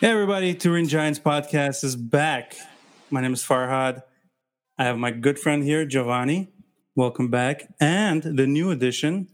Hey, 0.00 0.10
everybody. 0.10 0.54
Turin 0.54 0.86
Giants 0.86 1.18
podcast 1.18 1.82
is 1.82 1.96
back. 1.96 2.54
My 3.10 3.20
name 3.20 3.32
is 3.32 3.42
Farhad. 3.42 4.04
I 4.78 4.84
have 4.84 4.96
my 4.96 5.10
good 5.10 5.40
friend 5.40 5.64
here, 5.64 5.84
Giovanni. 5.84 6.52
Welcome 6.94 7.30
back. 7.30 7.66
And 7.80 8.22
the 8.22 8.46
new 8.46 8.70
addition 8.70 9.26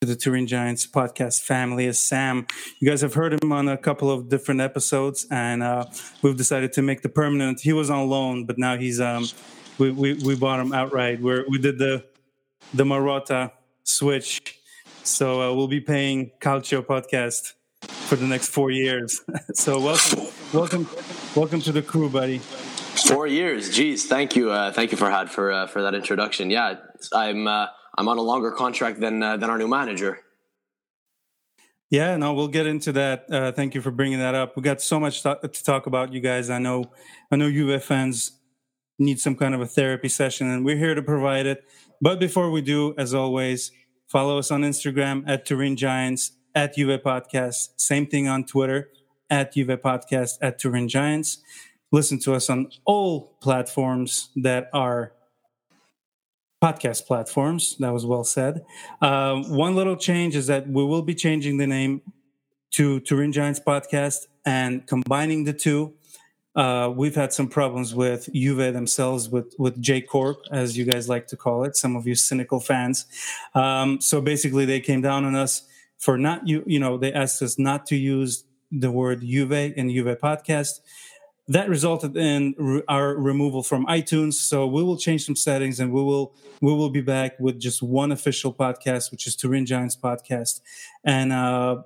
to 0.00 0.08
the 0.08 0.16
Turin 0.16 0.48
Giants 0.48 0.88
podcast 0.88 1.42
family 1.42 1.86
is 1.86 2.00
Sam. 2.00 2.48
You 2.80 2.90
guys 2.90 3.00
have 3.02 3.14
heard 3.14 3.40
him 3.40 3.52
on 3.52 3.68
a 3.68 3.76
couple 3.76 4.10
of 4.10 4.28
different 4.28 4.60
episodes, 4.60 5.24
and 5.30 5.62
uh, 5.62 5.84
we've 6.20 6.36
decided 6.36 6.72
to 6.72 6.82
make 6.82 7.02
the 7.02 7.08
permanent. 7.08 7.60
He 7.60 7.72
was 7.72 7.88
on 7.88 8.08
loan, 8.08 8.44
but 8.44 8.58
now 8.58 8.76
he's 8.76 9.00
um, 9.00 9.28
we, 9.78 9.92
we, 9.92 10.14
we 10.14 10.34
bought 10.34 10.58
him 10.58 10.72
outright. 10.72 11.22
Where 11.22 11.44
we 11.48 11.58
did 11.58 11.78
the 11.78 12.04
the 12.74 12.82
Marotta 12.82 13.52
switch, 13.84 14.58
so 15.04 15.42
uh, 15.42 15.54
we'll 15.54 15.68
be 15.68 15.80
paying 15.80 16.32
Calcio 16.40 16.84
podcast 16.84 17.52
for 17.82 18.16
the 18.16 18.26
next 18.26 18.48
four 18.48 18.70
years. 18.70 19.22
so 19.54 19.80
welcome, 19.80 20.26
welcome, 20.52 20.88
welcome 21.34 21.60
to 21.60 21.72
the 21.72 21.82
crew, 21.82 22.08
buddy. 22.08 22.38
Four 22.38 23.26
years, 23.26 23.74
geez. 23.74 24.06
Thank 24.06 24.36
you, 24.36 24.50
uh, 24.50 24.72
thank 24.72 24.92
you, 24.92 24.98
Farhad, 24.98 25.28
for 25.28 25.52
uh, 25.52 25.66
for 25.66 25.82
that 25.82 25.94
introduction. 25.94 26.50
Yeah, 26.50 26.76
I'm 27.12 27.46
uh, 27.46 27.66
I'm 27.96 28.08
on 28.08 28.18
a 28.18 28.22
longer 28.22 28.50
contract 28.50 29.00
than 29.00 29.22
uh, 29.22 29.36
than 29.36 29.50
our 29.50 29.58
new 29.58 29.68
manager. 29.68 30.20
Yeah, 31.90 32.16
no, 32.16 32.34
we'll 32.34 32.48
get 32.48 32.66
into 32.66 32.90
that. 32.92 33.26
Uh, 33.30 33.52
thank 33.52 33.74
you 33.74 33.80
for 33.80 33.92
bringing 33.92 34.18
that 34.18 34.34
up. 34.34 34.56
We 34.56 34.62
got 34.62 34.80
so 34.80 34.98
much 34.98 35.22
to, 35.22 35.38
to 35.40 35.64
talk 35.64 35.86
about, 35.86 36.12
you 36.12 36.18
guys. 36.18 36.50
I 36.50 36.58
know, 36.58 36.90
I 37.30 37.36
know, 37.36 37.48
Juve 37.48 37.82
fans 37.84 38.32
need 38.98 39.20
some 39.20 39.36
kind 39.36 39.54
of 39.54 39.60
a 39.60 39.66
therapy 39.66 40.08
session, 40.08 40.50
and 40.50 40.64
we're 40.64 40.78
here 40.78 40.96
to 40.96 41.02
provide 41.02 41.46
it. 41.46 41.64
But 42.00 42.18
before 42.18 42.50
we 42.50 42.60
do, 42.60 42.92
as 42.98 43.14
always, 43.14 43.70
follow 44.08 44.36
us 44.36 44.50
on 44.50 44.62
Instagram 44.62 45.22
at 45.28 45.46
Turin 45.46 45.76
Giants 45.76 46.32
at 46.56 46.74
Juve 46.74 47.00
Podcast. 47.02 47.68
Same 47.76 48.06
thing 48.06 48.26
on 48.26 48.44
Twitter 48.44 48.88
at 49.30 49.52
Juve 49.52 49.78
Podcast 49.80 50.38
at 50.40 50.58
Turin 50.58 50.88
Giants. 50.88 51.38
Listen 51.92 52.18
to 52.20 52.34
us 52.34 52.50
on 52.50 52.70
all 52.84 53.36
platforms 53.40 54.30
that 54.36 54.68
are 54.72 55.12
podcast 56.64 57.06
platforms. 57.06 57.76
That 57.78 57.92
was 57.92 58.06
well 58.06 58.24
said. 58.24 58.64
Uh, 59.00 59.42
one 59.42 59.76
little 59.76 59.96
change 59.96 60.34
is 60.34 60.46
that 60.46 60.66
we 60.66 60.82
will 60.82 61.02
be 61.02 61.14
changing 61.14 61.58
the 61.58 61.66
name 61.66 62.00
to 62.72 63.00
Turin 63.00 63.32
Giants 63.32 63.60
Podcast 63.60 64.26
and 64.44 64.86
combining 64.86 65.44
the 65.44 65.52
two. 65.52 65.94
Uh, 66.56 66.90
we've 66.94 67.14
had 67.14 67.34
some 67.34 67.48
problems 67.48 67.94
with 67.94 68.30
Juve 68.32 68.72
themselves, 68.72 69.28
with 69.28 69.54
with 69.58 69.80
J 69.80 70.00
Corp, 70.00 70.38
as 70.50 70.76
you 70.78 70.86
guys 70.86 71.06
like 71.06 71.26
to 71.26 71.36
call 71.36 71.64
it. 71.64 71.76
Some 71.76 71.96
of 71.96 72.06
you 72.06 72.14
cynical 72.14 72.60
fans. 72.60 73.04
Um, 73.54 74.00
so 74.00 74.22
basically, 74.22 74.64
they 74.64 74.80
came 74.80 75.02
down 75.02 75.26
on 75.26 75.34
us 75.34 75.68
for 75.98 76.18
not 76.18 76.46
you 76.46 76.62
you 76.66 76.78
know 76.78 76.98
they 76.98 77.12
asked 77.12 77.42
us 77.42 77.58
not 77.58 77.86
to 77.86 77.96
use 77.96 78.44
the 78.70 78.90
word 78.90 79.22
Juve 79.22 79.52
in 79.52 79.90
Juve 79.90 80.18
podcast. 80.22 80.80
That 81.48 81.68
resulted 81.68 82.16
in 82.16 82.56
re- 82.58 82.82
our 82.88 83.14
removal 83.14 83.62
from 83.62 83.86
iTunes. 83.86 84.34
So 84.34 84.66
we 84.66 84.82
will 84.82 84.96
change 84.96 85.24
some 85.24 85.36
settings, 85.36 85.78
and 85.78 85.92
we 85.92 86.02
will 86.02 86.34
we 86.60 86.72
will 86.72 86.90
be 86.90 87.00
back 87.00 87.38
with 87.38 87.60
just 87.60 87.82
one 87.82 88.10
official 88.10 88.52
podcast, 88.52 89.12
which 89.12 89.26
is 89.28 89.36
Turin 89.36 89.64
Giants 89.64 89.96
podcast, 89.96 90.60
and 91.04 91.32
uh, 91.32 91.82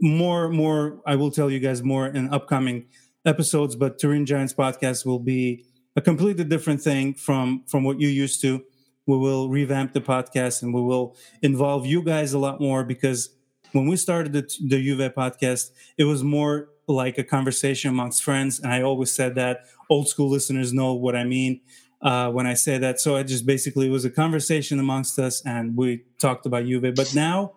more 0.00 0.48
more. 0.48 1.00
I 1.06 1.14
will 1.16 1.30
tell 1.30 1.50
you 1.50 1.60
guys 1.60 1.82
more 1.82 2.06
in 2.08 2.32
upcoming 2.34 2.86
episodes. 3.24 3.76
But 3.76 3.98
Turin 4.00 4.26
Giants 4.26 4.52
podcast 4.52 5.06
will 5.06 5.20
be 5.20 5.64
a 5.94 6.00
completely 6.00 6.44
different 6.44 6.80
thing 6.80 7.14
from 7.14 7.62
from 7.68 7.84
what 7.84 8.00
you 8.00 8.08
used 8.08 8.40
to 8.42 8.64
we 9.06 9.16
will 9.18 9.48
revamp 9.48 9.92
the 9.92 10.00
podcast 10.00 10.62
and 10.62 10.72
we 10.72 10.80
will 10.80 11.16
involve 11.42 11.86
you 11.86 12.02
guys 12.02 12.32
a 12.32 12.38
lot 12.38 12.60
more 12.60 12.84
because 12.84 13.30
when 13.72 13.86
we 13.86 13.96
started 13.96 14.32
the, 14.32 14.42
the 14.68 15.12
podcast, 15.16 15.70
it 15.96 16.04
was 16.04 16.22
more 16.22 16.68
like 16.86 17.18
a 17.18 17.24
conversation 17.24 17.90
amongst 17.90 18.22
friends. 18.22 18.60
And 18.60 18.72
I 18.72 18.82
always 18.82 19.10
said 19.10 19.34
that 19.36 19.66
old 19.88 20.08
school 20.08 20.28
listeners 20.28 20.72
know 20.72 20.94
what 20.94 21.16
I 21.16 21.24
mean 21.24 21.60
uh, 22.02 22.30
when 22.30 22.46
I 22.46 22.54
say 22.54 22.78
that. 22.78 23.00
So 23.00 23.16
I 23.16 23.22
just 23.22 23.46
basically 23.46 23.88
was 23.88 24.04
a 24.04 24.10
conversation 24.10 24.78
amongst 24.78 25.18
us 25.18 25.42
and 25.44 25.76
we 25.76 26.04
talked 26.18 26.46
about 26.46 26.64
Juve. 26.66 26.94
But 26.94 27.14
now 27.14 27.54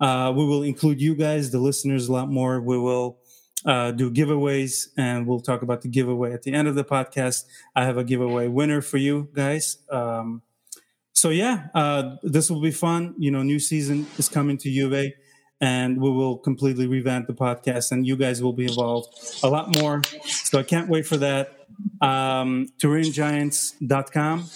uh, 0.00 0.32
we 0.34 0.44
will 0.44 0.62
include 0.62 1.00
you 1.00 1.14
guys, 1.14 1.50
the 1.50 1.58
listeners, 1.58 2.08
a 2.08 2.12
lot 2.12 2.30
more. 2.30 2.60
We 2.60 2.78
will 2.78 3.18
uh, 3.64 3.92
do 3.92 4.10
giveaways 4.10 4.88
and 4.96 5.26
we'll 5.26 5.40
talk 5.40 5.62
about 5.62 5.82
the 5.82 5.88
giveaway 5.88 6.32
at 6.32 6.42
the 6.42 6.52
end 6.52 6.66
of 6.68 6.74
the 6.74 6.84
podcast. 6.84 7.44
I 7.76 7.84
have 7.84 7.96
a 7.96 8.04
giveaway 8.04 8.48
winner 8.48 8.80
for 8.80 8.96
you 8.96 9.28
guys. 9.32 9.78
Um, 9.90 10.42
so 11.22 11.28
yeah, 11.28 11.68
uh, 11.72 12.16
this 12.24 12.50
will 12.50 12.60
be 12.60 12.72
fun. 12.72 13.14
You 13.16 13.30
know, 13.30 13.44
new 13.44 13.60
season 13.60 14.08
is 14.18 14.28
coming 14.28 14.58
to 14.58 14.68
Juve, 14.68 15.12
and 15.60 16.00
we 16.02 16.10
will 16.10 16.36
completely 16.36 16.88
revamp 16.88 17.28
the 17.28 17.32
podcast, 17.32 17.92
and 17.92 18.04
you 18.04 18.16
guys 18.16 18.42
will 18.42 18.52
be 18.52 18.64
involved 18.64 19.06
a 19.44 19.48
lot 19.48 19.72
more. 19.76 20.02
So 20.26 20.58
I 20.58 20.64
can't 20.64 20.88
wait 20.88 21.06
for 21.06 21.16
that. 21.18 21.68
Um, 22.00 22.66
TurinGiants.com 22.80 24.50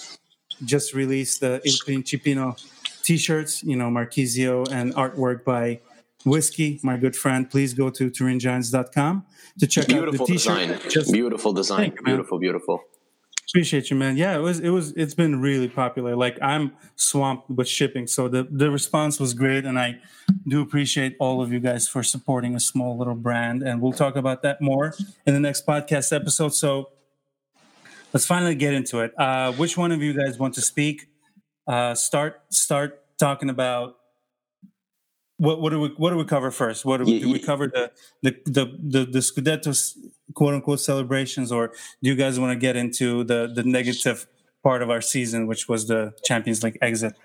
just 0.65 0.93
released 0.93 1.39
the 1.39 1.61
Il 1.63 1.77
Principino 1.87 2.61
t-shirts. 3.01 3.63
You 3.63 3.77
know, 3.77 3.87
Marchisio 3.87 4.69
and 4.69 4.93
artwork 4.93 5.45
by 5.45 5.79
Whiskey, 6.25 6.81
my 6.83 6.97
good 6.97 7.15
friend. 7.15 7.49
Please 7.49 7.73
go 7.73 7.89
to 7.91 8.11
TurinGiants.com 8.11 9.25
to 9.59 9.67
check 9.67 9.87
beautiful 9.87 10.21
out 10.21 10.27
the 10.27 10.33
t-shirt. 10.33 10.67
Design. 10.67 10.89
Just, 10.89 11.13
beautiful 11.13 11.53
design. 11.53 11.93
You, 11.95 12.03
beautiful, 12.03 12.39
beautiful. 12.39 12.83
Appreciate 13.49 13.89
you, 13.89 13.95
man. 13.95 14.17
Yeah, 14.17 14.35
it 14.35 14.41
was 14.41 14.59
it 14.59 14.69
was 14.69 14.91
it's 14.97 15.13
been 15.13 15.39
really 15.39 15.69
popular. 15.69 16.17
Like 16.17 16.37
I'm 16.41 16.73
swamped 16.97 17.49
with 17.49 17.67
shipping, 17.69 18.05
so 18.05 18.27
the 18.27 18.45
the 18.51 18.69
response 18.69 19.21
was 19.21 19.33
great, 19.33 19.63
and 19.63 19.79
I 19.79 19.99
do 20.45 20.61
appreciate 20.61 21.15
all 21.17 21.41
of 21.41 21.53
you 21.53 21.61
guys 21.61 21.87
for 21.87 22.03
supporting 22.03 22.55
a 22.55 22.59
small 22.59 22.97
little 22.97 23.15
brand. 23.15 23.63
And 23.63 23.81
we'll 23.81 23.93
talk 23.93 24.17
about 24.17 24.41
that 24.41 24.61
more 24.61 24.93
in 25.25 25.33
the 25.33 25.39
next 25.39 25.65
podcast 25.65 26.13
episode. 26.13 26.53
So 26.55 26.89
let's 28.13 28.25
finally 28.25 28.53
get 28.53 28.73
into 28.73 28.99
it. 28.99 29.17
Uh, 29.17 29.53
which 29.53 29.77
one 29.77 29.93
of 29.93 30.01
you 30.01 30.13
guys 30.13 30.37
want 30.37 30.53
to 30.55 30.61
speak? 30.61 31.07
Uh, 31.65 31.95
start 31.95 32.41
start 32.49 33.01
talking 33.17 33.49
about 33.49 33.95
what, 35.37 35.61
what 35.61 35.69
do 35.69 35.79
we 35.79 35.87
what 35.95 36.09
do 36.09 36.17
we 36.17 36.25
cover 36.25 36.51
first? 36.51 36.83
What 36.83 36.97
do 36.97 37.05
we, 37.05 37.19
do 37.19 37.31
we 37.31 37.39
cover 37.39 37.67
the 37.67 37.91
the 38.21 38.35
the 38.45 38.65
the, 38.77 39.05
the 39.05 39.19
Scudetto 39.19 39.73
quote 40.33 40.53
unquote 40.53 40.79
celebrations, 40.79 41.51
or 41.51 41.69
do 42.01 42.09
you 42.09 42.15
guys 42.15 42.39
want 42.39 42.51
to 42.51 42.59
get 42.59 42.75
into 42.75 43.23
the 43.23 43.51
the 43.53 43.63
negative 43.63 44.27
part 44.63 44.81
of 44.81 44.89
our 44.89 45.01
season, 45.01 45.47
which 45.47 45.67
was 45.69 45.87
the 45.87 46.13
Champions 46.23 46.63
League 46.63 46.77
exit? 46.81 47.15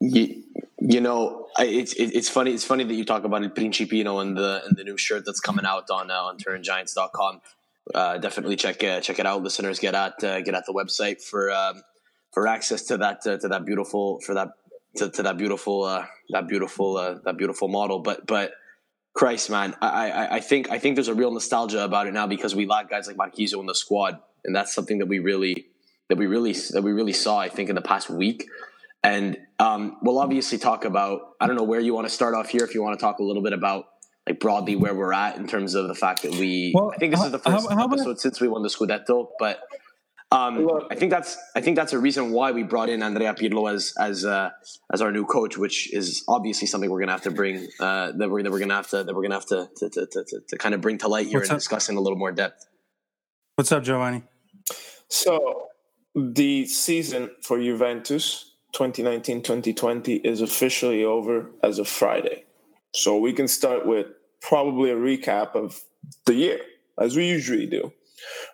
You, 0.00 0.42
you 0.80 1.00
know, 1.00 1.46
it's 1.58 1.94
it's 1.94 2.28
funny. 2.28 2.52
It's 2.52 2.64
funny 2.64 2.84
that 2.84 2.94
you 2.94 3.04
talk 3.04 3.24
about 3.24 3.42
El 3.42 3.50
Principino 3.50 4.20
and 4.20 4.36
the 4.36 4.62
and 4.66 4.76
the 4.76 4.84
new 4.84 4.98
shirt 4.98 5.24
that's 5.24 5.40
coming 5.40 5.64
out 5.64 5.90
on 5.90 6.10
uh, 6.10 6.14
on 6.14 6.38
TurinGiants.com. 6.38 7.40
Uh, 7.94 8.18
definitely 8.18 8.56
check 8.56 8.82
uh, 8.82 9.00
check 9.00 9.18
it 9.18 9.26
out, 9.26 9.42
listeners. 9.42 9.78
Get 9.78 9.94
at 9.94 10.22
uh, 10.24 10.40
get 10.40 10.54
at 10.54 10.66
the 10.66 10.72
website 10.72 11.22
for 11.22 11.52
um, 11.52 11.82
for 12.32 12.48
access 12.48 12.82
to 12.84 12.96
that 12.98 13.26
uh, 13.26 13.38
to 13.38 13.48
that 13.48 13.64
beautiful 13.64 14.20
for 14.20 14.34
that 14.34 14.48
to, 14.96 15.10
to 15.10 15.22
that 15.22 15.36
beautiful 15.36 15.84
uh, 15.84 16.06
that 16.30 16.48
beautiful 16.48 16.96
uh, 16.96 17.18
that 17.24 17.36
beautiful 17.36 17.68
model. 17.68 18.00
But 18.00 18.26
but 18.26 18.52
Christ, 19.14 19.50
man, 19.50 19.74
I, 19.82 20.10
I 20.10 20.34
I 20.36 20.40
think 20.40 20.70
I 20.70 20.78
think 20.78 20.96
there's 20.96 21.08
a 21.08 21.14
real 21.14 21.30
nostalgia 21.30 21.84
about 21.84 22.06
it 22.06 22.14
now 22.14 22.26
because 22.26 22.54
we 22.54 22.66
lack 22.66 22.88
guys 22.88 23.06
like 23.06 23.16
Marchisio 23.16 23.60
in 23.60 23.66
the 23.66 23.74
squad, 23.74 24.18
and 24.44 24.56
that's 24.56 24.74
something 24.74 24.98
that 24.98 25.06
we 25.06 25.18
really 25.18 25.66
that 26.08 26.16
we 26.16 26.26
really 26.26 26.54
that 26.70 26.82
we 26.82 26.92
really 26.92 27.12
saw. 27.12 27.38
I 27.38 27.48
think 27.48 27.68
in 27.68 27.74
the 27.74 27.82
past 27.82 28.08
week. 28.08 28.48
And 29.04 29.36
um, 29.58 29.96
we'll 30.02 30.20
obviously 30.20 30.58
talk 30.58 30.84
about. 30.84 31.34
I 31.40 31.48
don't 31.48 31.56
know 31.56 31.64
where 31.64 31.80
you 31.80 31.92
want 31.92 32.06
to 32.06 32.14
start 32.14 32.34
off 32.34 32.48
here. 32.48 32.62
If 32.62 32.72
you 32.74 32.82
want 32.82 32.98
to 32.98 33.04
talk 33.04 33.18
a 33.18 33.24
little 33.24 33.42
bit 33.42 33.52
about 33.52 33.86
like 34.26 34.38
broadly 34.38 34.76
where 34.76 34.94
we're 34.94 35.12
at 35.12 35.36
in 35.36 35.48
terms 35.48 35.74
of 35.74 35.88
the 35.88 35.94
fact 35.94 36.22
that 36.22 36.30
we. 36.32 36.72
Well, 36.74 36.92
I 36.94 36.98
think 36.98 37.12
this 37.12 37.20
how, 37.20 37.26
is 37.26 37.32
the 37.32 37.38
first 37.38 37.68
how, 37.68 37.76
how 37.76 37.84
episode 37.86 38.02
about, 38.02 38.20
since 38.20 38.40
we 38.40 38.48
won 38.48 38.62
the 38.62 38.68
Scudetto, 38.68 39.28
but 39.38 39.60
um, 40.32 40.86
I 40.90 40.94
think 40.94 41.10
that's 41.10 41.36
I 41.54 41.60
think 41.60 41.76
that's 41.76 41.92
a 41.92 41.98
reason 41.98 42.32
why 42.32 42.52
we 42.52 42.62
brought 42.62 42.88
in 42.88 43.02
Andrea 43.02 43.34
Pirlo 43.34 43.70
as 43.70 43.92
as 43.98 44.24
uh, 44.24 44.50
as 44.90 45.02
our 45.02 45.12
new 45.12 45.26
coach, 45.26 45.58
which 45.58 45.92
is 45.92 46.24
obviously 46.26 46.66
something 46.66 46.90
we're 46.90 47.00
gonna 47.00 47.12
have 47.12 47.22
to 47.22 47.30
bring 47.30 47.68
uh, 47.78 48.12
that 48.12 48.30
we're 48.30 48.42
that 48.42 48.50
we're 48.50 48.58
gonna 48.58 48.74
have 48.74 48.88
to 48.88 49.04
that 49.04 49.14
we're 49.14 49.22
gonna 49.22 49.34
have 49.34 49.46
to 49.46 49.68
to, 49.76 49.90
to, 49.90 50.06
to, 50.06 50.40
to 50.48 50.56
kind 50.56 50.74
of 50.74 50.80
bring 50.80 50.96
to 50.98 51.08
light 51.08 51.26
here 51.26 51.40
What's 51.40 51.50
and 51.50 51.56
up? 51.56 51.60
discuss 51.60 51.90
in 51.90 51.96
a 51.96 52.00
little 52.00 52.18
more 52.18 52.32
depth. 52.32 52.66
What's 53.56 53.70
up, 53.72 53.82
Giovanni? 53.82 54.22
So 55.08 55.68
the 56.14 56.64
season 56.64 57.30
for 57.42 57.60
Juventus 57.60 58.54
2019-2020 58.74 60.24
is 60.24 60.40
officially 60.40 61.04
over 61.04 61.50
as 61.62 61.78
of 61.78 61.86
Friday. 61.86 62.44
So 62.94 63.18
we 63.18 63.34
can 63.34 63.48
start 63.48 63.86
with 63.86 64.06
probably 64.40 64.90
a 64.90 64.96
recap 64.96 65.54
of 65.54 65.82
the 66.24 66.34
year 66.34 66.60
as 66.98 67.16
we 67.16 67.28
usually 67.28 67.66
do 67.66 67.92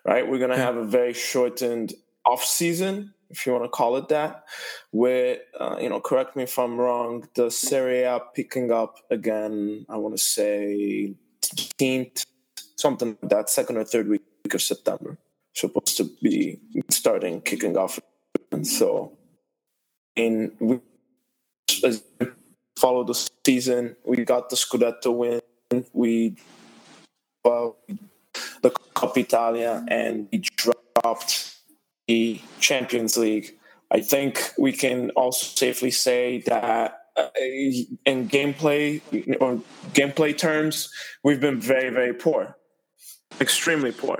right? 0.05 0.27
We're 0.27 0.39
going 0.39 0.51
to 0.51 0.57
have 0.57 0.77
a 0.77 0.85
very 0.85 1.13
shortened 1.13 1.93
off 2.25 2.43
season, 2.43 3.13
if 3.29 3.45
you 3.45 3.51
want 3.51 3.65
to 3.65 3.69
call 3.69 3.95
it 3.97 4.09
that, 4.09 4.43
where, 4.91 5.39
uh, 5.59 5.77
you 5.79 5.89
know, 5.89 5.99
correct 5.99 6.35
me 6.35 6.43
if 6.43 6.57
I'm 6.57 6.77
wrong, 6.77 7.27
the 7.35 7.49
Serie 7.49 8.03
A 8.03 8.19
picking 8.35 8.71
up 8.71 8.97
again, 9.09 9.85
I 9.89 9.97
want 9.97 10.17
to 10.17 10.23
say 10.23 11.15
15th, 11.43 12.25
something 12.75 13.17
like 13.21 13.29
that, 13.29 13.49
second 13.49 13.77
or 13.77 13.83
third 13.83 14.07
week 14.07 14.21
of 14.53 14.61
September, 14.61 15.17
supposed 15.53 15.97
to 15.97 16.09
be 16.21 16.59
starting 16.89 17.41
kicking 17.41 17.77
off. 17.77 17.99
And 18.51 18.65
so, 18.65 19.17
in 20.15 20.51
we 20.59 20.79
follow 22.77 23.03
the 23.03 23.29
season, 23.45 23.95
we 24.05 24.25
got 24.25 24.49
the 24.49 24.55
Scudetto 24.55 25.15
win. 25.15 25.41
We 25.93 26.35
well, 27.43 27.77
the 27.87 27.97
Coppa 28.99 29.17
Italia 29.17 29.85
and 29.87 30.27
we 30.31 30.43
dropped 30.57 31.55
the 32.07 32.41
Champions 32.59 33.15
League. 33.15 33.57
I 33.91 34.01
think 34.01 34.51
we 34.57 34.73
can 34.73 35.09
also 35.11 35.45
safely 35.45 35.91
say 35.91 36.41
that 36.47 36.99
uh, 37.15 37.29
in 38.05 38.27
gameplay 38.27 39.01
or 39.39 39.61
gameplay 39.93 40.37
terms, 40.37 40.91
we've 41.23 41.39
been 41.39 41.61
very, 41.61 41.89
very 41.89 42.13
poor, 42.13 42.57
extremely 43.39 43.91
poor. 43.91 44.19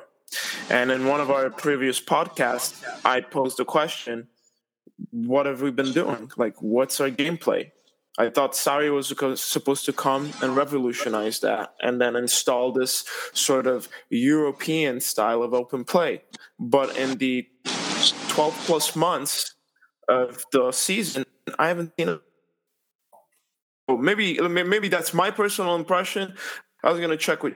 And 0.69 0.91
in 0.91 1.07
one 1.07 1.19
of 1.19 1.29
our 1.29 1.49
previous 1.49 1.99
podcasts, 1.99 2.81
I 3.03 3.21
posed 3.21 3.59
a 3.59 3.65
question: 3.65 4.27
What 5.11 5.45
have 5.45 5.61
we 5.61 5.71
been 5.71 5.91
doing? 5.91 6.31
Like, 6.37 6.61
what's 6.61 7.01
our 7.01 7.09
gameplay? 7.09 7.71
I 8.19 8.29
thought 8.29 8.51
Sarri 8.51 8.93
was 8.93 9.07
supposed 9.41 9.85
to 9.85 9.93
come 9.93 10.33
and 10.41 10.53
revolutionize 10.53 11.39
that 11.39 11.73
and 11.81 12.01
then 12.01 12.17
install 12.17 12.73
this 12.73 13.05
sort 13.31 13.65
of 13.65 13.87
European 14.09 14.99
style 14.99 15.41
of 15.41 15.53
open 15.53 15.85
play. 15.85 16.23
But 16.59 16.97
in 16.97 17.17
the 17.17 17.47
12 18.27 18.53
plus 18.65 18.93
months 18.93 19.55
of 20.09 20.43
the 20.51 20.73
season, 20.73 21.25
I 21.57 21.69
haven't 21.69 21.93
seen 21.97 22.09
it. 22.09 22.21
Well, 23.87 23.97
oh, 23.97 24.01
maybe 24.01 24.37
maybe 24.37 24.89
that's 24.89 25.13
my 25.13 25.31
personal 25.31 25.75
impression. 25.75 26.35
I 26.83 26.91
was 26.91 26.99
going 26.99 27.11
to 27.11 27.17
check 27.17 27.41
with 27.41 27.55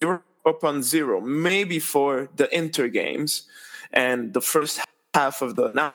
zero 0.00 0.22
upon 0.46 0.82
zero, 0.82 1.22
maybe 1.22 1.78
for 1.78 2.28
the 2.36 2.54
Inter 2.54 2.88
games 2.88 3.48
and 3.92 4.34
the 4.34 4.42
first 4.42 4.80
half 5.14 5.40
of 5.40 5.56
the 5.56 5.92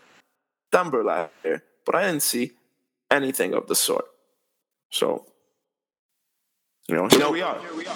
December 0.72 1.04
last 1.04 1.32
year, 1.46 1.64
but 1.86 1.96
I 1.96 2.08
didn't 2.08 2.24
see 2.24 2.54
anything 3.12 3.54
of 3.54 3.68
the 3.68 3.76
sort. 3.76 4.06
So, 4.90 5.26
you 6.88 6.96
know, 6.96 7.08
here, 7.08 7.30
we, 7.30 7.42
are. 7.42 7.60
here 7.60 7.76
we 7.76 7.86
are. 7.86 7.96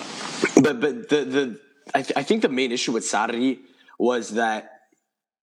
But 0.62 0.79
but 0.79 1.09
the 1.09 1.25
the 1.25 1.59
I, 1.94 2.01
th- 2.01 2.13
I 2.15 2.23
think 2.23 2.41
the 2.41 2.50
main 2.50 2.71
issue 2.71 2.91
with 2.91 3.03
Sarri 3.03 3.59
was 3.97 4.31
that 4.31 4.71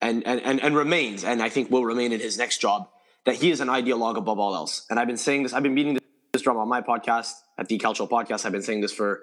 and, 0.01 0.27
and 0.27 0.41
and 0.41 0.61
and 0.61 0.77
remains 0.77 1.25
and 1.25 1.43
I 1.43 1.49
think 1.49 1.71
will 1.71 1.85
remain 1.85 2.13
in 2.13 2.21
his 2.21 2.39
next 2.39 2.59
job 2.59 2.89
that 3.25 3.37
he 3.37 3.51
is 3.51 3.61
an 3.61 3.69
ideologue 3.69 4.17
above 4.17 4.39
all 4.39 4.55
else. 4.55 4.87
And 4.91 4.99
I've 4.99 5.07
been 5.07 5.17
saying 5.17 5.45
this. 5.45 5.53
I've 5.53 5.63
been 5.63 5.75
beating 5.75 5.99
this 6.33 6.43
drum 6.43 6.57
on 6.57 6.69
my 6.69 6.81
podcast 6.81 7.33
at 7.59 7.69
the 7.69 7.79
Calcio 7.79 8.09
Podcast. 8.09 8.45
I've 8.47 8.53
been 8.53 8.63
saying 8.63 8.81
this 8.81 8.93
for 8.93 9.21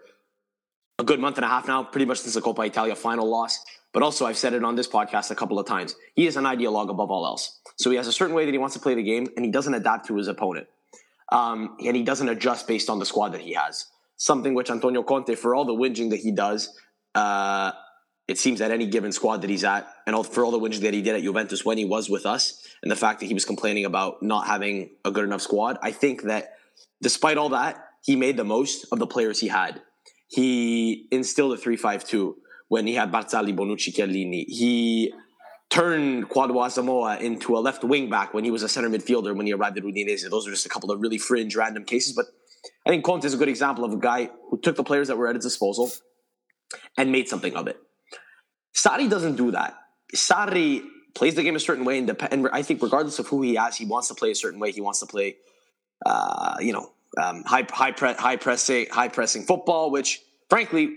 a 0.99 1.03
good 1.03 1.19
month 1.19 1.37
and 1.37 1.45
a 1.45 1.47
half 1.47 1.67
now, 1.67 1.83
pretty 1.83 2.05
much 2.05 2.19
since 2.19 2.35
the 2.35 2.41
Coppa 2.41 2.65
Italia 2.67 2.95
final 2.95 3.27
loss. 3.27 3.63
But 3.91 4.03
also, 4.03 4.25
I've 4.25 4.37
said 4.37 4.53
it 4.53 4.63
on 4.63 4.75
this 4.75 4.87
podcast 4.87 5.31
a 5.31 5.35
couple 5.35 5.57
of 5.57 5.65
times. 5.65 5.95
He 6.15 6.27
is 6.27 6.37
an 6.37 6.43
ideologue 6.43 6.89
above 6.89 7.09
all 7.09 7.25
else. 7.25 7.59
So 7.77 7.89
he 7.89 7.97
has 7.97 8.07
a 8.07 8.11
certain 8.11 8.35
way 8.35 8.45
that 8.45 8.51
he 8.51 8.57
wants 8.57 8.75
to 8.75 8.81
play 8.81 8.93
the 8.93 9.03
game, 9.03 9.27
and 9.35 9.43
he 9.43 9.51
doesn't 9.51 9.73
adapt 9.73 10.07
to 10.07 10.15
his 10.15 10.27
opponent. 10.27 10.67
Um, 11.31 11.77
and 11.83 11.95
he 11.95 12.03
doesn't 12.03 12.29
adjust 12.29 12.67
based 12.67 12.89
on 12.89 12.99
the 12.99 13.05
squad 13.05 13.29
that 13.29 13.41
he 13.41 13.53
has. 13.53 13.87
Something 14.17 14.53
which 14.53 14.69
Antonio 14.69 15.01
Conte, 15.03 15.33
for 15.35 15.55
all 15.55 15.65
the 15.65 15.73
whinging 15.73 16.11
that 16.11 16.19
he 16.19 16.31
does, 16.31 16.77
uh, 17.15 17.71
it 18.27 18.37
seems 18.37 18.61
at 18.61 18.69
any 18.69 18.85
given 18.85 19.11
squad 19.11 19.41
that 19.41 19.49
he's 19.49 19.63
at, 19.63 19.87
and 20.05 20.25
for 20.27 20.45
all 20.45 20.51
the 20.51 20.59
whinging 20.59 20.81
that 20.81 20.93
he 20.93 21.01
did 21.01 21.15
at 21.15 21.23
Juventus 21.23 21.65
when 21.65 21.77
he 21.77 21.85
was 21.85 22.09
with 22.09 22.25
us, 22.25 22.63
and 22.83 22.91
the 22.91 22.95
fact 22.95 23.21
that 23.21 23.25
he 23.25 23.33
was 23.33 23.45
complaining 23.45 23.85
about 23.85 24.21
not 24.21 24.45
having 24.45 24.91
a 25.03 25.11
good 25.11 25.23
enough 25.23 25.41
squad, 25.41 25.79
I 25.81 25.91
think 25.91 26.23
that 26.23 26.53
despite 27.01 27.37
all 27.37 27.49
that, 27.49 27.83
he 28.03 28.15
made 28.15 28.37
the 28.37 28.43
most 28.43 28.85
of 28.91 28.99
the 28.99 29.07
players 29.07 29.39
he 29.39 29.47
had. 29.47 29.81
He 30.27 31.07
instilled 31.11 31.53
a 31.53 31.57
three-five-two 31.57 32.33
5 32.33 32.35
2 32.35 32.41
when 32.69 32.87
he 32.87 32.95
had 32.95 33.11
Barzagli, 33.11 33.55
Bonucci, 33.55 33.93
Chiellini. 33.93 34.45
He 34.47 35.13
turned 35.69 36.29
Kwadwo 36.29 36.65
Asamoah 36.65 37.19
into 37.19 37.57
a 37.57 37.59
left 37.59 37.83
wing 37.83 38.09
back 38.09 38.33
when 38.33 38.43
he 38.43 38.51
was 38.51 38.63
a 38.63 38.69
center 38.69 38.89
midfielder 38.89 39.35
when 39.35 39.45
he 39.45 39.53
arrived 39.53 39.77
at 39.77 39.83
Udinese. 39.83 40.27
Those 40.29 40.47
are 40.47 40.51
just 40.51 40.65
a 40.65 40.69
couple 40.69 40.91
of 40.91 41.01
really 41.01 41.17
fringe, 41.17 41.55
random 41.55 41.83
cases. 41.83 42.13
But 42.13 42.27
I 42.85 42.89
think 42.89 43.03
Conte 43.03 43.25
is 43.25 43.33
a 43.33 43.37
good 43.37 43.49
example 43.49 43.83
of 43.83 43.93
a 43.93 43.97
guy 43.97 44.29
who 44.49 44.57
took 44.59 44.75
the 44.75 44.83
players 44.83 45.09
that 45.09 45.17
were 45.17 45.27
at 45.27 45.35
his 45.35 45.43
disposal 45.43 45.91
and 46.97 47.11
made 47.11 47.27
something 47.27 47.55
of 47.55 47.67
it. 47.67 47.77
Sarri 48.73 49.09
doesn't 49.09 49.35
do 49.35 49.51
that. 49.51 49.75
Sarri 50.15 50.83
plays 51.15 51.35
the 51.35 51.43
game 51.43 51.55
a 51.55 51.59
certain 51.59 51.85
way, 51.85 51.97
and, 51.97 52.07
dep- 52.07 52.31
and 52.31 52.47
I 52.53 52.61
think 52.61 52.81
regardless 52.81 53.19
of 53.19 53.27
who 53.27 53.41
he 53.41 53.55
has, 53.55 53.75
he 53.75 53.85
wants 53.85 54.07
to 54.07 54.15
play 54.15 54.31
a 54.31 54.35
certain 54.35 54.59
way. 54.59 54.71
He 54.71 54.81
wants 54.81 54.99
to 54.99 55.05
play, 55.05 55.37
uh, 56.05 56.57
you 56.59 56.73
know, 56.73 56.91
um, 57.17 57.43
high 57.43 57.65
high 57.69 57.91
pre- 57.91 58.13
high 58.13 58.35
pressing 58.35 58.87
high 58.91 59.07
pressing 59.07 59.43
football, 59.43 59.89
which 59.91 60.21
frankly 60.49 60.95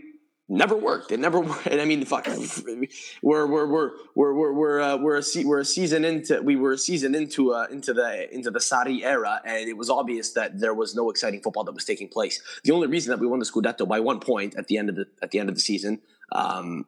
never 0.48 0.76
worked. 0.76 1.12
It 1.12 1.20
never 1.20 1.40
worked. 1.50 1.68
I 1.68 1.84
mean, 1.84 2.04
fuck, 2.04 2.26
we're 3.22 3.46
we're 3.46 3.66
we're 3.66 3.90
we're 4.14 4.34
we're 4.34 4.52
we're, 4.52 4.80
uh, 4.80 4.96
we're 4.96 5.16
a 5.16 5.22
se- 5.22 5.44
we're 5.44 5.60
a 5.60 5.64
season 5.64 6.04
into 6.04 6.40
we 6.42 6.56
were 6.56 6.72
a 6.72 6.78
season 6.78 7.14
into 7.14 7.52
uh, 7.52 7.66
into 7.70 7.92
the 7.92 8.32
into 8.34 8.50
the 8.50 8.58
Sarri 8.58 9.02
era, 9.02 9.40
and 9.44 9.68
it 9.68 9.76
was 9.76 9.90
obvious 9.90 10.32
that 10.32 10.58
there 10.58 10.74
was 10.74 10.94
no 10.94 11.10
exciting 11.10 11.40
football 11.40 11.64
that 11.64 11.74
was 11.74 11.84
taking 11.84 12.08
place. 12.08 12.42
The 12.64 12.72
only 12.72 12.88
reason 12.88 13.10
that 13.10 13.20
we 13.20 13.26
won 13.26 13.38
the 13.38 13.44
Scudetto 13.44 13.86
by 13.86 14.00
one 14.00 14.20
point 14.20 14.56
at 14.56 14.68
the 14.68 14.78
end 14.78 14.88
of 14.88 14.96
the 14.96 15.06
at 15.22 15.30
the 15.30 15.38
end 15.38 15.48
of 15.48 15.54
the 15.54 15.60
season 15.60 16.00
um, 16.32 16.86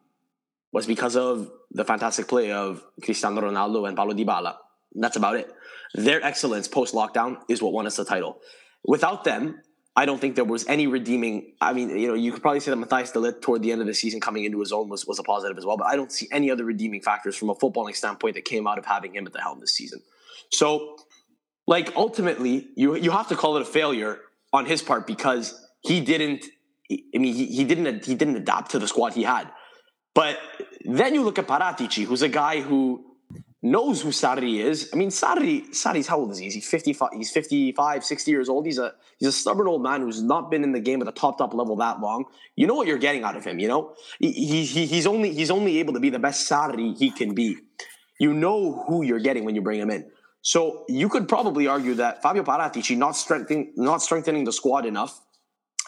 was 0.72 0.86
because 0.86 1.16
of 1.16 1.50
the 1.70 1.84
fantastic 1.84 2.28
play 2.28 2.52
of 2.52 2.82
Cristiano 3.02 3.40
Ronaldo 3.40 3.86
and 3.88 3.96
Paulo 3.96 4.14
Dybala. 4.14 4.56
That's 4.94 5.16
about 5.16 5.36
it. 5.36 5.52
Their 5.94 6.22
excellence 6.22 6.68
post 6.68 6.94
lockdown 6.94 7.38
is 7.48 7.62
what 7.62 7.72
won 7.72 7.86
us 7.86 7.96
the 7.96 8.04
title. 8.04 8.40
Without 8.84 9.24
them, 9.24 9.60
I 9.96 10.06
don't 10.06 10.20
think 10.20 10.34
there 10.34 10.44
was 10.44 10.66
any 10.66 10.86
redeeming. 10.86 11.52
I 11.60 11.72
mean, 11.72 11.96
you 11.96 12.08
know, 12.08 12.14
you 12.14 12.32
could 12.32 12.42
probably 12.42 12.60
say 12.60 12.70
that 12.70 12.76
Matthias 12.76 13.12
de 13.12 13.20
Ligt 13.20 13.42
toward 13.42 13.62
the 13.62 13.70
end 13.70 13.80
of 13.80 13.86
the 13.86 13.94
season 13.94 14.20
coming 14.20 14.44
into 14.44 14.58
his 14.58 14.72
own 14.72 14.88
was, 14.88 15.06
was 15.06 15.18
a 15.18 15.22
positive 15.22 15.56
as 15.56 15.64
well, 15.64 15.76
but 15.76 15.86
I 15.86 15.94
don't 15.94 16.10
see 16.10 16.26
any 16.32 16.50
other 16.50 16.64
redeeming 16.64 17.00
factors 17.00 17.36
from 17.36 17.50
a 17.50 17.54
footballing 17.54 17.94
standpoint 17.94 18.34
that 18.34 18.44
came 18.44 18.66
out 18.66 18.78
of 18.78 18.86
having 18.86 19.14
him 19.14 19.26
at 19.26 19.32
the 19.32 19.40
helm 19.40 19.60
this 19.60 19.72
season. 19.72 20.00
So, 20.50 20.96
like, 21.66 21.94
ultimately, 21.96 22.68
you 22.76 22.96
you 22.96 23.12
have 23.12 23.28
to 23.28 23.36
call 23.36 23.56
it 23.56 23.62
a 23.62 23.64
failure 23.64 24.18
on 24.52 24.66
his 24.66 24.82
part 24.82 25.06
because 25.06 25.54
he 25.82 26.00
didn't. 26.00 26.44
I 26.90 27.18
mean, 27.18 27.34
he, 27.34 27.46
he 27.46 27.64
didn't 27.64 28.04
he 28.04 28.14
didn't 28.14 28.36
adapt 28.36 28.72
to 28.72 28.78
the 28.78 28.88
squad 28.88 29.14
he 29.14 29.22
had. 29.22 29.50
But 30.14 30.38
then 30.84 31.14
you 31.14 31.22
look 31.22 31.38
at 31.38 31.46
Paratici, 31.46 32.04
who's 32.04 32.22
a 32.22 32.28
guy 32.28 32.60
who 32.60 33.13
knows 33.64 34.02
who 34.02 34.10
Sarri 34.10 34.60
is. 34.60 34.90
I 34.92 34.96
mean, 34.96 35.08
Sarri, 35.08 35.70
Sarri's 35.70 36.06
how 36.06 36.18
old 36.18 36.30
is 36.32 36.38
he? 36.38 36.50
He's 36.50 36.68
55, 36.68 37.08
he's 37.14 37.30
55, 37.32 38.04
60 38.04 38.30
years 38.30 38.48
old. 38.48 38.66
He's 38.66 38.78
a 38.78 38.92
he's 39.18 39.28
a 39.28 39.32
stubborn 39.32 39.66
old 39.66 39.82
man 39.82 40.02
who's 40.02 40.22
not 40.22 40.50
been 40.50 40.62
in 40.62 40.72
the 40.72 40.80
game 40.80 41.00
at 41.00 41.06
the 41.06 41.12
top 41.12 41.38
top 41.38 41.54
level 41.54 41.74
that 41.76 41.98
long. 42.00 42.26
You 42.56 42.66
know 42.66 42.74
what 42.74 42.86
you're 42.86 42.98
getting 42.98 43.24
out 43.24 43.36
of 43.36 43.44
him, 43.44 43.58
you 43.58 43.66
know? 43.66 43.94
He, 44.20 44.32
he, 44.66 44.86
he's 44.86 45.06
only 45.06 45.32
he's 45.32 45.50
only 45.50 45.78
able 45.78 45.94
to 45.94 46.00
be 46.00 46.10
the 46.10 46.18
best 46.18 46.48
Sarri 46.48 46.96
he 46.96 47.10
can 47.10 47.34
be. 47.34 47.56
You 48.20 48.34
know 48.34 48.84
who 48.86 49.02
you're 49.02 49.18
getting 49.18 49.44
when 49.44 49.54
you 49.54 49.62
bring 49.62 49.80
him 49.80 49.90
in. 49.90 50.10
So 50.42 50.84
you 50.88 51.08
could 51.08 51.26
probably 51.26 51.66
argue 51.66 51.94
that 51.94 52.22
Fabio 52.22 52.42
Paratici 52.42 52.98
not 52.98 53.16
strengthening 53.16 53.72
not 53.76 54.02
strengthening 54.02 54.44
the 54.44 54.52
squad 54.52 54.84
enough, 54.84 55.18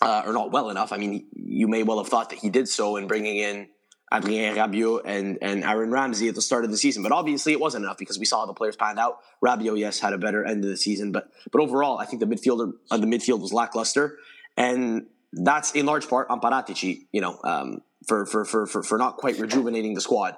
uh, 0.01 0.23
or 0.25 0.33
not 0.33 0.51
well 0.51 0.71
enough. 0.71 0.93
I 0.93 0.97
mean, 0.97 1.27
you 1.35 1.69
may 1.69 1.83
well 1.83 1.99
have 1.99 2.09
thought 2.09 2.31
that 2.31 2.39
he 2.39 2.49
did 2.49 2.69
so 2.69 2.97
in 2.97 3.07
bringing 3.07 3.37
in 3.37 3.69
Adrien 4.13 4.55
Rabiot 4.55 5.03
and, 5.05 5.39
and 5.43 5.65
Aaron 5.65 5.91
Ramsey 5.91 6.29
at 6.29 6.35
the 6.35 6.43
start 6.43 6.65
of 6.65 6.71
the 6.71 6.77
season. 6.77 7.03
But 7.03 7.13
obviously 7.13 7.53
it 7.53 7.61
wasn't 7.61 7.85
enough 7.85 7.99
because 7.99 8.19
we 8.19 8.25
saw 8.25 8.41
how 8.41 8.47
the 8.47 8.55
players 8.55 8.77
panned 8.77 8.99
out. 8.99 9.19
Rabiot, 9.45 9.79
yes, 9.79 9.99
had 9.99 10.13
a 10.13 10.19
better 10.19 10.45
end 10.45 10.65
of 10.65 10.71
the 10.71 10.77
season, 10.77 11.13
but 11.13 11.31
but 11.51 11.61
overall, 11.61 11.99
I 11.99 12.07
think 12.07 12.21
the 12.21 12.27
midfielder 12.27 12.73
uh, 12.91 12.97
the 12.99 13.07
midfield 13.07 13.41
was 13.41 13.53
lackluster, 13.53 14.19
and 14.57 15.07
that's 15.33 15.73
in 15.73 15.87
large 15.87 16.09
part 16.09 16.31
on 16.31 16.41
Paratici, 16.41 17.07
you 17.13 17.21
know, 17.21 17.39
um, 17.45 17.83
for, 18.07 18.27
for 18.27 18.45
for 18.45 18.67
for 18.67 18.83
for 18.83 18.99
not 18.99 19.17
quite 19.17 19.39
rejuvenating 19.39 19.95
the 19.95 20.01
squad. 20.01 20.37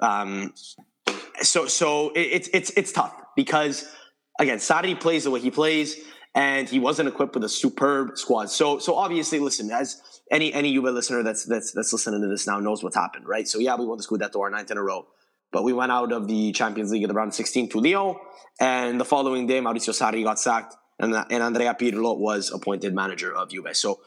Um, 0.00 0.54
so 1.42 1.66
so 1.66 2.10
it, 2.10 2.20
it's 2.20 2.48
it's 2.54 2.70
it's 2.70 2.92
tough 2.92 3.14
because 3.34 3.86
again, 4.38 4.58
Sarri 4.58 4.98
plays 4.98 5.24
the 5.24 5.30
way 5.30 5.40
he 5.40 5.50
plays, 5.50 5.96
and 6.36 6.68
he 6.68 6.78
wasn't 6.78 7.08
equipped 7.08 7.34
with 7.34 7.42
a 7.44 7.48
superb 7.48 8.18
squad. 8.18 8.50
So 8.50 8.78
so 8.78 8.94
obviously, 8.94 9.40
listen, 9.40 9.70
as 9.70 10.00
any 10.30 10.52
any 10.52 10.72
Juve 10.72 10.84
listener 10.84 11.22
that's 11.22 11.44
that's 11.46 11.72
that's 11.72 11.92
listening 11.92 12.20
to 12.20 12.28
this 12.28 12.46
now 12.46 12.60
knows 12.60 12.84
what's 12.84 12.94
happened, 12.94 13.26
right? 13.26 13.48
So 13.48 13.58
yeah, 13.58 13.74
we 13.74 13.86
won 13.86 13.96
the 13.96 14.04
Scudetto 14.04 14.38
our 14.40 14.50
ninth 14.50 14.70
in 14.70 14.76
a 14.76 14.82
row, 14.82 15.06
but 15.50 15.64
we 15.64 15.72
went 15.72 15.90
out 15.90 16.12
of 16.12 16.28
the 16.28 16.52
Champions 16.52 16.92
League 16.92 17.02
at 17.02 17.08
the 17.08 17.14
round 17.14 17.34
16 17.34 17.70
to 17.70 17.80
Lyon, 17.80 18.16
and 18.60 19.00
the 19.00 19.04
following 19.04 19.46
day 19.46 19.60
Maurizio 19.60 19.94
Sarri 19.98 20.22
got 20.22 20.38
sacked, 20.38 20.76
and 21.00 21.14
and 21.14 21.42
Andrea 21.42 21.74
Pirlo 21.74 22.18
was 22.18 22.52
appointed 22.52 22.94
manager 22.94 23.34
of 23.34 23.48
Juve. 23.48 23.74
So 23.74 24.00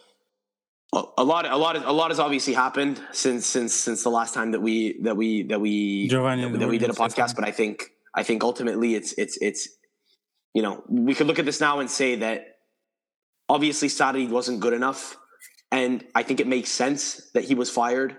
a, 0.94 1.02
a 1.18 1.24
lot 1.24 1.48
a 1.48 1.58
lot 1.58 1.78
a 1.78 1.92
lot 1.92 2.12
has 2.12 2.20
obviously 2.20 2.54
happened 2.54 3.02
since 3.12 3.48
since 3.48 3.74
since 3.74 4.04
the 4.04 4.10
last 4.10 4.36
time 4.36 4.52
that 4.52 4.62
we 4.62 5.02
that 5.02 5.18
we 5.18 5.44
that 5.44 5.60
we 5.60 6.08
Giovanni, 6.08 6.52
that, 6.52 6.60
that 6.60 6.70
we 6.70 6.78
did 6.78 6.92
a 6.92 6.94
podcast. 6.94 7.36
But 7.36 7.48
I 7.48 7.52
think 7.52 7.90
I 8.14 8.22
think 8.22 8.44
ultimately 8.44 8.94
it's 8.94 9.14
it's 9.14 9.36
it's 9.42 9.68
you 10.54 10.62
know 10.62 10.84
we 10.90 11.14
could 11.14 11.28
look 11.28 11.40
at 11.40 11.46
this 11.46 11.62
now 11.62 11.80
and 11.80 11.90
say 11.90 12.16
that 12.16 12.58
obviously 13.48 13.88
Sarri 13.88 14.30
wasn't 14.30 14.60
good 14.60 14.74
enough 14.74 15.18
and 15.72 16.06
I 16.16 16.24
think 16.24 16.40
it 16.40 16.48
makes 16.48 16.70
sense 16.70 17.30
that 17.34 17.44
he 17.44 17.56
was 17.56 17.70
fired, 17.70 18.16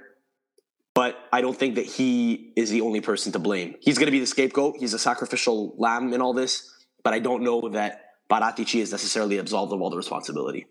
but 0.95 1.19
I 1.33 1.41
don't 1.41 1.57
think 1.57 1.75
that 1.77 1.87
he 1.87 2.53
is 2.57 2.71
the 2.71 2.81
only 2.83 3.01
person 3.01 3.33
to 3.33 3.39
blame. 3.39 3.75
He's 3.81 3.99
going 3.99 4.07
to 4.07 4.13
be 4.13 4.21
the 4.21 4.27
scapegoat. 4.27 4.77
He's 4.79 4.95
a 4.95 4.99
sacrificial 4.99 5.75
lamb 5.77 6.13
in 6.13 6.21
all 6.21 6.33
this, 6.33 6.73
but 7.03 7.13
I 7.13 7.19
don't 7.19 7.43
know 7.43 7.71
that 7.71 8.05
Paratici 8.31 8.81
is 8.81 8.93
necessarily 8.93 9.39
absolved 9.39 9.73
of 9.73 9.81
all 9.81 9.91
the 9.91 9.97
responsibility. 9.97 10.67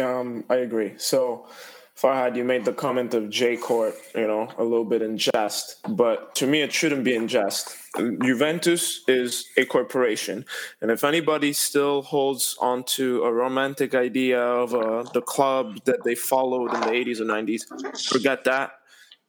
Um, 0.00 0.44
I 0.48 0.56
agree. 0.56 0.94
So 0.96 1.48
Farhad, 1.96 2.36
you 2.36 2.44
made 2.44 2.64
the 2.64 2.72
comment 2.72 3.14
of 3.14 3.28
J 3.28 3.56
Corp, 3.56 3.94
you 4.14 4.26
know, 4.26 4.48
a 4.56 4.64
little 4.64 4.84
bit 4.84 5.02
in 5.02 5.18
jest, 5.18 5.76
but 5.88 6.34
to 6.36 6.46
me, 6.46 6.62
it 6.62 6.72
shouldn't 6.72 7.04
be 7.04 7.14
in 7.14 7.28
jest. 7.28 7.76
Juventus 7.96 9.02
is 9.06 9.46
a 9.58 9.66
corporation, 9.66 10.46
and 10.80 10.90
if 10.90 11.04
anybody 11.04 11.52
still 11.52 12.02
holds 12.02 12.56
onto 12.60 13.22
a 13.22 13.32
romantic 13.32 13.94
idea 13.94 14.40
of 14.40 14.74
uh, 14.74 15.02
the 15.12 15.20
club 15.20 15.84
that 15.84 16.02
they 16.02 16.14
followed 16.14 16.72
in 16.74 16.80
the 16.80 16.86
80s 16.86 17.20
or 17.20 17.24
90s, 17.24 18.08
forget 18.08 18.44
that. 18.44 18.72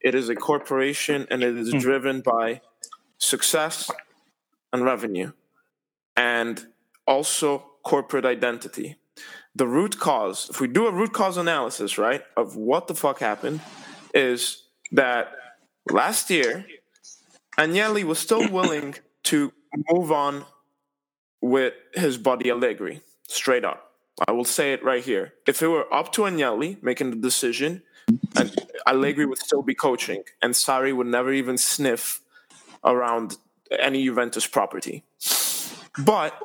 It 0.00 0.14
is 0.14 0.28
a 0.28 0.34
corporation, 0.34 1.26
and 1.30 1.42
it 1.42 1.56
is 1.56 1.70
hmm. 1.70 1.78
driven 1.78 2.20
by 2.22 2.62
success 3.18 3.90
and 4.72 4.84
revenue, 4.84 5.32
and 6.16 6.66
also 7.06 7.64
corporate 7.82 8.24
identity 8.24 8.96
the 9.54 9.66
root 9.66 9.98
cause, 9.98 10.48
if 10.50 10.60
we 10.60 10.68
do 10.68 10.86
a 10.86 10.92
root 10.92 11.12
cause 11.12 11.36
analysis, 11.36 11.96
right, 11.98 12.22
of 12.36 12.56
what 12.56 12.88
the 12.88 12.94
fuck 12.94 13.20
happened, 13.20 13.60
is 14.12 14.64
that 14.92 15.32
last 15.90 16.30
year, 16.30 16.66
Agnelli 17.58 18.04
was 18.04 18.18
still 18.18 18.48
willing 18.50 18.96
to 19.24 19.52
move 19.90 20.10
on 20.10 20.44
with 21.40 21.74
his 21.94 22.18
buddy 22.18 22.50
Allegri, 22.50 23.00
straight 23.28 23.64
up. 23.64 23.92
I 24.26 24.32
will 24.32 24.44
say 24.44 24.72
it 24.72 24.84
right 24.84 25.04
here. 25.04 25.34
If 25.46 25.62
it 25.62 25.68
were 25.68 25.92
up 25.92 26.12
to 26.12 26.22
Agnelli 26.22 26.82
making 26.82 27.10
the 27.10 27.16
decision, 27.16 27.82
Allegri 28.86 29.26
would 29.26 29.38
still 29.38 29.62
be 29.62 29.74
coaching, 29.74 30.24
and 30.42 30.54
Sarri 30.54 30.94
would 30.94 31.06
never 31.06 31.32
even 31.32 31.58
sniff 31.58 32.20
around 32.84 33.36
any 33.78 34.04
Juventus 34.04 34.46
property. 34.46 35.04
But 35.98 36.38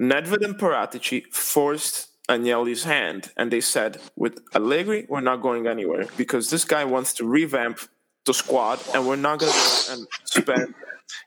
Nedved 0.00 0.44
and 0.44 0.58
Paratici 0.58 1.26
forced 1.32 2.08
Agnelli's 2.28 2.84
hand, 2.84 3.32
and 3.36 3.50
they 3.50 3.60
said, 3.60 4.00
"With 4.16 4.40
Allegri, 4.54 5.06
we're 5.08 5.20
not 5.20 5.42
going 5.42 5.66
anywhere 5.66 6.06
because 6.16 6.50
this 6.50 6.64
guy 6.64 6.84
wants 6.84 7.12
to 7.14 7.24
revamp 7.24 7.80
the 8.24 8.32
squad, 8.34 8.80
and 8.94 9.06
we're 9.06 9.16
not 9.16 9.40
going 9.40 9.52
to 9.52 10.06
spend 10.24 10.74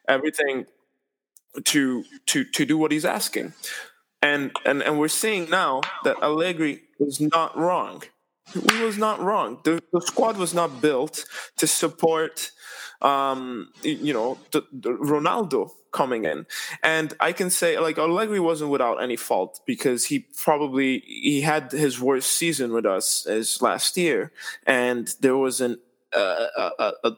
everything 0.08 0.66
to 1.66 2.04
to 2.28 2.44
to 2.44 2.66
do 2.66 2.78
what 2.78 2.92
he's 2.92 3.06
asking." 3.06 3.54
And 4.22 4.52
and 4.66 4.82
and 4.82 5.00
we're 5.00 5.08
seeing 5.24 5.50
now 5.50 5.82
that 6.04 6.18
Allegri 6.24 6.82
was 7.00 7.22
not 7.22 7.56
wrong. 7.58 8.04
He 8.54 8.82
was 8.82 8.98
not 8.98 9.20
wrong. 9.20 9.60
The, 9.64 9.84
the 9.92 10.02
squad 10.02 10.38
was 10.38 10.54
not 10.54 10.82
built 10.82 11.26
to 11.58 11.68
support, 11.68 12.52
um, 13.02 13.72
you 13.84 14.14
know, 14.14 14.38
the, 14.52 14.66
the 14.72 14.92
Ronaldo 14.92 15.72
coming 15.98 16.26
in. 16.26 16.46
And 16.84 17.14
I 17.20 17.32
can 17.34 17.50
say 17.50 17.80
like 17.80 17.98
Allegri 17.98 18.40
wasn't 18.40 18.72
without 18.72 19.02
any 19.02 19.18
fault 19.18 19.60
because 19.66 20.06
he 20.06 20.20
probably 20.46 21.00
he 21.00 21.42
had 21.42 21.72
his 21.72 22.00
worst 22.00 22.32
season 22.32 22.72
with 22.72 22.86
us 22.86 23.26
as 23.26 23.62
last 23.62 23.98
year, 23.98 24.32
and 24.66 25.14
there 25.22 25.38
was 25.38 25.60
an 25.60 25.80
uh, 26.16 26.46
a, 26.80 26.94
a, 27.04 27.12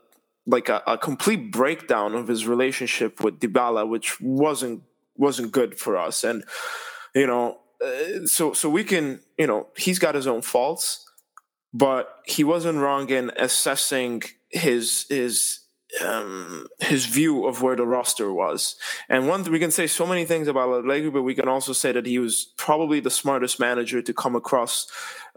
like 0.45 0.69
a, 0.69 0.81
a, 0.87 0.97
complete 0.97 1.51
breakdown 1.51 2.15
of 2.15 2.27
his 2.27 2.47
relationship 2.47 3.23
with 3.23 3.39
Dybala, 3.39 3.87
which 3.87 4.19
wasn't 4.19 4.81
wasn't 5.15 5.51
good 5.51 5.77
for 5.77 5.95
us. 5.95 6.23
And 6.23 6.43
you 7.13 7.27
know, 7.27 7.59
uh, 7.85 8.25
so 8.25 8.53
so 8.53 8.69
we 8.69 8.83
can 8.83 9.19
you 9.37 9.47
know 9.47 9.67
he's 9.77 9.99
got 9.99 10.15
his 10.15 10.27
own 10.27 10.41
faults, 10.41 11.05
but 11.73 12.05
he 12.25 12.43
wasn't 12.43 12.79
wrong 12.79 13.09
in 13.09 13.31
assessing 13.37 14.23
his 14.49 15.05
his 15.09 15.59
um, 16.05 16.67
his 16.79 17.05
view 17.05 17.45
of 17.45 17.61
where 17.61 17.75
the 17.75 17.85
roster 17.85 18.31
was. 18.31 18.75
And 19.07 19.27
one 19.27 19.43
we 19.43 19.59
can 19.59 19.71
say 19.71 19.87
so 19.87 20.05
many 20.05 20.25
things 20.25 20.47
about 20.47 20.69
Allegri, 20.69 21.09
but 21.09 21.23
we 21.23 21.35
can 21.35 21.47
also 21.47 21.73
say 21.73 21.91
that 21.91 22.05
he 22.05 22.19
was 22.19 22.53
probably 22.57 22.99
the 22.99 23.09
smartest 23.09 23.59
manager 23.59 24.01
to 24.01 24.13
come 24.13 24.35
across 24.35 24.87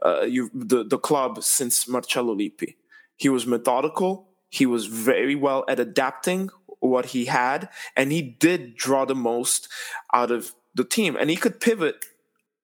uh, 0.04 0.22
you, 0.22 0.50
the 0.54 0.84
the 0.84 0.98
club 0.98 1.42
since 1.42 1.88
Marcello 1.88 2.34
Lippi. 2.34 2.76
He 3.16 3.28
was 3.28 3.46
methodical. 3.46 4.28
He 4.50 4.66
was 4.66 4.86
very 4.86 5.34
well 5.34 5.64
at 5.68 5.80
adapting 5.80 6.50
what 6.80 7.06
he 7.06 7.26
had, 7.26 7.68
and 7.96 8.12
he 8.12 8.20
did 8.20 8.76
draw 8.76 9.04
the 9.04 9.14
most 9.14 9.68
out 10.12 10.30
of 10.30 10.54
the 10.74 10.84
team. 10.84 11.16
And 11.18 11.30
he 11.30 11.36
could 11.36 11.60
pivot 11.60 12.04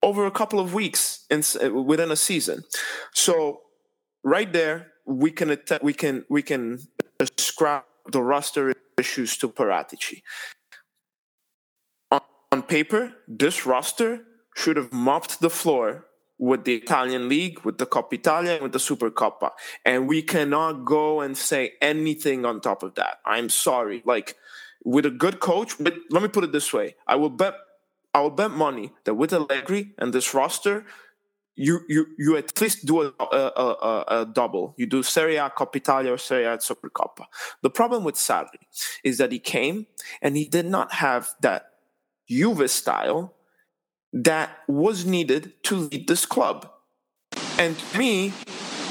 over 0.03 0.27
a 0.27 0.31
couple 0.31 0.61
of 0.61 0.75
weeks 0.75 1.25
in, 1.31 1.43
within 1.85 2.11
a 2.11 2.17
season. 2.17 2.65
So 3.13 3.63
right 4.23 4.53
there, 4.53 4.89
we 5.07 5.31
can 5.31 5.57
we 5.83 5.95
can 5.95 6.25
we 6.29 6.43
can 6.43 6.89
ascribe 7.21 7.85
the 8.11 8.23
roster 8.23 8.73
issues 8.99 9.37
to 9.39 9.49
Paratici. 9.49 10.23
On, 12.11 12.21
on 12.53 12.63
paper, 12.63 13.15
this 13.27 13.67
roster 13.67 14.25
should 14.55 14.77
have 14.77 14.93
mopped 14.93 15.41
the 15.41 15.51
floor 15.51 16.07
with 16.39 16.65
the 16.65 16.75
Italian 16.75 17.29
league, 17.29 17.61
with 17.65 17.79
the 17.79 17.87
Coppa 17.87 18.15
Italia, 18.15 18.59
with 18.63 18.73
the 18.73 18.79
Super 18.79 19.11
Coppa. 19.11 19.51
And 19.85 20.09
we 20.09 20.23
cannot 20.23 20.85
go 20.85 21.21
and 21.21 21.37
say 21.37 21.73
anything 21.83 22.45
on 22.45 22.61
top 22.61 22.83
of 22.83 22.95
that. 22.95 23.19
I'm 23.25 23.49
sorry. 23.49 24.03
Like 24.05 24.37
with 24.85 25.05
a 25.05 25.11
good 25.11 25.41
coach, 25.41 25.75
but 25.81 25.95
let 26.11 26.23
me 26.23 26.29
put 26.29 26.45
it 26.45 26.53
this 26.53 26.73
way. 26.73 26.95
I 27.07 27.17
will 27.17 27.31
bet 27.31 27.55
I 28.15 28.21
will 28.21 28.31
bet 28.31 28.51
money 28.51 28.93
that 29.05 29.15
with 29.15 29.33
Allegri 29.33 29.93
and 29.99 30.13
this 30.13 30.33
roster, 30.33 30.87
you 31.59 31.81
you 31.89 32.07
you 32.17 32.37
at 32.37 32.59
least 32.61 32.87
do 32.87 33.03
a, 33.03 33.13
a, 33.21 33.25
a, 33.27 34.05
a 34.21 34.27
double. 34.27 34.75
You 34.79 34.87
do 34.87 35.03
Serie 35.03 35.37
A 35.37 35.51
Coppa 35.51 35.77
Italia 35.77 36.13
or 36.13 36.19
Serie 36.19 36.45
A 36.45 36.57
Supercoppa. 36.59 37.25
The 37.63 37.71
problem 37.71 38.05
with 38.05 38.15
Sarri 38.15 38.63
is 39.03 39.19
that 39.19 39.33
he 39.33 39.41
came 39.41 39.87
and 40.23 40.37
he 40.37 40.45
did 40.45 40.67
not 40.67 40.93
have 40.95 41.31
that 41.41 41.71
Juve 42.29 42.71
style 42.71 43.35
that 44.13 44.51
was 44.69 45.05
needed 45.05 45.53
to 45.65 45.75
lead 45.77 46.07
this 46.07 46.25
club. 46.25 46.71
And 47.59 47.77
to 47.77 47.99
me, 47.99 48.33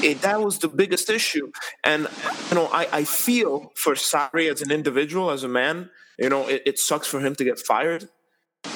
it, 0.02 0.20
that 0.20 0.42
was 0.42 0.58
the 0.58 0.68
biggest 0.68 1.08
issue. 1.08 1.50
And 1.84 2.06
you 2.50 2.54
know, 2.54 2.68
I, 2.70 2.86
I 2.92 3.04
feel 3.04 3.72
for 3.76 3.94
Sarri 3.94 4.52
as 4.52 4.60
an 4.60 4.70
individual, 4.70 5.30
as 5.30 5.42
a 5.42 5.48
man. 5.48 5.90
You 6.18 6.28
know, 6.28 6.46
it, 6.46 6.62
it 6.66 6.78
sucks 6.78 7.06
for 7.06 7.20
him 7.20 7.34
to 7.36 7.44
get 7.44 7.58
fired 7.58 8.10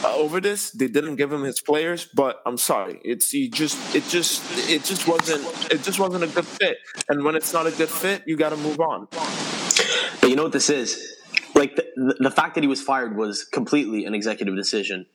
Uh, 0.05 0.17
over 0.17 0.41
this. 0.41 0.71
They 0.73 0.89
didn't 0.89 1.17
give 1.17 1.33
him 1.33 1.43
his 1.45 1.61
players, 1.61 2.09
but 2.13 2.43
I'm 2.45 2.57
sorry. 2.57 3.01
It's 3.05 3.31
he 3.31 3.49
just 3.49 3.95
it 3.95 4.05
just 4.09 4.43
it 4.69 4.83
just 4.83 5.07
wasn't 5.07 5.73
it 5.73 5.83
just 5.85 6.01
wasn't 6.01 6.25
a 6.25 6.27
good 6.27 6.47
fit. 6.47 6.79
And 7.09 7.25
when 7.25 7.37
it's 7.37 7.53
not 7.53 7.67
a 7.67 7.71
good 7.71 7.89
fit, 7.89 8.25
you 8.27 8.37
got 8.37 8.51
to 8.51 8.57
move 8.57 8.81
on. 8.81 9.07
But 9.13 10.29
you 10.31 10.35
know 10.35 10.45
what 10.45 10.53
this 10.53 10.71
is? 10.71 11.17
Like 11.55 11.77
the, 11.77 12.17
the 12.19 12.31
fact 12.31 12.57
that 12.57 12.65
he 12.65 12.69
was 12.69 12.83
fired 12.83 13.17
was 13.17 13.45
completely 13.45 14.05
an 14.05 14.15
executive 14.15 14.57
decision 14.57 15.07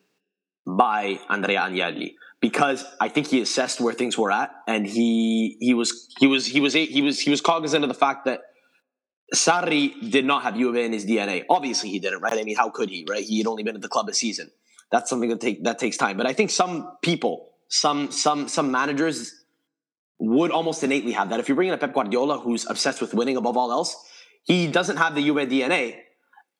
by 0.65 1.20
Andrea 1.29 1.62
Agnelli 1.62 2.13
because 2.39 2.86
I 3.01 3.10
think 3.10 3.27
he 3.27 3.41
assessed 3.41 3.82
where 3.82 3.94
things 3.94 4.17
were 4.17 4.32
at 4.32 4.51
and 4.67 4.86
he 4.86 5.58
he 5.60 5.74
was 5.74 6.08
he 6.20 6.27
was 6.27 6.46
he 6.46 6.62
was 6.62 6.74
he 6.74 7.01
was 7.01 7.20
he 7.20 7.29
was 7.29 7.41
cognizant 7.41 7.84
of 7.84 7.89
the 7.89 7.94
fact 7.94 8.25
that 8.25 8.41
Sarri 9.36 10.10
did 10.12 10.25
not 10.25 10.44
have 10.44 10.56
Juve 10.56 10.77
in 10.77 10.94
his 10.94 11.06
DNA. 11.06 11.44
Obviously, 11.50 11.89
he 11.89 12.00
didn't, 12.00 12.22
right? 12.22 12.39
I 12.39 12.44
mean, 12.44 12.56
how 12.56 12.70
could 12.70 12.89
he, 12.89 13.06
right? 13.10 13.24
He 13.24 13.39
had 13.39 13.48
only 13.48 13.63
been 13.63 13.75
at 13.75 13.82
the 13.82 13.89
club 13.89 14.08
a 14.08 14.13
season. 14.13 14.51
That's 14.91 15.10
something 15.10 15.29
that 15.29 15.41
take 15.41 15.63
that 15.63 15.79
takes 15.79 15.98
time. 15.98 16.17
But 16.17 16.27
I 16.27 16.34
think 16.34 16.50
some 16.50 16.98
people, 17.01 17.50
some 17.67 18.12
some 18.12 18.48
some 18.48 18.72
managers 18.72 19.34
would 20.20 20.51
almost 20.51 20.84
innately 20.84 21.12
have 21.12 21.29
that. 21.29 21.39
If 21.39 21.50
you're 21.50 21.56
bringing 21.56 21.74
a 21.74 21.77
Pep 21.77 21.94
Guardiola, 21.94 22.39
who's 22.39 22.70
obsessed 22.70 23.01
with 23.01 23.13
winning 23.13 23.38
above 23.38 23.58
all 23.58 23.72
else, 23.72 23.96
he 24.44 24.67
doesn't 24.67 24.98
have 24.98 25.13
the 25.13 25.24
Juve 25.24 25.48
DNA, 25.50 26.00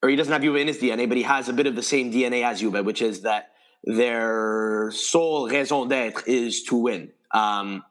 or 0.03 0.10
he 0.10 0.15
doesn't 0.15 0.31
have 0.31 0.41
Juve 0.41 0.57
in 0.57 0.67
his 0.67 0.77
DNA, 0.77 1.07
but 1.07 1.17
he 1.17 1.24
has 1.24 1.50
a 1.50 1.53
bit 1.53 1.67
of 1.67 1.75
the 1.75 1.84
same 1.84 2.12
DNA 2.12 2.43
as 2.43 2.60
Juve, 2.60 2.86
which 2.86 3.01
is 3.01 3.22
that 3.22 3.51
their 3.84 4.91
sole 4.91 5.50
raison 5.50 5.88
d'être 5.88 6.24
is 6.27 6.63
to 6.63 6.75
win. 6.75 7.12
Um, 7.31 7.84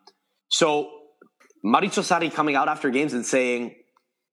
so 0.48 0.90
Maurizio 1.64 2.02
Sarri 2.02 2.32
coming 2.32 2.54
out 2.54 2.68
after 2.68 2.90
games 2.90 3.12
and 3.12 3.24
saying, 3.24 3.74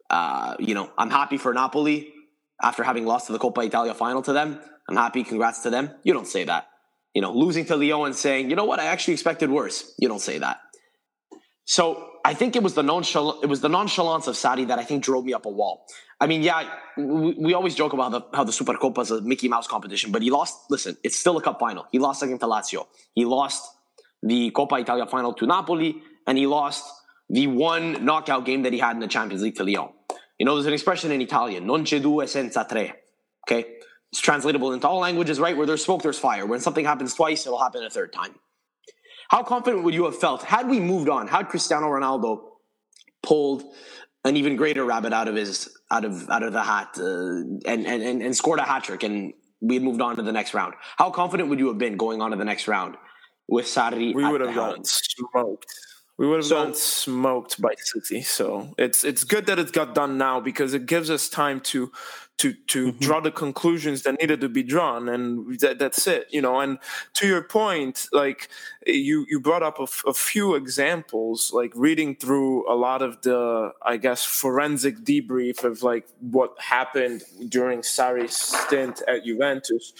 uh, 0.10 0.55
you 0.60 0.75
know, 0.75 0.91
I'm 0.98 1.10
happy 1.10 1.38
for 1.38 1.53
Napoli 1.53 2.13
after 2.62 2.83
having 2.83 3.05
lost 3.05 3.27
to 3.27 3.33
the 3.33 3.39
Coppa 3.39 3.65
Italia 3.65 3.93
final 3.93 4.22
to 4.24 4.33
them. 4.33 4.60
I'm 4.90 4.96
happy. 4.96 5.24
Congrats 5.24 5.62
to 5.63 5.70
them. 5.70 5.92
You 6.04 6.13
don't 6.13 6.28
say 6.28 6.44
that. 6.46 6.68
You 7.13 7.22
know, 7.22 7.32
losing 7.32 7.66
to 7.66 7.75
Lyon 7.75 8.08
and 8.08 8.16
saying, 8.16 8.50
you 8.50 8.56
know 8.56 8.66
what, 8.66 8.80
I 8.80 8.86
actually 8.86 9.13
expected 9.13 9.50
worse. 9.50 9.94
You 10.00 10.08
don't 10.08 10.22
say 10.22 10.40
that. 10.40 10.60
So 11.66 12.10
I 12.25 12.34
think 12.34 12.56
it 12.56 12.63
was 12.63 12.74
the 12.74 12.82
nonchal- 12.82 13.44
it 13.44 13.48
was 13.48 13.62
the 13.62 13.70
nonchalance 13.70 14.28
of 14.28 14.36
Sarri 14.36 14.68
that 14.68 14.80
I 14.80 14.84
think 14.84 15.04
drove 15.04 15.24
me 15.25 15.34
up 15.34 15.46
a 15.46 15.50
wall. 15.50 15.86
I 16.20 16.28
mean, 16.28 16.42
yeah, 16.42 16.70
we, 16.98 17.36
we 17.38 17.54
always 17.54 17.75
joke 17.75 17.94
about 17.94 18.12
the, 18.12 18.22
how 18.34 18.44
the 18.44 18.52
Supercoppa 18.52 19.02
is 19.02 19.12
a 19.12 19.22
Mickey 19.22 19.48
Mouse 19.48 19.68
competition, 19.68 20.12
but 20.12 20.22
he 20.22 20.30
lost. 20.30 20.58
Listen, 20.70 20.98
it's 21.04 21.18
still 21.18 21.38
a 21.38 21.42
cup 21.42 21.60
final. 21.60 21.86
He 21.92 22.00
lost 22.00 22.24
against 22.24 22.44
Lazio. 22.44 22.88
He 23.13 23.25
lost 23.25 23.63
the 24.22 24.52
Coppa 24.52 24.82
Italia 24.82 25.06
final 25.06 25.34
to 25.34 25.46
Napoli, 25.46 26.02
and 26.25 26.38
he 26.38 26.48
lost 26.48 26.84
the 27.30 27.48
one 27.48 28.06
knockout 28.06 28.46
game 28.46 28.63
that 28.63 28.74
he 28.74 28.80
had 28.80 28.96
in 28.96 29.00
the 29.00 29.08
Champions 29.08 29.44
League 29.44 29.56
to 29.56 29.63
Lyon. 29.63 29.90
You 30.38 30.46
know, 30.46 30.56
there's 30.56 30.66
an 30.66 30.74
expression 30.74 31.12
in 31.12 31.22
Italian, 31.22 31.66
non 31.66 31.84
c'è 31.84 32.02
due 32.02 32.25
senza 32.28 32.66
tre. 32.66 33.04
Okay? 33.42 33.73
It's 34.13 34.20
translatable 34.20 34.74
into 34.74 34.88
all 34.88 35.00
languages, 35.00 35.39
right? 35.39 35.58
Where 35.58 35.65
there's 35.65 35.84
smoke, 35.84 36.03
there's 36.03 36.20
fire. 36.20 36.46
When 36.46 36.60
something 36.60 36.86
happens 36.86 37.15
twice, 37.15 37.48
it'll 37.48 37.58
happen 37.58 37.84
a 37.84 37.89
third 37.89 38.13
time. 38.13 38.36
How 39.29 39.41
confident 39.41 39.84
would 39.84 39.96
you 39.96 40.05
have 40.05 40.15
felt 40.15 40.43
had 40.43 40.70
we 40.70 40.79
moved 40.79 41.10
on? 41.10 41.27
Had 41.27 41.50
Cristiano 41.50 41.88
Ronaldo 41.88 42.43
pulled 43.24 43.63
an 44.24 44.38
even 44.38 44.55
greater 44.55 44.86
rabbit 44.86 45.13
out 45.13 45.27
of 45.27 45.34
his 45.34 45.75
out 45.89 46.05
of 46.05 46.29
out 46.29 46.43
of 46.43 46.53
the 46.53 46.62
hat 46.62 46.89
uh, 47.00 47.01
and, 47.65 47.88
and 47.88 48.22
and 48.22 48.36
scored 48.36 48.60
a 48.60 48.62
hat 48.62 48.84
trick, 48.84 49.01
and 49.01 49.34
we 49.62 49.74
had 49.74 49.84
moved 49.84 50.00
on 50.00 50.15
to 50.17 50.22
the 50.22 50.32
next 50.32 50.53
round? 50.53 50.75
How 50.98 51.10
confident 51.10 51.50
would 51.50 51.58
you 51.58 51.70
have 51.70 51.79
been 51.79 51.98
going 51.98 52.22
on 52.22 52.29
to 52.29 52.38
the 52.38 52.46
next 52.46 52.67
round 52.67 52.96
with 53.48 53.65
Sarri? 53.65 54.13
We 54.13 54.24
would 54.24 54.41
have 54.41 54.53
gotten 54.53 54.84
smoked. 54.84 55.65
We 56.20 56.27
would 56.27 56.38
have 56.38 56.46
so, 56.46 56.55
gotten 56.58 56.75
smoked 56.75 57.60
by 57.60 57.74
City. 57.77 58.22
So 58.22 58.75
it's 58.77 59.03
it's 59.03 59.24
good 59.24 59.48
that 59.48 59.58
it 59.58 59.72
got 59.72 59.96
done 59.96 60.20
now 60.20 60.39
because 60.39 60.75
it 60.75 60.86
gives 60.86 61.10
us 61.10 61.27
time 61.29 61.60
to 61.72 61.91
to 62.38 62.54
to 62.68 62.88
mm-hmm. 62.88 63.00
draw 63.00 63.20
the 63.20 63.32
conclusions 63.32 64.04
that 64.04 64.20
needed 64.20 64.42
to 64.42 64.50
be 64.50 64.63
drawn 64.63 65.08
and 65.08 65.60
that, 65.60 65.80
that's 65.80 66.08
it 66.08 66.28
you 66.32 66.42
know 66.42 66.60
and 66.60 66.80
to 67.13 67.28
your 67.28 67.42
point 67.42 68.08
like 68.12 68.50
you 68.86 69.25
you 69.30 69.40
brought 69.40 69.63
up 69.63 69.80
a, 69.80 69.84
f- 69.84 70.04
a 70.08 70.13
few 70.13 70.56
examples 70.56 71.52
like 71.54 71.72
reading 71.75 72.16
through 72.16 72.70
a 72.72 72.75
lot 72.75 73.02
of 73.02 73.22
the 73.22 73.72
i 73.84 73.98
guess 73.98 74.24
forensic 74.25 74.98
debrief 75.00 75.63
of 75.63 75.84
like 75.84 76.08
what 76.20 76.56
happened 76.60 77.24
during 77.50 77.82
Sarri's 77.82 78.36
stint 78.36 79.02
at 79.08 79.25
Juventus 79.25 79.94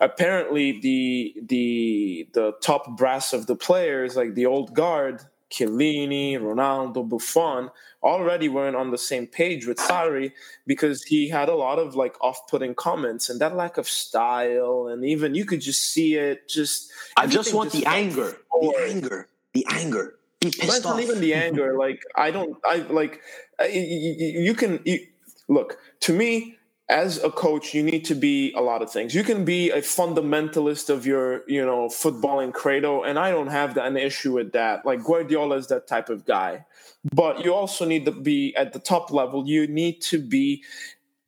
apparently 0.00 0.80
the 0.80 1.34
the 1.46 2.28
the 2.32 2.52
top 2.60 2.96
brass 2.96 3.32
of 3.32 3.46
the 3.46 3.56
players 3.56 4.16
like 4.16 4.34
the 4.34 4.46
old 4.46 4.74
guard 4.74 5.22
Chiellini, 5.50 6.38
Ronaldo, 6.38 7.08
Buffon 7.08 7.70
already 8.02 8.48
weren't 8.48 8.76
on 8.76 8.90
the 8.90 8.98
same 8.98 9.26
page 9.26 9.66
with 9.66 9.78
Sarri 9.78 10.32
because 10.66 11.02
he 11.02 11.28
had 11.28 11.48
a 11.48 11.54
lot 11.54 11.78
of 11.78 11.94
like 11.94 12.14
off-putting 12.20 12.74
comments 12.74 13.28
and 13.28 13.40
that 13.40 13.56
lack 13.56 13.78
of 13.78 13.88
style 13.88 14.88
and 14.88 15.04
even 15.04 15.34
you 15.34 15.44
could 15.44 15.60
just 15.60 15.92
see 15.92 16.14
it 16.14 16.48
just 16.48 16.92
I 17.16 17.26
just 17.26 17.54
want 17.54 17.72
just 17.72 17.84
the 17.84 17.90
anger. 17.90 18.36
Forward. 18.50 18.74
The 18.76 18.90
anger. 18.90 19.28
The 19.54 19.66
anger. 19.70 20.14
Be 20.40 20.50
pissed 20.50 20.84
not 20.84 21.00
even 21.00 21.20
the 21.20 21.34
anger 21.34 21.76
like 21.76 22.02
I 22.14 22.30
don't 22.30 22.56
I 22.64 22.76
like 22.76 23.20
you, 23.60 23.80
you 23.80 24.54
can 24.54 24.80
you, 24.84 25.00
look 25.48 25.78
to 26.00 26.12
me 26.12 26.58
as 26.88 27.22
a 27.22 27.30
coach, 27.30 27.74
you 27.74 27.82
need 27.82 28.04
to 28.04 28.14
be 28.14 28.52
a 28.52 28.60
lot 28.60 28.80
of 28.80 28.90
things. 28.90 29.14
You 29.14 29.24
can 29.24 29.44
be 29.44 29.70
a 29.70 29.78
fundamentalist 29.78 30.88
of 30.88 31.04
your, 31.04 31.42
you 31.48 31.64
know, 31.64 31.88
footballing 31.88 32.52
credo, 32.52 33.02
and 33.02 33.18
I 33.18 33.30
don't 33.30 33.48
have 33.48 33.76
an 33.76 33.96
issue 33.96 34.34
with 34.34 34.52
that. 34.52 34.86
Like 34.86 35.02
Guardiola 35.02 35.56
is 35.56 35.66
that 35.68 35.88
type 35.88 36.08
of 36.08 36.24
guy, 36.24 36.64
but 37.12 37.44
you 37.44 37.52
also 37.52 37.84
need 37.84 38.04
to 38.04 38.12
be 38.12 38.54
at 38.54 38.72
the 38.72 38.78
top 38.78 39.10
level. 39.10 39.48
You 39.48 39.66
need 39.66 40.00
to 40.02 40.18
be 40.18 40.62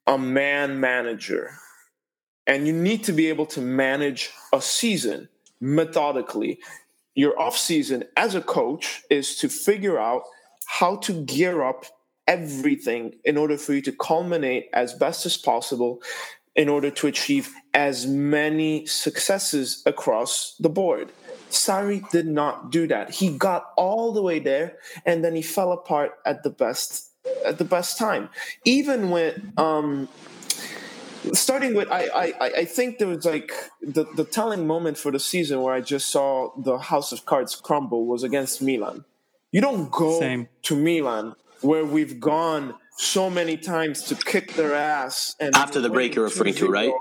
a 0.07 0.17
man 0.17 0.79
manager, 0.79 1.51
and 2.47 2.67
you 2.67 2.73
need 2.73 3.03
to 3.05 3.13
be 3.13 3.27
able 3.27 3.47
to 3.47 3.61
manage 3.61 4.31
a 4.53 4.63
season 4.63 5.29
methodically. 5.61 6.61
Your 7.17 7.37
off 7.37 7.59
season 7.59 8.05
as 8.17 8.37
a 8.37 8.41
coach 8.41 9.03
is 9.11 9.35
to 9.39 9.49
figure 9.49 9.99
out 9.99 10.23
how 10.67 10.97
to 10.99 11.25
gear 11.25 11.65
up 11.65 11.85
everything 12.29 13.15
in 13.25 13.37
order 13.37 13.57
for 13.57 13.73
you 13.73 13.83
to 13.83 13.93
culminate 13.93 14.69
as 14.73 14.93
best 14.93 15.27
as 15.27 15.37
possible 15.37 16.01
in 16.55 16.69
order 16.69 16.91
to 16.91 17.07
achieve 17.07 17.55
as 17.73 18.07
many 18.07 18.85
successes 18.87 19.83
across 19.87 20.55
the 20.61 20.69
board. 20.69 21.11
Sarri 21.51 22.09
did 22.11 22.27
not 22.27 22.71
do 22.71 22.87
that. 22.89 23.11
He 23.11 23.37
got 23.37 23.71
all 23.77 24.13
the 24.13 24.23
way 24.23 24.39
there 24.39 24.77
and 25.07 25.25
then 25.25 25.35
he 25.35 25.43
fell 25.43 25.73
apart 25.73 26.13
at 26.27 26.43
the 26.43 26.51
best 26.51 27.07
at 27.45 27.59
the 27.59 27.65
best 27.65 27.99
time. 27.99 28.29
Even 28.65 29.11
with 29.11 29.41
um 29.57 30.09
starting 31.33 31.75
with 31.75 31.89
I, 31.91 32.33
I 32.41 32.51
I 32.63 32.65
think 32.65 32.99
there 32.99 33.09
was 33.09 33.25
like 33.25 33.53
the, 33.81 34.05
the 34.17 34.25
telling 34.25 34.67
moment 34.67 34.99
for 34.99 35.11
the 35.11 35.21
season 35.21 35.63
where 35.63 35.75
I 35.75 35.81
just 35.81 36.11
saw 36.11 36.51
the 36.59 36.79
house 36.79 37.13
of 37.13 37.25
cards 37.25 37.57
crumble 37.57 38.05
was 38.07 38.23
against 38.23 38.61
Milan. 38.61 39.05
You 39.53 39.63
don't 39.63 39.91
go 39.91 40.21
Same. 40.21 40.49
to 40.63 40.77
Milan 40.77 41.35
where 41.61 41.85
we've 41.85 42.21
gone 42.21 42.75
so 42.97 43.31
many 43.31 43.57
times 43.57 44.03
to 44.05 44.15
kick 44.15 44.55
their 44.55 44.75
ass 44.75 45.37
and 45.41 45.55
after 45.57 45.81
the 45.81 45.89
break 45.89 46.15
you're 46.15 46.25
referring 46.25 46.55
to 46.55 46.69
right? 46.69 46.93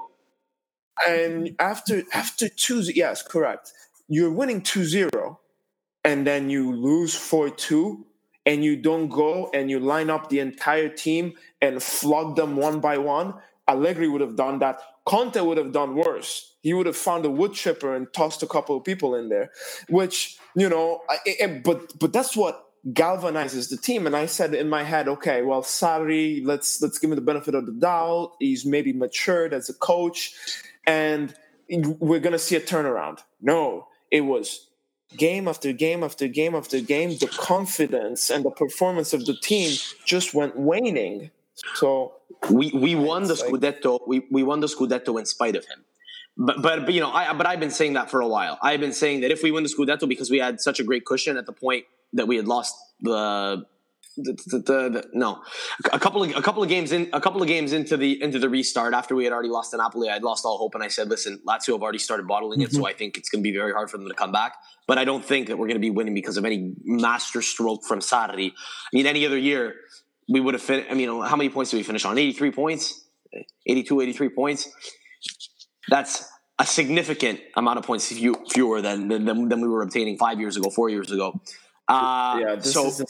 And 1.08 1.56
after 1.60 2.04
after 2.14 2.50
two 2.50 2.82
yes 2.82 3.22
correct. 3.22 3.72
You're 4.10 4.32
winning 4.32 4.62
2-0 4.62 5.38
and 6.06 6.26
then 6.26 6.50
you 6.50 6.74
lose 6.74 7.14
4-2 7.14 8.04
and 8.46 8.64
you 8.64 8.78
don't 8.78 9.10
go 9.10 9.50
and 9.54 9.70
you 9.70 9.80
line 9.80 10.10
up 10.10 10.30
the 10.30 10.40
entire 10.40 10.88
team 10.88 11.34
and 11.62 11.84
flog 11.84 12.38
them 12.38 12.56
one 12.56 12.80
by 12.80 12.98
one. 12.98 13.34
Allegri 13.68 14.08
would 14.08 14.22
have 14.22 14.38
done 14.38 14.60
that. 14.60 14.80
Conte 15.06 15.40
would 15.42 15.58
have 15.58 15.74
done 15.74 15.96
worse. 15.96 16.56
He 16.62 16.74
would 16.74 16.86
have 16.86 16.96
found 16.96 17.26
a 17.26 17.30
wood 17.30 17.54
chipper 17.54 17.94
and 17.94 18.08
tossed 18.14 18.42
a 18.44 18.48
couple 18.48 18.78
of 18.78 18.84
people 18.86 19.16
in 19.16 19.30
there 19.30 19.52
which 19.90 20.38
you 20.56 20.70
know 20.70 21.02
I, 21.10 21.62
but 21.64 22.00
but 22.00 22.14
that's 22.14 22.36
what 22.36 22.67
galvanizes 22.88 23.70
the 23.70 23.78
team. 23.78 24.08
And 24.08 24.16
I 24.16 24.26
said 24.26 24.54
in 24.54 24.70
my 24.70 24.84
head, 24.84 25.08
okay, 25.08 25.42
well, 25.42 25.62
Sarri, 25.62 26.46
let's 26.46 26.82
let's 26.82 27.00
give 27.00 27.12
him 27.12 27.16
the 27.16 27.22
benefit 27.22 27.56
of 27.56 27.66
the 27.66 27.72
doubt. 27.72 28.34
He's 28.40 28.66
maybe 28.66 28.94
matured 28.94 29.54
as 29.54 29.70
a 29.70 29.74
coach, 29.74 30.36
and 30.86 31.34
we're 31.70 32.20
gonna 32.20 32.40
see 32.40 32.56
a 32.56 32.62
turnaround. 32.62 33.20
No, 33.42 33.88
it 34.12 34.22
was 34.22 34.68
game 35.16 35.48
after 35.48 35.72
game 35.74 36.04
after 36.04 36.28
game 36.28 36.56
after 36.56 36.80
game. 36.80 37.10
The 37.18 37.28
confidence 37.28 38.30
and 38.30 38.46
the 38.46 38.52
performance 38.52 39.14
of 39.14 39.26
the 39.26 39.36
team 39.36 39.78
just 40.06 40.34
went 40.34 40.58
waning. 40.58 41.32
So 41.76 42.14
we 42.52 42.72
we 42.72 42.96
won 42.96 43.24
the 43.24 43.34
scudetto. 43.34 44.00
We 44.08 44.26
we 44.32 44.44
won 44.44 44.60
the 44.60 44.68
scudetto 44.68 45.20
in 45.20 45.26
spite 45.26 45.56
of 45.56 45.66
him. 45.66 45.84
But, 46.38 46.62
but, 46.62 46.86
but 46.86 46.94
you 46.94 47.02
know, 47.02 47.12
I 47.12 47.34
but 47.34 47.48
I've 47.48 47.60
been 47.60 47.72
saying 47.72 47.94
that 47.94 48.12
for 48.12 48.22
a 48.22 48.28
while. 48.28 48.60
I've 48.62 48.80
been 48.80 48.94
saying 48.94 49.22
that 49.22 49.32
if 49.32 49.42
we 49.42 49.52
win 49.52 49.64
the 49.64 49.70
Scudetto 49.70 50.08
because 50.08 50.30
we 50.30 50.38
had 50.38 50.62
such 50.62 50.80
a 50.80 50.84
great 50.84 51.04
cushion 51.04 51.36
at 51.36 51.48
the 51.48 51.52
point 51.52 51.86
that 52.14 52.28
we 52.28 52.36
had 52.36 52.48
lost 52.48 52.76
the 53.02 53.66
the, 54.18 54.34
the, 54.48 54.60
the, 54.90 55.06
no, 55.14 55.44
a 55.94 56.00
couple 56.00 56.24
of 56.24 56.36
a 56.36 56.42
couple 56.42 56.64
of 56.64 56.70
games 56.70 56.92
in 56.92 57.08
a 57.14 57.22
couple 57.22 57.42
of 57.42 57.48
games 57.48 57.72
into 57.72 57.98
the 57.98 58.22
into 58.22 58.40
the 58.40 58.50
restart 58.50 58.96
after 58.96 59.16
we 59.16 59.24
had 59.24 59.32
already 59.32 59.50
lost 59.50 59.72
to 59.72 59.78
Napoli, 59.78 60.10
I'd 60.10 60.24
lost 60.24 60.44
all 60.44 60.58
hope, 60.58 60.74
and 60.74 60.84
I 60.84 60.88
said, 60.88 61.10
"Listen, 61.10 61.40
Lazio 61.48 61.74
have 61.74 61.84
already 61.84 62.00
started 62.00 62.28
bottling 62.28 62.62
it, 62.62 62.70
mm-hmm. 62.70 62.78
so 62.78 62.88
I 62.88 62.94
think 62.94 63.18
it's 63.18 63.30
going 63.30 63.44
to 63.44 63.48
be 63.48 63.56
very 63.56 63.74
hard 63.74 63.92
for 63.92 63.98
them 63.98 64.08
to 64.08 64.16
come 64.16 64.32
back." 64.32 64.56
But 64.88 64.98
I 64.98 65.06
don't 65.06 65.24
think 65.24 65.48
that 65.48 65.58
we're 65.58 65.68
going 65.68 65.76
to 65.76 65.82
be 65.82 65.92
winning 65.92 66.16
because 66.16 66.38
of 66.38 66.46
any 66.46 66.74
master 66.84 67.44
stroke 67.44 67.84
from 67.84 68.00
Sarri. 68.00 68.52
I 68.52 68.90
mean, 68.92 69.06
any 69.06 69.26
other 69.26 69.38
year 69.38 69.76
we 70.28 70.40
would 70.40 70.56
have 70.56 70.64
finished. 70.64 70.90
I 70.90 70.96
mean, 70.96 71.10
how 71.24 71.36
many 71.36 71.50
points 71.50 71.72
did 71.72 71.78
we 71.78 71.84
finish 71.84 72.04
on? 72.04 72.18
Eighty 72.18 72.34
three 72.34 72.52
points, 72.52 73.06
82, 73.68 74.02
83 74.02 74.30
points. 74.30 74.70
That's 75.90 76.28
a 76.60 76.66
significant 76.66 77.40
amount 77.56 77.78
of 77.78 77.86
points 77.86 78.12
fewer 78.52 78.82
than 78.82 79.08
than, 79.10 79.50
than 79.50 79.62
we 79.62 79.68
were 79.68 79.84
obtaining 79.84 80.18
five 80.18 80.40
years 80.40 80.58
ago, 80.58 80.70
four 80.70 80.90
years 80.90 81.12
ago. 81.12 81.40
Uh, 81.88 82.40
yeah, 82.42 82.60
so 82.60 83.06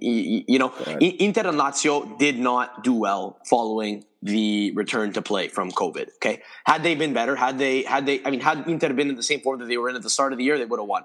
you 0.00 0.58
know, 0.58 0.72
Inter 1.00 1.48
and 1.48 1.58
Lazio 1.58 2.18
did 2.18 2.38
not 2.38 2.84
do 2.84 2.94
well 2.94 3.38
following 3.44 4.04
the 4.22 4.72
return 4.74 5.12
to 5.12 5.22
play 5.22 5.48
from 5.48 5.70
COVID. 5.72 6.08
Okay, 6.16 6.42
had 6.64 6.82
they 6.82 6.94
been 6.94 7.12
better, 7.12 7.36
had 7.36 7.58
they 7.58 7.82
had 7.82 8.06
they, 8.06 8.24
I 8.24 8.30
mean, 8.30 8.40
had 8.40 8.68
Inter 8.68 8.92
been 8.92 9.10
in 9.10 9.16
the 9.16 9.22
same 9.22 9.40
form 9.40 9.58
that 9.60 9.66
they 9.66 9.76
were 9.76 9.88
in 9.88 9.96
at 9.96 10.02
the 10.02 10.10
start 10.10 10.32
of 10.32 10.38
the 10.38 10.44
year, 10.44 10.58
they 10.58 10.64
would 10.64 10.80
have 10.80 10.88
won. 10.88 11.04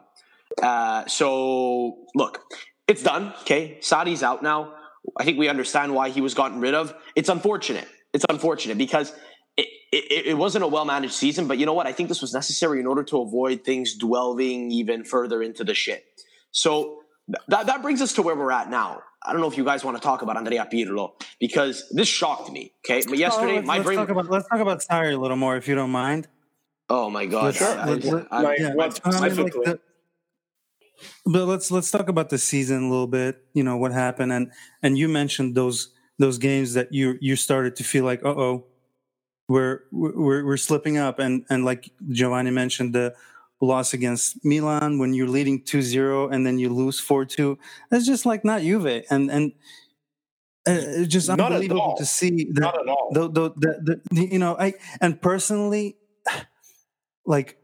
Uh, 0.61 1.05
so 1.07 1.97
look, 2.15 2.43
it's 2.87 3.03
done. 3.03 3.33
Okay, 3.41 3.77
Sarri's 3.81 4.23
out 4.23 4.43
now. 4.43 4.73
I 5.17 5.23
think 5.23 5.37
we 5.37 5.49
understand 5.49 5.93
why 5.93 6.09
he 6.09 6.21
was 6.21 6.33
gotten 6.33 6.59
rid 6.59 6.73
of. 6.73 6.93
It's 7.15 7.29
unfortunate. 7.29 7.87
It's 8.13 8.25
unfortunate 8.29 8.77
because 8.77 9.13
it, 9.57 9.67
it, 9.91 10.25
it, 10.27 10.37
wasn't 10.37 10.63
a 10.63 10.67
well 10.67 10.85
managed 10.85 11.13
season, 11.13 11.47
but 11.47 11.57
you 11.57 11.65
know 11.65 11.73
what? 11.73 11.87
I 11.87 11.91
think 11.91 12.09
this 12.09 12.21
was 12.21 12.33
necessary 12.33 12.79
in 12.79 12.87
order 12.87 13.03
to 13.03 13.21
avoid 13.21 13.63
things 13.63 13.95
dwelling 13.95 14.71
even 14.71 15.03
further 15.03 15.41
into 15.41 15.63
the 15.63 15.73
shit. 15.73 16.05
So 16.57 17.01
that, 17.49 17.67
that 17.67 17.83
brings 17.83 18.01
us 18.01 18.13
to 18.13 18.23
where 18.23 18.35
we're 18.35 18.51
at 18.51 18.71
now. 18.71 19.03
I 19.23 19.31
don't 19.31 19.41
know 19.41 19.47
if 19.47 19.57
you 19.57 19.63
guys 19.63 19.83
want 19.83 19.95
to 19.95 20.01
talk 20.01 20.23
about 20.23 20.37
Andrea 20.37 20.67
Pirlo 20.71 21.11
because 21.39 21.87
this 21.91 22.07
shocked 22.07 22.51
me. 22.51 22.73
Okay, 22.83 23.03
but 23.07 23.19
yesterday 23.19 23.51
oh, 23.51 23.55
let's, 23.57 23.67
my 23.67 23.75
let's 23.75 23.85
brain. 23.85 23.97
Talk 23.97 24.09
about, 24.09 24.29
let's 24.29 24.47
talk 24.47 24.59
about 24.59 24.79
Sarri 24.79 25.13
a 25.13 25.17
little 25.17 25.37
more, 25.37 25.55
if 25.55 25.67
you 25.67 25.75
don't 25.75 25.91
mind. 25.91 26.27
Oh 26.89 27.11
my 27.11 27.27
god! 27.27 27.55
But 31.25 31.45
let's 31.45 31.69
let's 31.69 31.91
talk 31.91 32.09
about 32.09 32.29
the 32.29 32.39
season 32.39 32.85
a 32.85 32.89
little 32.89 33.07
bit. 33.07 33.43
You 33.53 33.63
know 33.63 33.77
what 33.77 33.91
happened, 33.91 34.31
and 34.31 34.51
and 34.81 34.97
you 34.97 35.07
mentioned 35.07 35.53
those 35.53 35.93
those 36.17 36.39
games 36.39 36.73
that 36.73 36.91
you 36.91 37.19
you 37.21 37.35
started 37.35 37.75
to 37.75 37.83
feel 37.83 38.03
like, 38.03 38.23
uh 38.25 38.29
oh, 38.29 38.65
we're 39.47 39.81
we're 39.91 40.43
we're 40.43 40.57
slipping 40.57 40.97
up, 40.97 41.19
and 41.19 41.45
and 41.49 41.65
like 41.65 41.91
Giovanni 42.09 42.49
mentioned 42.49 42.95
the 42.95 43.13
loss 43.61 43.93
against 43.93 44.43
Milan 44.43 44.99
when 44.99 45.13
you're 45.13 45.27
leading 45.27 45.63
2-0 45.63 46.31
and 46.31 46.45
then 46.45 46.59
you 46.59 46.69
lose 46.69 47.01
4-2. 47.01 47.57
That's 47.89 48.05
just 48.05 48.25
like 48.25 48.45
not 48.45 48.61
Juve. 48.61 49.03
And 49.09 49.31
and 49.31 49.53
uh, 50.67 50.73
it's 50.75 51.13
just 51.13 51.29
not 51.29 51.39
unbelievable 51.39 51.95
to 51.97 52.05
see 52.05 52.49
that. 52.51 52.61
Not 52.61 52.81
at 52.81 52.87
all. 52.87 53.09
The, 53.13 53.29
the, 53.29 53.49
the, 53.55 54.01
the, 54.11 54.25
you 54.25 54.39
know, 54.39 54.57
I 54.59 54.73
and 54.99 55.21
personally, 55.21 55.97
like 57.25 57.57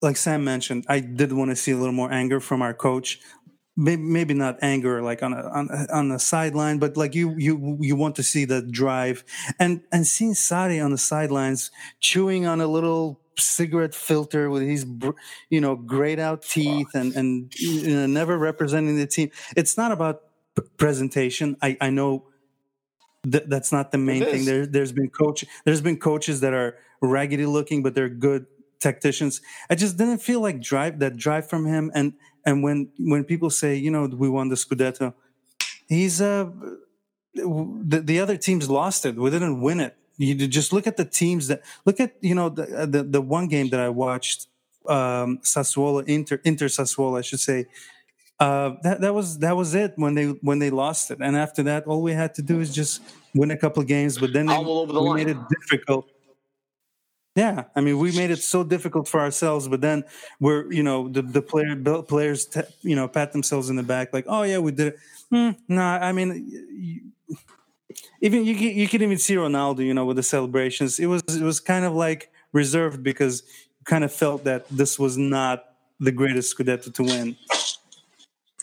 like 0.00 0.16
Sam 0.16 0.44
mentioned, 0.44 0.84
I 0.88 1.00
did 1.00 1.32
want 1.32 1.50
to 1.50 1.56
see 1.56 1.72
a 1.72 1.76
little 1.76 1.92
more 1.92 2.10
anger 2.10 2.40
from 2.40 2.62
our 2.62 2.74
coach. 2.74 3.20
Maybe, 3.76 4.02
maybe 4.02 4.34
not 4.34 4.58
anger 4.62 5.02
like 5.02 5.22
on 5.22 5.32
a, 5.32 5.42
on 5.48 5.68
a, 5.68 5.92
on 5.92 6.08
the 6.08 6.18
sideline, 6.18 6.78
but 6.78 6.96
like 6.96 7.14
you 7.14 7.34
you 7.36 7.76
you 7.80 7.96
want 7.96 8.14
to 8.16 8.22
see 8.22 8.44
the 8.44 8.62
drive 8.62 9.24
and 9.58 9.82
and 9.90 10.06
seeing 10.06 10.34
Sarri 10.34 10.82
on 10.82 10.92
the 10.92 10.98
sidelines 10.98 11.72
chewing 12.00 12.46
on 12.46 12.60
a 12.60 12.68
little 12.68 13.20
cigarette 13.38 13.94
filter 13.94 14.50
with 14.50 14.62
his 14.62 14.86
you 15.50 15.60
know 15.60 15.76
grayed 15.76 16.18
out 16.18 16.42
teeth 16.42 16.88
and 16.94 17.14
and 17.14 17.52
you 17.58 17.94
know, 17.94 18.06
never 18.06 18.38
representing 18.38 18.96
the 18.96 19.06
team. 19.06 19.30
It's 19.56 19.76
not 19.76 19.92
about 19.92 20.22
presentation. 20.76 21.56
I 21.62 21.76
i 21.80 21.90
know 21.90 22.26
that 23.24 23.48
that's 23.48 23.72
not 23.72 23.90
the 23.90 23.98
main 23.98 24.24
thing. 24.24 24.44
there 24.44 24.66
there's 24.66 24.92
been 24.92 25.10
coach 25.10 25.44
there's 25.64 25.80
been 25.80 25.98
coaches 25.98 26.40
that 26.40 26.52
are 26.52 26.76
raggedy 27.00 27.46
looking 27.46 27.82
but 27.82 27.94
they're 27.94 28.08
good 28.08 28.46
tacticians. 28.84 29.40
I 29.68 29.74
just 29.74 29.96
didn't 29.96 30.18
feel 30.18 30.40
like 30.40 30.60
drive 30.60 31.00
that 31.00 31.16
drive 31.16 31.48
from 31.48 31.66
him. 31.66 31.90
And 31.94 32.12
and 32.46 32.62
when 32.62 32.90
when 32.98 33.24
people 33.24 33.50
say, 33.50 33.74
you 33.74 33.90
know, 33.90 34.06
we 34.06 34.28
won 34.28 34.48
the 34.48 34.56
Scudetto, 34.56 35.14
he's 35.88 36.20
uh 36.20 36.50
the, 37.34 38.00
the 38.04 38.20
other 38.20 38.36
teams 38.36 38.70
lost 38.70 39.04
it. 39.04 39.16
We 39.16 39.30
didn't 39.30 39.60
win 39.60 39.80
it. 39.80 39.96
You 40.16 40.34
just 40.46 40.72
look 40.72 40.86
at 40.86 40.96
the 40.96 41.04
teams 41.04 41.48
that 41.48 41.62
look 41.84 41.98
at 42.00 42.14
you 42.20 42.34
know 42.34 42.48
the 42.48 42.86
the, 42.86 43.02
the 43.02 43.20
one 43.20 43.48
game 43.48 43.68
that 43.70 43.80
I 43.80 43.88
watched, 43.88 44.48
um, 44.88 45.38
Sassuolo 45.38 46.04
Inter 46.06 46.40
Inter 46.44 46.66
Sassuolo, 46.66 47.18
I 47.18 47.22
should 47.22 47.40
say. 47.40 47.66
Uh, 48.40 48.74
that 48.82 49.00
that 49.00 49.14
was 49.14 49.38
that 49.38 49.56
was 49.56 49.74
it 49.74 49.92
when 49.96 50.14
they 50.14 50.26
when 50.42 50.58
they 50.58 50.70
lost 50.70 51.10
it, 51.10 51.18
and 51.20 51.36
after 51.36 51.62
that, 51.62 51.86
all 51.86 52.02
we 52.02 52.12
had 52.12 52.34
to 52.34 52.42
do 52.42 52.60
is 52.60 52.74
just 52.74 53.00
win 53.34 53.50
a 53.50 53.56
couple 53.56 53.80
of 53.80 53.88
games. 53.88 54.18
But 54.18 54.32
then 54.32 54.46
they, 54.46 54.54
All 54.54 54.78
over 54.80 54.92
the 54.92 55.00
we 55.00 55.08
line. 55.08 55.16
made 55.18 55.28
it 55.28 55.36
difficult. 55.48 56.06
Yeah, 57.36 57.64
I 57.74 57.80
mean, 57.80 57.98
we 57.98 58.12
made 58.12 58.30
it 58.30 58.38
so 58.38 58.62
difficult 58.62 59.08
for 59.08 59.18
ourselves, 59.18 59.66
but 59.66 59.80
then 59.80 60.04
we're, 60.38 60.70
you 60.72 60.84
know, 60.84 61.08
the 61.08 61.22
the 61.22 61.42
player 61.42 61.74
players, 62.02 62.46
t- 62.46 62.60
you 62.82 62.94
know, 62.94 63.08
pat 63.08 63.32
themselves 63.32 63.70
in 63.70 63.76
the 63.76 63.82
back 63.82 64.12
like, 64.12 64.26
oh 64.28 64.42
yeah, 64.42 64.58
we 64.58 64.70
did 64.70 64.88
it. 64.88 64.96
Hmm, 65.30 65.50
nah, 65.66 65.98
I 65.98 66.12
mean, 66.12 66.46
you, 66.48 67.00
even 68.24 68.46
you 68.46 68.54
you 68.54 68.88
could 68.88 69.02
even 69.02 69.18
see 69.18 69.34
Ronaldo, 69.34 69.80
you 69.80 69.92
know, 69.92 70.06
with 70.06 70.16
the 70.16 70.22
celebrations. 70.22 70.98
It 70.98 71.06
was 71.06 71.22
it 71.28 71.42
was 71.42 71.60
kind 71.60 71.84
of 71.84 71.92
like 71.92 72.32
reserved 72.52 73.02
because 73.02 73.42
you 73.78 73.84
kind 73.84 74.02
of 74.02 74.10
felt 74.10 74.44
that 74.44 74.66
this 74.70 74.98
was 74.98 75.18
not 75.18 75.66
the 76.00 76.10
greatest 76.10 76.56
Scudetto 76.56 76.92
to 76.94 77.02
win. 77.02 77.36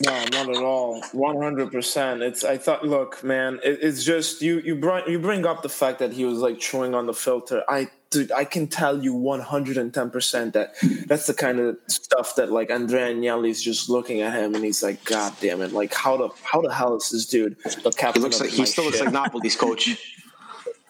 No, 0.04 0.24
not 0.32 0.48
at 0.48 0.56
all. 0.56 1.00
One 1.12 1.40
hundred 1.40 1.70
percent. 1.70 2.22
It's. 2.22 2.42
I 2.42 2.58
thought. 2.58 2.84
Look, 2.84 3.22
man. 3.22 3.60
It, 3.62 3.78
it's 3.82 4.02
just 4.02 4.42
you. 4.42 4.58
You 4.58 4.74
bring 4.74 5.04
you 5.06 5.20
bring 5.20 5.46
up 5.46 5.62
the 5.62 5.68
fact 5.68 6.00
that 6.00 6.12
he 6.12 6.24
was 6.24 6.38
like 6.38 6.58
chewing 6.58 6.92
on 6.92 7.06
the 7.06 7.14
filter. 7.14 7.62
I 7.68 7.88
dude, 8.12 8.30
I 8.30 8.44
can 8.44 8.68
tell 8.68 9.02
you 9.02 9.14
one 9.14 9.40
hundred 9.40 9.76
and 9.78 9.92
ten 9.92 10.10
percent 10.10 10.52
that 10.54 10.74
that's 11.06 11.26
the 11.26 11.34
kind 11.34 11.58
of 11.58 11.76
stuff 11.88 12.36
that 12.36 12.52
like 12.52 12.70
Andrea 12.70 13.12
Agnelli 13.12 13.48
is 13.50 13.62
just 13.62 13.88
looking 13.90 14.20
at 14.20 14.32
him 14.34 14.54
and 14.54 14.64
he's 14.64 14.82
like, 14.82 15.02
God 15.04 15.32
damn 15.40 15.60
it! 15.62 15.72
Like 15.72 15.92
how 15.92 16.16
the 16.16 16.28
how 16.44 16.60
the 16.60 16.72
hell 16.72 16.96
is 16.96 17.10
this 17.10 17.26
dude 17.26 17.56
the 17.64 17.90
He 17.90 17.90
captain? 17.90 18.22
looks 18.22 18.40
like 18.40 18.50
he 18.50 18.64
still 18.66 18.84
looks 18.84 18.98
ship? 18.98 19.12
like 19.12 19.32
Napoli's 19.32 19.56
coach. 19.56 19.84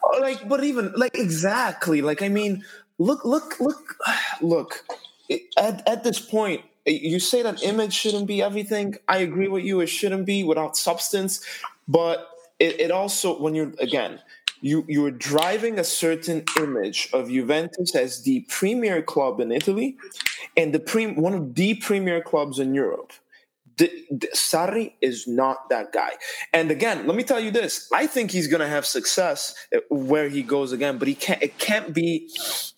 Oh, 0.05 0.19
like 0.21 0.49
but 0.49 0.65
even 0.65 0.93
like 0.97 1.17
exactly 1.17 2.03
like 2.03 2.23
i 2.23 2.29
mean 2.29 2.65
look 2.99 3.25
look 3.25 3.61
look 3.61 3.97
look 4.43 4.85
at, 5.57 5.89
at 5.89 6.03
this 6.03 6.19
point 6.19 6.61
you 6.85 7.21
say 7.21 7.41
that 7.43 7.63
image 7.63 7.93
shouldn't 7.93 8.27
be 8.27 8.43
everything 8.43 8.97
i 9.09 9.19
agree 9.19 9.47
with 9.47 9.63
you 9.65 9.79
it 9.79 9.87
shouldn't 9.87 10.27
be 10.27 10.43
without 10.43 10.77
substance 10.77 11.41
but 11.87 12.29
it, 12.59 12.81
it 12.81 12.91
also 12.91 13.39
when 13.41 13.55
you're 13.55 13.73
again 13.79 14.19
you 14.63 14.85
you're 14.89 15.11
driving 15.11 15.79
a 15.79 15.85
certain 15.85 16.45
image 16.57 17.11
of 17.13 17.29
Juventus 17.29 17.95
as 17.95 18.23
the 18.23 18.47
premier 18.49 19.03
club 19.03 19.41
in 19.41 19.53
Italy 19.53 19.97
and 20.57 20.73
the 20.73 20.79
pre, 20.79 21.09
one 21.09 21.35
of 21.35 21.55
the 21.55 21.75
premier 21.75 22.23
clubs 22.23 22.59
in 22.59 22.73
Europe. 22.73 23.13
The, 23.79 23.91
the, 24.11 24.29
Sarri 24.35 24.93
is 25.01 25.27
not 25.27 25.71
that 25.71 25.93
guy. 25.93 26.13
And 26.53 26.71
again, 26.71 27.07
let 27.07 27.17
me 27.17 27.25
tell 27.25 27.41
you 27.41 27.51
this: 27.51 27.89
I 27.93 28.07
think 28.07 28.31
he's 28.31 28.47
going 28.47 28.61
to 28.61 28.69
have 28.69 28.87
success 28.87 29.55
uh, 29.75 29.81
where 29.91 30.29
he 30.29 30.43
goes 30.43 30.73
again, 30.73 30.99
but 30.99 31.09
he 31.09 31.15
can't. 31.15 31.43
It 31.43 31.59
can't 31.59 31.93
be 31.93 32.31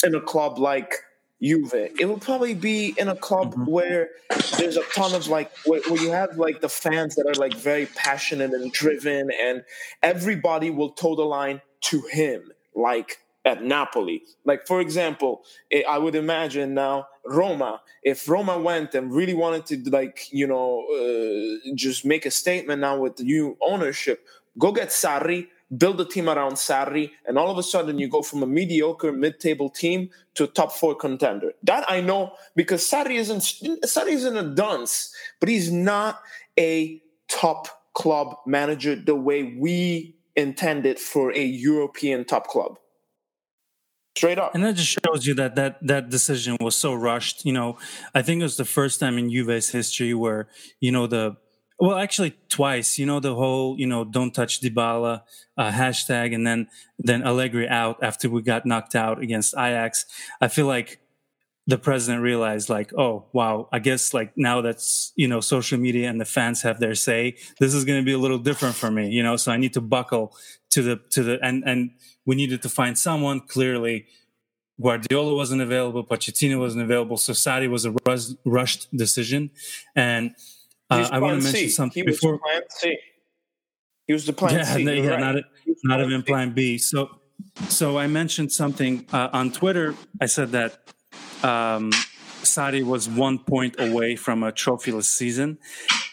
in 0.02 0.14
a 0.14 0.20
club 0.20 0.58
like 0.58 0.94
Juve. 1.42 1.74
It 1.74 2.08
will 2.08 2.18
probably 2.18 2.54
be 2.54 2.94
in 2.96 3.08
a 3.08 3.16
club 3.16 3.52
mm-hmm. 3.52 3.70
where 3.70 4.10
there's 4.56 4.76
a 4.76 4.84
ton 4.94 5.14
of 5.14 5.26
like 5.26 5.50
where, 5.66 5.82
where 5.88 6.00
you 6.00 6.10
have 6.12 6.38
like 6.38 6.60
the 6.60 6.68
fans 6.68 7.16
that 7.16 7.26
are 7.26 7.34
like 7.34 7.54
very 7.54 7.86
passionate 7.86 8.52
and 8.52 8.72
driven, 8.72 9.30
and 9.30 9.64
everybody 10.02 10.70
will 10.70 10.90
toe 10.90 11.16
the 11.16 11.22
line 11.22 11.60
to 11.84 12.00
him, 12.02 12.52
like 12.74 13.18
at 13.44 13.62
Napoli. 13.62 14.22
Like 14.44 14.66
for 14.66 14.80
example, 14.80 15.44
eh, 15.70 15.82
I 15.88 15.98
would 15.98 16.14
imagine 16.14 16.74
now 16.74 17.08
Roma. 17.26 17.80
If 18.02 18.28
Roma 18.28 18.58
went 18.58 18.94
and 18.94 19.12
really 19.12 19.34
wanted 19.34 19.84
to 19.84 19.90
like 19.90 20.28
you 20.32 20.46
know 20.46 20.84
uh, 20.88 21.70
just 21.74 22.04
make 22.04 22.26
a 22.26 22.30
statement 22.30 22.80
now 22.80 22.98
with 22.98 23.16
the 23.16 23.24
new 23.24 23.56
ownership, 23.60 24.26
go 24.58 24.72
get 24.72 24.88
Sarri. 24.88 25.48
Build 25.78 26.00
a 26.00 26.04
team 26.04 26.28
around 26.28 26.52
Sarri, 26.52 27.10
and 27.26 27.36
all 27.36 27.50
of 27.50 27.58
a 27.58 27.62
sudden 27.62 27.98
you 27.98 28.06
go 28.06 28.22
from 28.22 28.42
a 28.42 28.46
mediocre 28.46 29.10
mid-table 29.12 29.70
team 29.70 30.10
to 30.34 30.44
a 30.44 30.46
top 30.46 30.70
four 30.70 30.94
contender. 30.94 31.52
That 31.64 31.90
I 31.90 32.00
know 32.00 32.34
because 32.54 32.82
Sarri 32.82 33.16
isn't 33.16 33.40
Sarri 33.82 34.10
isn't 34.10 34.36
a 34.36 34.54
dunce, 34.54 35.12
but 35.40 35.48
he's 35.48 35.72
not 35.72 36.20
a 36.60 37.00
top 37.28 37.66
club 37.94 38.36
manager 38.46 38.94
the 38.94 39.16
way 39.16 39.56
we 39.58 40.14
intended 40.36 40.98
for 40.98 41.32
a 41.32 41.44
European 41.44 42.24
top 42.24 42.46
club. 42.46 42.78
Straight 44.16 44.38
up. 44.38 44.54
And 44.54 44.62
that 44.62 44.76
just 44.76 44.98
shows 45.04 45.26
you 45.26 45.34
that 45.34 45.56
that 45.56 45.84
that 45.86 46.08
decision 46.08 46.56
was 46.60 46.76
so 46.76 46.94
rushed. 46.94 47.44
You 47.44 47.52
know, 47.52 47.78
I 48.14 48.22
think 48.22 48.40
it 48.40 48.44
was 48.44 48.56
the 48.56 48.64
first 48.64 49.00
time 49.00 49.18
in 49.18 49.28
Juve's 49.28 49.70
history 49.70 50.14
where 50.14 50.48
you 50.78 50.92
know 50.92 51.08
the 51.08 51.36
well, 51.80 51.98
actually 51.98 52.36
twice. 52.48 52.96
You 52.96 53.06
know, 53.06 53.18
the 53.18 53.34
whole 53.34 53.76
you 53.78 53.86
know 53.86 54.04
don't 54.04 54.32
touch 54.32 54.60
Dybala 54.60 55.22
uh, 55.58 55.70
hashtag, 55.72 56.32
and 56.32 56.46
then 56.46 56.68
then 56.98 57.26
Allegri 57.26 57.68
out 57.68 57.98
after 58.02 58.30
we 58.30 58.42
got 58.42 58.64
knocked 58.64 58.94
out 58.94 59.20
against 59.20 59.54
Ajax. 59.54 60.06
I 60.40 60.46
feel 60.46 60.66
like 60.66 61.00
the 61.66 61.78
president 61.78 62.22
realized 62.22 62.68
like 62.68 62.92
oh 62.94 63.24
wow 63.32 63.68
i 63.72 63.78
guess 63.78 64.12
like 64.12 64.32
now 64.36 64.60
that's 64.60 65.12
you 65.16 65.26
know 65.26 65.40
social 65.40 65.78
media 65.78 66.08
and 66.08 66.20
the 66.20 66.24
fans 66.24 66.62
have 66.62 66.78
their 66.80 66.94
say 66.94 67.36
this 67.58 67.74
is 67.74 67.84
going 67.84 68.00
to 68.00 68.04
be 68.04 68.12
a 68.12 68.18
little 68.18 68.38
different 68.38 68.74
for 68.74 68.90
me 68.90 69.08
you 69.08 69.22
know 69.22 69.36
so 69.36 69.50
i 69.50 69.56
need 69.56 69.72
to 69.72 69.80
buckle 69.80 70.34
to 70.70 70.82
the 70.82 71.00
to 71.10 71.22
the 71.22 71.38
and 71.42 71.64
and 71.64 71.90
we 72.26 72.34
needed 72.34 72.62
to 72.62 72.68
find 72.68 72.98
someone 72.98 73.40
clearly 73.40 74.06
guardiola 74.80 75.34
wasn't 75.34 75.60
available 75.60 76.04
pochettino 76.04 76.58
wasn't 76.58 76.82
available 76.82 77.16
so 77.16 77.32
Sarri 77.32 77.70
was 77.70 77.84
a 77.84 77.94
rus- 78.06 78.34
rushed 78.44 78.94
decision 78.96 79.50
and 79.94 80.34
uh, 80.90 81.08
i 81.10 81.18
want 81.18 81.40
to 81.40 81.44
mention 81.44 81.52
C. 81.52 81.68
something 81.68 82.02
He 82.02 82.10
was 82.10 82.20
before 82.20 82.38
plan 82.38 82.62
C. 82.68 82.98
He 84.06 84.12
was 84.12 84.26
the 84.26 84.32
plan 84.32 84.54
yeah, 84.54 84.64
C. 84.64 84.84
no, 84.84 84.92
yeah 84.92 85.10
right. 85.10 85.20
not, 85.20 85.44
not 85.84 86.00
even 86.00 86.22
plan 86.22 86.52
B. 86.52 86.78
So, 86.78 87.20
so 87.68 87.98
I 87.98 88.06
mentioned 88.06 88.52
something 88.52 89.06
uh, 89.12 89.30
on 89.32 89.50
Twitter. 89.50 89.94
I 90.20 90.26
said 90.26 90.52
that 90.52 90.93
um, 91.44 91.90
Sarri 92.42 92.82
was 92.84 93.08
one 93.08 93.38
point 93.38 93.76
away 93.78 94.16
from 94.16 94.42
a 94.42 94.52
trophyless 94.52 95.04
season. 95.04 95.58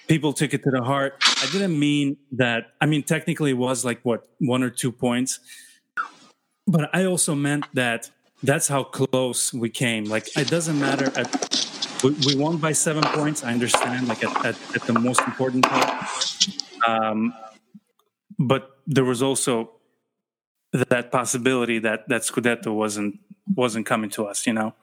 People 0.08 0.34
took 0.34 0.54
it 0.54 0.64
to 0.64 0.72
the 0.72 0.84
heart. 0.84 1.16
I 1.42 1.48
didn't 1.52 1.78
mean 1.78 2.18
that. 2.34 2.74
I 2.82 2.86
mean, 2.86 3.04
technically, 3.04 3.52
it 3.52 3.58
was 3.58 3.86
like 3.86 4.02
what 4.04 4.28
one 4.40 4.62
or 4.64 4.70
two 4.70 4.92
points, 4.92 5.40
but 6.68 6.90
I 6.94 7.06
also 7.06 7.36
meant 7.36 7.66
that 7.74 8.10
that's 8.44 8.68
how 8.68 8.84
close 8.84 9.54
we 9.54 9.70
came. 9.70 10.06
Like, 10.06 10.36
it 10.38 10.50
doesn't 10.50 10.80
matter. 10.80 11.12
At, 11.18 11.30
we, 12.04 12.12
we 12.26 12.36
won 12.36 12.58
by 12.58 12.74
seven 12.74 13.04
points. 13.04 13.44
I 13.44 13.54
understand. 13.54 14.08
Like 14.08 14.24
at, 14.24 14.46
at, 14.46 14.76
at 14.76 14.82
the 14.84 14.94
most 14.94 15.22
important 15.22 15.66
part. 15.66 15.90
Um, 16.88 17.34
but 18.40 18.78
there 18.88 19.06
was 19.06 19.22
also 19.22 19.72
that 20.74 21.12
possibility 21.12 21.80
that 21.80 22.08
that 22.10 22.22
Scudetto 22.22 22.74
wasn't 22.74 23.20
wasn't 23.56 23.86
coming 23.86 24.10
to 24.12 24.26
us. 24.26 24.46
You 24.48 24.54
know. 24.54 24.74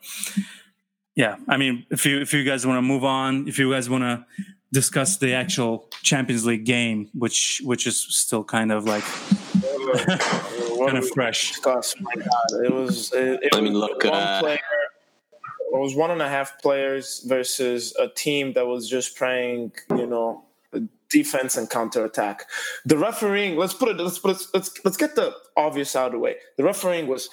Yeah, 1.14 1.36
I 1.48 1.56
mean, 1.56 1.84
if 1.90 2.06
you 2.06 2.20
if 2.20 2.32
you 2.32 2.44
guys 2.44 2.64
want 2.66 2.78
to 2.78 2.82
move 2.82 3.04
on, 3.04 3.48
if 3.48 3.58
you 3.58 3.72
guys 3.72 3.90
want 3.90 4.04
to 4.04 4.24
discuss 4.72 5.16
the 5.16 5.34
actual 5.34 5.88
Champions 6.02 6.46
League 6.46 6.64
game, 6.64 7.10
which 7.12 7.60
which 7.64 7.86
is 7.86 8.00
still 8.00 8.44
kind 8.44 8.70
of 8.70 8.84
like 8.84 9.02
kind 10.86 10.98
of 10.98 11.08
fresh. 11.10 11.48
discussed, 11.48 12.00
my 12.00 12.14
God, 12.14 12.64
it 12.64 12.72
was. 12.72 13.12
It, 13.12 13.40
it 13.42 13.54
I 13.54 13.60
mean, 13.60 13.72
was 13.72 13.82
look, 13.82 14.04
one 14.04 14.14
uh, 14.14 14.40
player. 14.40 14.60
It 15.70 15.78
was 15.78 15.94
one 15.94 16.10
and 16.10 16.22
a 16.22 16.28
half 16.28 16.60
players 16.62 17.24
versus 17.26 17.94
a 17.98 18.08
team 18.08 18.54
that 18.54 18.66
was 18.66 18.88
just 18.88 19.18
playing, 19.18 19.72
you 19.90 20.06
know, 20.06 20.44
defense 21.10 21.56
and 21.56 21.68
counter 21.68 22.04
attack. 22.04 22.44
The 22.86 22.96
refereeing. 22.96 23.56
Let's 23.56 23.74
put 23.74 23.88
it. 23.88 23.96
Let's 23.98 24.18
put 24.18 24.40
it. 24.40 24.46
Let's 24.54 24.84
let's 24.84 24.96
get 24.96 25.14
the 25.14 25.34
obvious 25.56 25.94
out 25.96 26.06
of 26.06 26.12
the 26.12 26.18
way. 26.18 26.36
The 26.56 26.64
refereeing 26.64 27.06
was 27.06 27.28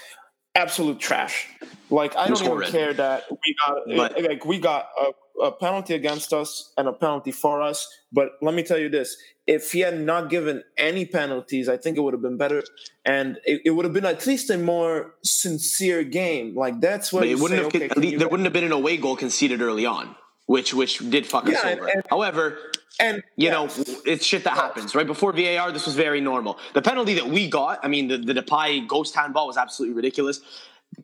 absolute 0.55 0.99
trash. 0.99 1.47
Like 1.89 2.15
I 2.15 2.27
don't 2.27 2.37
even 2.39 2.47
horrid. 2.51 2.69
care 2.69 2.93
that 2.93 3.23
we 3.29 3.55
got 3.65 3.77
But- 3.97 4.17
eh, 4.19 4.27
like 4.27 4.45
we 4.45 4.57
got 4.59 4.87
a, 4.99 5.41
a 5.43 5.51
penalty 5.51 5.93
against 5.93 6.33
us 6.33 6.73
and 6.77 6.87
a 6.87 6.93
penalty 6.93 7.31
for 7.31 7.61
us. 7.61 7.87
But 8.11 8.31
let 8.41 8.55
me 8.55 8.63
tell 8.63 8.77
you 8.79 8.89
this: 8.89 9.17
if 9.45 9.71
he 9.71 9.81
had 9.81 9.99
not 9.99 10.29
given 10.29 10.63
any 10.77 11.05
penalties, 11.05 11.69
I 11.69 11.77
think 11.77 11.97
it 11.97 12.01
would 12.01 12.13
have 12.13 12.21
been 12.23 12.37
better, 12.37 12.63
and 13.05 13.37
it, 13.45 13.61
it 13.65 13.69
would 13.71 13.85
have 13.85 13.93
been 13.93 14.05
at 14.05 14.25
least 14.25 14.49
a 14.49 14.57
more 14.57 15.13
sincere 15.23 16.03
game. 16.03 16.55
Like 16.55 16.81
that's 16.81 17.13
what 17.13 17.25
it 17.27 17.37
wouldn't 17.39 17.59
say, 17.59 17.63
have. 17.63 17.75
okay, 17.75 17.85
at 17.85 17.91
can 17.91 18.01
least- 18.01 18.13
you- 18.13 18.19
there 18.19 18.29
wouldn't 18.29 18.45
have 18.45 18.53
been 18.53 18.63
an 18.63 18.71
away 18.71 18.97
goal 18.97 19.15
conceded 19.15 19.61
early 19.61 19.85
on, 19.85 20.15
which 20.45 20.73
which 20.73 20.99
did 21.09 21.25
fuck 21.25 21.47
us 21.49 21.63
over. 21.63 21.87
And, 21.87 22.03
However, 22.09 22.57
and 22.99 23.23
you 23.35 23.49
know 23.49 23.67
it's 24.05 24.25
shit 24.25 24.43
that 24.43 24.53
happens. 24.53 24.95
Right 24.95 25.07
before 25.07 25.33
VAR, 25.33 25.71
this 25.71 25.85
was 25.85 25.95
very 25.95 26.21
normal. 26.21 26.59
The 26.73 26.81
penalty 26.81 27.15
that 27.15 27.27
we 27.27 27.49
got, 27.49 27.79
I 27.83 27.87
mean, 27.87 28.07
the 28.07 28.17
the 28.17 28.33
Depay 28.33 28.87
ghost 28.87 29.15
handball 29.15 29.47
was 29.47 29.57
absolutely 29.57 29.95
ridiculous. 29.95 30.41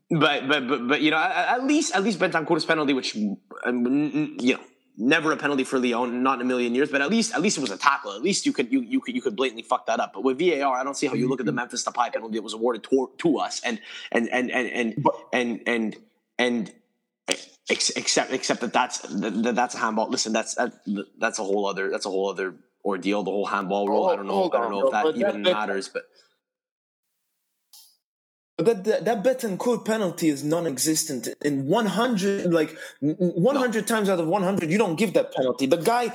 But 0.09 0.47
but 0.47 0.67
but 0.67 0.87
but 0.87 1.01
you 1.01 1.11
know, 1.11 1.17
at 1.17 1.63
least 1.65 1.95
at 1.95 2.03
least 2.03 2.19
Bentancourt's 2.19 2.65
penalty, 2.65 2.93
which 2.93 3.15
um, 3.65 4.37
you 4.39 4.55
know. 4.55 4.61
Never 4.97 5.31
a 5.31 5.37
penalty 5.37 5.63
for 5.63 5.79
Lyon, 5.79 6.21
not 6.21 6.35
in 6.35 6.41
a 6.41 6.45
million 6.45 6.75
years, 6.75 6.91
but 6.91 7.01
at 7.01 7.09
least 7.09 7.33
at 7.33 7.41
least 7.41 7.57
it 7.57 7.61
was 7.61 7.71
a 7.71 7.77
tackle. 7.77 8.11
At 8.11 8.21
least 8.21 8.45
you 8.45 8.51
could 8.51 8.71
you 8.71 8.81
you 8.81 8.99
could 8.99 9.15
you 9.15 9.21
could 9.21 9.37
blatantly 9.37 9.63
fuck 9.63 9.85
that 9.87 10.01
up. 10.01 10.11
But 10.13 10.23
with 10.23 10.37
VAR, 10.37 10.77
I 10.77 10.83
don't 10.83 10.95
see 10.95 11.07
how 11.07 11.13
you 11.13 11.29
look 11.29 11.39
at 11.39 11.45
the 11.45 11.51
mm-hmm. 11.51 11.55
Memphis 11.55 11.85
Depay 11.85 12.11
penalty 12.11 12.35
that 12.35 12.43
was 12.43 12.53
awarded 12.53 12.83
to, 12.83 13.09
to 13.19 13.39
us 13.39 13.61
and 13.63 13.79
and 14.11 14.29
and 14.29 14.51
and 14.51 14.69
and 14.69 15.05
and, 15.31 15.61
and, 15.65 15.95
and, 16.37 16.73
and 17.29 17.39
except 17.71 18.31
except 18.31 18.61
that 18.61 18.73
that's 18.73 18.99
that, 18.99 19.55
that's 19.55 19.75
a 19.75 19.77
handball. 19.77 20.09
Listen, 20.09 20.33
that's 20.33 20.55
that, 20.55 20.73
that's 21.17 21.39
a 21.39 21.43
whole 21.43 21.65
other 21.65 21.89
that's 21.89 22.05
a 22.05 22.09
whole 22.09 22.29
other 22.29 22.55
ordeal. 22.83 23.23
The 23.23 23.31
whole 23.31 23.45
handball 23.45 23.87
rule. 23.87 24.07
I 24.07 24.15
don't 24.15 24.27
know. 24.27 24.51
I 24.51 24.57
don't 24.57 24.71
know 24.71 24.87
if 24.87 24.91
that 24.91 25.15
even 25.15 25.41
matters, 25.41 25.89
but. 25.89 26.03
That, 28.57 28.83
that 28.83 29.05
that 29.05 29.23
Betancourt 29.23 29.85
penalty 29.85 30.29
is 30.29 30.43
non-existent. 30.43 31.29
In 31.41 31.65
100, 31.65 32.53
like 32.53 32.77
100 32.99 33.75
no. 33.75 33.81
times 33.81 34.07
out 34.07 34.19
of 34.19 34.27
100, 34.27 34.69
you 34.69 34.77
don't 34.77 34.97
give 34.97 35.13
that 35.13 35.33
penalty. 35.33 35.65
The 35.65 35.77
guy 35.77 36.13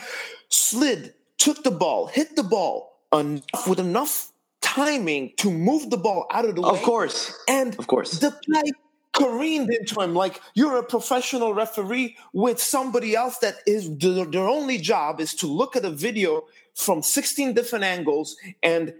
slid, 0.48 1.14
took 1.38 1.64
the 1.64 1.72
ball, 1.72 2.06
hit 2.06 2.36
the 2.36 2.44
ball 2.44 3.00
enough 3.12 3.66
with 3.66 3.80
enough 3.80 4.30
timing 4.60 5.32
to 5.38 5.50
move 5.50 5.90
the 5.90 5.96
ball 5.96 6.26
out 6.30 6.44
of 6.44 6.54
the 6.54 6.62
way. 6.62 6.70
Of 6.70 6.82
course, 6.82 7.36
and 7.48 7.76
of 7.80 7.86
course, 7.88 8.18
the 8.20 8.30
play 8.30 8.70
careened 9.16 9.70
into 9.70 10.00
him 10.00 10.14
like 10.14 10.40
you're 10.54 10.76
a 10.76 10.82
professional 10.82 11.54
referee 11.54 12.16
with 12.32 12.60
somebody 12.60 13.14
else 13.14 13.38
that 13.38 13.56
is 13.66 13.96
their 13.98 14.48
only 14.48 14.78
job 14.78 15.20
is 15.20 15.34
to 15.34 15.46
look 15.46 15.76
at 15.76 15.84
a 15.84 15.90
video 15.90 16.44
from 16.74 17.02
16 17.02 17.54
different 17.54 17.84
angles 17.84 18.36
and 18.62 18.92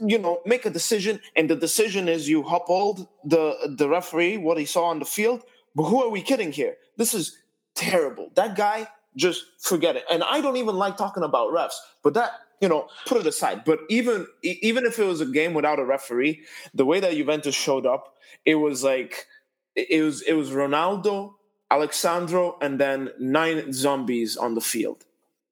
you 0.00 0.18
know 0.18 0.40
make 0.44 0.66
a 0.66 0.70
decision 0.70 1.20
and 1.36 1.48
the 1.48 1.54
decision 1.54 2.08
is 2.08 2.28
you 2.28 2.42
uphold 2.42 3.06
the 3.24 3.74
the 3.78 3.88
referee 3.88 4.36
what 4.36 4.58
he 4.58 4.64
saw 4.64 4.86
on 4.86 4.98
the 4.98 5.04
field. 5.04 5.42
But 5.74 5.84
who 5.84 6.02
are 6.02 6.10
we 6.10 6.20
kidding 6.20 6.52
here? 6.52 6.76
This 6.96 7.14
is 7.14 7.38
terrible. 7.74 8.30
That 8.34 8.56
guy 8.56 8.88
just 9.16 9.44
forget 9.60 9.94
it. 9.96 10.04
And 10.10 10.22
i 10.24 10.40
don't 10.40 10.56
even 10.56 10.76
like 10.76 10.96
talking 10.96 11.22
about 11.22 11.52
refs 11.52 11.74
but 12.02 12.14
that 12.14 12.32
you 12.62 12.68
know 12.68 12.88
put 13.06 13.18
it 13.18 13.26
aside. 13.26 13.64
But 13.66 13.80
even 13.90 14.26
even 14.42 14.86
if 14.86 14.98
it 14.98 15.04
was 15.04 15.20
a 15.20 15.26
game 15.26 15.52
without 15.52 15.78
a 15.78 15.84
referee 15.84 16.42
the 16.72 16.86
way 16.86 17.00
that 17.00 17.12
juventus 17.12 17.54
showed 17.54 17.84
up 17.84 18.14
it 18.46 18.54
was 18.54 18.82
like 18.82 19.26
it 19.76 20.02
was 20.02 20.22
it 20.22 20.32
was 20.32 20.50
ronaldo 20.50 21.34
Alex 21.72 21.96
Sandro 21.96 22.58
and 22.60 22.78
then 22.78 23.08
nine 23.18 23.72
zombies 23.72 24.36
on 24.36 24.54
the 24.54 24.60
field. 24.60 25.06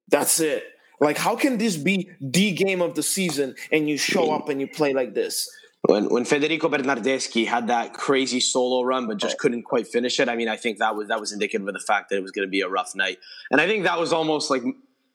That's 0.08 0.38
it. 0.38 0.64
Like, 1.00 1.16
how 1.16 1.34
can 1.34 1.56
this 1.56 1.78
be 1.78 2.10
the 2.20 2.52
game 2.52 2.82
of 2.82 2.94
the 2.94 3.02
season 3.02 3.54
and 3.72 3.88
you 3.88 3.96
show 3.96 4.30
up 4.30 4.50
and 4.50 4.60
you 4.60 4.68
play 4.68 4.92
like 4.92 5.14
this? 5.14 5.50
When 5.88 6.10
when 6.10 6.26
Federico 6.26 6.68
Bernardeschi 6.68 7.46
had 7.46 7.68
that 7.68 7.94
crazy 7.94 8.38
solo 8.38 8.82
run 8.82 9.06
but 9.06 9.16
just 9.16 9.38
couldn't 9.38 9.62
quite 9.62 9.88
finish 9.88 10.20
it, 10.20 10.28
I 10.28 10.36
mean, 10.36 10.48
I 10.48 10.58
think 10.58 10.76
that 10.76 10.94
was 10.94 11.08
that 11.08 11.18
was 11.18 11.32
indicative 11.32 11.66
of 11.66 11.72
the 11.72 11.80
fact 11.80 12.10
that 12.10 12.16
it 12.16 12.22
was 12.22 12.32
going 12.32 12.46
to 12.46 12.50
be 12.50 12.60
a 12.60 12.68
rough 12.68 12.94
night, 12.94 13.16
and 13.50 13.62
I 13.62 13.66
think 13.66 13.84
that 13.84 13.98
was 13.98 14.12
almost 14.12 14.50
like 14.50 14.62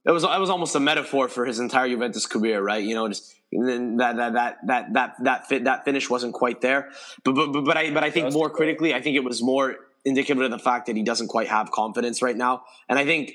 it 0.06 0.12
was 0.12 0.24
it 0.24 0.40
was 0.40 0.50
almost 0.50 0.76
a 0.76 0.80
metaphor 0.80 1.28
for 1.28 1.46
his 1.46 1.60
entire 1.60 1.90
Juventus 1.90 2.26
career, 2.26 2.62
right? 2.62 2.84
You 2.84 2.94
know, 2.94 3.08
just 3.08 3.34
that 3.52 4.14
that 4.18 4.34
that 4.34 4.58
that 4.68 4.94
that 4.94 5.16
that 5.24 5.48
fit 5.48 5.64
that 5.64 5.86
finish 5.86 6.10
wasn't 6.10 6.34
quite 6.34 6.62
there, 6.62 6.92
but 7.24 7.34
but 7.34 7.62
but 7.62 7.78
I 7.78 7.92
but 7.92 8.04
I 8.04 8.12
think 8.12 8.32
more 8.34 8.50
critically, 8.50 8.94
I 8.94 9.02
think 9.02 9.16
it 9.16 9.24
was 9.24 9.42
more 9.42 9.76
indicative 10.04 10.44
of 10.44 10.52
the 10.52 10.60
fact 10.60 10.86
that 10.86 10.96
he 10.96 11.02
doesn't 11.02 11.28
quite 11.28 11.48
have 11.48 11.72
confidence 11.72 12.22
right 12.22 12.38
now, 12.38 12.64
and 12.88 13.00
I 13.00 13.06
think 13.06 13.34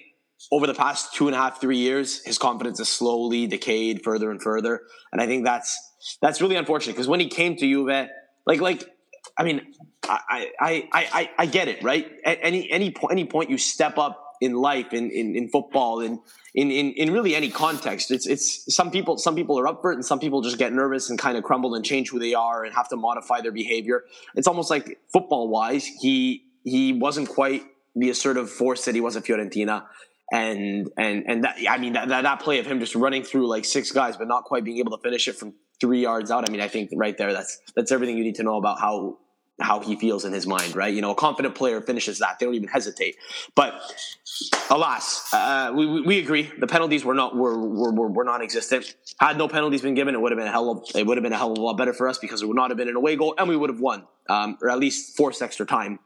over 0.51 0.67
the 0.67 0.75
past 0.75 1.13
two 1.15 1.27
and 1.27 1.35
a 1.35 1.39
half, 1.39 1.61
three 1.61 1.77
years, 1.77 2.25
his 2.25 2.39
confidence 2.39 2.79
has 2.79 2.89
slowly 2.89 3.47
decayed 3.47 4.03
further 4.03 4.31
and 4.31 4.41
further. 4.41 4.83
And 5.13 5.21
I 5.21 5.27
think 5.27 5.45
that's 5.45 5.77
that's 6.23 6.41
really 6.41 6.57
unfortunate 6.57 6.95
because 6.95 7.09
when 7.09 7.21
he 7.21 7.29
came 7.29 7.57
to 7.57 7.67
Juve, 7.67 8.09
like 8.47 8.61
like 8.61 8.85
I 9.37 9.45
mean, 9.45 9.75
I 10.05 10.51
I 10.61 10.89
I 10.93 11.31
I 11.39 11.47
get 11.47 11.69
it, 11.69 11.83
right? 11.83 12.11
At 12.25 12.39
any 12.43 12.71
any 12.71 12.91
point 12.91 13.13
any 13.13 13.25
point 13.27 13.51
you 13.51 13.59
step 13.59 13.99
up 13.99 14.30
in 14.41 14.55
life, 14.55 14.93
in 14.93 15.11
in, 15.11 15.37
in 15.37 15.49
football, 15.49 16.01
in, 16.01 16.21
in 16.55 16.71
in 16.71 16.93
in 16.93 17.13
really 17.13 17.35
any 17.35 17.51
context, 17.51 18.11
it's 18.11 18.27
it's 18.27 18.75
some 18.75 18.91
people 18.91 19.19
some 19.19 19.35
people 19.35 19.59
are 19.59 19.67
up 19.67 19.81
for 19.81 19.93
it, 19.93 19.95
and 19.97 20.05
some 20.05 20.19
people 20.19 20.41
just 20.43 20.59
get 20.59 20.73
nervous 20.73 21.11
and 21.11 21.19
kind 21.19 21.37
of 21.37 21.45
crumble 21.45 21.75
and 21.75 21.85
change 21.85 22.11
who 22.11 22.19
they 22.19 22.35
are 22.35 22.65
and 22.65 22.75
have 22.75 22.89
to 22.89 22.97
modify 22.97 23.41
their 23.41 23.53
behavior. 23.53 24.05
It's 24.35 24.47
almost 24.47 24.71
like 24.71 24.99
football 25.13 25.49
wise, 25.49 25.85
he 25.85 26.45
he 26.65 26.93
wasn't 26.93 27.29
quite 27.29 27.65
the 27.95 28.11
assertive 28.11 28.51
force 28.51 28.85
that 28.85 28.95
he 28.95 29.01
was 29.01 29.17
at 29.17 29.25
Fiorentina 29.25 29.87
and 30.31 30.91
and 30.97 31.25
and 31.27 31.45
that 31.45 31.57
I 31.69 31.79
mean 31.79 31.95
that, 31.95 32.09
that, 32.09 32.23
that 32.23 32.41
play 32.41 32.59
of 32.61 32.67
him 32.67 32.79
just 32.79 32.95
running 32.95 33.25
through 33.25 33.49
like 33.49 33.65
six 33.65 33.91
guys 33.91 34.17
but 34.17 34.29
not 34.29 34.45
quite 34.45 34.65
being 34.65 34.79
able 34.79 34.97
to 34.97 35.03
finish 35.03 35.27
it 35.27 35.35
from 35.35 35.55
three 35.81 36.03
yards 36.03 36.31
out. 36.31 36.49
I 36.49 36.53
mean, 36.53 36.61
I 36.61 36.69
think 36.69 36.91
right 36.95 37.17
there 37.17 37.33
that's 37.33 37.59
that's 37.75 37.91
everything 37.91 38.17
you 38.17 38.25
need 38.25 38.37
to 38.37 38.43
know 38.43 38.57
about 38.57 38.79
how 38.79 39.19
how 39.63 39.81
he 39.81 39.97
feels 39.97 40.25
in 40.25 40.33
his 40.33 40.47
mind, 40.47 40.75
right? 40.75 40.93
You 40.93 41.01
know, 41.01 41.11
a 41.11 41.15
confident 41.15 41.55
player 41.55 41.81
finishes 41.81 42.19
that; 42.19 42.39
they 42.39 42.47
don't 42.47 42.55
even 42.55 42.69
hesitate. 42.69 43.17
But 43.55 43.81
alas, 44.71 45.33
uh, 45.33 45.73
we, 45.75 46.01
we 46.03 46.19
agree 46.19 46.51
the 46.59 46.67
penalties 46.67 47.05
were 47.05 47.15
not 47.15 47.37
were, 47.37 47.59
were 47.59 47.93
were, 47.93 48.09
were 48.09 48.25
non-existent. 48.25 48.95
Had 49.19 49.39
no 49.39 49.49
penalties 49.49 49.83
been 49.83 49.95
given, 49.95 50.15
it 50.15 50.21
would 50.21 50.33
have 50.33 50.39
been 50.39 50.49
a 50.49 50.53
hell 50.53 50.71
of 50.71 50.85
it 50.95 51.07
would 51.07 51.17
have 51.17 51.25
been 51.25 51.33
a 51.33 51.39
hell 51.39 51.53
of 51.53 51.59
a 51.59 51.61
lot 51.61 51.77
better 51.77 51.93
for 51.93 52.09
us 52.09 52.19
because 52.19 52.43
it 52.43 52.47
would 52.47 52.57
not 52.57 52.71
have 52.71 52.77
been 52.77 52.89
an 52.89 52.97
away 52.97 53.17
goal, 53.17 53.35
and 53.39 53.49
we 53.49 53.57
would 53.57 53.71
have 53.71 53.81
won, 53.81 54.07
um, 54.29 54.59
or 54.63 54.71
at 54.71 54.79
least 54.79 55.17
forced 55.17 55.43
extra 55.43 55.67
time 55.67 55.99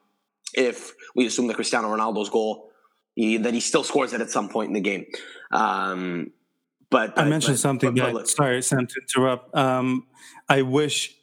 if 0.54 0.92
we 1.14 1.26
assume 1.26 1.48
that 1.48 1.54
Cristiano 1.54 1.88
Ronaldo's 1.88 2.30
goal 2.30 2.70
he, 3.14 3.36
that 3.38 3.54
he 3.54 3.60
still 3.60 3.84
scores 3.84 4.12
it 4.12 4.20
at 4.20 4.30
some 4.30 4.48
point 4.48 4.68
in 4.68 4.74
the 4.74 4.80
game. 4.80 5.06
Um, 5.50 6.32
but, 6.90 7.14
but, 7.14 7.24
I 7.24 7.28
mentioned 7.28 7.54
but, 7.54 7.60
something. 7.60 7.94
But, 7.94 8.14
yeah, 8.14 8.24
sorry, 8.24 8.62
Sam, 8.62 8.86
to 8.86 9.00
interrupt. 9.00 9.54
Um, 9.54 10.06
I 10.48 10.62
wish 10.62 11.14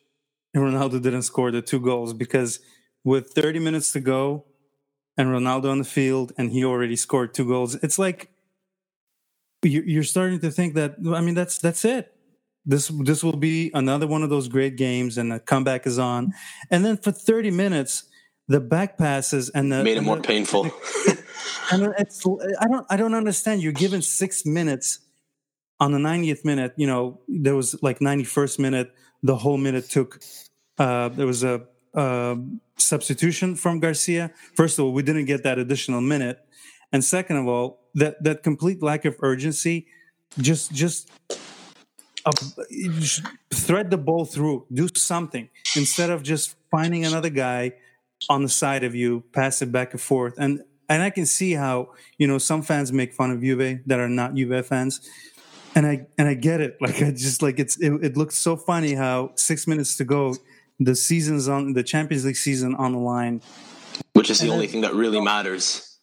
Ronaldo 0.56 1.02
didn't 1.02 1.24
score 1.24 1.52
the 1.52 1.62
two 1.62 1.80
goals 1.80 2.14
because 2.14 2.60
with 3.04 3.32
30 3.32 3.60
minutes 3.60 3.92
to 3.94 4.00
go 4.00 4.46
and 5.18 5.30
Ronaldo 5.30 5.72
on 5.72 5.78
the 5.80 5.86
field 5.86 6.34
and 6.38 6.52
he 6.52 6.64
already 6.66 6.96
scored 6.96 7.34
two 7.34 7.48
goals, 7.48 7.76
it's 7.76 7.98
like 7.98 8.32
you're 9.64 10.04
starting 10.04 10.40
to 10.40 10.52
think 10.52 10.74
that. 10.76 10.96
I 11.14 11.22
mean, 11.22 11.36
that's 11.36 11.58
that's 11.58 11.86
it. 11.86 12.14
This 12.66 12.88
this 13.04 13.24
will 13.24 13.38
be 13.38 13.72
another 13.74 14.08
one 14.08 14.24
of 14.24 14.30
those 14.30 14.48
great 14.48 14.76
games, 14.76 15.18
and 15.18 15.32
the 15.32 15.40
comeback 15.40 15.86
is 15.86 16.00
on. 16.00 16.34
And 16.70 16.86
then 16.86 16.98
for 16.98 17.12
30 17.12 17.52
minutes, 17.52 18.06
the 18.48 18.60
back 18.60 18.98
passes 18.98 19.50
and 19.50 19.72
the 19.72 19.84
made 19.84 19.98
it 19.98 20.02
more 20.02 20.18
the, 20.18 20.24
painful. 20.24 20.66
and 21.72 21.94
it's 21.98 22.26
I 22.60 22.68
don't 22.68 22.86
I 22.90 22.98
don't 22.98 23.14
understand. 23.14 23.62
You're 23.62 23.72
given 23.72 24.02
six 24.02 24.46
minutes 24.46 25.00
on 25.80 25.92
the 25.92 26.00
90th 26.00 26.44
minute. 26.46 26.74
You 26.76 26.88
know 26.88 27.22
there 27.28 27.56
was 27.56 27.82
like 27.82 28.00
91st 28.00 28.60
minute. 28.60 28.94
The 29.24 29.36
whole 29.36 29.58
minute 29.58 29.90
took. 29.90 30.20
Uh, 30.78 31.10
there 31.10 31.28
was 31.28 31.44
a 31.44 31.64
uh, 31.94 32.36
substitution 32.78 33.56
from 33.56 33.80
Garcia. 33.80 34.32
First 34.56 34.80
of 34.80 34.86
all, 34.86 34.94
we 34.94 35.04
didn't 35.04 35.26
get 35.26 35.44
that 35.44 35.60
additional 35.60 36.02
minute, 36.02 36.40
and 36.92 37.04
second 37.04 37.38
of 37.38 37.48
all, 37.48 37.80
that 37.96 38.24
that 38.24 38.44
complete 38.44 38.82
lack 38.82 39.06
of 39.06 39.16
urgency. 39.22 39.88
Just 40.40 40.72
just 40.72 41.12
uh, 42.26 42.32
thread 43.54 43.92
the 43.92 43.98
ball 43.98 44.26
through. 44.26 44.66
Do 44.74 44.88
something 44.96 45.50
instead 45.76 46.10
of 46.10 46.24
just 46.24 46.56
finding 46.72 47.06
another 47.06 47.30
guy 47.30 47.74
on 48.30 48.44
the 48.44 48.50
side 48.50 48.84
of 48.84 48.96
you, 48.96 49.24
pass 49.34 49.62
it 49.62 49.72
back 49.72 49.94
and 49.94 50.02
forth. 50.02 50.36
And 50.38 50.62
and 50.90 51.02
I 51.02 51.10
can 51.10 51.26
see 51.26 51.54
how 51.54 51.92
you 52.18 52.28
know 52.28 52.38
some 52.38 52.62
fans 52.62 52.92
make 52.92 53.14
fun 53.14 53.32
of 53.32 53.42
Juve 53.42 53.80
that 53.86 54.00
are 54.00 54.10
not 54.10 54.36
Juve 54.36 54.66
fans, 54.66 55.02
and 55.76 55.86
I 55.86 56.08
and 56.18 56.28
I 56.28 56.34
get 56.34 56.62
it. 56.62 56.78
Like 56.82 57.02
I 57.02 57.12
just 57.12 57.42
like 57.42 57.60
it's 57.60 57.78
it, 57.78 57.92
it 58.04 58.18
looks 58.18 58.38
so 58.38 58.56
funny 58.56 58.94
how 58.94 59.32
six 59.36 59.68
minutes 59.68 59.98
to 59.98 60.04
go, 60.04 60.36
the 60.80 60.96
season's 60.96 61.48
on 61.48 61.74
the 61.74 61.84
Champions 61.84 62.26
League 62.26 62.36
season 62.36 62.76
on 62.76 62.94
the 62.94 63.00
line, 63.00 63.42
which 64.14 64.30
is 64.30 64.40
the 64.40 64.46
and 64.46 64.54
only 64.54 64.68
thing 64.68 64.82
that 64.82 64.94
really 64.94 65.22
matters. 65.22 65.88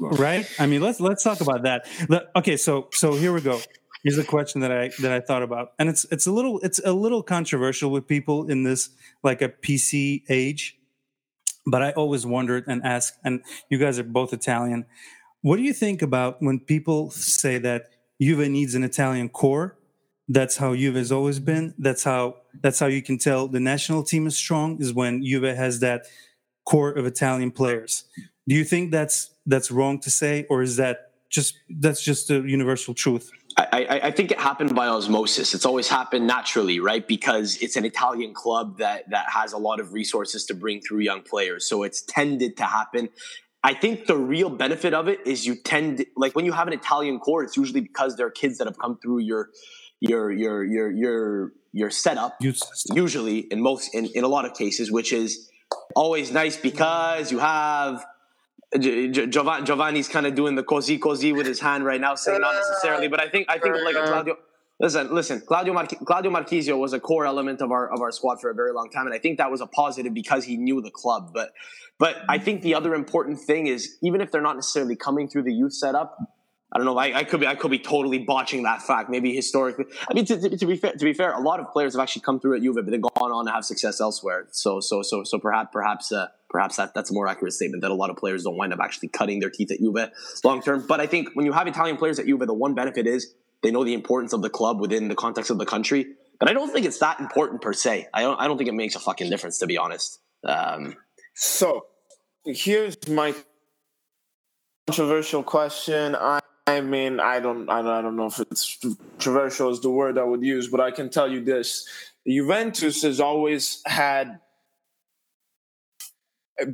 Right? 0.00 0.50
I 0.58 0.66
mean, 0.66 0.80
let's 0.80 1.00
let's 1.00 1.22
talk 1.22 1.40
about 1.40 1.62
that. 1.62 1.86
Okay, 2.34 2.56
so 2.56 2.88
so 2.92 3.14
here 3.14 3.32
we 3.32 3.40
go. 3.40 3.60
Here's 4.02 4.18
a 4.18 4.24
question 4.24 4.62
that 4.62 4.72
I 4.72 4.90
that 5.00 5.12
I 5.12 5.20
thought 5.20 5.44
about, 5.44 5.72
and 5.78 5.88
it's 5.88 6.04
it's 6.10 6.26
a 6.26 6.32
little 6.32 6.58
it's 6.60 6.80
a 6.84 6.92
little 6.92 7.22
controversial 7.22 7.90
with 7.92 8.08
people 8.08 8.50
in 8.50 8.64
this 8.64 8.88
like 9.22 9.42
a 9.42 9.48
PC 9.48 10.22
age 10.28 10.80
but 11.66 11.82
I 11.82 11.92
always 11.92 12.26
wondered 12.26 12.64
and 12.66 12.82
asked, 12.84 13.18
and 13.24 13.42
you 13.68 13.78
guys 13.78 13.98
are 13.98 14.04
both 14.04 14.32
Italian. 14.32 14.86
What 15.42 15.56
do 15.56 15.62
you 15.62 15.72
think 15.72 16.02
about 16.02 16.42
when 16.42 16.60
people 16.60 17.10
say 17.10 17.58
that 17.58 17.90
Juve 18.20 18.48
needs 18.48 18.74
an 18.74 18.84
Italian 18.84 19.28
core? 19.28 19.76
That's 20.28 20.58
how 20.58 20.74
Juve 20.74 20.94
has 20.94 21.10
always 21.10 21.40
been. 21.40 21.74
That's 21.78 22.04
how 22.04 22.36
that's 22.62 22.78
how 22.78 22.86
you 22.86 23.02
can 23.02 23.18
tell 23.18 23.48
the 23.48 23.60
national 23.60 24.04
team 24.04 24.26
is 24.26 24.36
strong 24.36 24.80
is 24.80 24.92
when 24.92 25.24
Juve 25.24 25.56
has 25.56 25.80
that 25.80 26.06
core 26.64 26.90
of 26.90 27.06
Italian 27.06 27.50
players. 27.50 28.04
Do 28.46 28.54
you 28.54 28.64
think 28.64 28.90
that's 28.90 29.30
that's 29.46 29.70
wrong 29.70 29.98
to 30.00 30.10
say, 30.10 30.46
or 30.48 30.62
is 30.62 30.76
that 30.76 31.12
just 31.30 31.56
that's 31.68 32.02
just 32.02 32.30
a 32.30 32.40
universal 32.40 32.94
truth? 32.94 33.30
I, 33.56 34.00
I, 34.04 34.10
think 34.10 34.30
it 34.30 34.38
happened 34.38 34.74
by 34.74 34.86
osmosis. 34.86 35.54
It's 35.54 35.66
always 35.66 35.88
happened 35.88 36.26
naturally, 36.26 36.80
right? 36.80 37.06
Because 37.06 37.56
it's 37.60 37.76
an 37.76 37.84
Italian 37.84 38.32
club 38.32 38.78
that 38.78 39.10
that 39.10 39.28
has 39.28 39.52
a 39.52 39.58
lot 39.58 39.80
of 39.80 39.92
resources 39.92 40.46
to 40.46 40.54
bring 40.54 40.80
through 40.80 41.00
young 41.00 41.22
players. 41.22 41.68
So 41.68 41.82
it's 41.82 42.00
tended 42.02 42.56
to 42.58 42.64
happen. 42.64 43.08
I 43.62 43.74
think 43.74 44.06
the 44.06 44.16
real 44.16 44.48
benefit 44.48 44.94
of 44.94 45.08
it 45.08 45.26
is 45.26 45.46
you 45.46 45.54
tend 45.54 46.04
like 46.16 46.34
when 46.34 46.44
you 46.44 46.52
have 46.52 46.66
an 46.66 46.72
Italian 46.72 47.18
core, 47.18 47.42
it's 47.44 47.56
usually 47.56 47.80
because 47.80 48.16
there 48.16 48.26
are 48.26 48.30
kids 48.30 48.58
that 48.58 48.66
have 48.66 48.78
come 48.78 48.98
through 48.98 49.18
your 49.18 49.50
your 50.00 50.32
your 50.32 50.64
your 50.64 50.90
your 50.90 51.52
your 51.72 51.90
setup. 51.90 52.36
Usually, 52.94 53.40
in 53.40 53.60
most 53.60 53.94
in, 53.94 54.06
in 54.06 54.24
a 54.24 54.28
lot 54.28 54.46
of 54.46 54.54
cases, 54.54 54.90
which 54.90 55.12
is 55.12 55.50
always 55.94 56.32
nice 56.32 56.56
because 56.56 57.30
you 57.30 57.38
have 57.38 58.06
Giovanni's 58.78 60.08
kind 60.08 60.26
of 60.26 60.34
doing 60.34 60.54
the 60.54 60.62
così 60.62 60.98
così 60.98 61.36
with 61.36 61.46
his 61.46 61.60
hand 61.60 61.84
right 61.84 62.00
now, 62.00 62.14
saying 62.14 62.40
not 62.40 62.54
necessarily, 62.54 63.08
but 63.08 63.20
I 63.20 63.28
think 63.28 63.46
I 63.50 63.58
think 63.58 63.74
like 63.84 63.94
Claudio. 63.94 64.36
Listen, 64.80 65.14
listen. 65.14 65.42
Claudio 65.42 65.74
Mar- 65.74 65.86
Claudio 65.86 66.30
Marchisio 66.30 66.78
was 66.78 66.94
a 66.94 67.00
core 67.00 67.26
element 67.26 67.60
of 67.60 67.70
our 67.70 67.92
of 67.92 68.00
our 68.00 68.10
squad 68.10 68.40
for 68.40 68.48
a 68.48 68.54
very 68.54 68.72
long 68.72 68.88
time, 68.88 69.04
and 69.04 69.14
I 69.14 69.18
think 69.18 69.36
that 69.36 69.50
was 69.50 69.60
a 69.60 69.66
positive 69.66 70.14
because 70.14 70.44
he 70.44 70.56
knew 70.56 70.80
the 70.80 70.90
club. 70.90 71.32
But 71.34 71.52
but 71.98 72.16
I 72.30 72.38
think 72.38 72.62
the 72.62 72.74
other 72.74 72.94
important 72.94 73.40
thing 73.40 73.66
is 73.66 73.98
even 74.02 74.22
if 74.22 74.32
they're 74.32 74.40
not 74.40 74.56
necessarily 74.56 74.96
coming 74.96 75.28
through 75.28 75.42
the 75.42 75.52
youth 75.52 75.74
setup, 75.74 76.16
I 76.72 76.78
don't 76.78 76.86
know. 76.86 76.96
I, 76.96 77.18
I, 77.18 77.24
could 77.24 77.40
be 77.40 77.46
I 77.46 77.56
could 77.56 77.70
be 77.70 77.78
totally 77.78 78.20
botching 78.20 78.62
that 78.62 78.80
fact. 78.80 79.10
Maybe 79.10 79.34
historically, 79.34 79.84
I 80.08 80.14
mean, 80.14 80.24
to, 80.24 80.40
to, 80.40 80.56
to, 80.56 80.66
be 80.66 80.76
fair, 80.76 80.92
to 80.92 81.04
be 81.04 81.12
fair, 81.12 81.32
a 81.32 81.40
lot 81.40 81.60
of 81.60 81.70
players 81.70 81.92
have 81.92 82.00
actually 82.00 82.22
come 82.22 82.40
through 82.40 82.56
at 82.56 82.62
Juve, 82.62 82.76
but 82.76 82.86
they've 82.86 83.02
gone 83.02 83.32
on 83.32 83.44
to 83.44 83.52
have 83.52 83.66
success 83.66 84.00
elsewhere. 84.00 84.46
So 84.50 84.80
so 84.80 85.02
so 85.02 85.24
so 85.24 85.38
perhaps 85.38 85.68
perhaps 85.74 86.10
uh, 86.10 86.28
perhaps 86.48 86.76
that, 86.76 86.94
that's 86.94 87.10
a 87.10 87.12
more 87.12 87.28
accurate 87.28 87.52
statement 87.52 87.82
that 87.82 87.90
a 87.90 87.94
lot 87.94 88.08
of 88.08 88.16
players 88.16 88.44
don't 88.44 88.56
wind 88.56 88.72
up 88.72 88.80
actually 88.80 89.08
cutting 89.08 89.40
their 89.40 89.50
teeth 89.50 89.70
at 89.72 89.78
Juve 89.78 90.10
long 90.42 90.62
term. 90.62 90.86
But 90.88 91.00
I 91.00 91.06
think 91.06 91.28
when 91.34 91.44
you 91.44 91.52
have 91.52 91.66
Italian 91.66 91.98
players 91.98 92.18
at 92.18 92.24
Juve, 92.24 92.46
the 92.46 92.54
one 92.54 92.72
benefit 92.72 93.06
is 93.06 93.34
they 93.62 93.70
know 93.70 93.84
the 93.84 93.94
importance 93.94 94.32
of 94.32 94.42
the 94.42 94.50
club 94.50 94.80
within 94.80 95.08
the 95.08 95.14
context 95.14 95.50
of 95.50 95.58
the 95.58 95.66
country. 95.66 96.06
But 96.38 96.48
I 96.48 96.52
don't 96.54 96.72
think 96.72 96.86
it's 96.86 96.98
that 96.98 97.20
important 97.20 97.60
per 97.60 97.72
se. 97.72 98.08
I 98.14 98.22
don't. 98.22 98.40
I 98.40 98.46
don't 98.46 98.56
think 98.56 98.68
it 98.68 98.74
makes 98.74 98.94
a 98.94 99.00
fucking 99.00 99.28
difference, 99.28 99.58
to 99.58 99.66
be 99.66 99.76
honest. 99.76 100.20
Um, 100.42 100.96
so 101.34 101.86
here's 102.46 102.96
my 103.08 103.34
controversial 104.86 105.42
question. 105.42 106.16
I, 106.16 106.40
I 106.66 106.80
mean, 106.80 107.20
I 107.20 107.40
don't, 107.40 107.68
I 107.68 107.82
don't, 107.82 107.90
I 107.90 108.00
don't 108.00 108.16
know 108.16 108.26
if 108.26 108.40
it's 108.40 108.78
controversial 108.78 109.70
is 109.70 109.80
the 109.80 109.90
word 109.90 110.16
I 110.16 110.24
would 110.24 110.42
use, 110.42 110.68
but 110.68 110.80
I 110.80 110.90
can 110.90 111.10
tell 111.10 111.30
you 111.30 111.44
this: 111.44 111.86
Juventus 112.26 113.02
has 113.02 113.20
always 113.20 113.82
had 113.84 114.40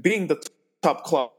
being 0.01 0.29
the 0.29 0.40
top 0.83 1.03
club, 1.03 1.31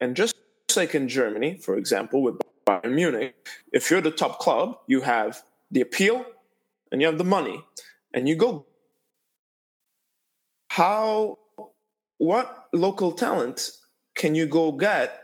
and 0.00 0.14
just 0.14 0.36
like 0.76 0.94
in 0.94 1.08
Germany, 1.08 1.58
for 1.58 1.76
example, 1.76 2.22
with 2.22 2.38
Bayern 2.66 2.92
Munich, 2.92 3.34
if 3.72 3.90
you're 3.90 4.00
the 4.00 4.10
top 4.10 4.38
club, 4.38 4.78
you 4.86 5.00
have 5.02 5.42
the 5.70 5.80
appeal 5.80 6.24
and 6.90 7.00
you 7.00 7.06
have 7.06 7.18
the 7.18 7.24
money, 7.24 7.64
and 8.12 8.28
you 8.28 8.36
go. 8.36 8.66
How, 10.68 11.38
what 12.18 12.68
local 12.72 13.12
talent 13.12 13.70
can 14.14 14.34
you 14.34 14.46
go 14.46 14.72
get 14.72 15.20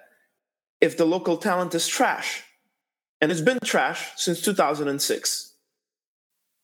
if 0.80 0.96
the 0.96 1.04
local 1.04 1.36
talent 1.36 1.74
is 1.74 1.86
trash? 1.86 2.42
And 3.20 3.30
it's 3.30 3.40
been 3.40 3.58
trash 3.62 4.10
since 4.16 4.40
2006. 4.40 5.54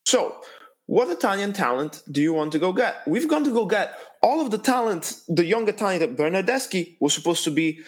So, 0.06 0.40
what 0.86 1.08
Italian 1.08 1.52
talent 1.52 2.02
do 2.10 2.20
you 2.22 2.32
want 2.32 2.52
to 2.52 2.58
go 2.58 2.72
get? 2.72 3.06
We've 3.06 3.28
gone 3.28 3.44
to 3.44 3.52
go 3.52 3.66
get 3.66 3.98
all 4.22 4.40
of 4.40 4.50
the 4.50 4.58
talent, 4.58 5.20
the 5.28 5.44
young 5.44 5.68
Italian 5.68 6.00
that 6.00 6.16
Bernardeschi 6.16 6.96
was 7.00 7.14
supposed 7.14 7.44
to 7.44 7.50
be, 7.50 7.80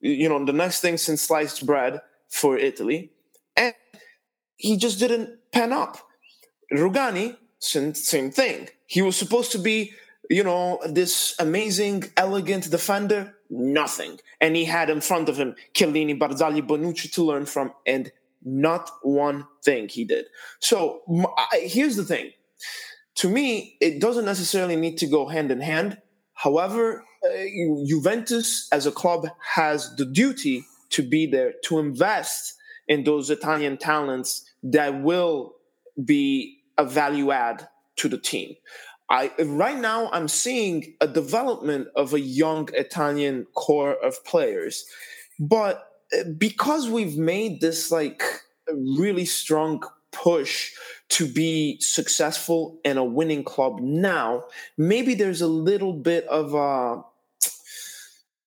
you 0.00 0.28
know, 0.28 0.44
the 0.44 0.52
next 0.52 0.80
thing 0.80 0.96
since 0.96 1.22
sliced 1.22 1.66
bread 1.66 2.00
for 2.34 2.58
Italy, 2.58 3.12
and 3.56 3.74
he 4.56 4.76
just 4.76 4.98
didn't 4.98 5.28
pan 5.52 5.72
up. 5.72 5.98
Rugani, 6.72 7.36
same 7.58 8.30
thing. 8.32 8.68
He 8.86 9.02
was 9.02 9.16
supposed 9.16 9.52
to 9.52 9.58
be, 9.58 9.92
you 10.28 10.42
know, 10.42 10.80
this 10.84 11.36
amazing, 11.38 12.04
elegant 12.16 12.70
defender. 12.70 13.20
Nothing, 13.50 14.18
and 14.40 14.56
he 14.56 14.64
had 14.64 14.90
in 14.90 15.00
front 15.00 15.28
of 15.28 15.36
him 15.36 15.54
Chiellini, 15.74 16.18
Barzagli, 16.18 16.66
Bonucci 16.66 17.12
to 17.12 17.22
learn 17.22 17.46
from, 17.46 17.72
and 17.86 18.10
not 18.42 18.90
one 19.02 19.46
thing 19.64 19.88
he 19.88 20.04
did. 20.04 20.24
So 20.58 21.02
I, 21.38 21.58
here's 21.76 21.94
the 21.94 22.04
thing. 22.04 22.32
To 23.16 23.28
me, 23.28 23.76
it 23.80 24.00
doesn't 24.00 24.24
necessarily 24.24 24.74
need 24.74 24.98
to 24.98 25.06
go 25.06 25.28
hand 25.28 25.52
in 25.52 25.60
hand. 25.60 25.98
However, 26.32 27.04
uh, 27.24 27.28
Juventus 27.86 28.68
as 28.72 28.86
a 28.86 28.92
club 28.92 29.28
has 29.54 29.94
the 29.94 30.06
duty 30.06 30.64
to 30.94 31.02
be 31.02 31.26
there 31.26 31.54
to 31.64 31.78
invest 31.78 32.54
in 32.86 33.04
those 33.04 33.30
Italian 33.30 33.76
talents 33.76 34.44
that 34.62 35.02
will 35.02 35.54
be 36.04 36.58
a 36.78 36.84
value 36.84 37.30
add 37.30 37.68
to 37.96 38.08
the 38.08 38.18
team. 38.18 38.54
I 39.10 39.30
right 39.38 39.78
now 39.78 40.08
I'm 40.12 40.28
seeing 40.28 40.94
a 41.00 41.08
development 41.08 41.88
of 41.94 42.14
a 42.14 42.20
young 42.20 42.68
Italian 42.72 43.46
core 43.54 43.96
of 44.04 44.24
players, 44.24 44.84
but 45.38 45.88
uh, 46.16 46.24
because 46.38 46.88
we've 46.88 47.18
made 47.18 47.60
this 47.60 47.90
like 47.90 48.22
really 48.72 49.26
strong 49.26 49.82
push 50.10 50.72
to 51.08 51.26
be 51.26 51.78
successful 51.80 52.78
in 52.84 52.96
a 52.98 53.04
winning 53.04 53.44
club 53.44 53.80
now, 53.80 54.44
maybe 54.78 55.14
there's 55.14 55.42
a 55.42 55.48
little 55.48 55.92
bit 55.92 56.24
of 56.28 56.54
a 56.54 57.02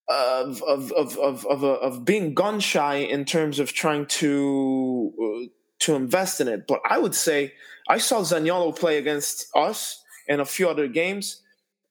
of 0.09 0.63
of 0.63 0.91
of 0.93 1.17
of 1.17 1.45
of, 1.45 1.63
uh, 1.63 1.67
of 1.67 2.05
being 2.05 2.33
gun 2.33 2.59
shy 2.59 2.95
in 2.95 3.25
terms 3.25 3.59
of 3.59 3.73
trying 3.73 4.05
to 4.05 5.13
uh, 5.21 5.47
to 5.79 5.95
invest 5.95 6.41
in 6.41 6.47
it. 6.47 6.67
But 6.67 6.81
I 6.89 6.97
would 6.97 7.15
say 7.15 7.53
I 7.87 7.97
saw 7.97 8.21
Zaniolo 8.21 8.77
play 8.77 8.97
against 8.97 9.47
us 9.55 10.03
in 10.27 10.39
a 10.39 10.45
few 10.45 10.69
other 10.69 10.87
games. 10.87 11.41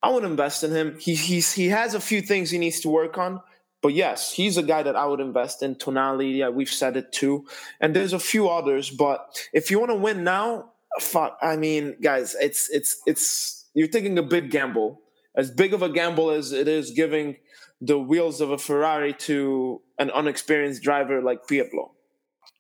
I 0.02 0.11
would 0.11 0.24
invest 0.24 0.64
in 0.64 0.70
him. 0.70 0.98
He 0.98 1.14
he's 1.14 1.52
he 1.52 1.68
has 1.68 1.94
a 1.94 2.00
few 2.00 2.22
things 2.22 2.50
he 2.50 2.59
needs 2.59 2.81
to 2.81 2.88
work 2.88 3.18
on. 3.18 3.40
But 3.83 3.94
yes, 3.94 4.33
he's 4.33 4.57
a 4.57 4.62
guy 4.62 4.83
that 4.83 4.96
I 4.96 5.07
would 5.07 5.20
invest 5.20 5.62
in. 5.62 5.74
Tonali, 5.76 6.38
yeah, 6.38 6.48
we've 6.48 6.70
said 6.70 6.96
it 6.96 7.12
too. 7.12 7.46
And 7.81 7.94
there's 7.94 8.12
a 8.12 8.18
few 8.18 8.48
others. 8.48 8.90
But 8.90 9.38
if 9.52 9.70
you 9.70 9.79
want 9.79 9.90
to 9.90 9.96
win 9.96 10.24
now, 10.24 10.72
fuck, 11.00 11.38
I 11.42 11.57
mean, 11.57 11.96
guys, 12.00 12.35
it's 12.40 12.68
it's 12.70 13.00
it's 13.07 13.66
you're 13.74 13.88
taking 13.88 14.18
a 14.18 14.22
big 14.22 14.50
gamble. 14.50 15.02
As 15.37 15.50
big 15.50 15.74
of 15.74 15.83
a 15.83 15.90
gamble 15.90 16.31
as 16.31 16.52
it 16.52 16.66
is 16.66 16.92
giving 16.92 17.37
the 17.80 17.98
wheels 17.98 18.40
of 18.40 18.50
a 18.50 18.58
Ferrari 18.58 19.12
to 19.12 19.82
an 19.98 20.10
unexperienced 20.10 20.82
driver 20.82 21.22
like 21.22 21.46
Pirlo. 21.46 21.90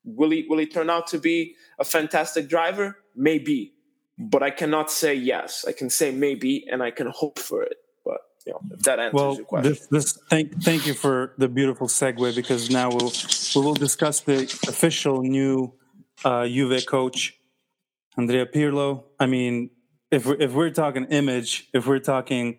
Will 0.04 0.30
he 0.30 0.46
will 0.48 0.58
he 0.58 0.66
turn 0.66 0.88
out 0.90 1.06
to 1.08 1.18
be 1.18 1.54
a 1.78 1.84
fantastic 1.84 2.48
driver? 2.48 2.98
Maybe, 3.14 3.72
but 4.18 4.42
I 4.42 4.50
cannot 4.50 4.90
say 4.90 5.14
yes. 5.14 5.64
I 5.66 5.72
can 5.72 5.90
say 5.90 6.10
maybe, 6.10 6.64
and 6.70 6.82
I 6.82 6.90
can 6.90 7.08
hope 7.08 7.38
for 7.38 7.62
it. 7.62 7.76
But 8.04 8.20
you 8.46 8.52
know, 8.52 8.60
if 8.70 8.80
that 8.80 9.00
answers 9.00 9.14
well, 9.14 9.34
your 9.34 9.44
question. 9.44 9.72
This, 9.72 9.86
this, 9.88 10.18
thank 10.30 10.62
thank 10.62 10.86
you 10.86 10.94
for 10.94 11.34
the 11.38 11.48
beautiful 11.48 11.88
segue 11.88 12.36
because 12.36 12.70
now 12.70 12.90
we'll 12.90 13.12
we 13.54 13.66
will 13.66 13.74
discuss 13.74 14.20
the 14.20 14.42
official 14.68 15.22
new 15.22 15.74
uh, 16.24 16.46
Juve 16.46 16.86
coach, 16.86 17.34
Andrea 18.16 18.46
Pirlo. 18.46 19.04
I 19.18 19.26
mean, 19.26 19.70
if 20.10 20.26
we're, 20.26 20.36
if 20.40 20.52
we're 20.52 20.70
talking 20.70 21.06
image, 21.06 21.68
if 21.72 21.86
we're 21.86 21.98
talking 21.98 22.58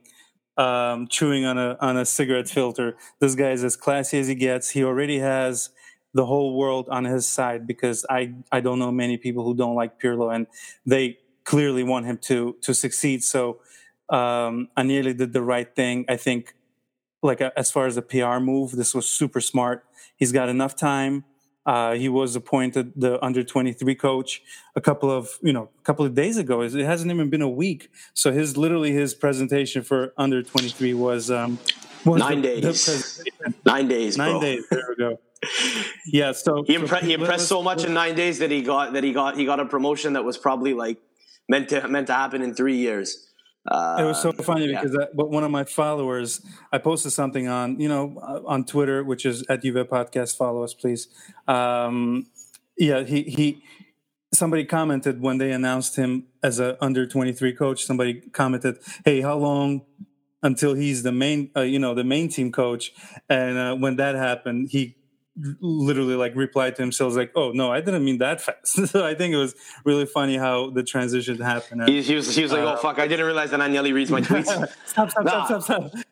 um, 0.57 1.07
chewing 1.07 1.45
on 1.45 1.57
a 1.57 1.77
on 1.79 1.97
a 1.97 2.05
cigarette 2.05 2.49
filter. 2.49 2.97
This 3.19 3.35
guy 3.35 3.51
is 3.51 3.63
as 3.63 3.75
classy 3.75 4.19
as 4.19 4.27
he 4.27 4.35
gets. 4.35 4.71
He 4.71 4.83
already 4.83 5.19
has 5.19 5.69
the 6.13 6.25
whole 6.25 6.57
world 6.57 6.89
on 6.89 7.05
his 7.05 7.27
side 7.27 7.67
because 7.67 8.05
I 8.09 8.33
I 8.51 8.59
don't 8.59 8.79
know 8.79 8.91
many 8.91 9.17
people 9.17 9.43
who 9.43 9.55
don't 9.55 9.75
like 9.75 9.99
Pirlo, 10.01 10.33
and 10.33 10.47
they 10.85 11.19
clearly 11.43 11.83
want 11.83 12.05
him 12.05 12.17
to 12.29 12.55
to 12.61 12.73
succeed. 12.73 13.23
So 13.23 13.59
um, 14.09 14.69
Agnelli 14.77 15.15
did 15.15 15.33
the 15.33 15.41
right 15.41 15.73
thing. 15.75 16.05
I 16.09 16.17
think, 16.17 16.55
like 17.21 17.41
as 17.41 17.71
far 17.71 17.85
as 17.85 17.95
the 17.95 18.01
PR 18.01 18.39
move, 18.39 18.71
this 18.71 18.95
was 18.95 19.07
super 19.07 19.41
smart. 19.41 19.85
He's 20.15 20.31
got 20.31 20.49
enough 20.49 20.75
time 20.75 21.25
uh, 21.67 21.95
he 21.95 22.07
was 22.07 22.35
appointed 22.37 22.93
the 22.95 23.23
under 23.23 23.43
23 23.43 23.93
coach 23.95 24.41
a 24.75 24.81
couple 24.81 25.11
of 25.11 25.37
you 25.41 25.51
know 25.51 25.69
a 25.79 25.83
couple 25.83 26.05
of 26.05 26.15
days 26.15 26.37
ago. 26.37 26.61
It 26.61 26.73
hasn't 26.73 27.11
even 27.11 27.29
been 27.29 27.41
a 27.41 27.49
week. 27.49 27.91
So 28.13 28.31
his 28.31 28.55
literally 28.55 28.93
his 28.93 29.13
presentation 29.13 29.83
for 29.83 30.13
under 30.17 30.41
23 30.41 30.93
was 30.93 31.29
um 31.29 31.59
was 32.05 32.19
nine 32.21 32.41
the, 32.41 32.61
days. 32.61 32.85
The 32.85 33.53
nine 33.65 33.89
days. 33.89 34.17
Nine 34.17 34.31
bro. 34.31 34.41
days. 34.41 34.63
There 34.71 34.85
we 34.89 34.95
go. 34.95 35.19
Yeah. 36.07 36.31
So 36.31 36.63
he, 36.63 36.75
impre- 36.75 37.03
he 37.03 37.13
impressed 37.13 37.47
so 37.47 37.61
much 37.61 37.83
in 37.83 37.93
nine 37.93 38.15
days 38.15 38.39
that 38.39 38.49
he 38.49 38.63
got 38.63 38.93
that 38.93 39.03
he 39.03 39.11
got 39.11 39.37
he 39.37 39.45
got 39.45 39.59
a 39.59 39.65
promotion 39.65 40.13
that 40.13 40.23
was 40.23 40.37
probably 40.37 40.73
like 40.73 40.97
meant 41.47 41.69
to 41.69 41.87
meant 41.87 42.07
to 42.07 42.13
happen 42.13 42.41
in 42.41 42.55
three 42.55 42.77
years. 42.77 43.26
Uh, 43.67 43.97
it 43.99 44.03
was 44.03 44.21
so 44.21 44.31
funny 44.31 44.67
yeah. 44.67 44.81
because 44.81 44.97
I, 44.97 45.07
one 45.13 45.43
of 45.43 45.51
my 45.51 45.63
followers, 45.63 46.41
I 46.71 46.77
posted 46.77 47.11
something 47.11 47.47
on, 47.47 47.79
you 47.79 47.89
know, 47.89 48.17
uh, 48.21 48.41
on 48.45 48.65
Twitter, 48.65 49.03
which 49.03 49.25
is 49.25 49.43
at 49.49 49.61
Juve 49.61 49.87
Podcast. 49.87 50.37
Follow 50.37 50.63
us, 50.63 50.73
please. 50.73 51.07
Um, 51.47 52.27
yeah, 52.77 53.03
he 53.03 53.23
he. 53.23 53.63
Somebody 54.33 54.65
commented 54.65 55.21
when 55.21 55.37
they 55.37 55.51
announced 55.51 55.95
him 55.95 56.27
as 56.43 56.59
a 56.59 56.77
under 56.83 57.07
twenty 57.07 57.33
three 57.33 57.53
coach. 57.53 57.85
Somebody 57.85 58.21
commented, 58.31 58.77
"Hey, 59.05 59.21
how 59.21 59.37
long 59.37 59.81
until 60.43 60.73
he's 60.73 61.03
the 61.03 61.11
main, 61.13 61.49
uh, 61.55 61.61
you 61.61 61.79
know, 61.79 61.95
the 61.95 62.03
main 62.03 62.29
team 62.29 62.51
coach?" 62.51 62.91
And 63.29 63.57
uh, 63.57 63.75
when 63.75 63.95
that 63.95 64.15
happened, 64.15 64.69
he 64.71 64.96
literally 65.61 66.15
like 66.15 66.35
replied 66.35 66.75
to 66.75 66.81
himself 66.81 67.15
like 67.15 67.31
oh 67.35 67.51
no 67.51 67.71
i 67.71 67.79
didn't 67.79 68.03
mean 68.03 68.17
that 68.17 68.41
fast. 68.41 68.57
So 68.87 69.05
i 69.05 69.13
think 69.13 69.33
it 69.33 69.37
was 69.37 69.55
really 69.85 70.05
funny 70.05 70.37
how 70.37 70.71
the 70.71 70.83
transition 70.83 71.39
happened. 71.39 71.87
He, 71.87 72.01
he 72.01 72.15
was, 72.15 72.35
he 72.35 72.43
was 72.43 72.51
like 72.51 72.61
oh 72.61 72.69
uh, 72.69 72.77
fuck 72.77 72.99
i 72.99 73.07
didn't 73.07 73.25
realize 73.25 73.51
that 73.51 73.59
Agnelli 73.59 73.93
reads 73.93 74.09
my 74.09 74.21
tweets. 74.21 74.45
Stop 74.85 75.11
stop, 75.11 75.25
nah. 75.25 75.45
stop 75.45 75.61
stop 75.61 75.91
stop. 75.91 76.03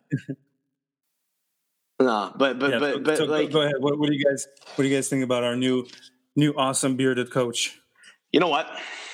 No 2.00 2.34
but 2.38 2.60
but 2.60 2.72
yeah, 2.72 2.80
but, 2.80 3.04
but 3.04 3.18
so 3.18 3.26
like 3.26 3.52
go 3.52 3.62
ahead. 3.62 3.76
What, 3.80 3.98
what 3.98 4.10
do 4.10 4.16
you 4.16 4.24
guys 4.24 4.48
what 4.76 4.84
do 4.84 4.90
you 4.90 4.96
guys 4.96 5.08
think 5.08 5.24
about 5.24 5.44
our 5.44 5.56
new 5.56 5.88
new 6.36 6.54
awesome 6.58 6.96
bearded 6.96 7.32
coach? 7.32 7.80
You 8.32 8.40
know 8.40 8.50
what? 8.50 8.68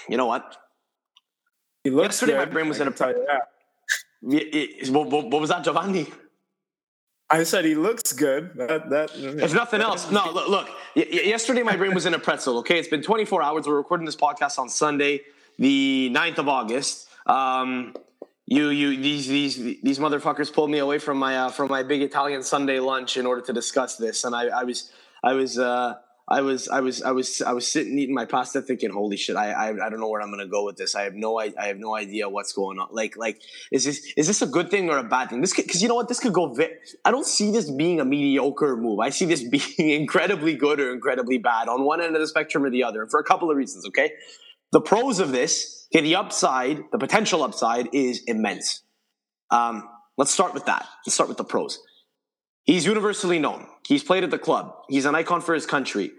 You 0.09 0.18
know 0.18 0.26
what? 0.26 0.57
He 1.84 1.89
looks 1.89 2.22
yesterday 2.22 2.38
my 2.38 2.45
brain 2.45 2.68
was 2.68 2.80
in 2.80 2.88
a 2.88 2.91
what, 4.22 5.09
what 5.09 5.41
was 5.41 5.49
that 5.49 5.64
giovanni 5.64 6.07
I 7.32 7.44
said 7.44 7.64
he 7.64 7.76
looks 7.76 8.12
good. 8.12 8.52
That, 8.56 8.90
that 8.90 9.12
if 9.16 9.54
nothing 9.54 9.80
else, 9.82 10.12
no. 10.12 10.32
Look, 10.32 10.50
look 10.50 10.70
yesterday 10.96 11.64
my 11.64 11.78
brain 11.78 11.94
was 11.94 12.06
in 12.06 12.14
a 12.14 12.20
pretzel. 12.20 12.58
Okay, 12.60 12.78
it's 12.78 12.90
been 12.90 13.02
24 13.02 13.42
hours. 13.42 13.68
We're 13.68 13.76
recording 13.76 14.06
this 14.06 14.18
podcast 14.18 14.60
on 14.60 14.68
Sunday, 14.68 15.22
the 15.58 16.12
9th 16.14 16.40
of 16.40 16.50
August. 16.50 17.08
Um, 17.26 17.96
you, 18.48 18.70
you, 18.70 19.02
these, 19.02 19.28
these, 19.28 19.56
these 19.82 19.98
motherfuckers 19.98 20.52
pulled 20.52 20.70
me 20.70 20.80
away 20.80 21.00
from 21.00 21.18
my 21.18 21.38
uh, 21.38 21.50
from 21.50 21.70
my 21.70 21.84
big 21.84 22.02
Italian 22.02 22.44
Sunday 22.44 22.80
lunch 22.80 23.16
in 23.16 23.26
order 23.26 23.42
to 23.42 23.54
discuss 23.54 23.96
this, 23.96 24.26
and 24.26 24.36
I, 24.36 24.48
I 24.48 24.64
was, 24.64 24.92
I 25.24 25.34
was. 25.34 25.58
Uh, 25.58 25.96
I 26.32 26.42
was 26.42 26.70
I 26.70 26.80
was 26.80 27.04
I 27.04 27.12
was 27.12 27.42
I 27.42 27.52
was 27.52 27.68
sitting 27.68 28.00
eating 28.00 28.16
my 28.16 28.24
pasta 28.26 28.62
thinking, 28.62 28.90
holy 28.90 29.18
shit, 29.18 29.36
I 29.36 29.52
I, 29.52 29.68
I 29.86 29.90
don't 29.90 30.00
know 30.00 30.08
where 30.08 30.22
I'm 30.22 30.32
gonna 30.32 30.48
go 30.48 30.66
with 30.66 30.78
this. 30.78 30.96
I 30.96 31.04
have 31.04 31.14
no 31.14 31.38
I, 31.38 31.52
I 31.60 31.68
have 31.68 31.78
no 31.78 31.96
idea 31.96 32.30
what's 32.30 32.54
going 32.54 32.80
on. 32.80 32.88
Like 32.92 33.18
like 33.18 33.42
is 33.72 33.84
this 33.84 34.14
is 34.16 34.28
this 34.28 34.42
a 34.42 34.48
good 34.48 34.72
thing 34.72 34.90
or 34.90 34.98
a 34.98 35.04
bad 35.04 35.30
thing? 35.30 35.42
This 35.42 35.54
because 35.54 35.82
you 35.82 35.90
know 35.90 35.96
what 35.96 36.08
this 36.08 36.22
could 36.22 36.34
go. 36.34 36.54
Vi- 36.54 36.72
I 37.04 37.12
don't 37.12 37.28
see 37.28 37.52
this 37.52 37.70
being 37.70 38.00
a 38.00 38.06
mediocre 38.06 38.78
move. 38.78 39.00
I 39.00 39.10
see 39.10 39.26
this 39.26 39.44
being 39.78 39.90
incredibly 39.90 40.56
good 40.56 40.80
or 40.80 40.94
incredibly 40.94 41.38
bad 41.38 41.68
on 41.68 41.84
one 41.84 42.02
end 42.02 42.16
of 42.16 42.22
the 42.22 42.28
spectrum 42.28 42.64
or 42.64 42.70
the 42.70 42.84
other 42.84 43.08
for 43.08 43.20
a 43.20 43.26
couple 43.26 43.52
of 43.52 43.58
reasons. 43.58 43.86
Okay, 43.88 44.12
the 44.72 44.82
pros 44.82 45.20
of 45.20 45.34
this, 45.34 45.88
okay, 45.94 46.02
the 46.02 46.16
upside, 46.16 46.80
the 46.94 46.98
potential 46.98 47.44
upside 47.44 47.94
is 47.94 48.24
immense. 48.26 48.84
Um, 49.50 49.84
let's 50.18 50.32
start 50.32 50.54
with 50.54 50.66
that. 50.68 50.88
Let's 51.06 51.14
start 51.14 51.28
with 51.28 51.38
the 51.38 51.44
pros. 51.44 51.78
He's 52.64 52.86
universally 52.86 53.40
known. 53.40 53.68
He's 53.86 54.04
played 54.04 54.24
at 54.24 54.32
the 54.32 54.40
club. 54.40 54.74
He's 54.88 55.06
an 55.06 55.16
icon 55.16 55.42
for 55.42 55.54
his 55.54 55.66
country. 55.66 56.12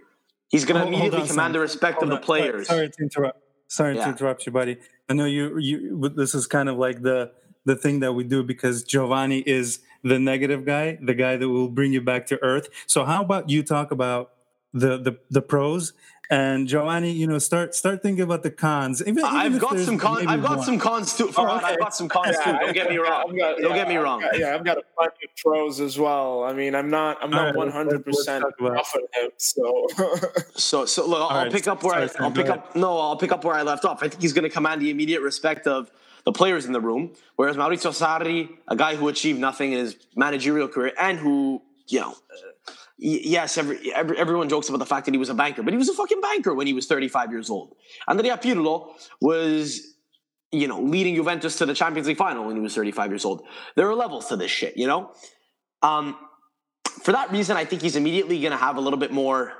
He's 0.52 0.66
going 0.66 0.80
to 0.80 0.86
immediately 0.86 1.22
on, 1.22 1.26
command 1.26 1.54
the 1.54 1.60
respect 1.60 1.98
hold 1.98 2.12
of 2.12 2.20
the 2.20 2.24
players. 2.24 2.68
Sorry, 2.68 2.78
sorry 2.78 2.90
to 2.90 3.02
interrupt. 3.02 3.42
Sorry 3.68 3.96
yeah. 3.96 4.04
to 4.04 4.10
interrupt 4.10 4.46
you, 4.46 4.52
buddy. 4.52 4.76
I 5.08 5.14
know 5.14 5.24
you. 5.24 5.58
You. 5.58 6.12
This 6.14 6.34
is 6.34 6.46
kind 6.46 6.68
of 6.68 6.76
like 6.76 7.02
the 7.02 7.32
the 7.64 7.74
thing 7.74 8.00
that 8.00 8.12
we 8.12 8.22
do 8.22 8.42
because 8.42 8.82
Giovanni 8.82 9.38
is 9.40 9.80
the 10.02 10.18
negative 10.18 10.66
guy, 10.66 10.98
the 11.00 11.14
guy 11.14 11.36
that 11.36 11.48
will 11.48 11.68
bring 11.68 11.92
you 11.92 12.02
back 12.02 12.26
to 12.26 12.42
earth. 12.42 12.68
So 12.86 13.04
how 13.04 13.22
about 13.22 13.48
you 13.48 13.62
talk 13.62 13.90
about 13.90 14.32
the 14.74 14.98
the, 14.98 15.18
the 15.30 15.40
pros 15.40 15.94
and 16.32 16.66
Giovanni, 16.66 17.12
you 17.12 17.26
know, 17.26 17.38
start 17.38 17.74
start 17.74 18.02
thinking 18.02 18.24
about 18.24 18.42
the 18.42 18.50
cons. 18.50 19.02
Even, 19.02 19.18
even 19.18 19.24
I've 19.26 19.58
got 19.58 19.78
some 19.78 19.98
cons. 19.98 20.26
I've 20.26 20.40
got 20.40 20.56
one. 20.56 20.64
some 20.64 20.78
cons 20.78 21.14
too. 21.14 21.30
Oh, 21.36 21.56
okay. 21.56 21.66
I've 21.66 21.78
got 21.78 21.94
some 21.94 22.08
cons 22.08 22.36
yeah, 22.38 22.52
too. 22.52 22.58
Don't 22.58 22.72
get 22.72 22.88
me 22.88 22.96
wrong. 22.96 23.36
Got, 23.36 23.58
Don't 23.58 23.74
get 23.74 23.86
me 23.86 23.96
wrong. 23.96 24.22
Got, 24.22 24.38
yeah, 24.38 24.54
I've 24.54 24.64
got 24.64 24.78
a 24.78 24.82
bunch 24.96 25.12
of 25.22 25.36
pros 25.36 25.78
as 25.78 25.98
well. 25.98 26.44
I 26.44 26.54
mean, 26.54 26.74
I'm 26.74 26.88
not. 26.88 27.18
I'm 27.22 27.28
not 27.28 27.54
100 27.54 28.02
percent 28.02 28.44
off 28.44 28.94
of 28.94 29.02
him. 29.12 29.30
So. 29.36 29.86
so 30.54 30.86
so 30.86 31.06
look, 31.06 31.30
I'll, 31.30 31.44
right, 31.44 31.52
pick 31.52 31.68
up 31.68 31.82
where 31.82 32.08
sorry, 32.08 32.24
I, 32.24 32.28
will 32.28 32.34
pick 32.34 32.48
up. 32.48 32.74
No, 32.74 32.98
I'll 32.98 33.18
pick 33.18 33.30
up 33.30 33.44
where 33.44 33.54
I 33.54 33.60
left 33.60 33.84
off. 33.84 34.02
I 34.02 34.08
think 34.08 34.22
he's 34.22 34.32
going 34.32 34.44
to 34.44 34.50
command 34.50 34.80
the 34.80 34.88
immediate 34.88 35.20
respect 35.20 35.66
of 35.66 35.90
the 36.24 36.32
players 36.32 36.64
in 36.64 36.72
the 36.72 36.80
room. 36.80 37.12
Whereas 37.36 37.56
Maurizio 37.56 37.92
Sarri, 37.92 38.48
a 38.68 38.76
guy 38.76 38.96
who 38.96 39.08
achieved 39.08 39.38
nothing 39.38 39.72
in 39.72 39.80
his 39.80 39.96
managerial 40.16 40.68
career 40.68 40.92
and 40.98 41.18
who 41.18 41.60
you 41.88 42.00
know 42.00 42.14
yes, 43.02 43.58
every, 43.58 43.92
every, 43.92 44.16
everyone 44.16 44.48
jokes 44.48 44.68
about 44.68 44.78
the 44.78 44.86
fact 44.86 45.06
that 45.06 45.14
he 45.14 45.18
was 45.18 45.28
a 45.28 45.34
banker, 45.34 45.62
but 45.62 45.72
he 45.72 45.78
was 45.78 45.88
a 45.88 45.94
fucking 45.94 46.20
banker 46.20 46.54
when 46.54 46.66
he 46.66 46.72
was 46.72 46.86
35 46.86 47.32
years 47.32 47.50
old. 47.50 47.74
Andrea 48.06 48.36
Pirlo 48.36 48.94
was, 49.20 49.80
you 50.52 50.68
know, 50.68 50.80
leading 50.80 51.16
Juventus 51.16 51.58
to 51.58 51.66
the 51.66 51.74
Champions 51.74 52.06
League 52.06 52.16
final 52.16 52.46
when 52.46 52.54
he 52.54 52.62
was 52.62 52.74
35 52.74 53.10
years 53.10 53.24
old. 53.24 53.42
There 53.74 53.88
are 53.88 53.94
levels 53.94 54.26
to 54.28 54.36
this 54.36 54.50
shit, 54.50 54.76
you 54.76 54.86
know? 54.86 55.12
Um, 55.82 56.16
for 57.02 57.10
that 57.12 57.32
reason, 57.32 57.56
I 57.56 57.64
think 57.64 57.82
he's 57.82 57.96
immediately 57.96 58.40
going 58.40 58.52
to 58.52 58.56
have 58.56 58.76
a 58.76 58.80
little 58.80 58.98
bit 58.98 59.10
more. 59.10 59.52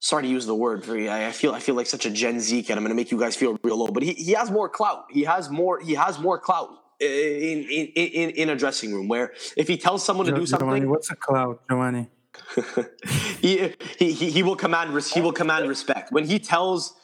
Sorry 0.00 0.24
to 0.24 0.28
use 0.28 0.46
the 0.46 0.54
word. 0.54 0.88
I 0.88 1.30
feel 1.30 1.52
I 1.52 1.60
feel 1.60 1.74
like 1.74 1.86
such 1.86 2.06
a 2.06 2.10
Gen 2.10 2.40
Z 2.40 2.62
kid. 2.62 2.72
I'm 2.72 2.78
going 2.78 2.88
to 2.88 2.94
make 2.94 3.10
you 3.10 3.20
guys 3.20 3.36
feel 3.36 3.58
real 3.62 3.76
low, 3.76 3.88
but 3.88 4.02
he, 4.02 4.14
he 4.14 4.32
has 4.32 4.50
more 4.50 4.66
clout. 4.66 5.04
He 5.10 5.24
has 5.24 5.50
more. 5.50 5.78
He 5.78 5.92
has 5.92 6.18
more 6.18 6.38
clout 6.38 6.70
in 6.98 7.64
in 7.64 7.86
in, 7.94 8.30
in 8.30 8.48
a 8.48 8.56
dressing 8.56 8.94
room 8.94 9.08
where 9.08 9.34
if 9.58 9.68
he 9.68 9.76
tells 9.76 10.02
someone 10.02 10.24
to 10.24 10.32
do 10.32 10.46
something, 10.46 10.68
Giovanni, 10.68 10.86
what's 10.86 11.10
a 11.10 11.16
clout, 11.16 11.60
Giovanni? 11.68 12.08
he, 13.40 13.72
he, 13.98 14.12
he 14.12 14.42
will 14.42 14.56
command 14.56 14.90
he 15.04 15.20
will 15.20 15.32
command 15.32 15.68
respect. 15.68 16.12
When 16.12 16.24
he 16.24 16.38
tells 16.38 16.94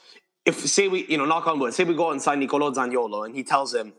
if 0.45 0.59
say 0.59 0.87
we 0.87 1.05
you 1.07 1.17
know 1.17 1.25
knock 1.25 1.47
on 1.47 1.59
wood 1.59 1.73
say 1.73 1.83
we 1.83 1.93
go 1.93 2.11
and 2.11 2.21
sign 2.21 2.39
Nicolo 2.39 2.71
Zaniolo 2.71 3.25
and 3.25 3.35
he 3.35 3.43
tells 3.43 3.73
him 3.73 3.93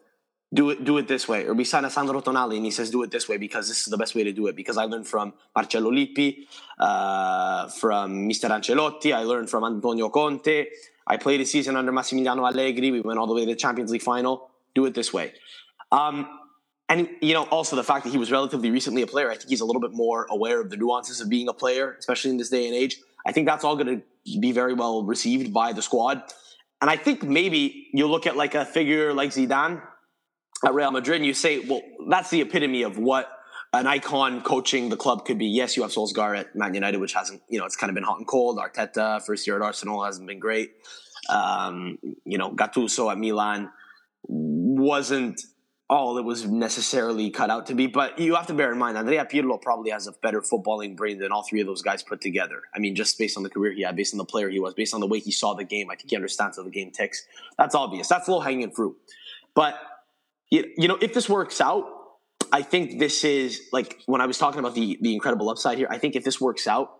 do 0.53 0.70
it 0.70 0.82
do 0.82 0.97
it 0.97 1.07
this 1.07 1.28
way 1.28 1.45
or 1.45 1.53
we 1.55 1.64
sign 1.64 1.84
a 1.84 1.91
Sandro 1.91 2.20
Tonali 2.22 2.57
and 2.57 2.64
he 2.64 2.70
says 2.70 2.91
do 2.91 3.03
it 3.03 3.11
this 3.11 3.28
way 3.28 3.36
because 3.36 3.68
this 3.68 3.80
is 3.80 3.86
the 3.86 3.99
best 3.99 4.14
way 4.14 4.24
to 4.24 4.32
do 4.32 4.47
it. 4.47 4.57
Because 4.57 4.76
I 4.78 4.84
learned 4.84 5.07
from 5.07 5.34
Marcello 5.55 5.91
Lippi 5.91 6.47
uh, 6.78 7.68
from 7.68 8.28
Mr. 8.28 8.49
Ancelotti 8.51 9.14
I 9.14 9.24
learned 9.24 9.51
from 9.51 9.64
Antonio 9.64 10.09
Conte. 10.09 10.66
I 11.07 11.16
played 11.16 11.41
a 11.41 11.47
season 11.47 11.76
under 11.76 11.93
Massimiliano 11.93 12.47
Allegri. 12.47 12.91
We 12.91 13.01
went 13.01 13.18
all 13.18 13.26
the 13.26 13.34
way 13.34 13.45
to 13.47 13.53
the 13.53 13.57
Champions 13.57 13.91
League 13.91 14.03
final. 14.03 14.51
Do 14.74 14.84
it 14.84 14.95
this 14.95 15.12
way. 15.12 15.32
Um, 15.91 16.28
and 16.89 17.09
you 17.20 17.34
know 17.34 17.45
also 17.45 17.76
the 17.76 17.84
fact 17.84 18.05
that 18.05 18.11
he 18.11 18.18
was 18.18 18.30
relatively 18.32 18.70
recently 18.70 19.03
a 19.03 19.07
player 19.07 19.30
i 19.30 19.36
think 19.36 19.49
he's 19.49 19.61
a 19.61 19.64
little 19.64 19.80
bit 19.80 19.93
more 19.93 20.26
aware 20.30 20.61
of 20.61 20.70
the 20.70 20.76
nuances 20.76 21.20
of 21.20 21.28
being 21.28 21.49
a 21.49 21.53
player 21.53 21.97
especially 21.99 22.30
in 22.30 22.36
this 22.36 22.51
day 22.51 22.66
and 22.66 22.74
age. 22.74 22.99
I 23.26 23.32
think 23.32 23.47
that's 23.47 23.64
all 23.64 23.76
going 23.76 24.01
to 24.01 24.41
be 24.41 24.53
very 24.53 24.72
well 24.72 25.03
received 25.03 25.53
by 25.53 25.72
the 25.72 25.82
squad. 25.82 26.22
And 26.80 26.89
i 26.89 26.97
think 26.97 27.22
maybe 27.22 27.89
you 27.93 28.07
look 28.07 28.26
at 28.26 28.36
like 28.36 28.55
a 28.55 28.64
figure 28.64 29.12
like 29.12 29.30
zidane 29.30 29.82
at 30.64 30.74
real 30.74 30.91
madrid 30.91 31.16
and 31.16 31.26
you 31.26 31.34
say 31.34 31.59
well 31.59 31.82
that's 32.09 32.30
the 32.30 32.41
epitome 32.41 32.82
of 32.82 32.99
what 32.99 33.30
an 33.72 33.86
icon 33.86 34.41
coaching 34.41 34.89
the 34.89 34.97
club 34.97 35.26
could 35.26 35.39
be. 35.39 35.47
Yes 35.47 35.76
you 35.76 35.82
have 35.82 35.93
solskjaer 35.93 36.39
at 36.39 36.55
man 36.55 36.74
united 36.74 36.99
which 36.99 37.14
hasn't 37.14 37.43
you 37.49 37.59
know 37.59 37.66
it's 37.66 37.76
kind 37.76 37.91
of 37.91 37.95
been 37.95 38.05
hot 38.05 38.18
and 38.18 38.26
cold. 38.26 38.59
Arteta 38.59 39.22
first 39.22 39.47
year 39.47 39.57
at 39.57 39.62
arsenal 39.62 40.05
hasn't 40.05 40.26
been 40.26 40.39
great. 40.39 40.70
Um, 41.28 41.99
you 42.24 42.39
know 42.39 42.51
gattuso 42.53 43.11
at 43.12 43.18
milan 43.18 43.70
wasn't 44.22 45.43
all 45.91 46.18
it 46.18 46.24
was 46.24 46.45
necessarily 46.45 47.30
cut 47.30 47.51
out 47.51 47.66
to 47.66 47.74
be. 47.74 47.86
But 47.86 48.18
you 48.18 48.34
have 48.34 48.47
to 48.49 48.55
bear 48.55 48.70
in 48.72 48.78
mind, 48.78 48.99
Andrea 48.99 49.24
Pirlo 49.24 49.61
probably 49.61 49.91
has 49.91 50.07
a 50.07 50.12
better 50.12 50.43
footballing 50.43 50.97
brain 50.97 51.18
than 51.18 51.32
all 51.32 51.43
three 51.43 51.61
of 51.61 51.66
those 51.66 51.82
guys 51.82 52.03
put 52.03 52.20
together. 52.20 52.62
I 52.74 52.78
mean, 52.78 52.95
just 52.95 53.18
based 53.18 53.36
on 53.36 53.43
the 53.43 53.51
career 53.51 53.72
he 53.72 53.82
had, 53.82 53.97
based 53.97 54.12
on 54.12 54.18
the 54.18 54.24
player 54.24 54.51
he 54.51 54.61
was, 54.61 54.74
based 54.74 54.93
on 54.93 55.01
the 55.01 55.07
way 55.07 55.18
he 55.18 55.30
saw 55.30 55.55
the 55.55 55.64
game, 55.64 55.91
I 55.91 55.97
think 55.97 56.11
he 56.11 56.16
understands 56.16 56.59
how 56.59 56.62
the 56.62 56.70
game 56.70 56.91
ticks. 56.91 57.26
That's 57.57 57.74
obvious. 57.74 58.09
That's 58.09 58.28
low 58.28 58.41
hanging 58.41 58.70
fruit. 58.70 58.97
But 59.55 59.80
you 60.51 60.89
know, 60.89 60.99
if 61.01 61.14
this 61.14 61.28
works 61.28 61.61
out, 61.61 61.84
I 62.53 62.62
think 62.62 62.99
this 62.99 63.24
is 63.24 63.61
like 63.72 64.01
when 64.07 64.20
I 64.20 64.26
was 64.26 64.39
talking 64.39 64.61
about 64.61 64.74
the 64.74 64.99
the 65.01 65.14
incredible 65.14 65.51
upside 65.51 65.78
here. 65.78 65.89
I 65.91 65.99
think 65.99 66.16
if 66.16 66.24
this 66.24 66.41
works 66.41 66.66
out, 66.66 66.91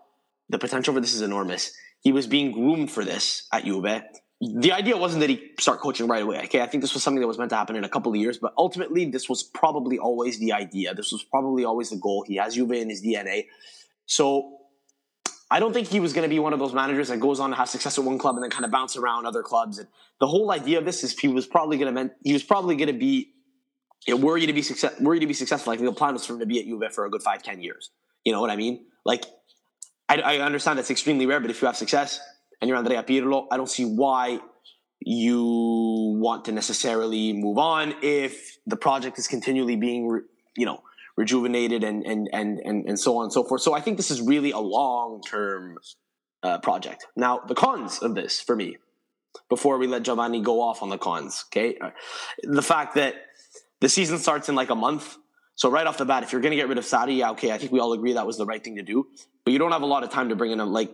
the 0.49 0.59
potential 0.59 0.93
for 0.93 0.99
this 0.99 1.13
is 1.13 1.21
enormous. 1.21 1.73
He 2.01 2.11
was 2.11 2.27
being 2.27 2.51
groomed 2.51 2.91
for 2.91 3.03
this 3.03 3.47
at 3.51 3.65
Juve 3.65 4.03
the 4.41 4.71
idea 4.71 4.95
wasn't 4.95 5.19
that 5.21 5.29
he 5.29 5.51
start 5.59 5.79
coaching 5.81 6.07
right 6.07 6.23
away. 6.23 6.43
Okay, 6.45 6.61
I 6.61 6.65
think 6.65 6.81
this 6.81 6.93
was 6.93 7.03
something 7.03 7.19
that 7.19 7.27
was 7.27 7.37
meant 7.37 7.49
to 7.49 7.57
happen 7.57 7.75
in 7.75 7.83
a 7.83 7.89
couple 7.89 8.11
of 8.11 8.17
years, 8.17 8.37
but 8.37 8.53
ultimately, 8.57 9.05
this 9.05 9.27
was 9.27 9.43
probably 9.43 9.99
always 9.99 10.39
the 10.39 10.53
idea. 10.53 10.93
This 10.93 11.11
was 11.11 11.23
probably 11.23 11.65
always 11.65 11.89
the 11.89 11.97
goal. 11.97 12.23
He 12.27 12.37
has 12.37 12.55
Juve 12.55 12.71
in 12.71 12.89
his 12.89 13.03
DNA, 13.03 13.47
so 14.05 14.59
I 15.51 15.59
don't 15.59 15.73
think 15.73 15.87
he 15.87 15.99
was 15.99 16.13
going 16.13 16.23
to 16.23 16.33
be 16.33 16.39
one 16.39 16.53
of 16.53 16.59
those 16.59 16.73
managers 16.73 17.09
that 17.09 17.19
goes 17.19 17.39
on 17.39 17.49
to 17.49 17.55
have 17.55 17.69
success 17.69 17.97
at 17.97 18.03
one 18.03 18.17
club 18.17 18.35
and 18.35 18.43
then 18.43 18.51
kind 18.51 18.65
of 18.65 18.71
bounce 18.71 18.95
around 18.95 19.25
other 19.25 19.41
clubs. 19.41 19.79
And 19.79 19.87
the 20.19 20.27
whole 20.27 20.51
idea 20.51 20.77
of 20.77 20.85
this 20.85 21.03
is 21.03 21.17
he 21.17 21.27
was 21.27 21.47
probably 21.47 21.77
going 21.77 21.93
to 21.93 22.11
he 22.23 22.33
was 22.33 22.43
probably 22.43 22.75
going 22.75 22.87
to 22.87 22.93
be 22.93 23.33
were 24.07 24.13
you 24.13 24.19
know, 24.19 24.25
worried 24.25 24.47
to 24.47 24.53
be 24.53 24.61
success, 24.61 24.99
worried 24.99 25.19
to 25.19 25.27
be 25.27 25.33
successful. 25.33 25.73
I 25.73 25.75
think 25.75 25.89
the 25.89 25.95
plan 25.95 26.13
was 26.13 26.25
for 26.25 26.33
him 26.33 26.39
to 26.39 26.45
be 26.45 26.59
at 26.59 26.65
Juve 26.65 26.93
for 26.93 27.05
a 27.05 27.09
good 27.09 27.23
five, 27.23 27.43
ten 27.43 27.61
years. 27.61 27.89
You 28.23 28.31
know 28.31 28.41
what 28.41 28.49
I 28.49 28.55
mean? 28.55 28.85
Like, 29.05 29.25
I 30.07 30.37
understand 30.39 30.79
that's 30.79 30.89
extremely 30.89 31.27
rare, 31.27 31.39
but 31.39 31.51
if 31.51 31.61
you 31.61 31.67
have 31.67 31.77
success, 31.77 32.19
and 32.61 32.67
you're 32.67 32.77
Andrea 32.77 33.03
Pirlo, 33.03 33.47
I 33.51 33.57
don't 33.57 33.69
see 33.69 33.85
why 33.85 34.39
you 34.99 36.17
want 36.19 36.45
to 36.45 36.51
necessarily 36.51 37.33
move 37.33 37.57
on 37.57 37.95
if 38.01 38.57
the 38.65 38.75
project 38.75 39.17
is 39.17 39.27
continually 39.27 39.75
being, 39.75 40.21
you 40.57 40.65
know, 40.65 40.83
rejuvenated 41.15 41.83
and, 41.83 42.03
and, 42.05 42.29
and, 42.33 42.59
and, 42.59 42.85
and 42.85 42.99
so 42.99 43.17
on 43.17 43.23
and 43.23 43.33
so 43.33 43.43
forth. 43.43 43.61
So 43.61 43.73
I 43.73 43.81
think 43.81 43.97
this 43.97 44.11
is 44.11 44.21
really 44.21 44.51
a 44.51 44.59
long 44.59 45.21
term 45.21 45.77
uh, 46.43 46.59
project. 46.59 47.07
Now, 47.15 47.39
the 47.39 47.55
cons 47.55 47.99
of 47.99 48.15
this 48.15 48.41
for 48.41 48.55
me, 48.55 48.77
before 49.47 49.77
we 49.77 49.87
let 49.87 50.03
Giovanni 50.03 50.41
go 50.41 50.61
off 50.61 50.81
on 50.81 50.89
the 50.89 50.97
cons, 50.97 51.45
okay, 51.47 51.77
the 52.43 52.61
fact 52.61 52.95
that 52.95 53.15
the 53.79 53.89
season 53.89 54.17
starts 54.17 54.49
in 54.49 54.55
like 54.55 54.69
a 54.69 54.75
month. 54.75 55.17
So 55.59 55.69
right 55.69 55.85
off 55.85 55.97
the 55.97 56.05
bat, 56.05 56.23
if 56.23 56.31
you're 56.31 56.39
going 56.39 56.51
to 56.51 56.55
get 56.55 56.69
rid 56.69 56.77
of 56.77 56.85
Sarri, 56.85 57.17
yeah, 57.17 57.31
okay, 57.31 57.51
I 57.51 57.57
think 57.57 57.73
we 57.73 57.81
all 57.81 57.91
agree 57.91 58.13
that 58.13 58.25
was 58.25 58.37
the 58.37 58.45
right 58.45 58.63
thing 58.63 58.77
to 58.77 58.81
do. 58.81 59.07
But 59.43 59.51
you 59.51 59.59
don't 59.59 59.73
have 59.73 59.81
a 59.81 59.85
lot 59.85 60.05
of 60.05 60.09
time 60.09 60.29
to 60.29 60.35
bring 60.37 60.51
in 60.51 60.61
a 60.61 60.65
like 60.65 60.89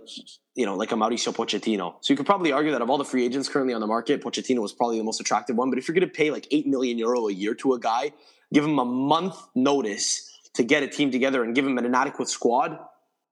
you 0.55 0.66
know, 0.66 0.76
like 0.76 0.91
a 0.91 0.95
Mauricio 0.95 1.36
Pochettino. 1.36 1.97
So 2.01 2.13
you 2.13 2.18
could 2.18 2.26
probably 2.26 2.51
argue 2.51 2.72
that 2.72 2.82
of 2.82 2.89
all 2.89 2.97
the 2.97 3.05
free 3.05 3.24
agents 3.24 3.47
currently 3.47 3.76
on 3.76 3.82
the 3.82 3.86
market, 3.86 4.24
Pochettino 4.24 4.63
was 4.63 4.74
probably 4.74 4.97
the 4.97 5.03
most 5.03 5.22
attractive 5.22 5.55
one. 5.55 5.70
But 5.70 5.78
if 5.78 5.88
you're 5.88 5.93
going 5.93 6.07
to 6.07 6.11
pay 6.11 6.32
like 6.32 6.47
8 6.49 6.66
million 6.66 6.97
euro 6.97 7.28
a 7.28 7.32
year 7.32 7.53
to 7.55 7.74
a 7.74 7.80
guy, 7.80 8.11
give 8.51 8.63
him 8.63 8.80
a 8.80 8.86
month 8.86 9.38
notice 9.53 10.32
to 10.55 10.63
get 10.63 10.82
a 10.82 10.88
team 10.88 11.11
together 11.11 11.43
and 11.43 11.53
give 11.53 11.63
him 11.68 11.78
an 11.78 11.86
inadequate 11.86 12.30
squad, 12.30 12.80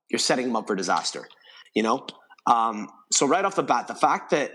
you're 0.09 0.19
setting 0.19 0.45
him 0.45 0.55
up 0.55 0.67
for 0.67 0.75
disaster, 0.75 1.27
you 1.73 1.81
know? 1.81 2.05
Um, 2.45 2.89
so 3.11 3.25
right 3.25 3.43
off 3.43 3.55
the 3.55 3.63
bat, 3.63 3.87
the 3.87 3.95
fact 3.95 4.29
that 4.31 4.51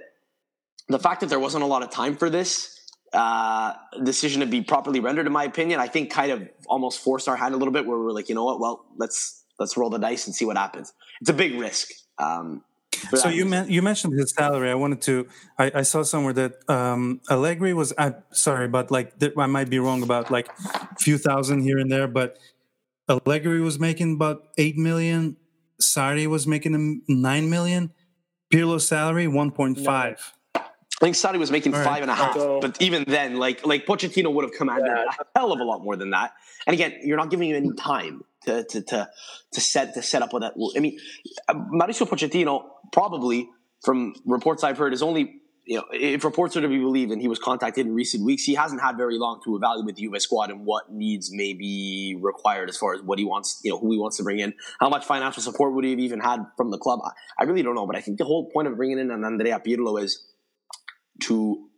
the 0.88 1.00
fact 1.00 1.22
that 1.22 1.28
there 1.28 1.40
wasn't 1.40 1.64
a 1.64 1.66
lot 1.66 1.82
of 1.82 1.90
time 1.90 2.16
for 2.16 2.30
this 2.30 2.77
uh, 3.12 3.74
decision 4.02 4.40
to 4.40 4.46
be 4.46 4.62
properly 4.62 5.00
rendered, 5.00 5.26
in 5.26 5.32
my 5.32 5.44
opinion, 5.44 5.80
I 5.80 5.88
think 5.88 6.10
kind 6.10 6.32
of 6.32 6.48
almost 6.66 7.00
forced 7.00 7.28
our 7.28 7.36
hand 7.36 7.54
a 7.54 7.56
little 7.56 7.72
bit 7.72 7.86
where 7.86 7.98
we 7.98 8.04
are 8.06 8.12
like, 8.12 8.28
you 8.28 8.34
know 8.34 8.44
what, 8.44 8.60
well, 8.60 8.84
let's 8.96 9.44
let's 9.58 9.76
roll 9.76 9.90
the 9.90 9.98
dice 9.98 10.26
and 10.26 10.34
see 10.34 10.44
what 10.44 10.56
happens. 10.56 10.92
It's 11.20 11.30
a 11.30 11.34
big 11.34 11.58
risk. 11.58 11.90
Um, 12.18 12.62
so 13.14 13.28
you 13.28 13.44
men- 13.44 13.70
you 13.70 13.82
mentioned 13.82 14.18
his 14.18 14.32
salary. 14.32 14.70
I 14.70 14.74
wanted 14.74 15.00
to. 15.02 15.28
I, 15.58 15.70
I 15.76 15.82
saw 15.82 16.02
somewhere 16.02 16.32
that 16.34 16.68
um, 16.68 17.20
Allegri 17.30 17.72
was. 17.74 17.92
I'm 17.96 18.16
sorry, 18.32 18.68
but 18.68 18.90
like 18.90 19.18
th- 19.18 19.34
I 19.36 19.46
might 19.46 19.70
be 19.70 19.78
wrong 19.78 20.02
about 20.02 20.30
like 20.30 20.48
a 20.64 20.96
few 20.98 21.18
thousand 21.18 21.60
here 21.60 21.78
and 21.78 21.90
there, 21.90 22.08
but 22.08 22.38
Allegri 23.08 23.60
was 23.60 23.78
making 23.78 24.14
about 24.14 24.48
eight 24.58 24.76
million. 24.76 25.36
Sarri 25.80 26.26
was 26.26 26.46
making 26.46 27.02
nine 27.08 27.48
million. 27.48 27.92
Pirlo's 28.50 28.88
salary 28.88 29.28
one 29.28 29.52
point 29.52 29.78
five. 29.78 30.32
I 31.00 31.04
think 31.04 31.14
Sarri 31.14 31.38
was 31.38 31.52
making 31.52 31.72
five 31.72 32.02
and 32.02 32.10
a 32.10 32.14
half, 32.14 32.34
so, 32.34 32.58
but 32.60 32.82
even 32.82 33.04
then, 33.06 33.36
like 33.36 33.64
like 33.64 33.86
Pochettino 33.86 34.32
would 34.32 34.44
have 34.44 34.52
commanded 34.52 34.86
yeah. 34.86 35.04
a 35.20 35.38
hell 35.38 35.52
of 35.52 35.60
a 35.60 35.64
lot 35.64 35.80
more 35.80 35.94
than 35.94 36.10
that. 36.10 36.32
And 36.66 36.74
again, 36.74 36.98
you're 37.04 37.16
not 37.16 37.30
giving 37.30 37.50
him 37.50 37.56
any 37.56 37.72
time 37.74 38.24
to 38.46 38.64
to 38.64 38.82
to, 38.82 39.08
to 39.52 39.60
set 39.60 39.94
to 39.94 40.02
set 40.02 40.22
up 40.22 40.32
with 40.32 40.42
that. 40.42 40.54
I 40.76 40.80
mean, 40.80 40.98
uh, 41.48 41.54
Mauricio 41.54 42.08
Pochettino 42.08 42.64
probably, 42.90 43.48
from 43.84 44.14
reports 44.26 44.64
I've 44.64 44.76
heard, 44.76 44.92
is 44.92 45.00
only 45.00 45.36
you 45.66 45.76
know 45.76 45.84
if 45.92 46.24
reports 46.24 46.56
are 46.56 46.62
to 46.62 46.68
be 46.68 46.78
believed, 46.78 47.12
and 47.12 47.22
he 47.22 47.28
was 47.28 47.38
contacted 47.38 47.86
in 47.86 47.94
recent 47.94 48.24
weeks, 48.24 48.42
he 48.42 48.56
hasn't 48.56 48.82
had 48.82 48.96
very 48.96 49.18
long 49.18 49.40
to 49.44 49.54
evaluate 49.54 49.94
the 49.94 50.02
U.S. 50.02 50.24
squad 50.24 50.50
and 50.50 50.66
what 50.66 50.90
needs 50.90 51.30
may 51.32 51.52
be 51.52 52.18
required 52.20 52.68
as 52.68 52.76
far 52.76 52.94
as 52.94 53.02
what 53.02 53.20
he 53.20 53.24
wants, 53.24 53.60
you 53.62 53.70
know, 53.70 53.78
who 53.78 53.92
he 53.92 53.98
wants 53.98 54.16
to 54.16 54.24
bring 54.24 54.40
in, 54.40 54.52
how 54.80 54.88
much 54.88 55.04
financial 55.04 55.44
support 55.44 55.74
would 55.74 55.84
he 55.84 55.92
have 55.92 56.00
even 56.00 56.18
had 56.18 56.40
from 56.56 56.72
the 56.72 56.78
club. 56.78 56.98
I, 57.04 57.12
I 57.38 57.44
really 57.44 57.62
don't 57.62 57.76
know, 57.76 57.86
but 57.86 57.94
I 57.94 58.00
think 58.00 58.18
the 58.18 58.24
whole 58.24 58.50
point 58.50 58.66
of 58.66 58.76
bringing 58.76 58.98
in 58.98 59.12
an 59.12 59.24
Andrea 59.24 59.60
Pirlo 59.64 60.02
is 60.02 60.24
to 61.24 61.68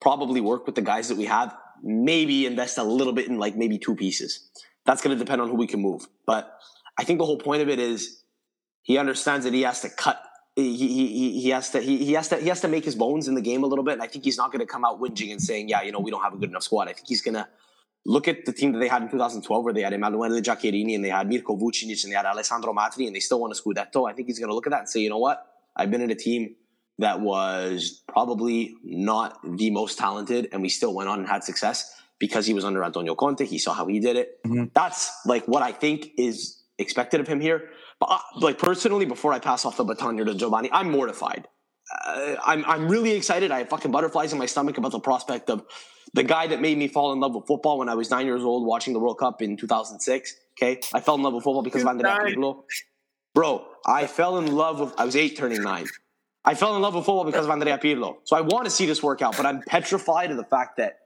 probably 0.00 0.40
work 0.40 0.66
with 0.66 0.74
the 0.74 0.82
guys 0.82 1.08
that 1.08 1.16
we 1.16 1.24
have, 1.24 1.56
maybe 1.82 2.46
invest 2.46 2.78
a 2.78 2.82
little 2.82 3.12
bit 3.12 3.28
in 3.28 3.38
like 3.38 3.56
maybe 3.56 3.78
two 3.78 3.94
pieces. 3.94 4.48
That's 4.84 5.02
going 5.02 5.16
to 5.16 5.22
depend 5.22 5.40
on 5.40 5.48
who 5.48 5.56
we 5.56 5.66
can 5.66 5.80
move. 5.80 6.06
But 6.26 6.58
I 6.98 7.04
think 7.04 7.18
the 7.18 7.24
whole 7.24 7.38
point 7.38 7.62
of 7.62 7.68
it 7.68 7.78
is 7.78 8.22
he 8.82 8.98
understands 8.98 9.44
that 9.44 9.54
he 9.54 9.62
has 9.62 9.80
to 9.80 9.88
cut. 9.88 10.22
He, 10.56 10.76
he, 10.76 11.40
he 11.40 11.48
has 11.50 11.70
to 11.70 11.80
he, 11.80 12.04
he 12.04 12.12
has 12.12 12.28
to 12.28 12.36
he 12.36 12.48
has 12.48 12.60
to 12.60 12.68
make 12.68 12.84
his 12.84 12.94
bones 12.94 13.26
in 13.26 13.34
the 13.34 13.40
game 13.40 13.64
a 13.64 13.66
little 13.66 13.84
bit. 13.84 13.94
And 13.94 14.02
I 14.02 14.06
think 14.06 14.24
he's 14.24 14.36
not 14.36 14.52
going 14.52 14.60
to 14.60 14.66
come 14.66 14.84
out 14.84 15.00
whinging 15.00 15.32
and 15.32 15.42
saying, 15.42 15.68
"Yeah, 15.68 15.82
you 15.82 15.90
know, 15.90 15.98
we 15.98 16.12
don't 16.12 16.22
have 16.22 16.34
a 16.34 16.36
good 16.36 16.50
enough 16.50 16.62
squad." 16.62 16.88
I 16.88 16.92
think 16.92 17.08
he's 17.08 17.22
going 17.22 17.34
to 17.34 17.48
look 18.06 18.28
at 18.28 18.44
the 18.44 18.52
team 18.52 18.72
that 18.72 18.78
they 18.78 18.86
had 18.86 19.02
in 19.02 19.10
2012, 19.10 19.64
where 19.64 19.74
they 19.74 19.82
had 19.82 19.94
Emanuele 19.94 20.40
Giaccherini 20.40 20.94
and 20.94 21.04
they 21.04 21.08
had 21.08 21.28
Mirko 21.28 21.56
Vucinic 21.56 22.04
and 22.04 22.12
they 22.12 22.16
had 22.16 22.26
Alessandro 22.26 22.72
Matri, 22.72 23.06
and 23.06 23.16
they 23.16 23.20
still 23.20 23.40
won 23.40 23.50
a 23.50 23.54
Scudetto. 23.54 24.08
I 24.08 24.12
think 24.12 24.28
he's 24.28 24.38
going 24.38 24.50
to 24.50 24.54
look 24.54 24.68
at 24.68 24.70
that 24.70 24.80
and 24.80 24.88
say, 24.88 25.00
"You 25.00 25.10
know 25.10 25.18
what? 25.18 25.44
I've 25.74 25.90
been 25.90 26.02
in 26.02 26.10
a 26.10 26.14
team 26.14 26.54
that 26.98 27.20
was 27.20 28.02
probably 28.08 28.76
not 28.84 29.38
the 29.44 29.70
most 29.70 29.98
talented, 29.98 30.48
and 30.52 30.62
we 30.62 30.68
still 30.68 30.94
went 30.94 31.08
on 31.08 31.18
and 31.20 31.28
had 31.28 31.44
success 31.44 31.92
because 32.18 32.46
he 32.46 32.54
was 32.54 32.64
under 32.64 32.84
Antonio 32.84 33.14
Conte. 33.14 33.44
He 33.44 33.58
saw 33.58 33.74
how 33.74 33.86
he 33.86 34.00
did 34.00 34.16
it. 34.16 34.38
Mm-hmm. 34.46 34.66
That's 34.74 35.10
like 35.26 35.46
what 35.46 35.62
I 35.62 35.72
think 35.72 36.10
is 36.16 36.62
expected 36.78 37.20
of 37.20 37.28
him 37.28 37.40
here. 37.40 37.70
But 38.00 38.10
uh, 38.10 38.18
like 38.36 38.58
personally, 38.58 39.06
before 39.06 39.32
I 39.32 39.38
pass 39.38 39.64
off 39.64 39.76
the 39.76 39.84
baton 39.84 40.16
here 40.16 40.24
to 40.24 40.34
Giovanni, 40.34 40.70
I'm 40.72 40.90
mortified. 40.90 41.48
Uh, 42.06 42.36
I'm 42.44 42.64
I'm 42.64 42.88
really 42.88 43.12
excited. 43.12 43.50
I 43.50 43.58
have 43.58 43.68
fucking 43.68 43.90
butterflies 43.90 44.32
in 44.32 44.38
my 44.38 44.46
stomach 44.46 44.78
about 44.78 44.92
the 44.92 45.00
prospect 45.00 45.50
of 45.50 45.64
the 46.12 46.22
guy 46.22 46.46
that 46.46 46.60
made 46.60 46.78
me 46.78 46.88
fall 46.88 47.12
in 47.12 47.20
love 47.20 47.34
with 47.34 47.46
football 47.46 47.78
when 47.78 47.88
I 47.88 47.94
was 47.94 48.10
nine 48.10 48.26
years 48.26 48.42
old 48.42 48.66
watching 48.66 48.92
the 48.94 49.00
World 49.00 49.18
Cup 49.18 49.42
in 49.42 49.56
2006. 49.56 50.34
Okay, 50.56 50.80
I 50.92 51.00
fell 51.00 51.16
in 51.16 51.22
love 51.22 51.34
with 51.34 51.44
football 51.44 51.62
because 51.62 51.82
of 51.82 51.88
Andrea 51.88 52.18
Pirlo. 52.20 52.62
Bro, 53.34 53.66
I 53.84 54.06
fell 54.06 54.38
in 54.38 54.54
love 54.54 54.80
with. 54.80 54.94
I 54.96 55.04
was 55.04 55.16
eight, 55.16 55.36
turning 55.36 55.62
nine. 55.62 55.86
I 56.44 56.54
fell 56.54 56.76
in 56.76 56.82
love 56.82 56.94
with 56.94 57.06
football 57.06 57.24
because 57.24 57.46
of 57.46 57.50
Andrea 57.50 57.78
Pirlo. 57.78 58.18
So 58.24 58.36
I 58.36 58.42
want 58.42 58.66
to 58.66 58.70
see 58.70 58.86
this 58.86 59.02
work 59.02 59.22
out, 59.22 59.36
but 59.36 59.46
I'm 59.46 59.62
petrified 59.62 60.30
of 60.30 60.36
the 60.36 60.44
fact 60.44 60.76
that 60.76 60.98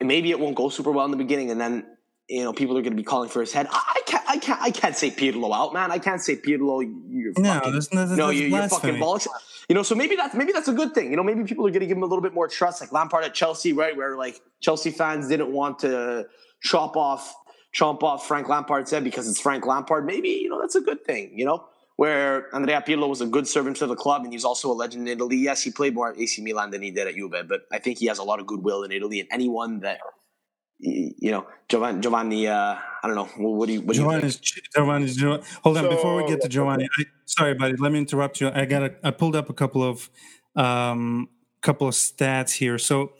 maybe 0.00 0.30
it 0.30 0.38
won't 0.38 0.54
go 0.54 0.68
super 0.68 0.92
well 0.92 1.04
in 1.04 1.10
the 1.10 1.16
beginning, 1.16 1.50
and 1.50 1.60
then 1.60 1.86
you 2.28 2.44
know 2.44 2.52
people 2.52 2.78
are 2.78 2.82
going 2.82 2.92
to 2.92 2.96
be 2.96 3.02
calling 3.02 3.28
for 3.28 3.40
his 3.40 3.52
head. 3.52 3.66
I 3.70 4.00
can't, 4.06 4.24
I 4.28 4.36
can't, 4.38 4.62
I 4.62 4.70
can't 4.70 4.96
say 4.96 5.10
Pirlo 5.10 5.54
out, 5.54 5.74
man. 5.74 5.90
I 5.90 5.98
can't 5.98 6.20
say 6.20 6.36
Pirlo. 6.36 6.82
You're 7.08 7.32
no, 7.36 7.54
fucking, 7.54 7.72
there's 7.72 7.88
there's 7.88 8.10
no, 8.12 8.30
you're, 8.30 8.48
you're 8.48 8.68
fucking 8.68 8.96
bollocks. 8.96 9.26
You 9.68 9.74
know, 9.74 9.82
so 9.82 9.94
maybe 9.94 10.14
that's 10.14 10.34
maybe 10.34 10.52
that's 10.52 10.68
a 10.68 10.72
good 10.72 10.94
thing. 10.94 11.10
You 11.10 11.16
know, 11.16 11.24
maybe 11.24 11.42
people 11.44 11.66
are 11.66 11.70
going 11.70 11.80
to 11.80 11.86
give 11.86 11.96
him 11.96 12.02
a 12.02 12.06
little 12.06 12.22
bit 12.22 12.34
more 12.34 12.48
trust, 12.48 12.80
like 12.80 12.92
Lampard 12.92 13.24
at 13.24 13.34
Chelsea, 13.34 13.72
right? 13.72 13.96
Where 13.96 14.16
like 14.16 14.40
Chelsea 14.60 14.90
fans 14.90 15.28
didn't 15.28 15.52
want 15.52 15.80
to 15.80 16.26
chop 16.60 16.96
off, 16.96 17.34
chomp 17.74 18.02
off 18.02 18.26
Frank 18.28 18.48
Lampard 18.48 18.88
said 18.88 19.04
because 19.04 19.28
it's 19.28 19.40
Frank 19.40 19.66
Lampard. 19.66 20.04
Maybe 20.04 20.28
you 20.28 20.48
know 20.48 20.60
that's 20.60 20.74
a 20.74 20.80
good 20.80 21.04
thing. 21.04 21.32
You 21.38 21.46
know, 21.46 21.64
where 21.96 22.54
Andrea 22.54 22.82
Pirlo 22.86 23.08
was 23.08 23.20
a 23.20 23.26
good 23.26 23.46
servant 23.46 23.76
to 23.78 23.86
the 23.86 23.94
club 23.94 24.24
and 24.24 24.32
he's 24.32 24.44
also 24.44 24.70
a 24.70 24.74
legend 24.74 25.08
in 25.08 25.16
Italy. 25.16 25.36
Yes, 25.36 25.62
he 25.62 25.70
played 25.70 25.94
more 25.94 26.10
at 26.10 26.18
AC 26.18 26.42
Milan 26.42 26.70
than 26.70 26.82
he 26.82 26.90
did 26.90 27.06
at 27.06 27.14
Juve, 27.14 27.46
but 27.48 27.62
I 27.72 27.78
think 27.78 27.98
he 27.98 28.06
has 28.06 28.18
a 28.18 28.24
lot 28.24 28.40
of 28.40 28.46
goodwill 28.46 28.82
in 28.82 28.92
Italy. 28.92 29.20
And 29.20 29.28
anyone 29.32 29.80
that 29.80 30.00
you 30.80 31.30
know, 31.30 31.46
Giovanni, 31.68 32.00
Giovanni 32.00 32.48
uh, 32.48 32.76
I 33.02 33.06
don't 33.06 33.14
know. 33.14 33.26
What 33.36 33.66
do 33.66 33.74
you? 33.74 33.80
What 33.82 33.94
Giovanni, 33.94 34.30
Giovanni, 34.74 35.06
Giovanni, 35.06 35.44
hold 35.62 35.78
on. 35.78 35.84
So, 35.84 35.90
before 35.90 36.16
we 36.16 36.26
get 36.26 36.40
to 36.42 36.48
Giovanni, 36.48 36.88
I, 36.98 37.04
sorry, 37.26 37.54
buddy. 37.54 37.76
Let 37.76 37.92
me 37.92 37.98
interrupt 37.98 38.40
you. 38.40 38.50
I 38.52 38.64
got. 38.64 38.82
A, 38.82 38.94
I 39.02 39.10
pulled 39.10 39.36
up 39.36 39.48
a 39.48 39.54
couple 39.54 39.82
of, 39.82 40.10
um, 40.56 41.28
couple 41.62 41.86
of 41.86 41.94
stats 41.94 42.52
here. 42.52 42.78
So, 42.78 43.12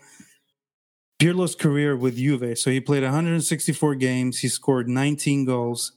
Pirlo's 1.20 1.54
career 1.54 1.96
with 1.96 2.16
Juve. 2.16 2.58
So 2.58 2.70
he 2.70 2.80
played 2.80 3.02
164 3.02 3.94
games. 3.94 4.38
He 4.38 4.48
scored 4.48 4.88
19 4.88 5.44
goals. 5.44 5.92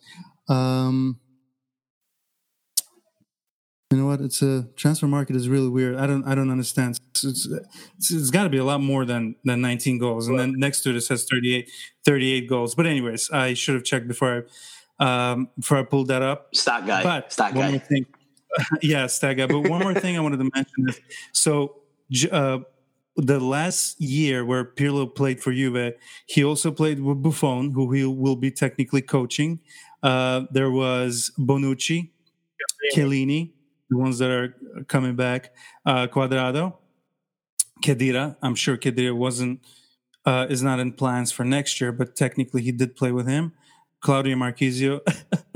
Um, 0.48 1.20
you 3.92 3.98
know 3.98 4.06
what? 4.06 4.20
It's 4.20 4.42
a 4.42 4.68
transfer 4.76 5.08
market 5.08 5.36
is 5.36 5.48
really 5.48 5.70
weird. 5.70 5.96
I 5.96 6.08
don't 6.08 6.26
I 6.26 6.36
don't 6.36 6.52
understand. 6.52 7.00
It's, 7.12 7.24
it's, 7.24 7.46
it's, 7.98 8.12
it's 8.12 8.32
got 8.32 8.44
to 8.44 8.50
be 8.50 8.58
a 8.58 8.66
lot 8.66 8.82
more 8.82 9.06
than 9.06 9.36
than 9.46 9.62
19 9.62 9.98
goals, 9.98 10.28
and 10.28 10.38
then 10.38 10.54
next 10.58 10.82
to 10.82 10.90
it 10.90 10.98
it 10.98 11.02
says 11.02 11.26
38 11.30 11.70
38 12.06 12.50
goals. 12.50 12.76
But 12.76 12.86
anyways, 12.86 13.32
I 13.32 13.54
should 13.54 13.76
have 13.76 13.86
checked 13.86 14.08
before 14.10 14.46
I 15.00 15.32
um, 15.32 15.50
before 15.58 15.78
I 15.78 15.84
pulled 15.84 16.10
that 16.10 16.22
up. 16.22 16.54
Stat 16.54 16.86
guy. 16.86 17.02
But 17.02 17.32
stat 17.32 17.54
one 17.54 17.66
guy. 17.66 17.72
More 17.72 17.80
thing, 17.80 18.06
yeah, 18.82 19.08
stat 19.08 19.38
guy. 19.38 19.48
But 19.48 19.70
one 19.70 19.82
more 19.82 19.94
thing 19.94 20.18
I 20.18 20.20
wanted 20.20 20.38
to 20.38 20.50
mention 20.54 20.90
is 20.90 21.00
so. 21.32 21.82
Uh, 22.32 22.60
the 23.20 23.40
last 23.40 24.00
year 24.00 24.46
where 24.46 24.64
Pirlo 24.64 25.14
played 25.14 25.42
for 25.42 25.52
Juve, 25.52 25.96
he 26.28 26.44
also 26.44 26.70
played 26.70 27.00
with 27.00 27.24
Buffon, 27.24 27.72
who 27.72 27.92
he 27.92 28.06
will 28.06 28.36
be 28.36 28.52
technically 28.52 29.02
coaching. 29.02 29.60
Uh, 30.04 30.44
there 30.52 30.70
was 30.70 31.32
Bonucci, 31.40 32.12
Chiellini, 32.96 33.54
the 33.90 33.98
ones 33.98 34.20
that 34.20 34.30
are 34.30 34.56
coming 34.88 35.16
back. 35.16 35.54
Uh, 35.86 36.08
Cuadrado, 36.08 36.76
Khedira. 37.84 38.36
I'm 38.42 38.56
sure 38.56 38.78
Khedira 38.78 39.16
wasn't 39.16 39.62
uh, 40.26 40.46
is 40.50 40.62
not 40.62 40.80
in 40.80 40.92
plans 40.92 41.32
for 41.32 41.44
next 41.44 41.80
year, 41.80 41.92
but 41.92 42.16
technically 42.16 42.62
he 42.62 42.72
did 42.72 42.96
play 42.96 43.12
with 43.12 43.28
him. 43.28 43.54
Claudio 44.02 44.36
Marchisio, 44.36 45.00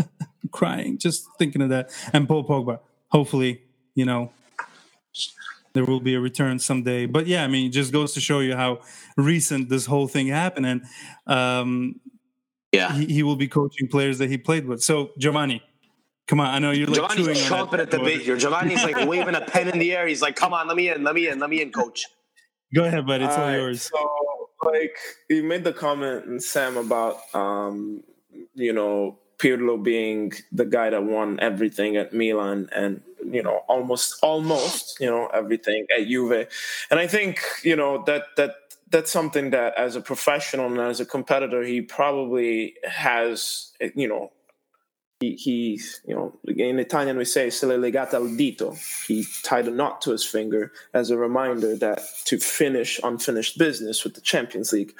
crying 0.52 0.98
just 0.98 1.28
thinking 1.38 1.62
of 1.62 1.70
that, 1.70 1.92
and 2.14 2.28
Paul 2.28 2.48
Pogba. 2.48 2.80
Hopefully, 3.10 3.62
you 3.96 4.06
know 4.06 4.32
there 5.74 5.86
will 5.86 6.00
be 6.00 6.16
a 6.16 6.20
return 6.20 6.60
someday. 6.60 7.06
But 7.06 7.28
yeah, 7.28 7.44
I 7.44 7.48
mean, 7.48 7.68
it 7.68 7.72
just 7.72 7.92
goes 7.92 8.14
to 8.14 8.22
show 8.22 8.40
you 8.40 8.56
how 8.56 8.80
recent 9.18 9.70
this 9.70 9.86
whole 9.86 10.08
thing 10.08 10.28
happened, 10.28 10.66
and 10.66 10.82
um, 11.28 12.00
yeah, 12.72 12.94
he, 12.94 13.06
he 13.06 13.24
will 13.24 13.36
be 13.36 13.48
coaching 13.48 13.88
players 13.88 14.18
that 14.20 14.30
he 14.30 14.38
played 14.38 14.66
with. 14.66 14.82
So 14.82 15.12
Giovanni, 15.18 15.62
Come 16.32 16.40
on, 16.40 16.48
I 16.48 16.60
know 16.60 16.72
you're 16.72 16.88
like 16.88 16.96
Giovanni's 16.96 17.42
chomping 17.42 17.80
at 17.80 17.92
the 17.92 18.00
bit 18.00 18.22
here. 18.22 18.38
Giovanni's 18.38 18.82
like 18.86 18.96
waving 19.06 19.36
a 19.36 19.42
pen 19.42 19.68
in 19.68 19.80
the 19.80 19.92
air. 19.94 20.08
He's 20.08 20.22
like, 20.22 20.38
"Come 20.38 20.54
on, 20.54 20.66
let 20.66 20.78
me 20.78 20.88
in, 20.88 21.04
let 21.04 21.14
me 21.14 21.28
in, 21.28 21.40
let 21.40 21.50
me 21.50 21.62
in, 21.62 21.74
coach." 21.74 22.06
Go 22.74 22.86
ahead, 22.86 23.06
buddy. 23.06 23.26
It's 23.26 23.36
all, 23.36 23.44
all 23.44 23.52
yours. 23.52 23.82
So, 23.82 24.48
like, 24.64 24.96
you 25.30 25.44
made 25.44 25.66
the 25.66 25.74
comment, 25.74 26.42
Sam, 26.42 26.78
about 26.78 27.18
um, 27.36 28.02
you 28.56 28.72
know 28.72 29.20
Pirlo 29.40 29.84
being 29.84 30.32
the 30.54 30.64
guy 30.64 30.90
that 30.90 31.04
won 31.04 31.38
everything 31.42 31.98
at 31.98 32.14
Milan, 32.14 32.70
and 32.74 33.02
you 33.30 33.44
know 33.44 33.64
almost 33.68 34.16
almost 34.24 35.02
you 35.02 35.08
know 35.08 35.28
everything 35.34 35.86
at 36.00 36.08
Juve, 36.08 36.48
and 36.90 36.98
I 36.98 37.08
think 37.08 37.42
you 37.62 37.76
know 37.76 38.06
that 38.06 38.24
that 38.38 38.56
that's 38.90 39.12
something 39.12 39.50
that 39.50 39.78
as 39.78 39.98
a 39.98 40.02
professional 40.02 40.68
and 40.68 40.80
as 40.80 41.02
a 41.02 41.06
competitor 41.06 41.64
he 41.64 41.82
probably 41.82 42.76
has 42.84 43.74
you 43.96 44.08
know 44.08 44.32
he, 45.22 45.36
he, 45.36 45.82
you 46.08 46.16
know, 46.16 46.34
in 46.46 46.80
Italian 46.80 47.16
we 47.16 47.26
say 47.26 47.50
"se 47.50 47.68
le 47.68 47.76
legata 47.76 48.16
al 48.16 48.24
dito." 48.24 48.76
He 49.08 49.26
tied 49.44 49.68
a 49.68 49.72
knot 49.72 50.02
to 50.02 50.12
his 50.12 50.26
finger 50.26 50.72
as 50.94 51.12
a 51.12 51.18
reminder 51.18 51.76
that 51.78 52.02
to 52.26 52.40
finish 52.40 53.00
unfinished 53.04 53.58
business 53.58 54.04
with 54.04 54.16
the 54.16 54.22
Champions 54.22 54.74
League. 54.74 54.94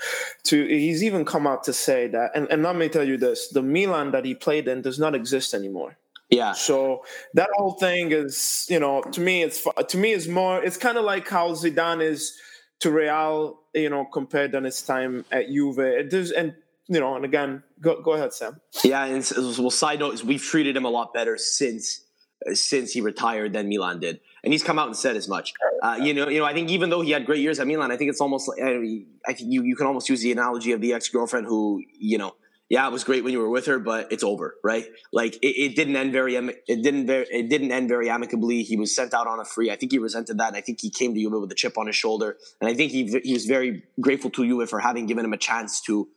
To 0.44 0.66
he's 0.66 1.04
even 1.04 1.26
come 1.26 1.48
out 1.48 1.64
to 1.64 1.74
say 1.74 2.08
that, 2.08 2.32
and, 2.36 2.48
and 2.52 2.62
let 2.62 2.76
me 2.76 2.88
tell 2.88 3.04
you 3.04 3.18
this: 3.18 3.50
the 3.50 3.64
Milan 3.64 4.12
that 4.12 4.24
he 4.24 4.36
played 4.36 4.68
in 4.68 4.82
does 4.82 5.00
not 5.00 5.16
exist 5.16 5.54
anymore. 5.56 5.98
Yeah. 6.30 6.54
So 6.54 7.04
that 7.34 7.50
whole 7.56 7.74
thing 7.74 8.12
is, 8.12 8.66
you 8.70 8.80
know, 8.80 9.02
to 9.02 9.20
me, 9.20 9.44
it's 9.44 9.68
to 9.90 9.98
me 9.98 10.12
is 10.12 10.28
more. 10.28 10.64
It's 10.64 10.78
kind 10.78 10.98
of 10.98 11.04
like 11.04 11.28
how 11.28 11.50
Zidane 11.50 12.02
is 12.02 12.38
to 12.80 12.92
Real, 12.92 13.60
you 13.74 13.90
know, 13.90 14.06
compared 14.06 14.52
than 14.52 14.66
his 14.66 14.82
time 14.82 15.26
at 15.32 15.48
Juve. 15.50 15.80
It 15.80 16.10
does, 16.10 16.32
and 16.32 16.54
you 16.88 17.00
know, 17.00 17.16
and 17.16 17.26
again, 17.26 17.64
go 17.80 18.02
go 18.02 18.14
ahead, 18.14 18.34
Sam. 18.34 18.60
Yeah, 18.84 19.06
and 19.06 19.30
well, 19.38 19.70
side 19.70 20.00
note 20.00 20.14
is 20.14 20.24
we've 20.24 20.42
treated 20.42 20.76
him 20.76 20.86
a 20.86 20.90
lot 20.90 21.14
better 21.14 21.38
since 21.38 22.04
uh, 22.50 22.54
since 22.54 22.92
he 22.92 23.02
retired 23.02 23.54
than 23.54 23.70
Milan 23.70 24.00
did, 24.00 24.20
and 24.44 24.54
he's 24.54 24.64
come 24.64 24.80
out 24.80 24.88
and 24.88 24.96
said 24.96 25.16
as 25.16 25.28
much. 25.28 25.54
Uh, 25.82 26.00
you 26.02 26.14
know, 26.14 26.28
you 26.28 26.40
know, 26.40 26.46
I 26.46 26.54
think 26.54 26.70
even 26.70 26.90
though 26.90 27.02
he 27.02 27.12
had 27.12 27.26
great 27.26 27.42
years 27.42 27.60
at 27.60 27.68
Milan, 27.68 27.92
I 27.92 27.98
think 27.98 28.10
it's 28.10 28.22
almost 28.22 28.48
like 28.48 28.60
I 28.62 29.34
think 29.34 29.52
you 29.52 29.64
you 29.64 29.76
can 29.76 29.88
almost 29.88 30.10
use 30.10 30.22
the 30.22 30.32
analogy 30.32 30.72
of 30.72 30.82
the 30.82 30.94
ex 30.94 31.10
girlfriend 31.10 31.48
who 31.48 31.84
you 32.00 32.18
know. 32.18 32.36
Yeah, 32.70 32.88
it 32.88 32.94
was 32.94 33.04
great 33.04 33.26
when 33.26 33.34
you 33.34 33.40
were 33.40 33.50
with 33.50 33.66
her, 33.66 33.80
but 33.80 34.14
it's 34.14 34.24
over, 34.24 34.56
right? 34.64 34.86
Like 35.12 35.36
it, 35.42 35.48
it 35.48 35.76
didn't 35.76 35.98
end 35.98 36.14
very, 36.14 36.38
it 36.38 36.82
didn't, 36.82 37.06
very, 37.06 37.26
it 37.30 37.50
didn't 37.50 37.70
end 37.70 37.90
very 37.90 38.10
amicably. 38.10 38.64
He 38.64 38.78
was 38.78 38.96
sent 38.96 39.14
out 39.14 39.28
on 39.28 39.42
a 39.42 39.44
free. 39.44 39.70
I 39.70 39.76
think 39.76 39.92
he 39.92 39.98
resented 39.98 40.38
that, 40.38 40.48
and 40.48 40.56
I 40.56 40.62
think 40.62 40.80
he 40.80 40.90
came 40.90 41.14
to 41.14 41.20
Juve 41.20 41.34
with 41.34 41.52
a 41.52 41.56
chip 41.56 41.78
on 41.78 41.88
his 41.88 41.98
shoulder. 41.98 42.38
And 42.62 42.70
I 42.70 42.74
think 42.74 42.94
he 42.94 43.20
he 43.26 43.34
was 43.34 43.46
very 43.46 43.84
grateful 44.00 44.30
to 44.30 44.48
Juve 44.48 44.70
for 44.70 44.80
having 44.80 45.06
given 45.06 45.26
him 45.26 45.34
a 45.34 45.38
chance 45.38 45.82
to 45.82 46.08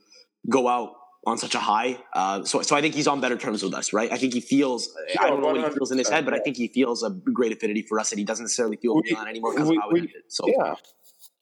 go 0.49 0.69
out 0.69 0.95
on 1.27 1.39
such 1.39 1.55
a 1.55 1.59
high. 1.59 1.99
Uh, 2.13 2.45
so, 2.45 2.63
so 2.63 2.77
I 2.77 2.81
think 2.81 2.95
he's 2.95 3.07
on 3.07 3.21
better 3.21 3.37
terms 3.37 3.63
with 3.63 3.75
us, 3.75 3.93
right? 3.93 4.13
I 4.13 4.17
think 4.17 4.35
he 4.35 4.41
feels. 4.41 4.95
I 5.19 5.29
don't 5.29 5.41
know 5.41 5.49
what 5.49 5.57
he 5.57 5.75
feels 5.77 5.91
in 5.91 5.99
his 5.99 6.09
head, 6.09 6.25
but 6.25 6.35
I 6.35 6.39
think 6.39 6.57
he 6.57 6.69
feels 6.69 7.03
a 7.03 7.11
great 7.11 7.53
affinity 7.53 7.83
for 7.83 7.99
us, 7.99 8.13
and 8.13 8.19
he 8.19 8.25
doesn't 8.25 8.45
necessarily 8.45 8.77
feel 8.77 8.95
we, 8.95 9.11
Milan 9.11 9.29
anymore 9.29 9.55
because 9.55 9.69
we, 9.69 9.77
of 9.77 9.83
how 9.83 9.91
it 9.91 9.99
ended. 9.99 10.23
So 10.29 10.45
yeah, 10.47 10.75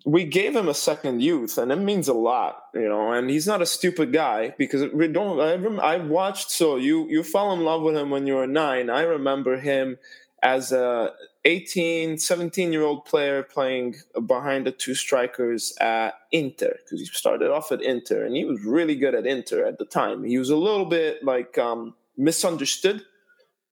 we 0.05 0.25
gave 0.25 0.55
him 0.55 0.69
a 0.69 0.75
second 0.75 1.23
youth, 1.23 1.59
and 1.59 1.73
it 1.73 1.77
means 1.77 2.09
a 2.09 2.15
lot, 2.15 2.63
you 2.75 2.89
know. 2.89 3.13
And 3.13 3.31
he's 3.31 3.47
not 3.47 3.63
a 3.63 3.67
stupid 3.67 4.13
guy 4.13 4.55
because 4.59 4.93
we 4.93 5.09
don't. 5.09 5.41
I, 5.41 5.95
I 5.95 5.97
watched. 5.99 6.51
So 6.51 6.77
you 6.77 7.09
you 7.09 7.23
fell 7.23 7.53
in 7.53 7.61
love 7.61 7.83
with 7.83 7.97
him 7.97 8.11
when 8.11 8.27
you 8.27 8.35
were 8.35 8.47
nine. 8.47 8.91
I 8.91 9.03
remember 9.03 9.59
him 9.59 9.99
as 10.43 10.73
a 10.73 11.13
18, 11.45 12.19
17 12.19 12.73
year 12.73 12.83
old 12.83 13.05
player 13.05 13.43
playing 13.43 13.97
behind 14.27 14.67
the 14.67 14.73
two 14.73 14.95
strikers 14.95 15.75
at 15.81 16.15
Inter 16.31 16.77
because 16.85 17.01
he 17.01 17.07
started 17.07 17.51
off 17.51 17.73
at 17.73 17.83
Inter 17.83 18.25
and 18.25 18.37
he 18.37 18.45
was 18.45 18.63
really 18.65 18.97
good 18.97 19.15
at 19.15 19.27
Inter 19.27 19.65
at 19.67 19.79
the 19.79 19.85
time. 19.85 20.25
He 20.25 20.39
was 20.39 20.51
a 20.51 20.57
little 20.57 20.87
bit 20.87 21.25
like 21.25 21.59
um, 21.59 21.95
misunderstood 22.17 23.03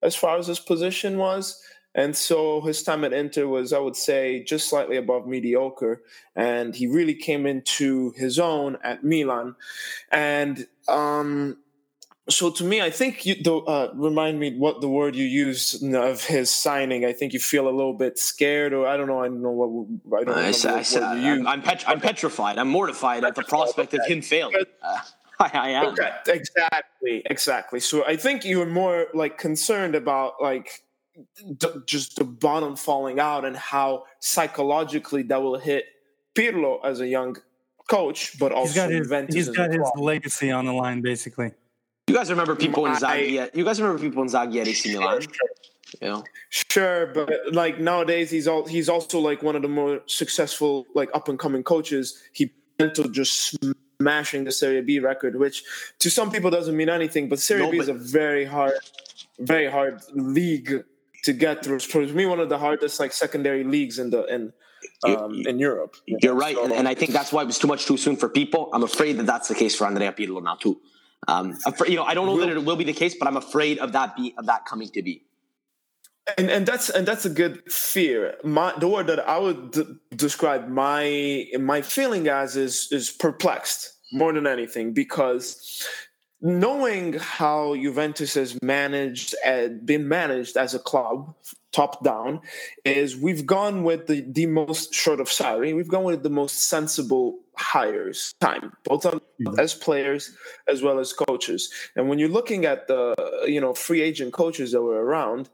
as 0.02 0.14
far 0.14 0.38
as 0.38 0.46
his 0.46 0.60
position 0.60 1.18
was. 1.18 1.60
And 1.94 2.16
so 2.16 2.60
his 2.60 2.84
time 2.84 3.02
at 3.02 3.12
Inter 3.12 3.48
was, 3.48 3.72
I 3.72 3.80
would 3.80 3.96
say, 3.96 4.44
just 4.44 4.68
slightly 4.68 4.96
above 4.96 5.26
mediocre. 5.26 6.02
And 6.36 6.74
he 6.74 6.86
really 6.86 7.14
came 7.14 7.46
into 7.46 8.12
his 8.12 8.38
own 8.38 8.78
at 8.84 9.02
Milan. 9.02 9.56
And 10.12 10.68
um, 10.86 11.58
so 12.32 12.50
to 12.50 12.64
me, 12.64 12.80
I 12.80 12.90
think 12.90 13.26
you 13.26 13.34
the, 13.42 13.56
uh, 13.56 13.92
remind 13.94 14.38
me 14.38 14.56
what 14.56 14.80
the 14.80 14.88
word 14.88 15.14
you 15.16 15.24
used 15.24 15.82
of 15.94 16.24
his 16.24 16.50
signing. 16.50 17.04
I 17.04 17.12
think 17.12 17.32
you 17.32 17.40
feel 17.40 17.68
a 17.68 17.70
little 17.70 17.94
bit 17.94 18.18
scared, 18.18 18.72
or 18.72 18.86
I 18.86 18.96
don't 18.96 19.06
know. 19.06 19.20
I 19.20 19.28
don't 19.28 19.42
know 19.42 19.50
what 19.50 20.20
I 20.20 20.24
don't 20.24 20.36
know 20.36 20.42
what 20.42 20.64
word 20.64 21.16
you 21.18 21.34
used. 21.36 21.46
I'm, 21.46 21.62
pet- 21.62 21.84
I'm 21.86 22.00
petrified. 22.00 22.58
I'm 22.58 22.68
mortified 22.68 23.24
at 23.24 23.34
the 23.34 23.42
prospect 23.48 23.94
of 23.94 24.04
him 24.06 24.22
failing. 24.22 24.64
Uh, 24.82 24.98
I, 25.40 25.50
I 25.54 25.68
am. 25.70 25.86
Okay, 25.86 26.10
exactly, 26.28 27.22
exactly. 27.26 27.80
So 27.80 28.04
I 28.06 28.16
think 28.16 28.44
you're 28.44 28.66
more 28.66 29.06
like 29.14 29.38
concerned 29.38 29.94
about 29.94 30.34
like 30.40 30.82
just 31.86 32.16
the 32.16 32.24
bottom 32.24 32.76
falling 32.76 33.18
out 33.18 33.44
and 33.44 33.56
how 33.56 34.04
psychologically 34.20 35.22
that 35.24 35.42
will 35.42 35.58
hit 35.58 35.86
Pirlo 36.34 36.78
as 36.84 37.00
a 37.00 37.06
young 37.06 37.36
coach, 37.88 38.38
but 38.38 38.52
also 38.52 38.88
he's 38.88 39.08
got 39.08 39.24
his, 39.26 39.34
he's 39.34 39.48
got 39.48 39.70
his 39.72 39.90
legacy 39.96 40.50
on 40.50 40.66
the 40.66 40.72
line, 40.72 41.00
basically. 41.00 41.52
You 42.10 42.16
guys 42.16 42.28
remember 42.28 42.56
Pippo 42.56 42.86
Inzaghi? 42.86 43.54
You 43.54 43.64
guys 43.64 43.80
remember 43.80 44.02
Pippo 44.02 44.24
Inzaghi 44.24 44.60
at 44.60 44.66
AC 44.66 44.92
Milan? 44.92 45.22
You 46.02 46.08
know? 46.08 46.24
Sure, 46.48 47.06
but 47.06 47.30
like 47.52 47.78
nowadays, 47.78 48.32
he's 48.32 48.48
all 48.48 48.66
he's 48.66 48.88
also 48.88 49.20
like 49.20 49.44
one 49.44 49.54
of 49.54 49.62
the 49.62 49.68
more 49.68 50.00
successful 50.06 50.86
like 50.92 51.08
up 51.14 51.28
and 51.28 51.38
coming 51.38 51.62
coaches. 51.62 52.20
He 52.32 52.52
to 52.80 53.08
just 53.10 53.56
smashing 54.00 54.42
the 54.42 54.50
Serie 54.50 54.82
B 54.82 54.98
record, 54.98 55.36
which 55.36 55.62
to 56.00 56.10
some 56.10 56.32
people 56.32 56.50
doesn't 56.50 56.76
mean 56.76 56.88
anything, 56.88 57.28
but 57.28 57.38
Serie 57.38 57.62
no, 57.62 57.70
B 57.70 57.78
is 57.78 57.88
a 57.88 57.94
very 57.94 58.44
hard, 58.44 58.72
very 59.38 59.70
hard 59.70 60.00
league 60.12 60.82
to 61.22 61.32
get 61.32 61.64
through. 61.64 61.78
For 61.78 62.00
me, 62.00 62.26
one 62.26 62.40
of 62.40 62.48
the 62.48 62.58
hardest 62.58 62.98
like 62.98 63.12
secondary 63.12 63.62
leagues 63.62 64.00
in 64.00 64.10
the 64.10 64.24
in 64.24 64.52
um, 65.04 65.46
in 65.46 65.60
Europe. 65.60 65.94
You 66.06 66.32
are 66.32 66.34
right, 66.34 66.56
so, 66.56 66.64
and, 66.64 66.72
and, 66.72 66.88
I 66.88 66.94
think 66.94 67.12
that's 67.12 67.32
why 67.32 67.42
it 67.42 67.46
was 67.46 67.58
too 67.60 67.68
much 67.68 67.86
too 67.86 67.96
soon 67.96 68.16
for 68.16 68.28
people. 68.28 68.68
I'm 68.72 68.82
afraid 68.82 69.16
that 69.18 69.26
that's 69.26 69.46
the 69.46 69.54
case 69.54 69.76
for 69.76 69.86
Andrea 69.86 70.12
Pirlo 70.12 70.42
now 70.42 70.56
too. 70.56 70.80
Um, 71.28 71.58
you 71.86 71.96
know, 71.96 72.04
I 72.04 72.14
don't 72.14 72.26
know 72.26 72.38
that 72.38 72.48
it 72.48 72.64
will 72.64 72.76
be 72.76 72.84
the 72.84 72.92
case, 72.92 73.14
but 73.14 73.28
I'm 73.28 73.36
afraid 73.36 73.78
of 73.78 73.92
that 73.92 74.16
be 74.16 74.34
of 74.38 74.46
that 74.46 74.64
coming 74.64 74.88
to 74.90 75.02
be. 75.02 75.24
And 76.38 76.50
and 76.50 76.66
that's 76.66 76.90
and 76.90 77.06
that's 77.06 77.24
a 77.24 77.30
good 77.30 77.70
fear. 77.70 78.36
My 78.44 78.72
the 78.78 78.88
word 78.88 79.06
that 79.08 79.20
I 79.28 79.38
would 79.38 79.72
d- 79.72 79.84
describe 80.14 80.68
my 80.68 81.46
my 81.58 81.82
feeling 81.82 82.28
as 82.28 82.56
is 82.56 82.88
is 82.90 83.10
perplexed 83.10 83.94
more 84.12 84.32
than 84.32 84.46
anything 84.46 84.92
because 84.92 85.86
knowing 86.40 87.14
how 87.14 87.74
Juventus 87.74 88.34
has 88.34 88.60
managed 88.62 89.34
and 89.44 89.84
been 89.84 90.08
managed 90.08 90.56
as 90.56 90.74
a 90.74 90.78
club 90.78 91.34
top 91.72 92.02
down 92.02 92.40
is 92.84 93.16
we've 93.16 93.46
gone 93.46 93.84
with 93.84 94.06
the, 94.06 94.22
the 94.22 94.46
most 94.46 94.92
short 94.92 95.20
of 95.20 95.30
salary 95.30 95.72
we've 95.72 95.86
gone 95.86 96.02
with 96.02 96.22
the 96.24 96.30
most 96.30 96.64
sensible 96.68 97.38
hires 97.60 98.34
time 98.40 98.72
both 98.84 99.04
on, 99.06 99.20
mm-hmm. 99.40 99.60
as 99.60 99.74
players 99.74 100.34
as 100.68 100.82
well 100.82 100.98
as 100.98 101.12
coaches 101.12 101.70
and 101.96 102.08
when 102.08 102.18
you're 102.18 102.28
looking 102.28 102.64
at 102.64 102.88
the 102.88 103.14
you 103.46 103.60
know 103.60 103.74
free 103.74 104.00
agent 104.00 104.32
coaches 104.32 104.72
that 104.72 104.82
were 104.82 105.04
around 105.04 105.48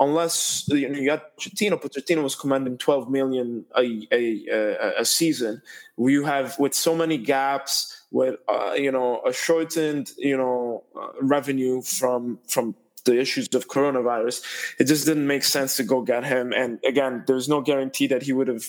unless 0.00 0.64
you, 0.68 0.88
know, 0.88 0.98
you 0.98 1.06
got 1.06 1.36
Pochettino, 1.36 1.80
Pochettino 1.80 2.22
was 2.22 2.34
commanding 2.34 2.78
12 2.78 3.10
million 3.10 3.66
a, 3.76 4.08
a, 4.10 4.46
a, 4.50 5.00
a 5.00 5.04
season. 5.04 5.62
You 5.98 6.24
have 6.24 6.58
with 6.58 6.74
so 6.74 6.96
many 6.96 7.18
gaps, 7.18 8.02
with 8.10 8.36
uh, 8.48 8.72
you 8.76 8.90
know 8.90 9.20
a 9.24 9.32
shortened 9.32 10.10
you 10.16 10.36
know 10.36 10.84
uh, 11.00 11.08
revenue 11.20 11.82
from 11.82 12.38
from 12.48 12.74
the 13.04 13.18
issues 13.20 13.48
of 13.54 13.68
coronavirus, 13.68 14.42
it 14.78 14.84
just 14.84 15.06
didn't 15.06 15.26
make 15.26 15.44
sense 15.44 15.76
to 15.76 15.82
go 15.82 16.02
get 16.02 16.24
him. 16.24 16.52
And 16.52 16.78
again, 16.84 17.24
there's 17.26 17.48
no 17.48 17.60
guarantee 17.60 18.06
that 18.08 18.22
he 18.22 18.32
would 18.32 18.48
have 18.48 18.64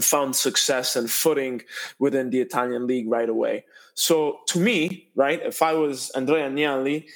found 0.00 0.34
success 0.34 0.96
and 0.96 1.10
footing 1.10 1.62
within 1.98 2.30
the 2.30 2.40
Italian 2.40 2.86
league 2.86 3.08
right 3.08 3.28
away. 3.28 3.64
So 3.94 4.40
to 4.48 4.58
me, 4.58 5.08
right, 5.14 5.40
if 5.42 5.62
I 5.62 5.72
was 5.74 6.10
Andrea 6.10 6.50
Agnelli, 6.50 7.06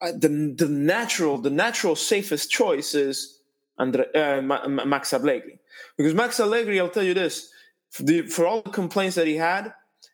the 0.00 0.54
the 0.56 0.68
natural 0.68 1.38
the 1.38 1.50
natural 1.50 1.96
safest 1.96 2.50
choice 2.50 2.94
is 2.94 3.40
Andre, 3.78 4.06
uh, 4.14 4.40
Max 4.40 5.12
Allegri 5.12 5.58
because 5.96 6.14
Max 6.14 6.38
Allegri, 6.38 6.78
I'll 6.78 6.88
tell 6.88 7.02
you 7.02 7.14
this, 7.14 7.50
for, 7.90 8.02
the, 8.02 8.22
for 8.22 8.46
all 8.46 8.62
the 8.62 8.70
complaints 8.70 9.16
that 9.16 9.26
he 9.26 9.36
had 9.36 9.72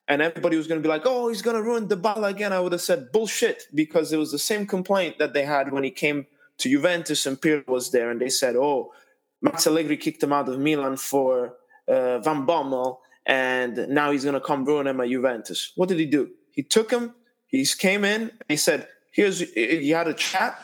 and 0.09 0.21
everybody 0.21 0.57
was 0.57 0.67
going 0.67 0.81
to 0.81 0.87
be 0.87 0.89
like, 0.89 1.03
"Oh, 1.05 1.29
he's 1.29 1.43
going 1.43 1.57
to 1.57 1.63
ruin 1.63 1.89
Dybala 1.89 2.29
again," 2.31 2.53
I 2.53 2.61
would 2.61 2.73
have 2.73 2.81
said 2.81 3.13
bullshit 3.13 3.65
because 3.75 4.13
it 4.13 4.17
was 4.19 4.33
the 4.33 4.39
same 4.39 4.67
complaint 4.67 5.19
that 5.19 5.35
they 5.35 5.45
had 5.45 5.73
when 5.73 5.85
he 5.85 5.91
came 5.91 6.27
to 6.59 6.69
Juventus 6.69 7.27
and 7.27 7.41
Pirlo 7.41 7.67
was 7.69 7.91
there, 7.91 8.11
and 8.11 8.21
they 8.21 8.29
said, 8.29 8.57
"Oh, 8.57 8.93
Max 9.41 9.67
Allegri 9.67 9.97
kicked 9.97 10.23
him 10.23 10.33
out 10.33 10.49
of 10.49 10.59
Milan 10.59 10.97
for 10.97 11.55
uh, 11.91 12.19
Van 12.21 12.47
Bommel, 12.47 12.99
and 13.27 13.89
now 13.89 14.11
he's 14.11 14.25
going 14.25 14.35
to 14.35 14.41
come 14.41 14.65
ruin 14.65 14.87
him 14.87 15.01
at 15.01 15.09
Juventus." 15.09 15.73
What 15.77 15.89
did 15.89 15.99
he 15.99 16.07
do? 16.07 16.31
He 16.53 16.63
took 16.63 16.91
him. 16.91 17.15
He 17.47 17.67
came 17.67 18.05
in. 18.05 18.31
He 18.49 18.57
said, 18.57 18.89
"Here's." 19.11 19.41
He 19.41 19.91
had 19.91 20.09
a 20.09 20.15
chat 20.15 20.61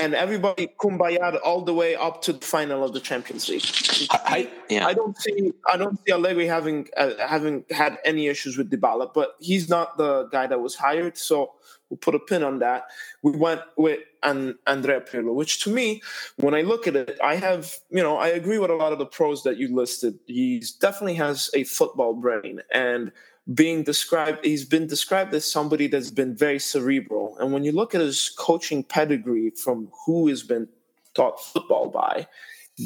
and 0.00 0.14
everybody 0.14 0.68
kumbaya 0.80 1.38
all 1.44 1.62
the 1.62 1.74
way 1.74 1.94
up 1.96 2.22
to 2.22 2.32
the 2.32 2.44
final 2.44 2.84
of 2.84 2.92
the 2.92 3.00
Champions 3.00 3.48
League. 3.48 3.64
I, 4.10 4.50
yeah. 4.68 4.86
I 4.86 4.94
don't 4.94 5.16
see 5.18 5.52
I 5.66 5.76
don't 5.76 5.98
see 6.04 6.12
Allegri 6.12 6.46
having 6.46 6.88
uh, 6.96 7.10
having 7.18 7.64
had 7.70 7.98
any 8.04 8.28
issues 8.28 8.56
with 8.56 8.70
Dybala, 8.70 9.12
but 9.12 9.34
he's 9.40 9.68
not 9.68 9.98
the 9.98 10.28
guy 10.30 10.46
that 10.46 10.60
was 10.60 10.74
hired, 10.76 11.18
so 11.18 11.52
we'll 11.90 11.98
put 11.98 12.14
a 12.14 12.18
pin 12.18 12.42
on 12.42 12.58
that. 12.60 12.86
We 13.22 13.32
went 13.32 13.62
with 13.76 14.00
an 14.22 14.58
Andrea 14.66 15.00
Pirlo, 15.00 15.34
which 15.34 15.62
to 15.64 15.70
me, 15.70 16.02
when 16.36 16.54
I 16.54 16.62
look 16.62 16.86
at 16.86 16.96
it, 16.96 17.18
I 17.22 17.36
have 17.36 17.74
you 17.90 18.02
know 18.02 18.16
I 18.16 18.28
agree 18.28 18.58
with 18.58 18.70
a 18.70 18.74
lot 18.74 18.92
of 18.92 18.98
the 18.98 19.06
pros 19.06 19.42
that 19.44 19.56
you 19.56 19.74
listed. 19.74 20.18
He 20.26 20.62
definitely 20.80 21.14
has 21.14 21.50
a 21.54 21.64
football 21.64 22.14
brain 22.14 22.60
and 22.72 23.12
being 23.54 23.82
described 23.82 24.44
he's 24.44 24.66
been 24.66 24.86
described 24.86 25.32
as 25.32 25.50
somebody 25.50 25.86
that's 25.86 26.10
been 26.10 26.36
very 26.36 26.58
cerebral 26.58 27.34
and 27.38 27.50
when 27.50 27.64
you 27.64 27.72
look 27.72 27.94
at 27.94 28.00
his 28.00 28.28
coaching 28.36 28.82
pedigree 28.82 29.50
from 29.50 29.88
who 30.04 30.28
has 30.28 30.42
been 30.42 30.68
taught 31.14 31.42
football 31.42 31.88
by 31.88 32.26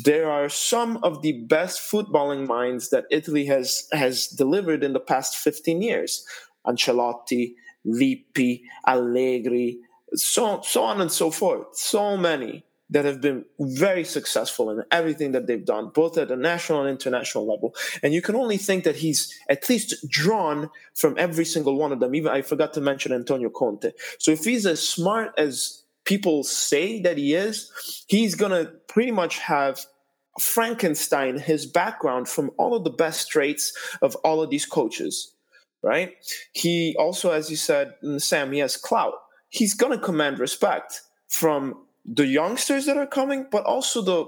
there 0.05 0.31
are 0.31 0.49
some 0.49 0.99
of 1.03 1.21
the 1.21 1.33
best 1.33 1.81
footballing 1.81 2.47
minds 2.47 2.91
that 2.91 3.07
Italy 3.11 3.45
has 3.45 3.89
has 3.93 4.29
delivered 4.29 4.85
in 4.85 4.93
the 4.93 5.01
past 5.01 5.37
15 5.37 5.83
years 5.83 6.25
Ancelotti 6.65 7.55
Lippi 7.85 8.64
Allegri 8.87 9.78
so 10.14 10.61
so 10.62 10.85
on 10.85 11.01
and 11.01 11.11
so 11.11 11.30
forth 11.30 11.76
so 11.76 12.16
many 12.16 12.64
that 12.93 13.05
have 13.07 13.20
been 13.22 13.45
very 13.59 14.05
successful 14.05 14.70
in 14.70 14.85
everything 14.91 15.33
that 15.33 15.47
they've 15.47 15.64
done, 15.64 15.89
both 15.95 16.18
at 16.18 16.30
a 16.30 16.37
national 16.37 16.80
and 16.83 16.91
international 16.91 17.47
level. 17.47 17.74
And 18.03 18.12
you 18.12 18.20
can 18.20 18.35
only 18.35 18.59
think 18.59 18.85
that 18.85 18.97
he's 18.97 19.35
at 19.49 19.66
least 19.70 20.07
drawn 20.09 20.68
from 20.95 21.14
every 21.16 21.47
single 21.47 21.76
one 21.76 21.93
of 21.93 22.01
them. 22.01 22.14
Even 22.14 22.30
I 22.30 22.43
forgot 22.43 22.74
to 22.74 22.83
mention 22.83 23.12
Antonio 23.12 23.49
Conte. 23.49 23.93
So 24.18 24.30
if 24.30 24.45
he's 24.45 24.66
as 24.66 24.87
smart 24.87 25.33
as 25.39 25.85
people 26.05 26.45
say 26.45 27.01
that 27.01 27.16
he 27.16 27.35
is, 27.35 28.05
he's 28.09 28.35
going 28.35 28.53
to 28.53 28.70
pretty 28.89 29.12
much 29.12 29.39
have 29.39 29.80
Frankenstein 30.39 31.39
his 31.39 31.64
background 31.64 32.28
from 32.28 32.51
all 32.59 32.74
of 32.74 32.85
the 32.85 32.91
best 32.91 33.30
traits 33.30 33.72
of 34.03 34.16
all 34.16 34.43
of 34.43 34.51
these 34.51 34.66
coaches, 34.66 35.33
right? 35.83 36.14
He 36.53 36.95
also, 36.99 37.30
as 37.30 37.51
you 37.51 37.57
said, 37.57 37.95
mm, 38.03 38.20
Sam, 38.20 38.53
he 38.53 38.61
has 38.61 38.76
clout. 38.76 39.14
He's 39.49 39.74
going 39.74 39.93
to 39.93 40.03
command 40.03 40.39
respect 40.39 41.03
from 41.28 41.85
the 42.05 42.26
youngsters 42.26 42.87
that 42.87 42.97
are 42.97 43.07
coming, 43.07 43.47
but 43.51 43.64
also 43.64 44.03
the, 44.03 44.26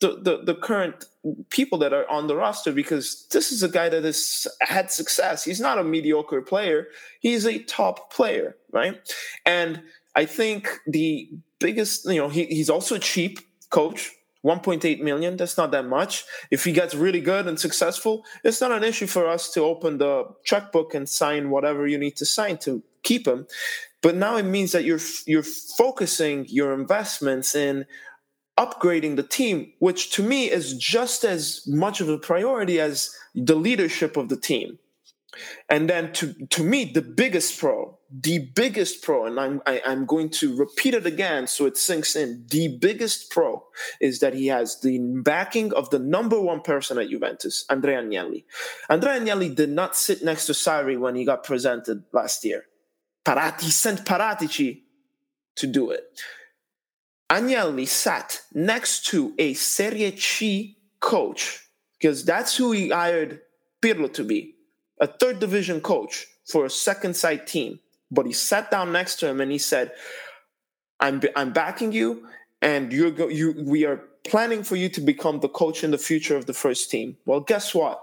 the 0.00 0.20
the, 0.20 0.44
the 0.44 0.54
current 0.54 1.04
people 1.50 1.78
that 1.78 1.92
are 1.92 2.08
on 2.10 2.26
the 2.26 2.36
roster 2.36 2.72
because 2.72 3.26
this 3.30 3.52
is 3.52 3.62
a 3.62 3.68
guy 3.68 3.88
that 3.88 4.04
has 4.04 4.46
had 4.60 4.90
success. 4.90 5.44
He's 5.44 5.60
not 5.60 5.78
a 5.78 5.84
mediocre 5.84 6.42
player. 6.42 6.88
He's 7.20 7.46
a 7.46 7.58
top 7.60 8.12
player, 8.12 8.56
right? 8.72 9.00
And 9.46 9.82
I 10.14 10.26
think 10.26 10.68
the 10.86 11.30
biggest, 11.58 12.04
you 12.06 12.16
know, 12.16 12.28
he, 12.28 12.44
he's 12.46 12.70
also 12.70 12.96
a 12.96 12.98
cheap 12.98 13.40
coach. 13.70 14.10
1.8 14.44 15.00
million 15.00 15.36
that's 15.36 15.56
not 15.56 15.70
that 15.70 15.86
much 15.86 16.24
if 16.50 16.64
he 16.64 16.72
gets 16.72 16.94
really 16.94 17.20
good 17.20 17.46
and 17.46 17.58
successful 17.58 18.24
it's 18.44 18.60
not 18.60 18.72
an 18.72 18.84
issue 18.84 19.06
for 19.06 19.28
us 19.28 19.50
to 19.50 19.62
open 19.62 19.98
the 19.98 20.24
checkbook 20.44 20.94
and 20.94 21.08
sign 21.08 21.50
whatever 21.50 21.86
you 21.86 21.98
need 21.98 22.16
to 22.16 22.26
sign 22.26 22.58
to 22.58 22.82
keep 23.04 23.28
him. 23.28 23.46
But 24.02 24.16
now 24.16 24.36
it 24.36 24.42
means 24.42 24.72
that 24.72 24.84
you're 24.84 25.00
you're 25.26 25.44
focusing 25.44 26.46
your 26.48 26.74
investments 26.74 27.54
in 27.54 27.86
upgrading 28.58 29.16
the 29.16 29.22
team, 29.22 29.72
which 29.78 30.10
to 30.12 30.22
me 30.22 30.50
is 30.50 30.76
just 30.76 31.24
as 31.24 31.62
much 31.66 32.00
of 32.00 32.08
a 32.08 32.18
priority 32.18 32.80
as 32.80 33.14
the 33.34 33.54
leadership 33.54 34.16
of 34.16 34.28
the 34.28 34.36
team. 34.36 34.78
And 35.68 35.88
then 35.88 36.12
to 36.14 36.34
to 36.50 36.64
me, 36.64 36.84
the 36.84 37.02
biggest 37.02 37.58
pro, 37.58 37.98
the 38.20 38.38
biggest 38.54 39.02
pro, 39.02 39.26
and 39.26 39.40
I'm 39.40 39.60
I, 39.66 39.78
am 39.78 39.80
i 39.86 39.92
am 39.92 40.06
going 40.06 40.30
to 40.30 40.54
repeat 40.56 40.94
it 40.94 41.04
again 41.04 41.48
so 41.48 41.66
it 41.66 41.76
sinks 41.76 42.14
in. 42.14 42.44
The 42.48 42.76
biggest 42.78 43.30
pro 43.30 43.64
is 44.00 44.20
that 44.20 44.34
he 44.34 44.46
has 44.48 44.80
the 44.80 44.98
backing 45.24 45.72
of 45.72 45.90
the 45.90 45.98
number 45.98 46.40
one 46.40 46.60
person 46.60 46.98
at 46.98 47.08
Juventus, 47.08 47.64
Andrea 47.68 48.02
Agnelli. 48.02 48.44
Andrea 48.88 49.20
Agnelli 49.20 49.54
did 49.54 49.70
not 49.70 49.96
sit 49.96 50.22
next 50.22 50.46
to 50.46 50.52
Sarri 50.52 50.98
when 50.98 51.16
he 51.16 51.24
got 51.24 51.42
presented 51.42 52.04
last 52.12 52.44
year. 52.44 52.66
Parati 53.24 53.70
sent 53.70 54.04
Paratici 54.04 54.82
to 55.56 55.66
do 55.66 55.90
it. 55.90 56.20
Agnelli 57.30 57.88
sat 57.88 58.42
next 58.52 59.06
to 59.06 59.34
a 59.38 59.54
Serie 59.54 60.16
C 60.16 60.78
coach 61.00 61.68
because 61.98 62.24
that's 62.24 62.56
who 62.56 62.70
he 62.70 62.90
hired 62.90 63.40
Pirlo 63.82 64.12
to 64.12 64.22
be, 64.22 64.54
a 65.00 65.08
third 65.08 65.40
division 65.40 65.80
coach 65.80 66.26
for 66.46 66.64
a 66.64 66.70
second 66.70 67.16
side 67.16 67.46
team. 67.46 67.80
But 68.10 68.26
he 68.26 68.32
sat 68.32 68.70
down 68.70 68.92
next 68.92 69.16
to 69.16 69.28
him 69.28 69.40
and 69.40 69.50
he 69.50 69.58
said, 69.58 69.92
"I'm 71.00 71.22
I'm 71.36 71.52
backing 71.52 71.92
you, 71.92 72.26
and 72.62 72.92
you're 72.92 73.10
go, 73.10 73.28
you 73.28 73.54
we 73.58 73.84
are 73.84 74.02
planning 74.24 74.62
for 74.62 74.76
you 74.76 74.88
to 74.90 75.00
become 75.00 75.40
the 75.40 75.48
coach 75.48 75.84
in 75.84 75.90
the 75.90 75.98
future 75.98 76.36
of 76.36 76.46
the 76.46 76.54
first 76.54 76.90
team." 76.90 77.16
Well, 77.26 77.40
guess 77.40 77.74
what? 77.74 78.00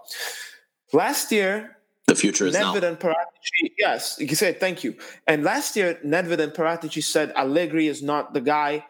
Last 0.93 1.31
year, 1.31 1.77
the 2.07 2.15
future 2.15 2.47
is 2.47 2.55
Nedved 2.55 2.81
now. 2.81 2.87
and 2.89 2.99
Paratici, 2.99 3.71
yes, 3.77 4.17
you 4.19 4.35
say 4.35 4.53
thank 4.53 4.83
you. 4.83 4.95
And 5.27 5.43
last 5.43 5.75
year, 5.75 5.99
Nedved 6.05 6.39
and 6.39 6.51
Paratici 6.51 7.03
said 7.03 7.31
Allegri 7.35 7.87
is 7.87 8.03
not 8.03 8.33
the 8.33 8.41
guy 8.41 8.85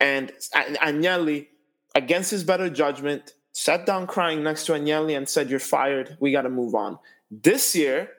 and 0.00 0.32
Agnelli, 0.54 1.46
against 1.94 2.30
his 2.30 2.44
better 2.44 2.68
judgment, 2.68 3.32
sat 3.52 3.86
down 3.86 4.06
crying 4.06 4.42
next 4.42 4.66
to 4.66 4.72
Agnelli 4.72 5.16
and 5.16 5.28
said, 5.28 5.48
You're 5.48 5.60
fired. 5.60 6.16
We 6.20 6.32
got 6.32 6.42
to 6.42 6.50
move 6.50 6.74
on. 6.74 6.98
This 7.30 7.74
year, 7.74 8.10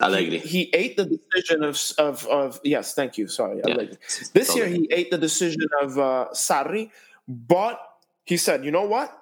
Allegri. 0.00 0.38
He, 0.38 0.64
he, 0.64 0.70
ate 0.74 0.96
the 0.96 1.04
decision 1.06 1.64
of, 1.64 1.80
of, 1.98 2.26
of 2.26 2.60
yes, 2.62 2.94
thank 2.94 3.18
you. 3.18 3.26
Sorry. 3.26 3.60
Yeah. 3.64 3.84
This 4.32 4.54
year, 4.54 4.66
he 4.66 4.88
ate 4.92 5.10
the 5.10 5.18
decision 5.18 5.68
of 5.82 5.98
uh, 5.98 6.28
Sarri, 6.32 6.90
but 7.26 7.80
he 8.24 8.36
said, 8.36 8.64
You 8.64 8.70
know 8.70 8.86
what? 8.86 9.16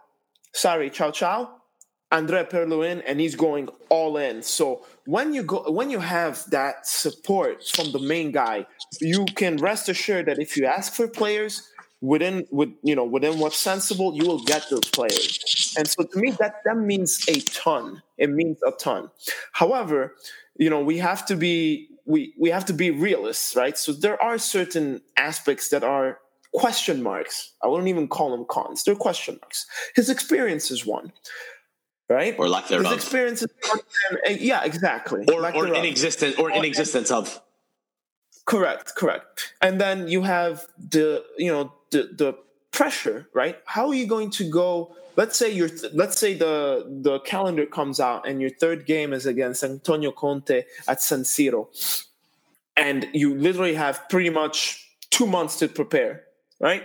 Sorry, 0.52 0.90
ciao, 0.90 1.10
ciao. 1.10 1.50
Andrea 2.12 2.44
Perluin, 2.44 3.02
and 3.06 3.18
he's 3.18 3.34
going 3.34 3.68
all 3.88 4.16
in. 4.16 4.42
So 4.42 4.86
when 5.06 5.34
you 5.34 5.42
go, 5.42 5.70
when 5.70 5.90
you 5.90 5.98
have 5.98 6.44
that 6.50 6.86
support 6.86 7.66
from 7.66 7.90
the 7.90 7.98
main 7.98 8.30
guy, 8.30 8.66
you 9.00 9.24
can 9.34 9.56
rest 9.56 9.88
assured 9.88 10.26
that 10.26 10.38
if 10.38 10.56
you 10.56 10.66
ask 10.66 10.92
for 10.92 11.08
players, 11.08 11.68
within 12.00 12.46
with 12.50 12.70
you 12.82 12.94
know 12.94 13.04
within 13.04 13.38
what's 13.38 13.56
sensible 13.56 14.14
you 14.14 14.26
will 14.26 14.42
get 14.44 14.62
those 14.70 14.88
players 14.90 15.74
and 15.78 15.88
so 15.88 16.04
to 16.04 16.18
me 16.18 16.30
that 16.32 16.56
that 16.64 16.76
means 16.76 17.24
a 17.26 17.40
ton 17.40 18.02
it 18.18 18.28
means 18.28 18.58
a 18.66 18.70
ton 18.72 19.10
however 19.52 20.14
you 20.58 20.70
know 20.70 20.80
we 20.80 20.98
have 20.98 21.26
to 21.26 21.36
be 21.36 21.88
we 22.06 22.34
we 22.38 22.50
have 22.50 22.64
to 22.66 22.72
be 22.72 22.90
realists 22.90 23.56
right? 23.56 23.76
So 23.76 23.92
there 23.92 24.20
are 24.22 24.38
certain 24.38 25.02
aspects 25.16 25.68
that 25.70 25.84
are 25.84 26.18
question 26.54 27.02
marks. 27.02 27.52
I 27.62 27.66
wouldn't 27.68 27.88
even 27.88 28.08
call 28.08 28.30
them 28.30 28.46
cons. 28.48 28.84
They're 28.84 28.94
question 28.94 29.38
marks. 29.40 29.66
His 29.94 30.08
experience 30.08 30.70
is 30.70 30.86
one 30.86 31.12
right? 32.08 32.36
Or 32.38 32.48
lack 32.48 32.68
thereof. 32.68 32.86
His 32.86 32.94
experience 32.94 33.42
is 33.42 33.48
one, 33.68 33.80
yeah 34.38 34.64
exactly. 34.64 35.24
Or, 35.32 35.44
or 35.54 35.66
in 35.66 35.84
existence 35.84 36.36
or 36.38 36.50
in 36.50 36.64
existence 36.64 37.10
of. 37.10 37.40
Correct 38.46 38.94
correct. 38.94 39.54
And 39.60 39.80
then 39.80 40.08
you 40.08 40.22
have 40.22 40.66
the 40.78 41.24
you 41.36 41.50
know 41.50 41.72
the 41.90 42.10
the 42.16 42.38
pressure, 42.76 43.26
right? 43.32 43.58
How 43.64 43.88
are 43.88 43.94
you 43.94 44.06
going 44.06 44.30
to 44.32 44.44
go? 44.50 44.94
Let's 45.16 45.38
say 45.38 45.50
your 45.50 45.70
let's 45.94 46.20
say 46.20 46.34
the 46.34 46.84
the 47.02 47.20
calendar 47.20 47.64
comes 47.64 48.00
out 48.00 48.28
and 48.28 48.38
your 48.38 48.50
third 48.50 48.84
game 48.84 49.14
is 49.14 49.24
against 49.24 49.64
Antonio 49.64 50.12
Conte 50.12 50.64
at 50.86 51.00
San 51.00 51.20
Siro, 51.20 51.68
and 52.76 53.08
you 53.14 53.34
literally 53.34 53.74
have 53.74 54.06
pretty 54.10 54.28
much 54.28 54.86
two 55.08 55.26
months 55.26 55.58
to 55.60 55.68
prepare, 55.68 56.24
right? 56.60 56.82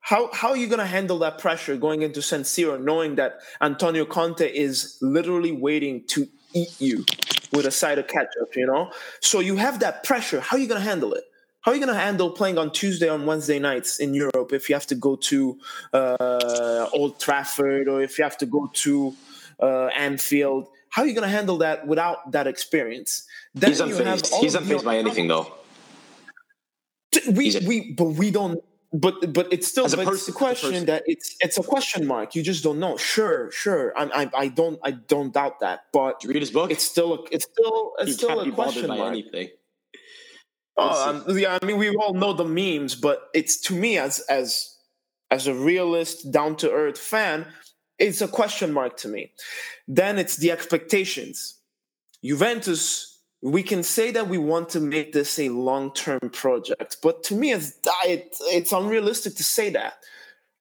How 0.00 0.30
how 0.32 0.48
are 0.48 0.56
you 0.56 0.66
going 0.66 0.84
to 0.88 0.92
handle 0.98 1.18
that 1.18 1.38
pressure 1.38 1.76
going 1.76 2.00
into 2.00 2.22
San 2.22 2.42
Siro, 2.42 2.82
knowing 2.82 3.16
that 3.16 3.40
Antonio 3.60 4.06
Conte 4.06 4.48
is 4.50 4.96
literally 5.02 5.52
waiting 5.52 6.04
to 6.06 6.26
eat 6.54 6.74
you 6.80 7.04
with 7.52 7.66
a 7.66 7.70
side 7.70 7.98
of 7.98 8.06
ketchup? 8.06 8.56
You 8.56 8.66
know, 8.66 8.92
so 9.20 9.40
you 9.40 9.56
have 9.56 9.80
that 9.80 10.04
pressure. 10.04 10.40
How 10.40 10.56
are 10.56 10.60
you 10.60 10.68
going 10.68 10.80
to 10.80 10.88
handle 10.88 11.12
it? 11.12 11.24
How 11.64 11.70
are 11.70 11.74
you 11.74 11.80
going 11.80 11.96
to 11.96 11.98
handle 11.98 12.30
playing 12.30 12.58
on 12.58 12.72
Tuesday 12.72 13.08
on 13.08 13.24
Wednesday 13.24 13.58
nights 13.58 13.98
in 13.98 14.12
Europe 14.12 14.52
if 14.52 14.68
you 14.68 14.74
have 14.74 14.86
to 14.88 14.94
go 14.94 15.16
to 15.16 15.58
uh, 15.94 16.88
Old 16.92 17.18
Trafford 17.18 17.88
or 17.88 18.02
if 18.02 18.18
you 18.18 18.24
have 18.24 18.36
to 18.38 18.46
go 18.46 18.70
to 18.74 19.16
uh, 19.60 19.86
Anfield? 19.86 20.68
How 20.90 21.00
are 21.00 21.06
you 21.06 21.14
going 21.14 21.26
to 21.26 21.34
handle 21.34 21.56
that 21.58 21.86
without 21.86 22.32
that 22.32 22.46
experience? 22.46 23.26
Then 23.54 23.70
He's 23.70 23.80
unfazed. 23.80 24.40
He's 24.40 24.54
unfazed 24.54 24.84
by 24.84 24.98
anything, 24.98 25.26
though. 25.28 25.54
We, 27.32 27.58
we, 27.66 27.92
but 27.92 28.10
we 28.10 28.30
don't. 28.30 28.62
But 28.92 29.32
but 29.32 29.50
it's 29.50 29.66
still 29.66 29.88
but 29.88 29.96
person, 29.96 30.12
it's 30.12 30.26
the 30.26 30.32
question 30.32 30.84
that 30.84 31.02
it's 31.06 31.34
it's 31.40 31.58
a 31.58 31.62
question 31.62 32.06
mark. 32.06 32.36
You 32.36 32.42
just 32.44 32.62
don't 32.62 32.78
know. 32.78 32.96
Sure, 32.96 33.50
sure. 33.50 33.92
I 33.96 34.04
I, 34.22 34.30
I 34.42 34.48
don't 34.48 34.78
I 34.84 34.92
don't 34.92 35.32
doubt 35.32 35.60
that. 35.60 35.86
But 35.92 36.22
read 36.24 36.36
his 36.36 36.52
book. 36.52 36.70
It's 36.70 36.84
still 36.84 37.14
a, 37.14 37.18
it's 37.32 37.46
still 37.46 37.94
it's 37.98 38.10
he 38.10 38.12
still 38.12 38.38
a 38.38 38.52
question 38.52 38.86
mark. 38.86 39.00
Anything. 39.08 39.48
Oh, 40.76 41.10
um, 41.10 41.38
yeah, 41.38 41.58
I 41.60 41.64
mean, 41.64 41.78
we 41.78 41.94
all 41.94 42.14
know 42.14 42.32
the 42.32 42.44
memes, 42.44 42.94
but 42.94 43.28
it's 43.32 43.56
to 43.62 43.74
me 43.74 43.98
as 43.98 44.20
as 44.28 44.76
as 45.30 45.46
a 45.46 45.54
realist, 45.54 46.30
down 46.30 46.56
to 46.56 46.70
earth 46.70 46.98
fan, 46.98 47.46
it's 47.98 48.20
a 48.20 48.28
question 48.28 48.72
mark 48.72 48.96
to 48.98 49.08
me. 49.08 49.32
Then 49.88 50.18
it's 50.18 50.36
the 50.36 50.50
expectations. 50.50 51.58
Juventus, 52.22 53.18
we 53.42 53.62
can 53.62 53.82
say 53.82 54.10
that 54.12 54.28
we 54.28 54.38
want 54.38 54.68
to 54.70 54.80
make 54.80 55.12
this 55.12 55.38
a 55.38 55.48
long 55.48 55.92
term 55.92 56.30
project, 56.32 56.98
but 57.02 57.22
to 57.24 57.34
me, 57.34 57.52
it's 57.52 57.78
it, 58.04 58.36
it's 58.42 58.72
unrealistic 58.72 59.36
to 59.36 59.44
say 59.44 59.70
that. 59.70 59.94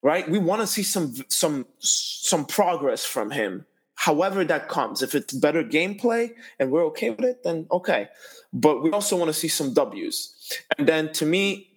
Right? 0.01 0.29
We 0.29 0.37
want 0.37 0.61
to 0.61 0.67
see 0.67 0.83
some 0.83 1.13
some 1.29 1.65
some 1.79 2.45
progress 2.45 3.05
from 3.05 3.31
him 3.31 3.65
however 4.03 4.43
that 4.43 4.67
comes. 4.67 5.01
If 5.01 5.15
it's 5.15 5.33
better 5.33 5.63
gameplay 5.63 6.31
and 6.59 6.71
we're 6.71 6.85
okay 6.87 7.09
with 7.09 7.23
it, 7.23 7.43
then 7.43 7.67
okay. 7.71 8.09
But 8.53 8.83
we 8.83 8.91
also 8.91 9.17
want 9.17 9.29
to 9.29 9.33
see 9.33 9.47
some 9.47 9.73
W's. 9.73 10.53
And 10.77 10.87
then 10.87 11.11
to 11.13 11.25
me, 11.25 11.69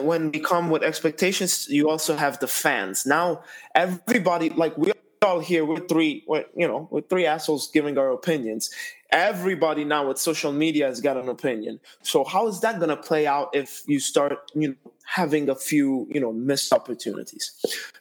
when 0.00 0.32
we 0.32 0.40
come 0.40 0.70
with 0.70 0.82
expectations, 0.82 1.68
you 1.68 1.90
also 1.90 2.16
have 2.16 2.38
the 2.38 2.48
fans. 2.48 3.06
Now, 3.06 3.42
everybody, 3.74 4.50
like 4.50 4.76
we 4.78 4.92
all 5.22 5.40
here, 5.40 5.64
we're 5.64 5.86
three, 5.86 6.24
we're, 6.26 6.44
you 6.56 6.66
know, 6.66 6.88
we're 6.90 7.02
three 7.02 7.26
assholes 7.26 7.70
giving 7.70 7.96
our 7.98 8.10
opinions. 8.10 8.70
Everybody 9.10 9.84
now 9.84 10.08
with 10.08 10.18
social 10.18 10.52
media 10.52 10.86
has 10.86 11.00
got 11.00 11.16
an 11.16 11.28
opinion. 11.28 11.80
So 12.02 12.24
how 12.24 12.48
is 12.48 12.60
that 12.60 12.78
going 12.78 12.88
to 12.88 12.96
play 12.96 13.26
out 13.26 13.50
if 13.54 13.82
you 13.86 14.00
start, 14.00 14.50
you 14.54 14.68
know, 14.68 14.92
having 15.04 15.48
a 15.48 15.54
few, 15.54 16.08
you 16.10 16.20
know, 16.20 16.32
missed 16.32 16.72
opportunities? 16.72 17.52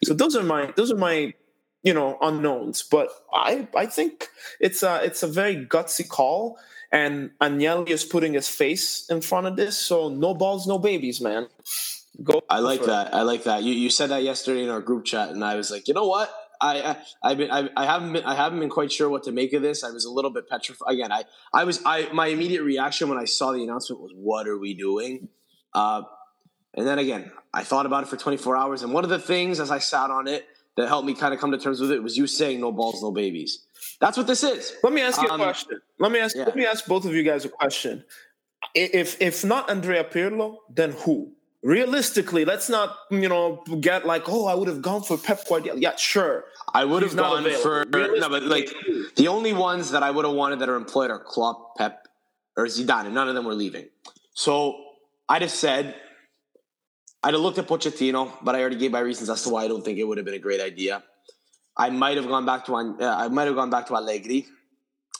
So 0.03 0.13
those 0.13 0.35
are 0.35 0.43
my, 0.43 0.73
those 0.75 0.91
are 0.91 0.97
my 0.97 1.33
you 1.83 1.93
know 1.93 2.17
unknowns. 2.21 2.83
But 2.83 3.09
I 3.33 3.67
I 3.75 3.85
think 3.85 4.29
it's 4.59 4.83
a 4.83 5.03
it's 5.03 5.23
a 5.23 5.27
very 5.27 5.65
gutsy 5.65 6.07
call, 6.07 6.57
and 6.91 7.31
Agnelli 7.39 7.89
is 7.89 8.03
putting 8.03 8.33
his 8.33 8.47
face 8.47 9.05
in 9.09 9.21
front 9.21 9.47
of 9.47 9.55
this. 9.55 9.77
So 9.77 10.09
no 10.09 10.33
balls, 10.33 10.67
no 10.67 10.77
babies, 10.77 11.21
man. 11.21 11.47
Go. 12.21 12.41
I 12.49 12.59
like 12.59 12.83
that. 12.83 13.07
It. 13.07 13.13
I 13.13 13.21
like 13.21 13.45
that. 13.45 13.63
You 13.63 13.73
you 13.73 13.89
said 13.89 14.09
that 14.09 14.23
yesterday 14.23 14.63
in 14.63 14.69
our 14.69 14.81
group 14.81 15.05
chat, 15.05 15.29
and 15.29 15.43
I 15.43 15.55
was 15.55 15.71
like, 15.71 15.87
you 15.87 15.93
know 15.93 16.07
what? 16.07 16.33
I, 16.63 16.97
I 17.23 17.33
been 17.33 17.49
I, 17.49 17.69
I 17.75 17.85
haven't 17.85 18.13
been 18.13 18.23
I 18.23 18.35
haven't 18.35 18.59
been 18.59 18.69
quite 18.69 18.91
sure 18.91 19.09
what 19.09 19.23
to 19.23 19.31
make 19.31 19.53
of 19.53 19.63
this. 19.63 19.83
I 19.83 19.89
was 19.89 20.05
a 20.05 20.11
little 20.11 20.29
bit 20.29 20.47
petrified. 20.47 20.93
Again, 20.93 21.11
I 21.11 21.23
I 21.53 21.63
was 21.63 21.81
I 21.85 22.11
my 22.13 22.27
immediate 22.27 22.63
reaction 22.63 23.09
when 23.09 23.17
I 23.17 23.25
saw 23.25 23.51
the 23.51 23.63
announcement 23.63 24.01
was, 24.01 24.11
"What 24.13 24.47
are 24.47 24.57
we 24.57 24.75
doing?" 24.75 25.29
Uh, 25.73 26.03
and 26.75 26.85
then 26.85 26.99
again, 26.99 27.31
I 27.53 27.63
thought 27.63 27.85
about 27.85 28.03
it 28.03 28.09
for 28.09 28.17
24 28.17 28.55
hours. 28.55 28.83
And 28.83 28.93
one 28.93 29.03
of 29.03 29.09
the 29.09 29.19
things, 29.19 29.59
as 29.59 29.71
I 29.71 29.79
sat 29.79 30.09
on 30.09 30.27
it, 30.27 30.45
that 30.77 30.87
helped 30.87 31.05
me 31.05 31.13
kind 31.13 31.33
of 31.33 31.39
come 31.39 31.51
to 31.51 31.57
terms 31.57 31.81
with 31.81 31.91
it 31.91 32.01
was 32.01 32.17
you 32.17 32.27
saying 32.27 32.61
no 32.61 32.71
balls, 32.71 33.01
no 33.01 33.11
babies. 33.11 33.65
That's 34.01 34.17
what 34.17 34.25
this 34.27 34.43
is. 34.43 34.73
Let 34.83 34.93
me 34.93 35.01
ask 35.01 35.21
you 35.21 35.29
um, 35.29 35.39
a 35.39 35.43
question. 35.43 35.79
Let 35.99 36.11
me 36.11 36.19
ask 36.19 36.35
yeah. 36.35 36.45
let 36.45 36.55
me 36.55 36.65
ask 36.65 36.85
both 36.87 37.05
of 37.05 37.13
you 37.13 37.23
guys 37.23 37.45
a 37.45 37.49
question. 37.49 38.03
If 38.73 39.21
if 39.21 39.45
not 39.45 39.69
Andrea 39.69 40.03
Pirlo, 40.03 40.57
then 40.69 40.91
who? 41.03 41.31
Realistically, 41.63 42.43
let's 42.43 42.67
not 42.67 42.97
you 43.11 43.29
know 43.29 43.63
get 43.79 44.07
like 44.07 44.23
oh 44.27 44.47
I 44.47 44.55
would 44.55 44.67
have 44.67 44.81
gone 44.81 45.03
for 45.03 45.17
Pep 45.17 45.47
Guardiola. 45.47 45.79
Yeah, 45.79 45.95
sure. 45.95 46.45
I 46.73 46.83
would 46.83 47.03
have 47.03 47.15
gone 47.15 47.47
for 47.61 47.85
no, 47.85 48.27
but 48.27 48.43
like 48.43 48.73
the 49.15 49.27
only 49.27 49.53
ones 49.53 49.91
that 49.91 50.01
I 50.01 50.09
would 50.09 50.25
have 50.25 50.33
wanted 50.33 50.59
that 50.59 50.69
are 50.69 50.75
employed 50.75 51.11
are 51.11 51.19
Klopp, 51.19 51.77
Pep, 51.77 52.07
or 52.57 52.65
Zidane, 52.65 53.05
and 53.05 53.13
none 53.13 53.29
of 53.29 53.35
them 53.35 53.45
were 53.45 53.53
leaving. 53.53 53.85
So 54.33 54.83
I 55.29 55.37
just 55.37 55.59
said 55.59 55.93
I'd 57.21 57.35
have 57.35 57.43
looked 57.43 57.59
at 57.59 57.67
Pochettino, 57.67 58.31
but 58.41 58.55
I 58.55 58.61
already 58.61 58.77
gave 58.77 58.91
my 58.91 58.99
reasons 58.99 59.29
as 59.29 59.43
to 59.43 59.49
why 59.49 59.65
I 59.65 59.67
don't 59.67 59.85
think 59.85 59.99
it 59.99 60.05
would 60.05 60.17
have 60.17 60.25
been 60.25 60.33
a 60.33 60.39
great 60.39 60.59
idea. 60.61 61.03
I 61.77 61.89
might 61.89 62.17
have 62.17 62.27
gone 62.27 62.45
back 62.45 62.65
to 62.65 62.75
uh, 62.75 62.95
I 62.99 63.27
might 63.29 63.45
have 63.45 63.55
gone 63.55 63.69
back 63.69 63.87
to 63.87 63.95
Allegri. 63.95 64.45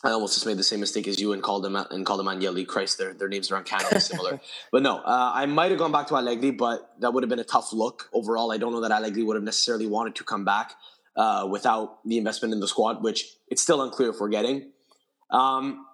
I 0.04 0.10
almost 0.10 0.34
just 0.34 0.48
made 0.48 0.58
the 0.58 0.64
same 0.64 0.80
mistake 0.80 1.08
as 1.08 1.20
you 1.20 1.32
and 1.32 1.44
called 1.44 1.64
them 1.64 1.76
and 1.76 2.06
called 2.06 2.20
them 2.20 2.28
Agnelli. 2.28 2.68
Christ, 2.68 2.98
their 2.98 3.14
their 3.14 3.28
names 3.28 3.52
are 3.52 3.58
uncannily 3.58 4.00
similar. 4.00 4.40
but 4.72 4.82
no, 4.82 4.98
uh, 4.98 5.32
I 5.34 5.46
might 5.46 5.70
have 5.72 5.80
gone 5.80 5.92
back 5.92 6.08
to 6.08 6.16
Allegri, 6.16 6.52
but 6.52 6.96
that 7.00 7.14
would 7.14 7.24
have 7.24 7.30
been 7.30 7.40
a 7.40 7.44
tough 7.44 7.72
look 7.72 8.10
overall. 8.12 8.52
I 8.52 8.58
don't 8.58 8.72
know 8.72 8.82
that 8.82 8.92
Allegri 8.92 9.24
would 9.24 9.36
have 9.36 9.44
necessarily 9.44 9.86
wanted 9.86 10.16
to 10.16 10.24
come 10.24 10.44
back 10.44 10.74
uh, 11.16 11.48
without 11.50 12.00
the 12.06 12.18
investment 12.18 12.54
in 12.54 12.60
the 12.60 12.68
squad, 12.68 13.04
which 13.04 13.26
it's 13.48 13.62
still 13.62 13.82
unclear 13.82 14.10
if 14.10 14.20
we're 14.20 14.30
getting. 14.30 14.72
Um, 15.30 15.86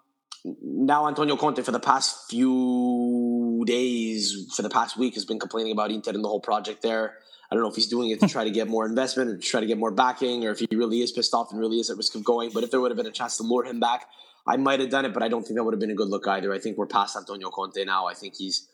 now 0.63 1.07
Antonio 1.07 1.35
Conte 1.35 1.61
for 1.61 1.71
the 1.71 1.79
past 1.79 2.29
few 2.29 3.63
days, 3.67 4.53
for 4.55 4.61
the 4.61 4.69
past 4.69 4.97
week, 4.97 5.15
has 5.15 5.25
been 5.25 5.39
complaining 5.39 5.71
about 5.71 5.91
Inter 5.91 6.11
and 6.11 6.23
the 6.23 6.29
whole 6.29 6.39
project 6.39 6.81
there. 6.81 7.15
I 7.49 7.55
don't 7.55 7.63
know 7.63 7.69
if 7.69 7.75
he's 7.75 7.87
doing 7.87 8.09
it 8.09 8.19
to 8.19 8.27
try 8.27 8.43
to 8.43 8.51
get 8.51 8.67
more 8.67 8.85
investment 8.85 9.29
or 9.29 9.37
to 9.37 9.41
try 9.41 9.59
to 9.59 9.65
get 9.65 9.77
more 9.77 9.91
backing, 9.91 10.45
or 10.45 10.51
if 10.51 10.59
he 10.59 10.67
really 10.75 11.01
is 11.01 11.11
pissed 11.11 11.33
off 11.33 11.51
and 11.51 11.59
really 11.59 11.79
is 11.79 11.89
at 11.89 11.97
risk 11.97 12.15
of 12.15 12.23
going. 12.23 12.51
But 12.53 12.63
if 12.63 12.71
there 12.71 12.81
would 12.81 12.91
have 12.91 12.97
been 12.97 13.07
a 13.07 13.11
chance 13.11 13.37
to 13.37 13.43
lure 13.43 13.63
him 13.63 13.79
back, 13.79 14.07
I 14.45 14.57
might 14.57 14.79
have 14.79 14.89
done 14.89 15.05
it. 15.05 15.13
But 15.13 15.23
I 15.23 15.29
don't 15.29 15.43
think 15.43 15.55
that 15.55 15.63
would 15.63 15.73
have 15.73 15.79
been 15.79 15.91
a 15.91 15.95
good 15.95 16.09
look 16.09 16.27
either. 16.27 16.53
I 16.53 16.59
think 16.59 16.77
we're 16.77 16.87
past 16.87 17.15
Antonio 17.15 17.49
Conte 17.49 17.83
now. 17.85 18.07
I 18.07 18.13
think 18.13 18.35
he's 18.35 18.67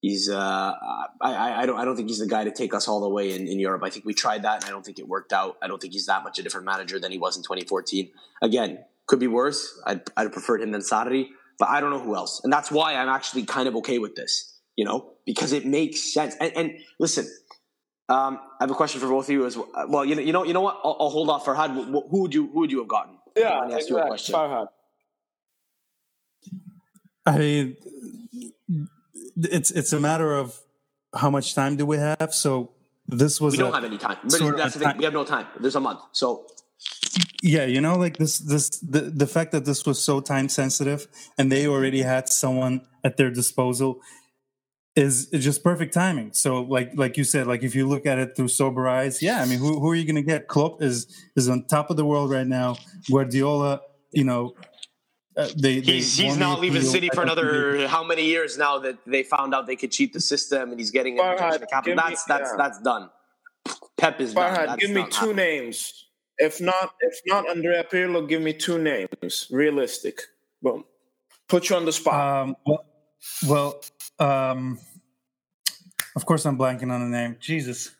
he's 0.00 0.28
uh, 0.28 0.72
I, 1.20 1.62
I 1.62 1.66
don't 1.66 1.78
I 1.78 1.84
don't 1.84 1.96
think 1.96 2.08
he's 2.08 2.18
the 2.18 2.26
guy 2.26 2.44
to 2.44 2.52
take 2.52 2.74
us 2.74 2.88
all 2.88 3.00
the 3.00 3.08
way 3.08 3.34
in, 3.34 3.46
in 3.48 3.58
Europe. 3.58 3.82
I 3.82 3.90
think 3.90 4.04
we 4.04 4.14
tried 4.14 4.42
that 4.42 4.56
and 4.56 4.64
I 4.64 4.70
don't 4.70 4.84
think 4.84 4.98
it 4.98 5.08
worked 5.08 5.32
out. 5.32 5.56
I 5.62 5.68
don't 5.68 5.80
think 5.80 5.92
he's 5.92 6.06
that 6.06 6.22
much 6.22 6.38
a 6.38 6.42
different 6.42 6.66
manager 6.66 6.98
than 6.98 7.12
he 7.12 7.18
was 7.18 7.36
in 7.36 7.42
2014. 7.42 8.10
Again, 8.42 8.84
could 9.06 9.18
be 9.18 9.26
worse. 9.26 9.80
I'd 9.86 10.02
I'd 10.16 10.24
have 10.24 10.32
preferred 10.32 10.62
him 10.62 10.70
than 10.70 10.82
Sarri, 10.82 11.28
but 11.58 11.68
I 11.68 11.80
don't 11.80 11.90
know 11.90 12.00
who 12.00 12.16
else. 12.16 12.40
And 12.44 12.52
that's 12.52 12.70
why 12.70 12.94
I'm 12.94 13.08
actually 13.08 13.44
kind 13.44 13.68
of 13.68 13.76
okay 13.76 13.98
with 13.98 14.14
this, 14.14 14.58
you 14.76 14.84
know, 14.84 15.14
because 15.26 15.52
it 15.52 15.66
makes 15.66 16.12
sense. 16.12 16.34
And, 16.40 16.52
and 16.56 16.72
listen, 16.98 17.26
um, 18.10 18.40
I 18.58 18.64
have 18.64 18.70
a 18.70 18.74
question 18.74 19.00
for 19.00 19.08
both 19.08 19.26
of 19.26 19.30
you 19.30 19.46
as 19.46 19.56
well. 19.56 19.68
Well, 19.88 20.04
you 20.04 20.16
know, 20.16 20.22
you 20.22 20.32
know, 20.32 20.44
you 20.44 20.52
know 20.52 20.62
what? 20.62 20.80
I'll, 20.82 20.96
I'll 20.98 21.10
hold 21.10 21.30
off. 21.30 21.44
Farhad, 21.44 21.72
who 22.10 22.22
would 22.22 22.34
you 22.34 22.48
who 22.48 22.60
would 22.60 22.72
you 22.72 22.80
have 22.80 22.88
gotten? 22.88 23.14
Yeah, 23.36 23.50
I 23.50 23.70
ask 23.70 23.88
you 23.88 23.98
a 23.98 24.06
question. 24.06 24.34
Farhad. 24.34 24.66
I 27.24 27.38
mean, 27.38 27.76
it's 29.36 29.70
it's 29.70 29.92
a 29.92 30.00
matter 30.00 30.34
of 30.34 30.60
how 31.14 31.30
much 31.30 31.54
time 31.54 31.76
do 31.76 31.86
we 31.86 31.98
have. 31.98 32.34
So 32.34 32.72
this 33.06 33.40
was 33.40 33.52
we 33.52 33.58
don't 33.58 33.72
have 33.72 33.84
any 33.84 33.98
time. 33.98 34.18
But 34.24 34.56
that's 34.56 34.74
the 34.74 34.80
thing. 34.80 34.88
Time. 34.88 34.98
We 34.98 35.04
have 35.04 35.12
no 35.12 35.24
time. 35.24 35.46
There's 35.60 35.76
a 35.76 35.80
month. 35.80 36.00
So 36.10 36.46
yeah, 37.42 37.64
you 37.64 37.80
know, 37.80 37.96
like 37.96 38.16
this 38.16 38.38
this 38.38 38.70
the 38.80 39.02
the 39.02 39.28
fact 39.28 39.52
that 39.52 39.64
this 39.64 39.86
was 39.86 40.02
so 40.02 40.20
time 40.20 40.48
sensitive 40.48 41.06
and 41.38 41.52
they 41.52 41.68
already 41.68 42.02
had 42.02 42.28
someone 42.28 42.82
at 43.04 43.16
their 43.18 43.30
disposal 43.30 44.00
is, 44.96 45.28
is 45.30 45.44
just 45.44 45.62
perfect 45.62 45.94
timing. 45.94 46.32
So 46.32 46.62
like 46.62 46.92
like 46.94 47.16
you 47.16 47.24
said, 47.24 47.46
like 47.46 47.62
if 47.62 47.74
you 47.74 47.88
look 47.88 48.06
at 48.06 48.18
it 48.18 48.36
through 48.36 48.48
sober 48.48 48.88
eyes, 48.88 49.22
yeah, 49.22 49.40
I 49.40 49.46
mean 49.46 49.58
who, 49.58 49.78
who 49.80 49.90
are 49.90 49.94
you 49.94 50.04
gonna 50.04 50.22
get? 50.22 50.48
Klopp 50.48 50.82
is 50.82 51.06
is 51.36 51.48
on 51.48 51.64
top 51.64 51.90
of 51.90 51.96
the 51.96 52.04
world 52.04 52.30
right 52.30 52.46
now. 52.46 52.76
Guardiola, 53.10 53.80
you 54.12 54.24
know, 54.24 54.54
uh, 55.36 55.48
they, 55.56 55.80
he's 55.80 56.16
he's 56.16 56.36
not 56.36 56.60
leaving 56.60 56.80
the 56.80 56.86
City 56.86 57.08
for 57.14 57.22
another 57.22 57.86
how 57.86 58.02
many 58.02 58.24
years 58.24 58.58
now 58.58 58.78
that 58.78 58.98
they 59.06 59.22
found 59.22 59.54
out 59.54 59.66
they 59.66 59.76
could 59.76 59.92
cheat 59.92 60.12
the 60.12 60.20
system 60.20 60.70
and 60.70 60.80
he's 60.80 60.90
getting 60.90 61.18
a 61.18 61.22
protection 61.22 61.66
capital. 61.70 61.96
That's 61.96 62.28
me, 62.28 62.34
that's 62.34 62.50
yeah. 62.50 62.56
that's 62.56 62.80
done. 62.80 63.10
Pep 63.96 64.20
is 64.20 64.34
Farhad, 64.34 64.66
done. 64.66 64.78
give 64.78 64.90
me 64.90 65.02
two 65.04 65.28
happening. 65.28 65.36
names. 65.36 66.06
If 66.38 66.60
not, 66.60 66.94
if 67.00 67.20
not 67.26 67.48
Andrea 67.48 67.84
Pirlo, 67.84 68.26
give 68.26 68.40
me 68.40 68.54
two 68.54 68.78
names. 68.78 69.46
Realistic. 69.50 70.22
Boom. 70.62 70.84
Put 71.48 71.68
you 71.68 71.76
on 71.76 71.84
the 71.84 71.92
spot. 71.92 72.48
Um, 72.48 72.56
well, 72.66 72.84
well 73.46 73.80
um, 74.20 74.78
of 76.16 76.26
course, 76.26 76.44
I'm 76.44 76.58
blanking 76.58 76.92
on 76.92 77.00
the 77.00 77.16
name. 77.16 77.36
Jesus. 77.40 77.92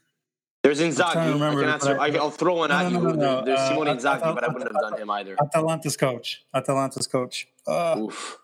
There's 0.62 0.80
Inzaghi. 0.80 1.16
I 1.16 1.54
can 1.54 1.68
answer. 1.68 1.98
I, 1.98 2.10
will 2.10 2.30
throw 2.30 2.56
one 2.56 2.70
at 2.70 2.92
no, 2.92 3.00
no, 3.00 3.12
no, 3.12 3.38
you. 3.38 3.44
There's 3.46 3.60
uh, 3.60 3.68
Simone 3.68 3.86
Inzaghi, 3.86 4.20
Atal- 4.20 4.34
but 4.34 4.44
I 4.44 4.48
wouldn't 4.48 4.72
have 4.72 4.90
done 4.90 5.00
him 5.00 5.10
either. 5.10 5.36
Atalanta's 5.40 5.96
coach. 5.96 6.44
Atalanta's 6.54 7.06
coach. 7.06 7.48
Uh, 7.66 7.96
Oof. 7.98 8.38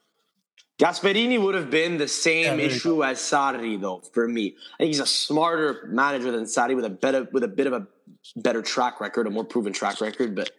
Gasperini 0.78 1.40
would 1.40 1.54
have 1.54 1.70
been 1.70 1.98
the 1.98 2.08
same 2.08 2.58
yeah, 2.58 2.66
issue 2.66 3.04
as 3.04 3.18
Sarri, 3.18 3.80
though. 3.80 4.02
For 4.12 4.28
me, 4.28 4.56
I 4.74 4.76
think 4.78 4.88
he's 4.88 5.00
a 5.00 5.06
smarter 5.06 5.86
manager 5.88 6.30
than 6.30 6.44
Sarri 6.44 6.74
with 6.74 6.84
a 6.84 6.90
better, 6.90 7.28
with 7.32 7.44
a 7.44 7.48
bit 7.48 7.66
of 7.66 7.72
a 7.74 7.86
better 8.36 8.62
track 8.62 9.00
record, 9.00 9.26
a 9.26 9.30
more 9.30 9.44
proven 9.44 9.72
track 9.72 10.00
record. 10.00 10.34
But 10.34 10.50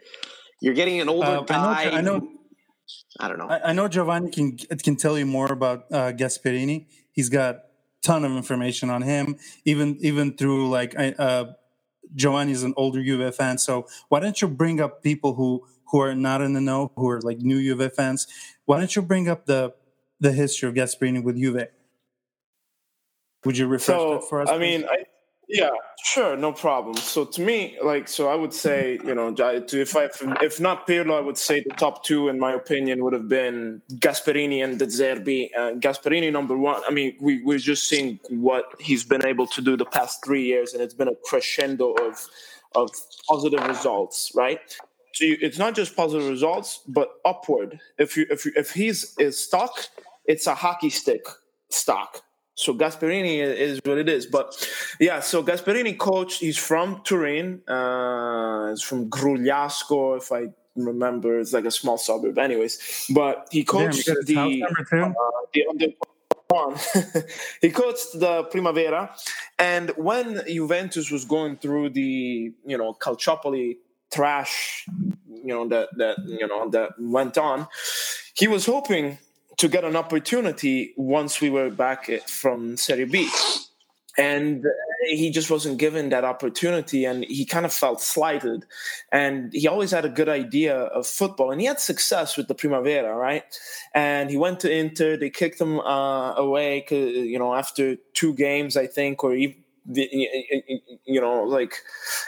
you're 0.61 0.73
getting 0.73 1.01
an 1.01 1.09
older 1.09 1.27
uh, 1.27 1.41
guy. 1.41 1.91
I 1.91 2.01
know. 2.01 2.15
I, 2.15 2.19
know 2.19 2.29
I 3.19 3.27
don't 3.27 3.37
know. 3.37 3.47
I, 3.47 3.69
I, 3.69 3.73
know 3.73 3.87
Giovanni 3.87 4.29
can 4.29 4.57
can 4.57 4.95
tell 4.95 5.17
you 5.17 5.25
more 5.25 5.51
about 5.51 5.85
uh, 5.91 6.11
Gasperini. 6.11 6.85
He's 7.11 7.29
got 7.29 7.61
ton 8.03 8.23
of 8.23 8.31
information 8.31 8.89
on 8.89 9.01
him, 9.01 9.37
even 9.65 9.97
even 10.01 10.37
through 10.37 10.69
like 10.69 10.95
uh, 10.97 11.45
is 12.15 12.63
an 12.63 12.73
older 12.77 13.03
Juve 13.03 13.35
fan. 13.35 13.57
So 13.57 13.87
why 14.09 14.19
don't 14.19 14.41
you 14.41 14.47
bring 14.47 14.79
up 14.79 15.03
people 15.03 15.33
who 15.33 15.65
who 15.91 15.99
are 16.01 16.15
not 16.15 16.41
in 16.41 16.53
the 16.53 16.61
know, 16.61 16.91
who 16.95 17.09
are 17.09 17.21
like 17.21 17.39
new 17.39 17.61
Juve 17.61 17.93
fans? 17.93 18.27
Why 18.65 18.77
don't 18.77 18.95
you 18.95 19.01
bring 19.01 19.27
up 19.29 19.45
the 19.45 19.73
the 20.19 20.31
history 20.31 20.69
of 20.69 20.75
Gasperini 20.75 21.23
with 21.23 21.37
Juve? 21.37 21.67
Would 23.45 23.57
you 23.57 23.67
refresh 23.67 23.97
so, 23.97 24.13
that 24.15 24.23
for 24.29 24.41
us? 24.41 24.49
I 24.49 24.57
mean, 24.57 24.85
I, 24.85 25.05
yeah, 25.47 25.69
sure, 26.03 26.35
no 26.35 26.51
problem. 26.51 26.97
So 26.97 27.23
to 27.23 27.41
me, 27.41 27.77
like, 27.81 28.09
so 28.09 28.27
I 28.27 28.35
would 28.35 28.53
say, 28.53 28.99
you 29.05 29.15
know, 29.15 29.33
if 29.37 29.95
I 29.95 30.09
if 30.41 30.59
not 30.59 30.85
Pirlo, 30.85 31.17
I 31.17 31.21
would 31.21 31.37
say 31.37 31.61
the 31.61 31.69
top 31.75 32.03
two, 32.03 32.27
in 32.27 32.37
my 32.37 32.53
opinion, 32.53 33.01
would 33.03 33.13
have 33.13 33.29
been 33.29 33.81
Gasperini 33.93 34.61
and 34.61 34.77
De 34.77 34.85
Zerbi. 34.87 35.49
Uh, 35.57 35.71
Gasperini 35.75 36.31
number 36.33 36.57
one. 36.57 36.81
I 36.85 36.91
mean, 36.91 37.15
we 37.21 37.41
we're 37.43 37.59
just 37.59 37.87
seeing 37.87 38.19
what 38.29 38.65
he's 38.79 39.05
been 39.05 39.25
able 39.25 39.47
to 39.47 39.61
do 39.61 39.77
the 39.77 39.85
past 39.85 40.23
three 40.25 40.43
years, 40.43 40.73
and 40.73 40.83
it's 40.83 40.93
been 40.93 41.07
a 41.07 41.15
crescendo 41.23 41.93
of 41.93 42.27
of 42.75 42.89
positive 43.29 43.65
results, 43.65 44.33
right? 44.35 44.59
So 45.13 45.23
you, 45.23 45.37
it's 45.41 45.57
not 45.57 45.75
just 45.75 45.95
positive 45.95 46.27
results, 46.27 46.81
but 46.89 47.09
upward. 47.23 47.79
If 47.97 48.17
you 48.17 48.25
if 48.29 48.45
you, 48.45 48.51
if 48.57 48.71
he's 48.71 49.15
is 49.17 49.39
stock, 49.41 49.71
it's 50.25 50.45
a 50.45 50.55
hockey 50.55 50.89
stick 50.89 51.25
stock 51.69 52.21
so 52.57 52.73
Gasperini 52.73 53.37
is 53.37 53.79
what 53.85 53.99
it 53.99 54.09
is. 54.09 54.25
But 54.25 54.67
yeah, 54.99 55.19
so 55.19 55.43
Gasperini 55.43 55.95
coached. 55.95 56.41
he's 56.41 56.57
from 56.57 57.01
Turin. 57.03 57.61
Uh, 57.67 58.71
he's 58.71 58.81
from 58.81 59.11
Grugliasco, 59.11 60.17
if 60.17 60.31
I 60.31 60.47
remember. 60.75 61.39
It's 61.39 61.53
like 61.53 61.65
a 61.65 61.71
small 61.71 61.99
suburb, 61.99 62.39
anyways. 62.39 63.05
But 63.13 63.47
he 63.51 63.63
coached 63.63 64.07
Damn, 64.07 64.25
the, 64.25 64.63
uh, 64.63 65.29
the 65.53 65.65
under 65.69 65.87
one. 66.47 66.75
he 67.61 67.69
coached 67.69 68.19
the 68.19 68.43
Primavera, 68.45 69.15
and 69.59 69.91
when 69.91 70.41
Juventus 70.47 71.11
was 71.11 71.25
going 71.25 71.57
through 71.57 71.91
the 71.91 72.53
you 72.65 72.77
know 72.77 72.93
Calciopoli 72.93 73.77
trash, 74.11 74.87
you 75.29 75.53
know 75.53 75.67
that 75.67 75.89
that 75.97 76.17
you 76.25 76.47
know 76.47 76.69
that 76.71 76.93
went 76.99 77.37
on, 77.37 77.67
he 78.33 78.47
was 78.47 78.65
hoping 78.65 79.19
to 79.57 79.67
get 79.67 79.83
an 79.83 79.95
opportunity 79.95 80.93
once 80.97 81.41
we 81.41 81.49
were 81.49 81.69
back 81.69 82.09
from 82.27 82.77
Serie 82.77 83.05
B. 83.05 83.29
And 84.19 84.65
he 85.07 85.29
just 85.29 85.51
wasn't 85.51 85.77
given 85.77 86.09
that 86.09 86.23
opportunity 86.23 87.05
and 87.05 87.23
he 87.25 87.45
kind 87.45 87.65
of 87.65 87.73
felt 87.73 88.01
slighted. 88.01 88.65
And 89.11 89.53
he 89.53 89.67
always 89.67 89.91
had 89.91 90.05
a 90.05 90.09
good 90.09 90.27
idea 90.27 90.75
of 90.75 91.05
football 91.05 91.51
and 91.51 91.61
he 91.61 91.67
had 91.67 91.79
success 91.79 92.35
with 92.35 92.47
the 92.47 92.55
Primavera, 92.55 93.15
right? 93.15 93.43
And 93.93 94.29
he 94.29 94.37
went 94.37 94.59
to 94.61 94.71
Inter, 94.71 95.17
they 95.17 95.29
kicked 95.29 95.61
him 95.61 95.79
uh, 95.79 96.33
away, 96.33 96.83
you 96.89 97.37
know, 97.37 97.53
after 97.53 97.97
two 98.13 98.33
games, 98.33 98.75
I 98.75 98.87
think, 98.87 99.23
or 99.23 99.35
even, 99.35 99.55
you 99.85 101.21
know, 101.21 101.43
like, 101.43 101.75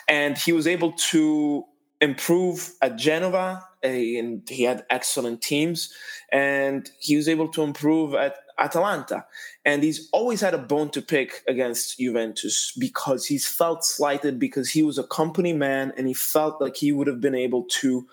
and 0.07 0.37
he 0.37 0.51
was 0.51 0.67
able 0.67 0.91
to 0.93 1.65
improve 2.01 2.73
at 2.81 2.97
Genova 2.97 3.63
and 3.83 4.47
he 4.47 4.63
had 4.63 4.85
excellent 4.89 5.41
teams 5.41 5.93
and 6.31 6.89
he 6.99 7.15
was 7.15 7.27
able 7.27 7.47
to 7.49 7.61
improve 7.61 8.13
at 8.13 8.37
Atalanta. 8.57 9.25
And 9.65 9.83
he's 9.83 10.09
always 10.11 10.41
had 10.41 10.53
a 10.53 10.57
bone 10.57 10.89
to 10.91 11.01
pick 11.01 11.43
against 11.47 11.97
Juventus 11.97 12.73
because 12.77 13.25
he's 13.25 13.47
felt 13.47 13.83
slighted 13.83 14.39
because 14.39 14.69
he 14.69 14.83
was 14.83 14.97
a 14.97 15.03
company 15.03 15.53
man 15.53 15.93
and 15.97 16.07
he 16.07 16.13
felt 16.13 16.61
like 16.61 16.77
he 16.77 16.91
would 16.91 17.07
have 17.07 17.21
been 17.21 17.35
able 17.35 17.63
to 17.81 18.07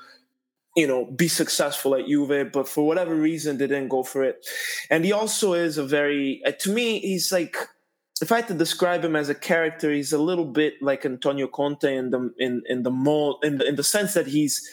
you 0.76 0.86
know, 0.86 1.06
be 1.06 1.26
successful 1.26 1.94
at 1.94 2.06
Juve, 2.06 2.52
but 2.52 2.68
for 2.68 2.86
whatever 2.86 3.14
reason, 3.14 3.56
they 3.56 3.66
didn't 3.66 3.88
go 3.88 4.02
for 4.02 4.22
it. 4.22 4.46
And 4.90 5.06
he 5.06 5.12
also 5.12 5.54
is 5.54 5.78
a 5.78 5.84
very, 5.84 6.42
to 6.58 6.70
me, 6.70 7.00
he's 7.00 7.32
like, 7.32 7.56
if 8.22 8.32
I 8.32 8.36
had 8.36 8.48
to 8.48 8.54
describe 8.54 9.04
him 9.04 9.14
as 9.14 9.28
a 9.28 9.34
character, 9.34 9.92
he's 9.92 10.12
a 10.12 10.18
little 10.18 10.46
bit 10.46 10.80
like 10.80 11.04
Antonio 11.04 11.46
Conte 11.46 11.84
in 11.84 12.10
the 12.10 12.32
in 12.38 12.62
in 12.66 12.82
the 12.82 12.90
mold 12.90 13.44
in 13.44 13.58
the 13.58 13.68
in 13.68 13.76
the 13.76 13.84
sense 13.84 14.14
that 14.14 14.26
he's 14.26 14.68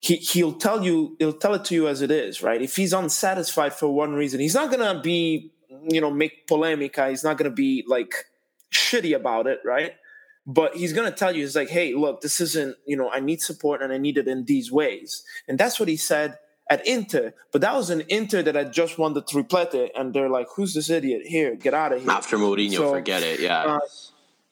he 0.00 0.16
he'll 0.16 0.52
tell 0.52 0.84
you 0.84 1.16
he'll 1.18 1.32
tell 1.32 1.54
it 1.54 1.64
to 1.66 1.74
you 1.74 1.88
as 1.88 2.02
it 2.02 2.10
is, 2.10 2.42
right? 2.42 2.60
If 2.60 2.76
he's 2.76 2.92
unsatisfied 2.92 3.72
for 3.72 3.88
one 3.88 4.12
reason, 4.12 4.40
he's 4.40 4.54
not 4.54 4.70
gonna 4.70 5.00
be 5.00 5.52
you 5.88 6.00
know 6.00 6.10
make 6.10 6.46
polemica. 6.46 7.08
He's 7.08 7.24
not 7.24 7.38
gonna 7.38 7.50
be 7.50 7.84
like 7.86 8.26
shitty 8.72 9.16
about 9.16 9.46
it, 9.46 9.60
right? 9.64 9.94
But 10.46 10.76
he's 10.76 10.92
gonna 10.92 11.12
tell 11.12 11.34
you, 11.34 11.42
he's 11.42 11.56
like, 11.56 11.70
hey, 11.70 11.94
look, 11.94 12.20
this 12.20 12.40
isn't 12.42 12.76
you 12.86 12.96
know 12.96 13.10
I 13.10 13.20
need 13.20 13.40
support 13.40 13.80
and 13.80 13.90
I 13.90 13.96
need 13.96 14.18
it 14.18 14.28
in 14.28 14.44
these 14.44 14.70
ways, 14.70 15.24
and 15.48 15.58
that's 15.58 15.80
what 15.80 15.88
he 15.88 15.96
said 15.96 16.38
at 16.70 16.86
Inter. 16.86 17.34
But 17.52 17.60
that 17.60 17.74
was 17.74 17.90
an 17.90 18.04
Inter 18.08 18.42
that 18.42 18.54
had 18.54 18.72
just 18.72 18.96
won 18.96 19.12
the 19.12 19.22
triplete, 19.22 19.90
and 19.94 20.14
they're 20.14 20.30
like, 20.30 20.46
who's 20.54 20.72
this 20.72 20.88
idiot? 20.88 21.26
Here, 21.26 21.56
get 21.56 21.74
out 21.74 21.92
of 21.92 22.00
here. 22.00 22.10
After 22.10 22.38
Mourinho, 22.38 22.76
so, 22.76 22.92
forget 22.92 23.22
it. 23.22 23.40
Yeah. 23.40 23.64
Uh, 23.64 23.80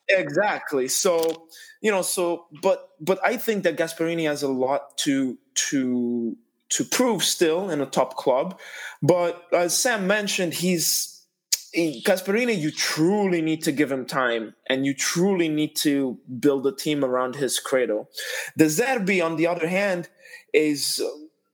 exactly. 0.08 0.88
So 0.88 1.46
you 1.80 1.90
know, 1.90 2.02
so 2.02 2.46
but 2.60 2.90
but 3.00 3.18
I 3.24 3.36
think 3.36 3.62
that 3.64 3.78
Gasperini 3.78 4.26
has 4.26 4.42
a 4.42 4.48
lot 4.48 4.98
to 4.98 5.38
to 5.54 6.36
to 6.70 6.84
prove 6.84 7.22
still 7.24 7.70
in 7.70 7.80
a 7.80 7.86
top 7.86 8.16
club. 8.16 8.58
But 9.00 9.42
as 9.52 9.76
Sam 9.76 10.06
mentioned, 10.06 10.54
he's 10.54 11.14
Gasperini, 11.74 12.58
you 12.58 12.70
truly 12.70 13.42
need 13.42 13.62
to 13.64 13.72
give 13.72 13.92
him 13.92 14.06
time 14.06 14.54
and 14.68 14.86
you 14.86 14.94
truly 14.94 15.48
need 15.48 15.76
to 15.76 16.18
build 16.40 16.66
a 16.66 16.72
team 16.72 17.04
around 17.04 17.36
his 17.36 17.60
credo. 17.60 18.08
De 18.56 18.64
Zerbi, 18.66 19.24
on 19.24 19.36
the 19.36 19.46
other 19.46 19.68
hand, 19.68 20.08
is 20.52 21.02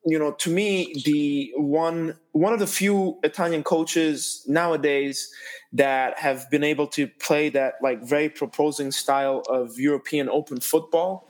you 0.04 0.18
know 0.18 0.32
to 0.32 0.50
me 0.50 0.94
the 1.04 1.52
one 1.56 2.16
one 2.32 2.52
of 2.52 2.58
the 2.58 2.66
few 2.66 3.18
Italian 3.22 3.62
coaches 3.62 4.44
nowadays 4.46 5.32
that 5.72 6.18
have 6.18 6.50
been 6.50 6.64
able 6.64 6.86
to 6.86 7.06
play 7.06 7.48
that 7.48 7.74
like 7.82 8.02
very 8.02 8.28
proposing 8.28 8.92
style 8.92 9.42
of 9.48 9.78
European 9.78 10.28
open 10.28 10.60
football, 10.60 11.28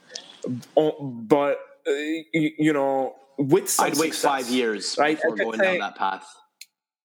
but 0.74 1.58
uh, 1.86 1.92
you 2.32 2.72
know 2.72 3.14
with 3.38 3.74
I'd 3.80 3.96
wait 3.96 4.14
success, 4.14 4.22
five 4.22 4.48
years 4.48 4.96
right? 4.98 5.16
before 5.16 5.36
going 5.36 5.58
say, 5.58 5.64
down 5.64 5.78
that 5.78 5.96
path. 5.96 6.26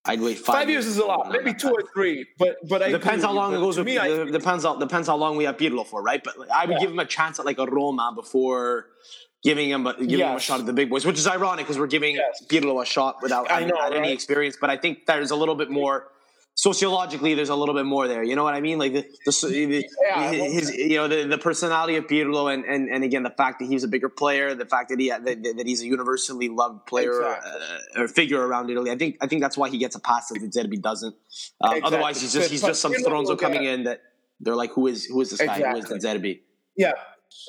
I'd 0.06 0.22
wait 0.22 0.38
five. 0.40 0.56
Five 0.56 0.70
years, 0.70 0.86
years 0.86 0.96
is 0.96 1.02
a 1.02 1.06
lot, 1.06 1.32
maybe 1.32 1.54
two 1.54 1.70
or 1.70 1.84
three, 1.94 2.26
but 2.38 2.58
but 2.68 2.82
I 2.82 2.90
depends 2.90 3.24
how 3.24 3.34
long 3.34 3.54
it 3.54 3.58
goes. 3.58 3.78
With, 3.78 3.86
me, 3.86 3.98
I, 3.98 4.24
depends 4.26 4.64
how 4.64 4.76
depends 4.76 5.08
how 5.08 5.18
long 5.18 5.38
we 5.38 5.44
have 5.44 5.58
Pirlo 5.58 5.86
for, 5.86 6.02
right? 6.02 6.24
But 6.24 6.36
I 6.52 6.66
would 6.66 6.74
yeah. 6.74 6.80
give 6.80 6.92
him 6.92 7.00
a 7.00 7.06
chance 7.06 7.40
at 7.40 7.46
like 7.46 7.60
a 7.60 7.66
Roma 7.66 8.12
before 8.16 8.88
giving 9.44 9.70
him 9.70 9.88
a, 9.88 9.94
giving 9.94 10.20
yes. 10.20 10.30
him 10.32 10.38
a 10.38 10.40
shot 10.40 10.60
at 10.60 10.66
the 10.66 10.74
big 10.74 10.90
boys, 10.90 11.06
which 11.06 11.18
is 11.18 11.28
ironic 11.28 11.66
because 11.66 11.80
we're 11.80 11.88
giving 11.88 12.16
yes. 12.16 12.44
Pirlo 12.48 12.82
a 12.82 12.86
shot 12.86 13.18
without 13.22 13.52
I 13.52 13.66
know, 13.66 13.76
right? 13.76 13.94
any 13.94 14.12
experience. 14.12 14.58
But 14.60 14.70
I 14.70 14.78
think 14.78 15.06
there's 15.06 15.32
a 15.32 15.36
little 15.36 15.56
bit 15.56 15.70
more 15.70 16.08
sociologically 16.56 17.36
there's 17.36 17.48
a 17.48 17.56
little 17.56 17.74
bit 17.74 17.86
more 17.86 18.10
there. 18.10 18.22
You 18.22 18.36
know 18.36 18.44
what 18.44 18.54
I 18.54 18.60
mean? 18.60 18.80
Like 18.80 18.92
the, 18.92 19.06
the, 19.26 19.86
yeah, 20.02 20.32
his, 20.32 20.76
you 20.76 20.98
know, 20.98 21.08
the, 21.08 21.24
the 21.24 21.38
personality 21.38 21.96
of 21.96 22.06
Pirlo 22.08 22.54
and, 22.54 22.66
and, 22.66 22.90
and 22.90 23.02
again, 23.06 23.24
the 23.24 23.30
fact 23.30 23.60
that 23.60 23.70
he's 23.70 23.86
a 23.86 23.88
bigger 23.88 24.10
player, 24.10 24.54
the 24.56 24.66
fact 24.66 24.90
that 24.90 25.00
he, 25.00 25.10
that, 25.10 25.24
that 25.24 25.64
he's 25.66 25.82
a 25.82 25.86
universally 25.86 26.50
loved 26.50 26.86
player 26.86 27.14
exactly. 27.14 27.52
uh, 27.96 28.02
or 28.02 28.08
figure 28.10 28.46
around 28.46 28.70
Italy. 28.70 28.92
I 28.92 28.98
think, 28.98 29.16
I 29.22 29.28
think 29.28 29.42
that's 29.42 29.58
why 29.58 29.70
he 29.70 29.78
gets 29.78 29.96
a 29.96 30.02
pass 30.02 30.28
that 30.28 30.42
Zerbi 30.52 30.82
doesn't. 30.82 31.16
Um, 31.62 31.72
exactly. 31.72 31.82
Otherwise 31.88 32.22
he's 32.22 32.34
just, 32.34 32.52
he's 32.52 32.62
just 32.62 32.82
some 32.82 32.94
Stronzo 32.94 33.40
coming 33.40 33.64
in 33.64 33.86
that 33.86 34.02
they're 34.42 34.56
like, 34.56 34.74
who 34.74 34.88
is, 34.88 35.06
who 35.06 35.22
is 35.22 35.30
this 35.30 35.40
guy? 35.40 35.56
Exactly. 35.56 35.82
Who 35.88 35.96
is 35.96 36.04
Zerbi? 36.04 36.40
Yeah, 36.76 36.92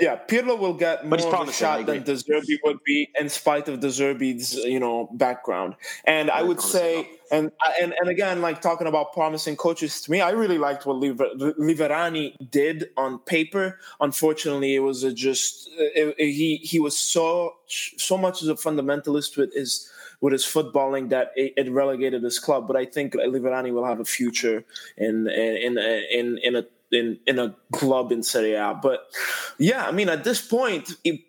yeah, 0.00 0.16
Pirlo 0.16 0.58
will 0.58 0.74
get 0.74 1.06
more 1.06 1.18
of 1.18 1.48
a 1.48 1.52
shot 1.52 1.86
than 1.86 2.02
De 2.02 2.12
Zerbi 2.12 2.58
would 2.64 2.82
be, 2.84 3.10
in 3.18 3.28
spite 3.28 3.68
of 3.68 3.80
De 3.80 3.88
Zerbi's 3.88 4.54
you 4.54 4.80
know 4.80 5.08
background. 5.12 5.74
And 6.04 6.30
I 6.30 6.42
would 6.42 6.60
say, 6.60 7.08
and 7.30 7.50
and 7.80 7.94
and 7.98 8.08
again, 8.08 8.40
like 8.40 8.60
talking 8.60 8.86
about 8.86 9.12
promising 9.12 9.56
coaches 9.56 10.00
to 10.02 10.10
me, 10.10 10.20
I 10.20 10.30
really 10.30 10.58
liked 10.58 10.86
what 10.86 10.96
Liverani 10.96 12.50
did 12.50 12.90
on 12.96 13.18
paper. 13.20 13.78
Unfortunately, 14.00 14.74
it 14.74 14.80
was 14.80 15.02
a 15.02 15.12
just 15.12 15.68
it, 15.76 16.14
it, 16.18 16.32
he 16.32 16.56
he 16.56 16.78
was 16.78 16.98
so 16.98 17.56
so 17.66 18.16
much 18.16 18.42
as 18.42 18.48
a 18.48 18.54
fundamentalist 18.54 19.36
with 19.36 19.54
his 19.54 19.90
with 20.20 20.32
his 20.32 20.44
footballing 20.44 21.08
that 21.08 21.32
it, 21.34 21.54
it, 21.56 21.70
relegated 21.70 22.22
his 22.22 22.38
club. 22.38 22.66
But 22.66 22.76
I 22.76 22.84
think 22.84 23.14
Liverani 23.14 23.72
will 23.72 23.86
have 23.86 24.00
a 24.00 24.04
future 24.04 24.64
in 24.96 25.26
in 25.28 25.78
in 25.78 25.78
in, 25.78 26.38
in 26.38 26.56
a 26.56 26.66
in 26.92 27.18
in 27.26 27.38
a 27.38 27.54
club 27.72 28.12
in 28.12 28.22
Serie 28.22 28.54
A. 28.54 28.78
But 28.80 29.06
yeah, 29.58 29.86
I 29.86 29.92
mean, 29.92 30.08
at 30.08 30.24
this 30.24 30.40
point, 30.46 30.96
if 31.04 31.20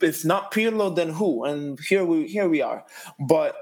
if, 0.00 0.24
not 0.24 0.52
Pirlo, 0.52 0.94
then 0.94 1.10
who? 1.10 1.44
And 1.44 1.78
here 1.80 2.04
we 2.04 2.26
here 2.26 2.48
we 2.48 2.62
are. 2.62 2.84
But 3.18 3.56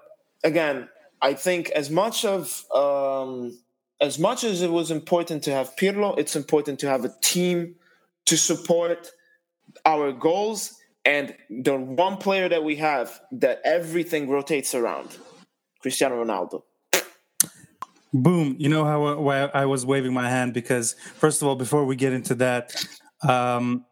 again, 0.45 0.89
I 1.21 1.35
think 1.35 1.71
as 1.71 1.91
much 1.91 2.25
of 2.25 2.65
um, 2.73 3.59
as 4.01 4.19
much 4.19 4.45
as 4.45 4.63
it 4.63 4.71
was 4.71 4.91
important 4.91 5.43
to 5.45 5.53
have 5.53 5.77
Pirlo, 5.77 6.19
it's 6.19 6.37
important 6.37 6.79
to 6.81 6.89
have 6.89 7.05
a 7.05 7.15
team 7.21 7.77
to 8.27 8.37
support 8.37 9.11
our 9.85 10.13
goals 10.13 10.75
and 11.05 11.35
the 11.49 11.77
one 11.77 12.19
player 12.19 12.49
that 12.49 12.65
we 12.65 12.77
have 12.77 13.21
that 13.33 13.63
everything 13.65 14.29
rotates 14.29 14.75
around, 14.75 15.17
Cristiano 15.81 16.23
Ronaldo. 16.23 16.65
Boom. 18.13 18.57
You 18.59 18.69
know 18.69 18.85
how 18.85 19.29
I 19.55 19.67
was 19.67 19.85
waving 19.85 20.15
my 20.15 20.29
hand 20.29 20.55
because 20.55 20.95
first 21.17 21.43
of 21.43 21.49
all, 21.49 21.57
before 21.57 21.85
we 21.85 21.95
get 21.95 22.13
into 22.13 22.35
that, 22.37 22.75
um, 23.27 23.85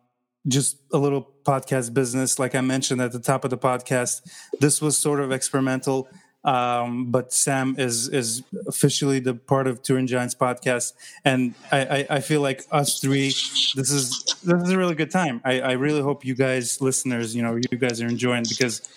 just 0.49 0.79
a 0.93 0.99
little 0.99 1.35
podcast 1.45 1.93
business. 1.93 2.39
Like 2.39 2.55
I 2.55 2.61
mentioned 2.61 3.01
at 3.01 3.13
the 3.13 3.21
top 3.21 3.45
of 3.45 3.51
the 3.51 3.59
podcast, 3.59 4.23
this 4.61 4.81
was 4.81 4.97
sort 4.97 5.21
of 5.21 5.33
experimental. 5.33 6.09
Um, 6.45 7.11
but 7.11 7.33
Sam 7.33 7.75
is 7.77 8.09
is 8.09 8.45
officially 8.69 9.19
the 9.19 9.35
part 9.35 9.67
of 9.67 9.83
Turin 9.83 10.07
Giants 10.07 10.37
podcast, 10.37 10.93
and 11.25 11.57
I, 11.73 11.81
I, 11.81 12.07
I, 12.09 12.21
feel 12.21 12.41
like 12.41 12.63
us 12.71 13.01
three, 13.01 13.31
this 13.75 13.91
is 13.91 14.37
this 14.45 14.63
is 14.63 14.71
a 14.71 14.79
really 14.79 14.95
good 14.95 15.11
time. 15.11 15.41
I, 15.45 15.61
I 15.61 15.73
really 15.73 16.03
hope 16.03 16.25
you 16.25 16.37
guys, 16.37 16.81
listeners, 16.81 17.35
you 17.35 17.43
know, 17.43 17.57
you 17.57 17.77
guys 17.77 18.01
are 18.01 18.07
enjoying 18.07 18.45
because 18.49 18.89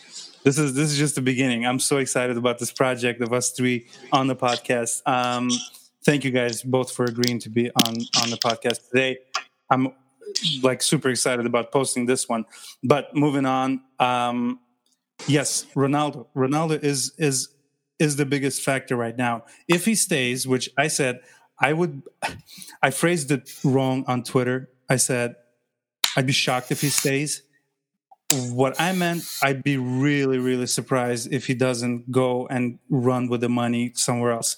this 0.43 0.57
is 0.57 0.73
this 0.73 0.91
is 0.91 0.97
just 0.97 1.15
the 1.15 1.21
beginning. 1.21 1.65
I'm 1.65 1.79
so 1.79 1.97
excited 1.97 2.37
about 2.37 2.59
this 2.59 2.71
project 2.71 3.21
of 3.21 3.33
us 3.33 3.51
three 3.51 3.87
on 4.11 4.27
the 4.27 4.35
podcast. 4.35 5.01
Um, 5.05 5.49
thank 6.05 6.23
you 6.23 6.31
guys 6.31 6.61
both 6.61 6.91
for 6.91 7.05
agreeing 7.05 7.39
to 7.39 7.49
be 7.49 7.69
on 7.69 7.95
on 8.21 8.29
the 8.29 8.37
podcast 8.37 8.89
today. 8.89 9.19
I'm 9.69 9.93
like 10.61 10.81
super 10.81 11.09
excited 11.09 11.45
about 11.45 11.71
posting 11.71 12.05
this 12.05 12.29
one. 12.29 12.45
But 12.83 13.15
moving 13.15 13.45
on, 13.45 13.81
um, 13.99 14.59
yes, 15.27 15.65
Ronaldo. 15.75 16.27
Ronaldo 16.35 16.81
is 16.83 17.13
is 17.17 17.49
is 17.99 18.15
the 18.15 18.25
biggest 18.25 18.61
factor 18.61 18.95
right 18.95 19.17
now. 19.17 19.43
If 19.67 19.85
he 19.85 19.95
stays, 19.95 20.47
which 20.47 20.69
I 20.77 20.87
said 20.87 21.19
I 21.59 21.73
would, 21.73 22.01
I 22.81 22.91
phrased 22.91 23.31
it 23.31 23.53
wrong 23.63 24.05
on 24.07 24.23
Twitter. 24.23 24.69
I 24.89 24.95
said 24.95 25.35
I'd 26.15 26.25
be 26.25 26.31
shocked 26.33 26.71
if 26.71 26.81
he 26.81 26.89
stays 26.89 27.43
what 28.31 28.79
I 28.79 28.93
meant, 28.93 29.23
I'd 29.41 29.63
be 29.63 29.77
really, 29.77 30.37
really 30.37 30.67
surprised 30.67 31.33
if 31.33 31.47
he 31.47 31.53
doesn't 31.55 32.11
go 32.11 32.47
and 32.47 32.79
run 32.89 33.27
with 33.27 33.41
the 33.41 33.49
money 33.49 33.91
somewhere 33.95 34.31
else. 34.31 34.57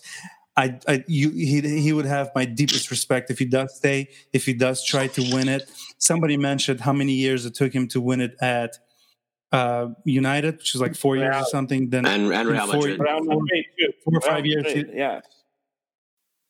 I, 0.57 0.79
I 0.87 1.03
you, 1.07 1.29
he, 1.29 1.61
he 1.61 1.93
would 1.93 2.05
have 2.05 2.31
my 2.35 2.43
deepest 2.43 2.91
respect 2.91 3.31
if 3.31 3.39
he 3.39 3.45
does 3.45 3.75
stay, 3.75 4.09
if 4.33 4.45
he 4.45 4.53
does 4.53 4.83
try 4.83 5.07
to 5.07 5.21
win 5.33 5.47
it. 5.47 5.69
Somebody 5.97 6.35
mentioned 6.35 6.81
how 6.81 6.91
many 6.91 7.13
years 7.13 7.45
it 7.45 7.55
took 7.55 7.73
him 7.73 7.87
to 7.89 8.01
win 8.01 8.19
it 8.19 8.35
at 8.41 8.77
uh, 9.53 9.87
United, 10.03 10.57
which 10.57 10.75
is 10.75 10.81
like 10.81 10.95
four 10.95 11.15
years 11.15 11.35
or 11.35 11.45
something. 11.45 11.89
Then 11.89 12.05
and, 12.05 12.33
and 12.33 12.49
Real 12.49 12.67
Madrid, 12.67 12.97
four, 12.97 13.07
four, 13.23 13.43
four 14.03 14.17
or 14.17 14.21
five 14.21 14.45
years. 14.45 14.85
Yeah. 14.93 15.21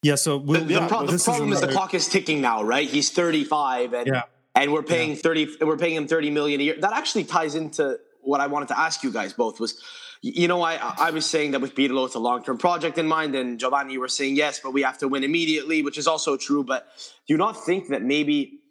Yeah, 0.03 0.15
so 0.15 0.37
we'll, 0.37 0.65
the, 0.65 0.79
the, 0.79 0.87
pro- 0.87 1.05
the 1.05 1.21
problem 1.23 1.53
is, 1.53 1.61
is 1.61 1.67
the 1.67 1.71
clock 1.71 1.93
is 1.93 2.07
ticking 2.07 2.41
now, 2.41 2.63
right? 2.63 2.89
He's 2.89 3.11
35, 3.11 3.93
and 3.93 4.07
yeah 4.07 4.23
and 4.55 4.73
we're 4.73 4.83
paying 4.83 5.11
yeah. 5.11 5.15
30 5.15 5.57
we're 5.61 5.77
paying 5.77 5.95
him 5.95 6.07
30 6.07 6.31
million 6.31 6.59
a 6.61 6.63
year. 6.63 6.75
That 6.79 6.93
actually 6.93 7.23
ties 7.25 7.55
into 7.55 7.99
what 8.23 8.39
i 8.39 8.45
wanted 8.45 8.67
to 8.67 8.77
ask 8.77 9.01
you 9.01 9.11
guys 9.11 9.33
both 9.33 9.59
was 9.59 9.81
you 10.21 10.47
know 10.47 10.61
i 10.61 10.75
i 10.99 11.09
was 11.09 11.25
saying 11.25 11.51
that 11.51 11.59
with 11.59 11.73
Pirlo 11.73 12.05
it's 12.05 12.13
a 12.13 12.19
long-term 12.19 12.59
project 12.59 12.99
in 12.99 13.07
mind 13.07 13.33
and 13.33 13.59
giovanni 13.59 13.93
you 13.93 13.99
were 13.99 14.07
saying 14.07 14.35
yes 14.35 14.59
but 14.59 14.73
we 14.73 14.83
have 14.83 14.99
to 14.99 15.07
win 15.07 15.23
immediately 15.23 15.81
which 15.81 15.97
is 15.97 16.05
also 16.05 16.37
true 16.37 16.63
but 16.63 16.87
do 17.27 17.33
you 17.33 17.37
not 17.37 17.65
think 17.65 17.87
that 17.87 18.03
maybe 18.03 18.61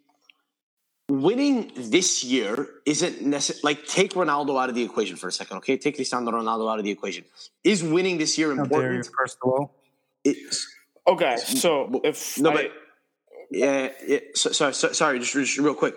winning 1.11 1.71
this 1.75 2.23
year 2.23 2.69
isn't 2.85 3.21
necessary 3.21 3.59
like 3.63 3.85
take 3.85 4.13
ronaldo 4.13 4.61
out 4.61 4.69
of 4.69 4.75
the 4.75 4.83
equation 4.83 5.17
for 5.17 5.27
a 5.27 5.31
second 5.31 5.57
okay? 5.57 5.77
Take 5.77 5.95
cristiano 5.95 6.31
ronaldo 6.31 6.71
out 6.71 6.79
of 6.79 6.85
the 6.85 6.91
equation. 6.91 7.25
Is 7.63 7.83
winning 7.83 8.17
this 8.17 8.37
year 8.37 8.51
important? 8.51 9.09
first 9.17 9.37
of 9.43 9.51
all. 9.51 9.75
It's, 10.23 10.67
okay 11.07 11.35
so 11.37 11.99
if 12.03 12.39
no, 12.39 12.51
I, 12.51 12.53
but 12.53 12.71
yeah, 13.51 13.89
yeah 14.07 14.19
so, 14.33 14.51
so, 14.51 14.71
so, 14.71 14.91
sorry, 14.91 15.19
just, 15.19 15.33
just 15.33 15.57
real 15.57 15.75
quick. 15.75 15.95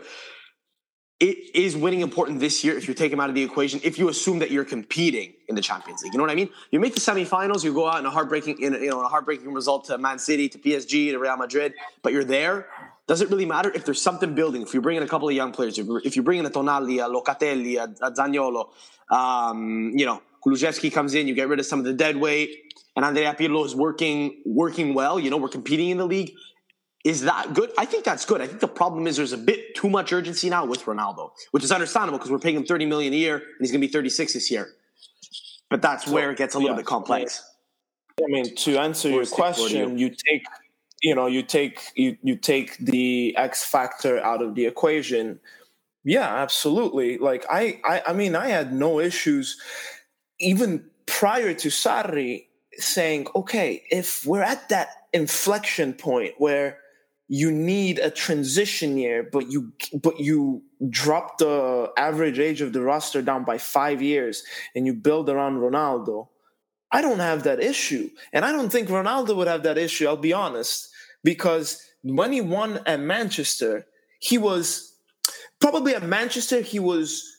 It 1.20 1.54
is 1.54 1.76
winning 1.76 2.00
important 2.00 2.40
this 2.40 2.64
year 2.64 2.76
if 2.76 2.88
you 2.88 2.92
take 2.92 3.12
him 3.12 3.20
out 3.20 3.28
of 3.28 3.36
the 3.36 3.42
equation. 3.42 3.80
If 3.84 3.98
you 3.98 4.08
assume 4.08 4.40
that 4.40 4.50
you're 4.50 4.64
competing 4.64 5.32
in 5.48 5.54
the 5.54 5.62
Champions 5.62 6.02
League, 6.02 6.12
you 6.12 6.18
know 6.18 6.24
what 6.24 6.32
I 6.32 6.34
mean. 6.34 6.50
You 6.72 6.80
make 6.80 6.92
the 6.92 7.00
semifinals, 7.00 7.62
you 7.62 7.72
go 7.72 7.88
out 7.88 8.00
in 8.00 8.06
a 8.06 8.10
heartbreaking, 8.10 8.60
in 8.60 8.74
a, 8.74 8.78
you 8.78 8.90
know, 8.90 9.00
a 9.00 9.08
heartbreaking 9.08 9.54
result 9.54 9.84
to 9.86 9.96
Man 9.96 10.18
City, 10.18 10.48
to 10.48 10.58
PSG, 10.58 11.12
to 11.12 11.18
Real 11.18 11.36
Madrid, 11.36 11.72
but 12.02 12.12
you're 12.12 12.24
there. 12.24 12.66
Does 13.06 13.20
it 13.20 13.30
really 13.30 13.46
matter 13.46 13.70
if 13.74 13.84
there's 13.84 14.02
something 14.02 14.34
building? 14.34 14.62
If 14.62 14.74
you 14.74 14.80
bring 14.80 14.96
in 14.96 15.02
a 15.02 15.08
couple 15.08 15.28
of 15.28 15.34
young 15.34 15.52
players, 15.52 15.78
if 15.78 16.16
you 16.16 16.22
bring 16.22 16.40
in 16.40 16.46
a 16.46 16.50
Tonali, 16.50 17.04
a 17.04 17.08
Locatelli, 17.08 17.76
a, 17.76 17.84
a 18.04 18.10
Zaniolo, 18.10 18.70
um, 19.10 19.92
you 19.94 20.06
know, 20.06 20.20
Kulusevski 20.44 20.92
comes 20.92 21.14
in, 21.14 21.28
you 21.28 21.34
get 21.34 21.48
rid 21.48 21.60
of 21.60 21.66
some 21.66 21.78
of 21.78 21.84
the 21.84 21.92
dead 21.92 22.16
weight, 22.16 22.74
and 22.96 23.04
Andrea 23.04 23.34
Pirlo 23.34 23.64
is 23.64 23.74
working 23.74 24.42
working 24.44 24.94
well. 24.94 25.18
You 25.18 25.30
know, 25.30 25.36
we're 25.36 25.48
competing 25.48 25.90
in 25.90 25.98
the 25.98 26.06
league. 26.06 26.32
Is 27.04 27.20
that 27.22 27.52
good? 27.52 27.70
I 27.76 27.84
think 27.84 28.04
that's 28.04 28.24
good. 28.24 28.40
I 28.40 28.46
think 28.46 28.60
the 28.60 28.68
problem 28.68 29.06
is 29.06 29.18
there's 29.18 29.34
a 29.34 29.38
bit 29.38 29.74
too 29.74 29.90
much 29.90 30.10
urgency 30.10 30.48
now 30.48 30.64
with 30.64 30.84
Ronaldo, 30.84 31.32
which 31.50 31.62
is 31.62 31.70
understandable 31.70 32.18
because 32.18 32.30
we're 32.30 32.38
paying 32.38 32.56
him 32.56 32.64
30 32.64 32.86
million 32.86 33.12
a 33.12 33.16
year 33.16 33.36
and 33.36 33.44
he's 33.60 33.70
going 33.70 33.80
to 33.82 33.86
be 33.86 33.92
36 33.92 34.32
this 34.32 34.50
year. 34.50 34.70
But 35.68 35.82
that's 35.82 36.06
so, 36.06 36.12
where 36.12 36.30
it 36.30 36.38
gets 36.38 36.54
a 36.54 36.58
little 36.58 36.72
yeah, 36.72 36.78
bit 36.78 36.86
complex. 36.86 37.44
I 38.18 38.26
mean, 38.28 38.56
to 38.56 38.78
answer 38.78 39.10
your 39.10 39.26
question, 39.26 39.98
you 39.98 40.08
take 40.08 40.44
you 41.02 41.14
know 41.14 41.26
you 41.26 41.42
take 41.42 41.82
you 41.94 42.16
you 42.22 42.36
take 42.36 42.78
the 42.78 43.36
X 43.36 43.64
factor 43.64 44.18
out 44.20 44.40
of 44.40 44.54
the 44.54 44.64
equation. 44.64 45.40
Yeah, 46.04 46.32
absolutely. 46.34 47.18
Like 47.18 47.44
I 47.50 47.80
I, 47.84 48.02
I 48.08 48.12
mean, 48.14 48.34
I 48.34 48.48
had 48.48 48.72
no 48.72 49.00
issues 49.00 49.60
even 50.38 50.86
prior 51.06 51.52
to 51.54 51.68
Sarri 51.68 52.46
saying, 52.74 53.26
okay, 53.36 53.82
if 53.90 54.24
we're 54.24 54.42
at 54.42 54.68
that 54.70 54.88
inflection 55.12 55.92
point 55.92 56.34
where 56.38 56.78
you 57.28 57.50
need 57.50 57.98
a 57.98 58.10
transition 58.10 58.98
year, 58.98 59.22
but 59.22 59.50
you 59.50 59.72
but 60.02 60.20
you 60.20 60.62
drop 60.90 61.38
the 61.38 61.90
average 61.96 62.38
age 62.38 62.60
of 62.60 62.72
the 62.72 62.82
roster 62.82 63.22
down 63.22 63.44
by 63.44 63.58
five 63.58 64.02
years 64.02 64.44
and 64.74 64.86
you 64.86 64.92
build 64.92 65.30
around 65.30 65.58
Ronaldo. 65.58 66.28
I 66.92 67.00
don't 67.00 67.20
have 67.20 67.44
that 67.44 67.60
issue. 67.60 68.10
And 68.32 68.44
I 68.44 68.52
don't 68.52 68.70
think 68.70 68.88
Ronaldo 68.88 69.34
would 69.36 69.48
have 69.48 69.62
that 69.64 69.78
issue, 69.78 70.06
I'll 70.06 70.16
be 70.16 70.32
honest, 70.32 70.90
because 71.24 71.84
when 72.02 72.30
he 72.30 72.40
won 72.40 72.80
at 72.86 73.00
Manchester, 73.00 73.86
he 74.20 74.38
was 74.38 74.94
probably 75.60 75.94
at 75.94 76.02
Manchester, 76.02 76.60
he 76.60 76.78
was 76.78 77.30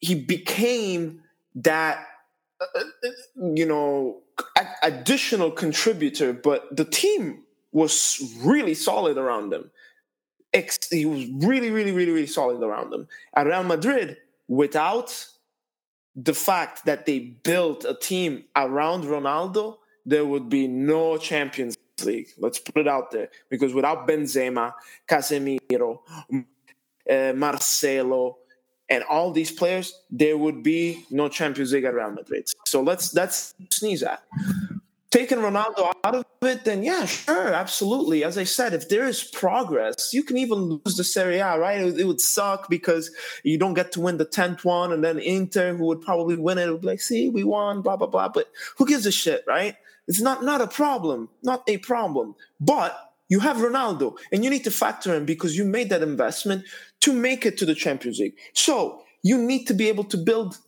he 0.00 0.14
became 0.14 1.22
that 1.54 2.06
uh, 2.60 2.80
uh 2.80 3.08
you 3.54 3.66
know 3.66 4.22
additional 4.82 5.50
contributor, 5.50 6.32
but 6.32 6.74
the 6.74 6.84
team 6.84 7.43
was 7.74 8.22
really 8.42 8.72
solid 8.72 9.18
around 9.18 9.50
them. 9.50 9.70
He 10.90 11.04
was 11.04 11.26
really, 11.44 11.70
really, 11.70 11.90
really, 11.90 12.12
really 12.12 12.26
solid 12.28 12.62
around 12.62 12.90
them. 12.90 13.08
At 13.34 13.48
Real 13.48 13.64
Madrid, 13.64 14.16
without 14.46 15.26
the 16.14 16.32
fact 16.32 16.86
that 16.86 17.04
they 17.04 17.18
built 17.18 17.84
a 17.84 17.94
team 17.94 18.44
around 18.54 19.02
Ronaldo, 19.04 19.78
there 20.06 20.24
would 20.24 20.48
be 20.48 20.68
no 20.68 21.18
Champions 21.18 21.76
League. 22.04 22.28
Let's 22.38 22.60
put 22.60 22.82
it 22.82 22.88
out 22.88 23.10
there. 23.10 23.30
Because 23.50 23.74
without 23.74 24.06
Benzema, 24.06 24.74
Casemiro, 25.08 25.98
uh, 27.10 27.32
Marcelo, 27.34 28.38
and 28.88 29.02
all 29.04 29.32
these 29.32 29.50
players, 29.50 30.00
there 30.10 30.38
would 30.38 30.62
be 30.62 31.04
no 31.10 31.28
Champions 31.28 31.72
League 31.72 31.84
at 31.84 31.94
Real 31.94 32.12
Madrid. 32.12 32.48
So 32.66 32.82
let's 32.82 33.10
that's 33.10 33.54
sneeze 33.70 34.04
at 34.04 34.22
taking 35.14 35.38
Ronaldo 35.38 35.92
out 36.02 36.14
of 36.16 36.24
it, 36.42 36.64
then 36.64 36.82
yeah, 36.82 37.06
sure, 37.06 37.54
absolutely. 37.54 38.24
As 38.24 38.36
I 38.36 38.42
said, 38.42 38.74
if 38.74 38.88
there 38.88 39.04
is 39.04 39.22
progress, 39.22 40.12
you 40.12 40.24
can 40.24 40.36
even 40.36 40.58
lose 40.58 40.96
the 40.96 41.04
Serie 41.04 41.38
A, 41.38 41.56
right? 41.56 41.80
It, 41.80 42.00
it, 42.00 42.04
would 42.04 42.20
suck 42.20 42.68
because 42.68 43.12
you 43.44 43.56
don't 43.56 43.74
get 43.74 43.92
to 43.92 44.00
win 44.00 44.16
the 44.16 44.26
10th 44.26 44.64
one, 44.64 44.92
and 44.92 45.04
then 45.04 45.20
Inter, 45.20 45.76
who 45.76 45.86
would 45.86 46.02
probably 46.02 46.36
win 46.36 46.58
it, 46.58 46.68
would 46.68 46.80
be 46.80 46.88
like, 46.88 47.00
see, 47.00 47.28
we 47.28 47.44
won, 47.44 47.80
blah, 47.80 47.96
blah, 47.96 48.08
blah. 48.08 48.28
But 48.28 48.50
who 48.76 48.86
gives 48.86 49.06
a 49.06 49.12
shit, 49.12 49.44
right? 49.46 49.76
It's 50.08 50.20
not, 50.20 50.42
not 50.42 50.60
a 50.60 50.66
problem, 50.66 51.28
not 51.44 51.62
a 51.68 51.78
problem. 51.78 52.34
But 52.58 52.98
you 53.28 53.38
have 53.38 53.58
Ronaldo, 53.58 54.18
and 54.32 54.42
you 54.42 54.50
need 54.50 54.64
to 54.64 54.72
factor 54.72 55.14
in 55.14 55.26
because 55.26 55.56
you 55.56 55.64
made 55.64 55.90
that 55.90 56.02
investment 56.02 56.64
to 57.02 57.12
make 57.12 57.46
it 57.46 57.56
to 57.58 57.64
the 57.64 57.76
Champions 57.76 58.18
League. 58.18 58.36
So 58.52 59.02
you 59.22 59.38
need 59.38 59.66
to 59.66 59.74
be 59.74 59.88
able 59.88 60.04
to 60.04 60.16
build 60.16 60.58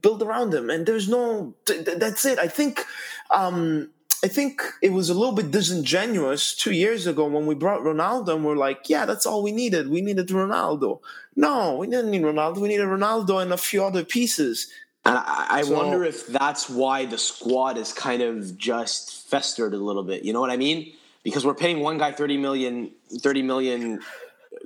build 0.00 0.22
around 0.22 0.54
him. 0.54 0.70
And 0.70 0.86
there's 0.86 1.08
no, 1.08 1.54
that's 1.66 2.24
it. 2.24 2.38
I 2.38 2.48
think, 2.48 2.84
um, 3.30 3.90
I 4.24 4.28
think 4.28 4.62
it 4.82 4.92
was 4.92 5.10
a 5.10 5.14
little 5.14 5.34
bit 5.34 5.50
disingenuous 5.50 6.54
two 6.54 6.72
years 6.72 7.06
ago 7.06 7.26
when 7.26 7.46
we 7.46 7.54
brought 7.54 7.82
Ronaldo 7.82 8.34
and 8.34 8.44
we're 8.44 8.56
like, 8.56 8.88
yeah, 8.88 9.04
that's 9.04 9.26
all 9.26 9.42
we 9.42 9.52
needed. 9.52 9.88
We 9.88 10.00
needed 10.00 10.28
Ronaldo. 10.28 11.00
No, 11.34 11.76
we 11.76 11.86
didn't 11.86 12.10
need 12.10 12.22
Ronaldo. 12.22 12.58
We 12.58 12.68
needed 12.68 12.86
Ronaldo 12.86 13.42
and 13.42 13.52
a 13.52 13.58
few 13.58 13.84
other 13.84 14.04
pieces. 14.04 14.68
And 15.04 15.18
I, 15.18 15.46
I 15.50 15.62
so, 15.62 15.74
wonder 15.74 16.02
if 16.02 16.26
that's 16.26 16.68
why 16.68 17.04
the 17.04 17.18
squad 17.18 17.76
is 17.76 17.92
kind 17.92 18.22
of 18.22 18.56
just 18.56 19.28
festered 19.28 19.74
a 19.74 19.76
little 19.76 20.02
bit. 20.02 20.24
You 20.24 20.32
know 20.32 20.40
what 20.40 20.50
I 20.50 20.56
mean? 20.56 20.92
Because 21.22 21.44
we're 21.44 21.54
paying 21.54 21.80
one 21.80 21.98
guy 21.98 22.12
30 22.12 22.38
million, 22.38 22.90
30 23.18 23.42
million 23.42 24.00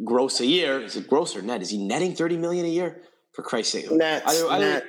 gross 0.05 0.41
a 0.41 0.47
year. 0.47 0.81
Is 0.81 0.97
it 0.97 1.09
gross 1.09 1.37
or 1.37 1.43
net? 1.43 1.61
Is 1.61 1.71
he 1.71 1.79
netting 1.79 2.15
30 2.15 2.37
million 2.37 2.65
a 2.65 2.69
year? 2.69 3.03
For 3.33 3.43
Christ's 3.43 3.73
sake. 3.73 3.91
Net, 3.91 4.23
I, 4.27 4.47
I, 4.49 4.59
net. 4.59 4.85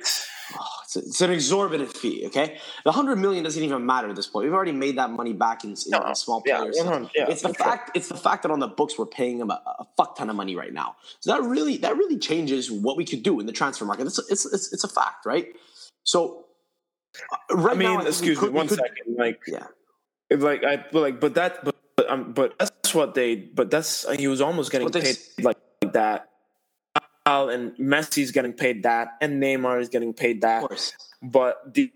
Oh, 0.54 0.66
it's, 0.82 0.96
a, 0.96 0.98
it's, 0.98 1.20
an 1.20 1.30
exorbitant 1.30 1.96
fee. 1.96 2.24
Okay, 2.26 2.58
the 2.84 2.92
hundred 2.92 3.16
million 3.16 3.44
doesn't 3.44 3.62
even 3.62 3.86
matter 3.86 4.08
at 4.08 4.16
this 4.16 4.26
point. 4.26 4.44
We've 4.44 4.54
already 4.54 4.72
made 4.72 4.98
that 4.98 5.10
money 5.10 5.32
back 5.32 5.64
in, 5.64 5.70
in, 5.70 5.76
no, 5.88 6.12
small 6.14 6.42
players. 6.42 6.76
Yeah, 6.76 6.84
so 6.84 7.10
yeah, 7.14 7.26
it's 7.28 7.42
the 7.42 7.54
fact. 7.54 7.88
Sure. 7.88 7.92
It's 7.94 8.08
the 8.08 8.16
fact 8.16 8.42
that 8.42 8.50
on 8.50 8.58
the 8.58 8.68
books 8.68 8.98
we're 8.98 9.06
paying 9.06 9.38
him 9.38 9.50
a, 9.50 9.62
a, 9.78 9.86
fuck 9.96 10.16
ton 10.16 10.28
of 10.28 10.36
money 10.36 10.56
right 10.56 10.72
now. 10.72 10.96
So 11.20 11.32
that 11.32 11.42
really 11.42 11.78
that 11.78 11.96
really 11.96 12.18
changes 12.18 12.70
what 12.70 12.96
we 12.96 13.04
could 13.04 13.22
do 13.22 13.40
in 13.40 13.46
the 13.46 13.52
transfer 13.52 13.84
market. 13.84 14.06
It's 14.06 14.18
it's 14.30 14.44
it's, 14.46 14.72
it's 14.72 14.84
a 14.84 14.88
fact, 14.88 15.24
right? 15.24 15.54
So 16.04 16.44
uh, 17.32 17.56
right 17.56 17.76
I 17.76 17.78
mean, 17.78 17.98
now, 17.98 18.04
excuse 18.04 18.38
could, 18.38 18.52
me 18.52 18.56
one 18.58 18.68
could, 18.68 18.78
second. 18.78 19.16
Like 19.16 19.40
yeah, 19.46 19.66
like 20.30 20.64
I 20.64 20.84
like, 20.92 21.20
but 21.20 21.34
that 21.34 21.64
but 21.64 21.76
but, 21.96 22.10
um, 22.10 22.32
but 22.32 22.58
that's 22.58 22.94
what 22.94 23.14
they. 23.14 23.36
But 23.36 23.70
that's 23.70 24.10
he 24.14 24.28
was 24.28 24.40
almost 24.40 24.72
getting 24.72 24.90
paid 24.90 25.16
like 25.40 25.58
that 25.92 26.31
and 27.26 27.72
Messi 27.76 27.78
Messi's 27.78 28.32
getting 28.32 28.52
paid 28.52 28.82
that, 28.82 29.16
and 29.20 29.42
Neymar 29.42 29.80
is 29.80 29.88
getting 29.88 30.12
paid 30.12 30.42
that. 30.42 30.64
But 31.22 31.74
the 31.74 31.92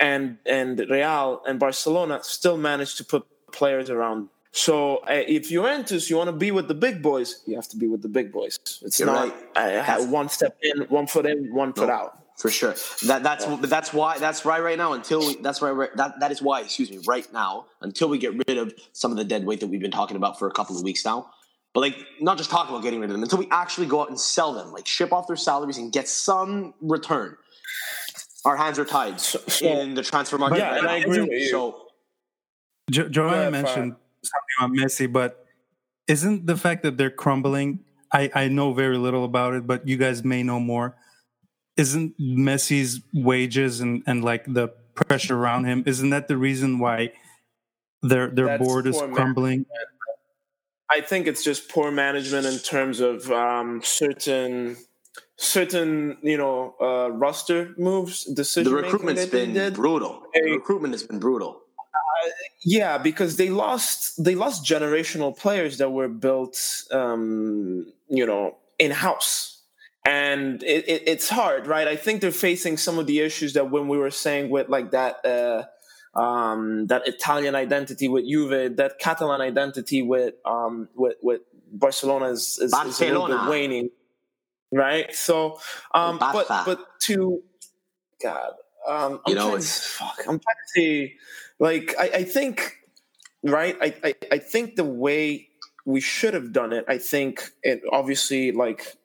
and 0.00 0.38
and 0.44 0.78
Real 0.78 1.42
and 1.46 1.58
Barcelona 1.58 2.20
still 2.22 2.56
managed 2.56 2.96
to 2.98 3.04
put 3.04 3.26
players 3.52 3.90
around. 3.90 4.28
So 4.52 4.98
uh, 4.98 5.22
if 5.26 5.48
Juventus, 5.48 6.08
you 6.10 6.16
want 6.16 6.28
to 6.28 6.32
be 6.32 6.52
with 6.52 6.68
the 6.68 6.74
big 6.74 7.02
boys, 7.02 7.42
you 7.46 7.56
have 7.56 7.68
to 7.68 7.76
be 7.76 7.88
with 7.88 8.02
the 8.02 8.08
big 8.08 8.32
boys. 8.32 8.58
It's 8.82 9.00
You're 9.00 9.06
not 9.06 9.34
right. 9.56 9.88
uh, 9.88 10.06
one 10.06 10.28
step 10.28 10.56
in, 10.62 10.82
one 10.82 11.08
foot 11.08 11.26
in, 11.26 11.52
one 11.52 11.72
foot 11.72 11.90
out. 11.90 12.20
For 12.36 12.50
sure. 12.50 12.74
That 13.06 13.22
that's 13.22 13.46
yeah. 13.46 13.58
that's 13.62 13.92
why 13.92 14.18
that's 14.18 14.44
right 14.44 14.62
right 14.62 14.76
now 14.76 14.92
until 14.92 15.20
we, 15.20 15.36
that's 15.36 15.60
why 15.60 15.88
that 15.94 16.18
that 16.18 16.32
is 16.32 16.42
why 16.42 16.62
excuse 16.62 16.90
me 16.90 16.98
right 17.06 17.32
now 17.32 17.66
until 17.80 18.08
we 18.08 18.18
get 18.18 18.32
rid 18.48 18.58
of 18.58 18.74
some 18.92 19.12
of 19.12 19.16
the 19.16 19.24
dead 19.24 19.44
weight 19.44 19.60
that 19.60 19.68
we've 19.68 19.80
been 19.80 19.92
talking 19.92 20.16
about 20.16 20.36
for 20.38 20.48
a 20.48 20.50
couple 20.50 20.76
of 20.76 20.82
weeks 20.82 21.04
now 21.04 21.30
but 21.74 21.80
like 21.80 22.06
not 22.20 22.38
just 22.38 22.50
talk 22.50 22.68
about 22.68 22.82
getting 22.82 23.00
rid 23.00 23.10
of 23.10 23.14
them 23.14 23.22
until 23.22 23.38
we 23.38 23.48
actually 23.50 23.86
go 23.86 24.00
out 24.00 24.08
and 24.08 24.18
sell 24.18 24.54
them, 24.54 24.72
like 24.72 24.86
ship 24.86 25.12
off 25.12 25.26
their 25.26 25.36
salaries 25.36 25.76
and 25.76 25.92
get 25.92 26.08
some 26.08 26.72
return. 26.80 27.36
Our 28.44 28.56
hands 28.56 28.78
are 28.78 28.84
tied 28.84 29.20
so, 29.20 29.40
in 29.60 29.94
the 29.94 30.02
transfer 30.02 30.38
market. 30.38 30.58
Yeah, 30.58 30.78
and 30.78 30.86
I 30.86 30.98
agree 30.98 31.20
with 31.20 31.30
you. 31.30 31.48
So, 31.48 31.86
jo- 32.90 33.08
Joanna 33.08 33.50
mentioned 33.50 33.96
something 34.22 34.54
about 34.60 34.70
Messi, 34.70 35.12
but 35.12 35.46
isn't 36.06 36.46
the 36.46 36.56
fact 36.56 36.84
that 36.84 36.96
they're 36.96 37.10
crumbling? 37.10 37.80
I, 38.12 38.30
I 38.34 38.48
know 38.48 38.72
very 38.72 38.96
little 38.96 39.24
about 39.24 39.54
it, 39.54 39.66
but 39.66 39.88
you 39.88 39.96
guys 39.96 40.22
may 40.22 40.42
know 40.42 40.60
more. 40.60 40.96
Isn't 41.76 42.16
Messi's 42.20 43.00
wages 43.12 43.80
and, 43.80 44.04
and 44.06 44.22
like 44.22 44.44
the 44.46 44.68
pressure 44.94 45.36
around 45.36 45.64
him? 45.64 45.82
Isn't 45.86 46.10
that 46.10 46.28
the 46.28 46.36
reason 46.36 46.78
why 46.78 47.12
their 48.02 48.28
their 48.28 48.58
board 48.58 48.86
is 48.86 49.00
crumbling? 49.12 49.60
Man 49.60 49.93
I 50.90 51.00
think 51.00 51.26
it's 51.26 51.42
just 51.42 51.68
poor 51.68 51.90
management 51.90 52.46
in 52.46 52.58
terms 52.58 53.00
of 53.00 53.30
um, 53.30 53.80
certain 53.82 54.76
certain 55.36 56.16
you 56.22 56.36
know 56.36 56.74
uh, 56.80 57.10
roster 57.10 57.74
moves. 57.78 58.24
Decision 58.24 58.72
the 58.72 58.82
recruitment's 58.82 59.26
been 59.26 59.72
brutal. 59.72 60.22
The 60.34 60.52
recruitment 60.52 60.94
has 60.94 61.02
been 61.02 61.18
brutal. 61.18 61.60
Uh, 61.78 62.30
yeah, 62.64 62.98
because 62.98 63.36
they 63.36 63.50
lost 63.50 64.22
they 64.22 64.34
lost 64.34 64.64
generational 64.64 65.36
players 65.36 65.78
that 65.78 65.90
were 65.90 66.08
built, 66.08 66.84
um, 66.90 67.92
you 68.08 68.26
know, 68.26 68.56
in 68.78 68.90
house, 68.90 69.62
and 70.04 70.62
it, 70.62 70.88
it, 70.88 71.02
it's 71.06 71.28
hard, 71.28 71.66
right? 71.66 71.88
I 71.88 71.96
think 71.96 72.20
they're 72.20 72.30
facing 72.30 72.76
some 72.76 72.98
of 72.98 73.06
the 73.06 73.20
issues 73.20 73.54
that 73.54 73.70
when 73.70 73.88
we 73.88 73.96
were 73.96 74.10
saying 74.10 74.50
with 74.50 74.68
like 74.68 74.90
that. 74.90 75.24
Uh, 75.24 75.64
um, 76.16 76.86
that 76.86 77.06
Italian 77.06 77.54
identity 77.54 78.08
with 78.08 78.24
Juve, 78.28 78.76
that 78.76 78.98
Catalan 78.98 79.40
identity 79.40 80.02
with 80.02 80.34
um, 80.44 80.88
with, 80.94 81.16
with 81.22 81.40
Barcelona 81.72 82.26
is, 82.26 82.58
is, 82.60 82.72
is, 82.72 83.00
a 83.00 83.04
little 83.06 83.26
bit 83.26 83.48
waning, 83.48 83.90
right? 84.72 85.12
So, 85.14 85.58
um, 85.92 86.18
but 86.18 86.46
but 86.48 86.78
to 87.02 87.42
God, 88.22 88.52
um, 88.86 89.14
I'm 89.14 89.20
you 89.26 89.34
know, 89.34 89.50
trying 89.50 89.60
to, 89.60 89.66
fuck, 89.66 90.18
I'm 90.20 90.24
trying 90.24 90.38
to 90.38 90.68
see, 90.68 91.14
like, 91.58 91.94
I, 91.98 92.10
I 92.14 92.24
think, 92.24 92.76
right? 93.42 93.76
I, 93.80 93.94
I 94.04 94.14
I 94.32 94.38
think 94.38 94.76
the 94.76 94.84
way 94.84 95.48
we 95.84 96.00
should 96.00 96.34
have 96.34 96.52
done 96.52 96.72
it, 96.72 96.84
I 96.88 96.98
think, 96.98 97.50
it 97.62 97.82
obviously 97.90 98.52
like 98.52 98.96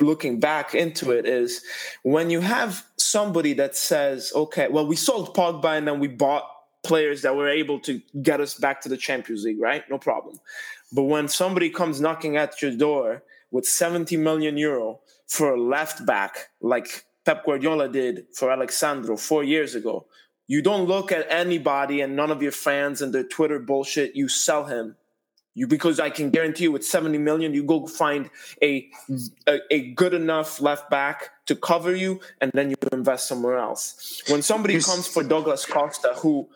looking 0.00 0.40
back 0.40 0.74
into 0.74 1.10
it 1.10 1.26
is 1.26 1.62
when 2.02 2.30
you 2.30 2.40
have 2.40 2.84
somebody 2.96 3.52
that 3.54 3.76
says, 3.76 4.32
okay, 4.34 4.68
well, 4.68 4.86
we 4.86 4.96
sold 4.96 5.34
Pogba 5.34 5.76
and 5.76 5.86
then 5.86 6.00
we 6.00 6.08
bought 6.08 6.44
players 6.84 7.22
that 7.22 7.36
were 7.36 7.48
able 7.48 7.80
to 7.80 8.00
get 8.22 8.40
us 8.40 8.54
back 8.54 8.80
to 8.82 8.88
the 8.88 8.96
Champions 8.96 9.44
League, 9.44 9.60
right? 9.60 9.88
No 9.90 9.98
problem. 9.98 10.38
But 10.92 11.04
when 11.04 11.28
somebody 11.28 11.70
comes 11.70 12.00
knocking 12.00 12.36
at 12.36 12.60
your 12.62 12.70
door 12.70 13.22
with 13.50 13.66
70 13.66 14.16
million 14.16 14.56
euro 14.56 15.00
for 15.26 15.54
a 15.54 15.60
left 15.60 16.06
back, 16.06 16.48
like 16.60 17.04
Pep 17.24 17.44
Guardiola 17.44 17.88
did 17.88 18.26
for 18.34 18.50
Alex 18.50 18.76
Sandro 18.76 19.16
four 19.16 19.44
years 19.44 19.74
ago, 19.74 20.06
you 20.46 20.62
don't 20.62 20.86
look 20.88 21.12
at 21.12 21.30
anybody 21.30 22.00
and 22.00 22.16
none 22.16 22.30
of 22.30 22.42
your 22.42 22.52
fans 22.52 23.02
and 23.02 23.12
their 23.12 23.24
Twitter 23.24 23.58
bullshit. 23.58 24.16
You 24.16 24.28
sell 24.28 24.64
him 24.64 24.96
you 25.58 25.66
because 25.66 25.98
I 25.98 26.08
can 26.08 26.30
guarantee 26.30 26.64
you 26.64 26.72
with 26.72 26.84
70 26.84 27.18
million, 27.18 27.52
you 27.52 27.64
go 27.64 27.86
find 27.88 28.30
a, 28.62 28.88
a, 29.48 29.58
a 29.70 29.90
good 29.90 30.14
enough 30.14 30.60
left 30.60 30.88
back 30.88 31.30
to 31.46 31.56
cover 31.56 31.94
you, 31.96 32.20
and 32.40 32.52
then 32.54 32.70
you 32.70 32.76
invest 32.92 33.26
somewhere 33.26 33.58
else. 33.58 34.22
When 34.28 34.40
somebody 34.40 34.80
comes 34.80 35.08
for 35.08 35.24
Douglas 35.24 35.66
Costa, 35.66 36.14
who 36.18 36.48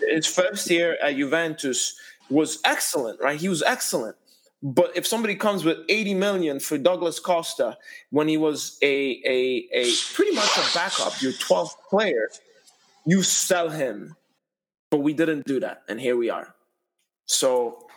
his 0.00 0.26
first 0.26 0.70
year 0.70 0.96
at 1.02 1.16
Juventus 1.16 1.98
was 2.30 2.58
excellent, 2.64 3.20
right? 3.20 3.38
He 3.38 3.50
was 3.50 3.62
excellent. 3.62 4.16
But 4.62 4.96
if 4.96 5.06
somebody 5.06 5.34
comes 5.34 5.62
with 5.64 5.78
80 5.88 6.14
million 6.14 6.58
for 6.58 6.78
Douglas 6.78 7.20
Costa 7.20 7.76
when 8.10 8.28
he 8.28 8.38
was 8.38 8.78
a 8.82 9.20
a, 9.26 9.68
a 9.72 9.92
pretty 10.14 10.34
much 10.34 10.56
a 10.56 10.64
backup, 10.74 11.20
your 11.20 11.32
12th 11.32 11.76
player, 11.90 12.30
you 13.04 13.22
sell 13.22 13.68
him. 13.68 14.16
But 14.90 14.98
we 14.98 15.12
didn't 15.12 15.44
do 15.46 15.60
that, 15.60 15.82
and 15.86 16.00
here 16.00 16.16
we 16.16 16.30
are. 16.30 16.54
So 17.26 17.88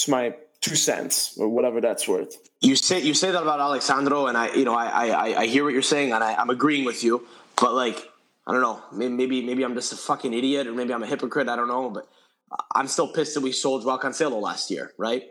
It's 0.00 0.08
my 0.08 0.34
two 0.62 0.76
cents 0.76 1.36
or 1.36 1.46
whatever 1.50 1.78
that's 1.78 2.08
worth. 2.08 2.38
You 2.62 2.74
say 2.74 3.02
you 3.02 3.12
say 3.12 3.32
that 3.32 3.42
about 3.42 3.60
Alex 3.60 3.84
Sandro, 3.84 4.28
and 4.28 4.36
I 4.38 4.50
you 4.54 4.64
know 4.64 4.74
I 4.74 5.08
I, 5.08 5.40
I 5.40 5.46
hear 5.46 5.62
what 5.62 5.74
you're 5.74 5.82
saying, 5.82 6.14
and 6.14 6.24
I, 6.24 6.32
I'm 6.36 6.48
agreeing 6.48 6.86
with 6.86 7.04
you. 7.04 7.26
But 7.60 7.74
like 7.74 8.08
I 8.46 8.52
don't 8.52 8.62
know, 8.62 8.82
maybe 8.92 9.42
maybe 9.42 9.62
I'm 9.62 9.74
just 9.74 9.92
a 9.92 9.96
fucking 9.96 10.32
idiot, 10.32 10.66
or 10.66 10.72
maybe 10.72 10.94
I'm 10.94 11.02
a 11.02 11.06
hypocrite. 11.06 11.50
I 11.50 11.56
don't 11.56 11.68
know, 11.68 11.90
but 11.90 12.08
I'm 12.74 12.86
still 12.88 13.12
pissed 13.12 13.34
that 13.34 13.42
we 13.42 13.52
sold 13.52 13.82
Joao 13.82 13.98
Cancelo 13.98 14.40
last 14.40 14.70
year, 14.70 14.94
right? 14.96 15.24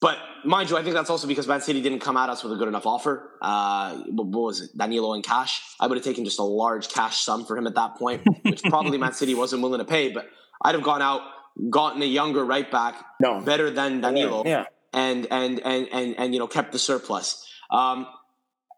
But 0.00 0.16
mind 0.44 0.70
you, 0.70 0.76
I 0.76 0.84
think 0.84 0.94
that's 0.94 1.10
also 1.10 1.26
because 1.26 1.48
Man 1.48 1.60
City 1.60 1.82
didn't 1.82 1.98
come 1.98 2.16
at 2.16 2.30
us 2.30 2.44
with 2.44 2.52
a 2.52 2.56
good 2.56 2.68
enough 2.68 2.86
offer. 2.86 3.32
Uh, 3.42 3.96
what 4.10 4.28
was 4.28 4.60
it, 4.60 4.78
Danilo 4.78 5.14
in 5.14 5.22
cash? 5.22 5.60
I 5.80 5.88
would 5.88 5.98
have 5.98 6.04
taken 6.04 6.24
just 6.24 6.38
a 6.38 6.44
large 6.44 6.88
cash 6.88 7.22
sum 7.24 7.44
for 7.44 7.58
him 7.58 7.66
at 7.66 7.74
that 7.74 7.96
point, 7.96 8.22
which 8.42 8.62
probably 8.62 8.96
Man 8.96 9.12
City 9.12 9.34
wasn't 9.34 9.62
willing 9.62 9.80
to 9.80 9.84
pay. 9.84 10.12
But 10.12 10.30
I'd 10.62 10.76
have 10.76 10.84
gone 10.84 11.02
out, 11.02 11.22
gotten 11.70 12.02
a 12.02 12.06
younger 12.06 12.44
right 12.44 12.70
back, 12.70 12.94
No. 13.20 13.40
better 13.40 13.70
than 13.70 14.00
Danilo, 14.00 14.44
Yeah. 14.46 14.64
and 14.92 15.26
and 15.30 15.60
and 15.64 15.88
and 15.92 16.14
and 16.18 16.34
you 16.34 16.38
know 16.40 16.46
kept 16.46 16.72
the 16.72 16.78
surplus. 16.78 17.44
Um, 17.70 18.06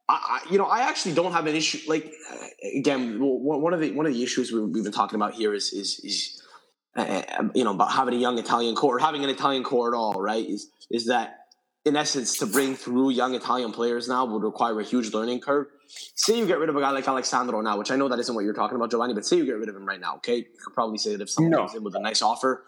I, 0.08 0.40
you 0.50 0.58
know, 0.58 0.64
I 0.64 0.80
actually 0.88 1.14
don't 1.14 1.32
have 1.32 1.46
an 1.46 1.54
issue. 1.54 1.78
Like 1.88 2.12
uh, 2.32 2.36
again, 2.76 3.18
one 3.20 3.72
of 3.72 3.80
the 3.80 3.92
one 3.92 4.06
of 4.06 4.12
the 4.12 4.22
issues 4.22 4.50
we- 4.50 4.60
we've 4.60 4.82
been 4.82 4.92
talking 4.92 5.16
about 5.16 5.34
here 5.34 5.54
is 5.54 5.72
is 5.72 6.00
is 6.02 6.42
uh, 6.96 7.22
you 7.54 7.62
know 7.64 7.70
about 7.72 7.92
having 7.92 8.14
a 8.14 8.18
young 8.18 8.36
Italian 8.38 8.74
core, 8.74 8.96
or 8.96 8.98
having 8.98 9.22
an 9.22 9.30
Italian 9.30 9.62
core 9.62 9.94
at 9.94 9.96
all, 9.96 10.20
right? 10.20 10.44
Is 10.48 10.68
is 10.90 11.06
that 11.06 11.36
in 11.84 11.94
essence 11.96 12.38
to 12.38 12.46
bring 12.46 12.74
through 12.74 13.10
young 13.10 13.34
Italian 13.34 13.72
players 13.72 14.08
now 14.08 14.24
would 14.24 14.42
require 14.42 14.78
a 14.80 14.84
huge 14.84 15.12
learning 15.14 15.40
curve. 15.40 15.66
Say 16.14 16.38
you 16.38 16.46
get 16.46 16.58
rid 16.58 16.68
of 16.68 16.76
a 16.76 16.80
guy 16.80 16.90
like 16.90 17.06
Alex 17.08 17.28
Sandro 17.28 17.60
now, 17.60 17.76
which 17.78 17.90
I 17.90 17.96
know 17.96 18.08
that 18.08 18.18
isn't 18.18 18.34
what 18.34 18.44
you're 18.44 18.54
talking 18.54 18.76
about, 18.76 18.90
Giovanni, 18.90 19.14
but 19.14 19.24
say 19.26 19.36
you 19.36 19.44
get 19.46 19.56
rid 19.58 19.68
of 19.68 19.76
him 19.76 19.84
right 19.84 20.00
now, 20.00 20.16
okay? 20.16 20.36
You 20.36 20.44
could 20.64 20.74
probably 20.74 20.98
say 20.98 21.12
that 21.12 21.22
if 21.22 21.30
someone 21.30 21.50
No. 21.50 21.58
comes 21.58 21.74
in 21.74 21.82
with 21.82 21.94
a 21.96 22.00
nice 22.00 22.22
offer, 22.22 22.64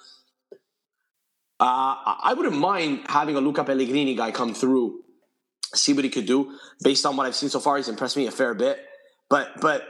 uh, 1.61 2.17
I 2.25 2.35
wouldn't 2.37 2.57
mind 2.57 3.05
having 3.07 3.37
a 3.37 3.41
Luca 3.41 3.63
Pellegrini 3.65 4.15
guy 4.17 4.33
come 4.33 4.53
through, 4.55 5.05
see 5.75 5.93
what 5.93 6.03
he 6.05 6.11
could 6.11 6.27
do. 6.27 6.59
Based 6.83 7.07
on 7.07 7.17
what 7.17 7.27
I've 7.27 7.37
seen 7.37 7.51
so 7.51 7.61
far, 7.61 7.77
he's 7.77 7.89
impressed 7.89 8.17
me 8.17 8.27
a 8.27 8.33
fair 8.33 8.55
bit. 8.55 8.81
But 9.31 9.61
but 9.61 9.87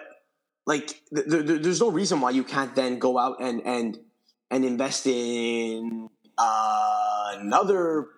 like, 0.67 1.01
th- 1.15 1.29
th- 1.29 1.63
there's 1.63 1.81
no 1.81 1.91
reason 1.91 2.21
why 2.21 2.31
you 2.31 2.45
can't 2.45 2.75
then 2.75 2.99
go 2.99 3.19
out 3.19 3.37
and 3.41 3.63
and 3.65 3.99
and 4.51 4.65
invest 4.67 5.07
in 5.07 6.09
uh, 6.37 7.37
another 7.39 8.09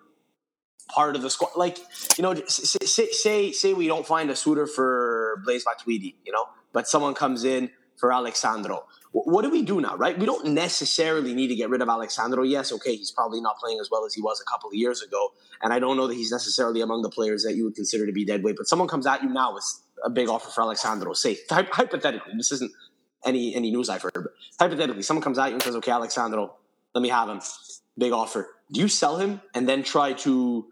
part 0.89 1.15
of 1.15 1.21
the 1.21 1.29
squad. 1.29 1.51
Like 1.55 1.77
you 2.17 2.21
know, 2.21 2.33
say, 2.47 3.07
say 3.11 3.51
say 3.51 3.73
we 3.73 3.87
don't 3.87 4.05
find 4.05 4.29
a 4.29 4.35
suitor 4.35 4.67
for 4.67 5.41
Blaise 5.45 5.65
Matuidi, 5.65 6.15
you 6.25 6.31
know, 6.31 6.45
but 6.73 6.87
someone 6.87 7.13
comes 7.13 7.43
in 7.43 7.69
for 7.97 8.11
Alex 8.11 8.39
Sandro. 8.39 8.85
Wh- 9.11 9.25
What 9.27 9.43
do 9.43 9.49
we 9.49 9.61
do 9.61 9.79
now, 9.81 9.95
right? 9.95 10.17
We 10.17 10.25
don't 10.25 10.47
necessarily 10.53 11.33
need 11.33 11.47
to 11.47 11.55
get 11.55 11.69
rid 11.69 11.81
of 11.81 11.89
Alex 11.89 12.15
Sandro. 12.15 12.43
Yes, 12.43 12.71
okay, 12.73 12.95
he's 12.95 13.11
probably 13.11 13.41
not 13.41 13.57
playing 13.57 13.79
as 13.79 13.89
well 13.89 14.05
as 14.05 14.13
he 14.13 14.21
was 14.21 14.41
a 14.41 14.45
couple 14.45 14.69
of 14.69 14.75
years 14.75 15.01
ago, 15.01 15.33
and 15.61 15.71
I 15.73 15.79
don't 15.79 15.95
know 15.97 16.07
that 16.07 16.15
he's 16.15 16.31
necessarily 16.31 16.81
among 16.81 17.01
the 17.01 17.09
players 17.09 17.43
that 17.43 17.55
you 17.55 17.63
would 17.65 17.75
consider 17.75 18.05
to 18.05 18.11
be 18.11 18.25
dead 18.25 18.43
weight. 18.43 18.55
But 18.57 18.67
someone 18.67 18.87
comes 18.87 19.07
at 19.07 19.23
you 19.23 19.29
now 19.29 19.53
with 19.53 19.65
a 20.03 20.09
big 20.09 20.27
offer 20.29 20.49
for 20.49 20.61
Alex 20.61 20.81
Sandro. 20.81 21.13
Say 21.13 21.37
hy- 21.49 21.67
hypothetically, 21.71 22.33
this 22.37 22.51
isn't 22.51 22.71
any 23.23 23.55
any 23.55 23.71
news 23.71 23.89
I've 23.89 24.01
heard, 24.03 24.11
but 24.13 24.33
hypothetically, 24.59 25.01
someone 25.03 25.23
comes 25.23 25.39
at 25.39 25.47
you 25.47 25.53
and 25.53 25.63
says, 25.63 25.75
"Okay, 25.77 25.91
Alex 25.91 26.13
Sandro, 26.13 26.53
let 26.93 27.01
me 27.01 27.09
have 27.09 27.29
him. 27.29 27.41
Big 27.97 28.11
offer." 28.11 28.49
Do 28.71 28.79
you 28.81 28.87
sell 28.87 29.17
him 29.17 29.41
and 29.53 29.69
then 29.69 29.83
try 29.83 30.13
to, 30.13 30.65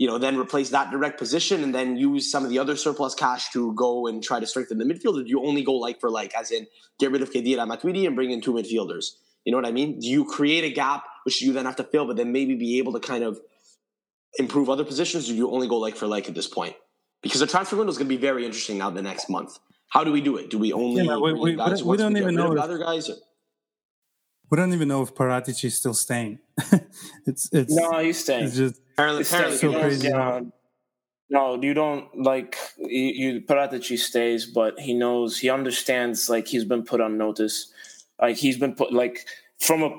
you 0.00 0.06
know, 0.06 0.16
then 0.16 0.38
replace 0.38 0.70
that 0.70 0.90
direct 0.90 1.18
position 1.18 1.62
and 1.62 1.74
then 1.74 1.94
use 1.98 2.30
some 2.32 2.42
of 2.42 2.48
the 2.48 2.58
other 2.58 2.74
surplus 2.74 3.14
cash 3.14 3.50
to 3.52 3.74
go 3.74 4.06
and 4.06 4.22
try 4.24 4.40
to 4.40 4.46
strengthen 4.46 4.78
the 4.78 4.84
midfield? 4.90 5.20
Or 5.20 5.22
do 5.22 5.28
you 5.28 5.42
only 5.44 5.62
go 5.62 5.74
like 5.74 6.00
for 6.00 6.08
like, 6.08 6.34
as 6.34 6.50
in 6.50 6.66
get 6.98 7.10
rid 7.12 7.20
of 7.20 7.30
Khedira 7.30 7.64
Matuidi 7.70 8.06
and 8.06 8.16
bring 8.16 8.30
in 8.30 8.40
two 8.40 8.54
midfielders? 8.54 9.16
You 9.44 9.52
know 9.52 9.58
what 9.58 9.66
I 9.66 9.72
mean? 9.72 9.98
Do 10.00 10.08
you 10.08 10.24
create 10.24 10.64
a 10.64 10.70
gap 10.70 11.04
which 11.24 11.42
you 11.42 11.52
then 11.52 11.66
have 11.66 11.76
to 11.76 11.84
fill, 11.84 12.06
but 12.06 12.16
then 12.16 12.32
maybe 12.32 12.54
be 12.54 12.78
able 12.78 12.94
to 12.94 13.00
kind 13.00 13.22
of 13.22 13.38
improve 14.38 14.70
other 14.70 14.84
positions? 14.84 15.28
Or 15.28 15.32
do 15.32 15.36
you 15.38 15.50
only 15.50 15.68
go 15.68 15.76
like 15.76 15.96
for 15.96 16.06
like 16.06 16.28
at 16.30 16.34
this 16.34 16.48
point? 16.48 16.76
Because 17.22 17.40
the 17.40 17.46
transfer 17.46 17.76
window 17.76 17.90
is 17.90 17.98
going 17.98 18.08
to 18.08 18.16
be 18.16 18.20
very 18.30 18.46
interesting 18.46 18.78
now 18.78 18.88
the 18.88 19.02
next 19.02 19.28
month. 19.28 19.58
How 19.88 20.02
do 20.02 20.12
we 20.12 20.22
do 20.22 20.38
it? 20.38 20.48
Do 20.48 20.56
we 20.58 20.72
only 20.72 21.02
Yeah, 21.04 21.16
we- 21.16 21.34
we- 21.34 21.56
we 21.84 21.96
don't 21.98 22.16
even 22.16 22.34
know 22.36 22.52
if- 22.56 22.62
other 22.62 22.78
guys? 22.78 23.10
Or? 23.10 23.16
We 24.50 24.56
don't 24.56 24.72
even 24.74 24.88
know 24.88 25.02
if 25.02 25.14
Paratici 25.14 25.66
is 25.66 25.76
still 25.76 25.94
staying. 25.94 26.40
it's 27.26 27.48
it's 27.52 27.72
No, 27.74 27.98
he's 28.00 28.18
staying. 28.18 28.44
it's 28.46 28.56
just 28.56 28.80
Apparently, 28.94 29.20
It's 29.20 29.30
apparently 29.32 29.56
so 29.58 29.68
staying. 29.70 29.80
crazy 29.82 30.08
Yeah. 30.08 30.40
No, 31.32 31.62
you 31.62 31.74
don't 31.74 32.06
like 32.20 32.56
you, 32.78 32.88
you 33.32 33.40
Paratici 33.42 33.96
stays, 33.96 34.46
but 34.46 34.78
he 34.80 34.92
knows 34.94 35.38
he 35.38 35.48
understands 35.48 36.28
like 36.28 36.48
he's 36.48 36.64
been 36.64 36.82
put 36.82 37.00
on 37.00 37.16
notice. 37.16 37.72
Like 38.20 38.36
he's 38.36 38.58
been 38.58 38.74
put 38.74 38.92
like 38.92 39.26
from 39.60 39.84
a 39.84 39.90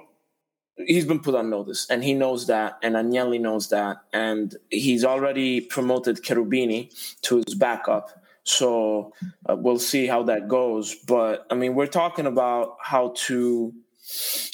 he's 0.86 1.06
been 1.06 1.22
put 1.22 1.36
on 1.36 1.50
notice 1.50 1.90
and 1.90 2.04
he 2.04 2.14
knows 2.14 2.48
that 2.48 2.78
and 2.84 2.96
Agnelli 2.96 3.40
knows 3.40 3.70
that 3.70 3.98
and 4.12 4.56
he's 4.70 5.06
already 5.06 5.62
promoted 5.62 6.24
Cherubini 6.24 6.92
to 7.22 7.38
his 7.46 7.56
backup. 7.56 8.10
So 8.44 9.14
uh, 9.48 9.56
we'll 9.56 9.80
see 9.80 10.08
how 10.08 10.24
that 10.24 10.48
goes, 10.50 10.96
but 11.08 11.46
I 11.50 11.56
mean 11.56 11.76
we're 11.76 11.88
talking 11.88 12.26
about 12.26 12.76
how 12.84 13.14
to 13.28 13.74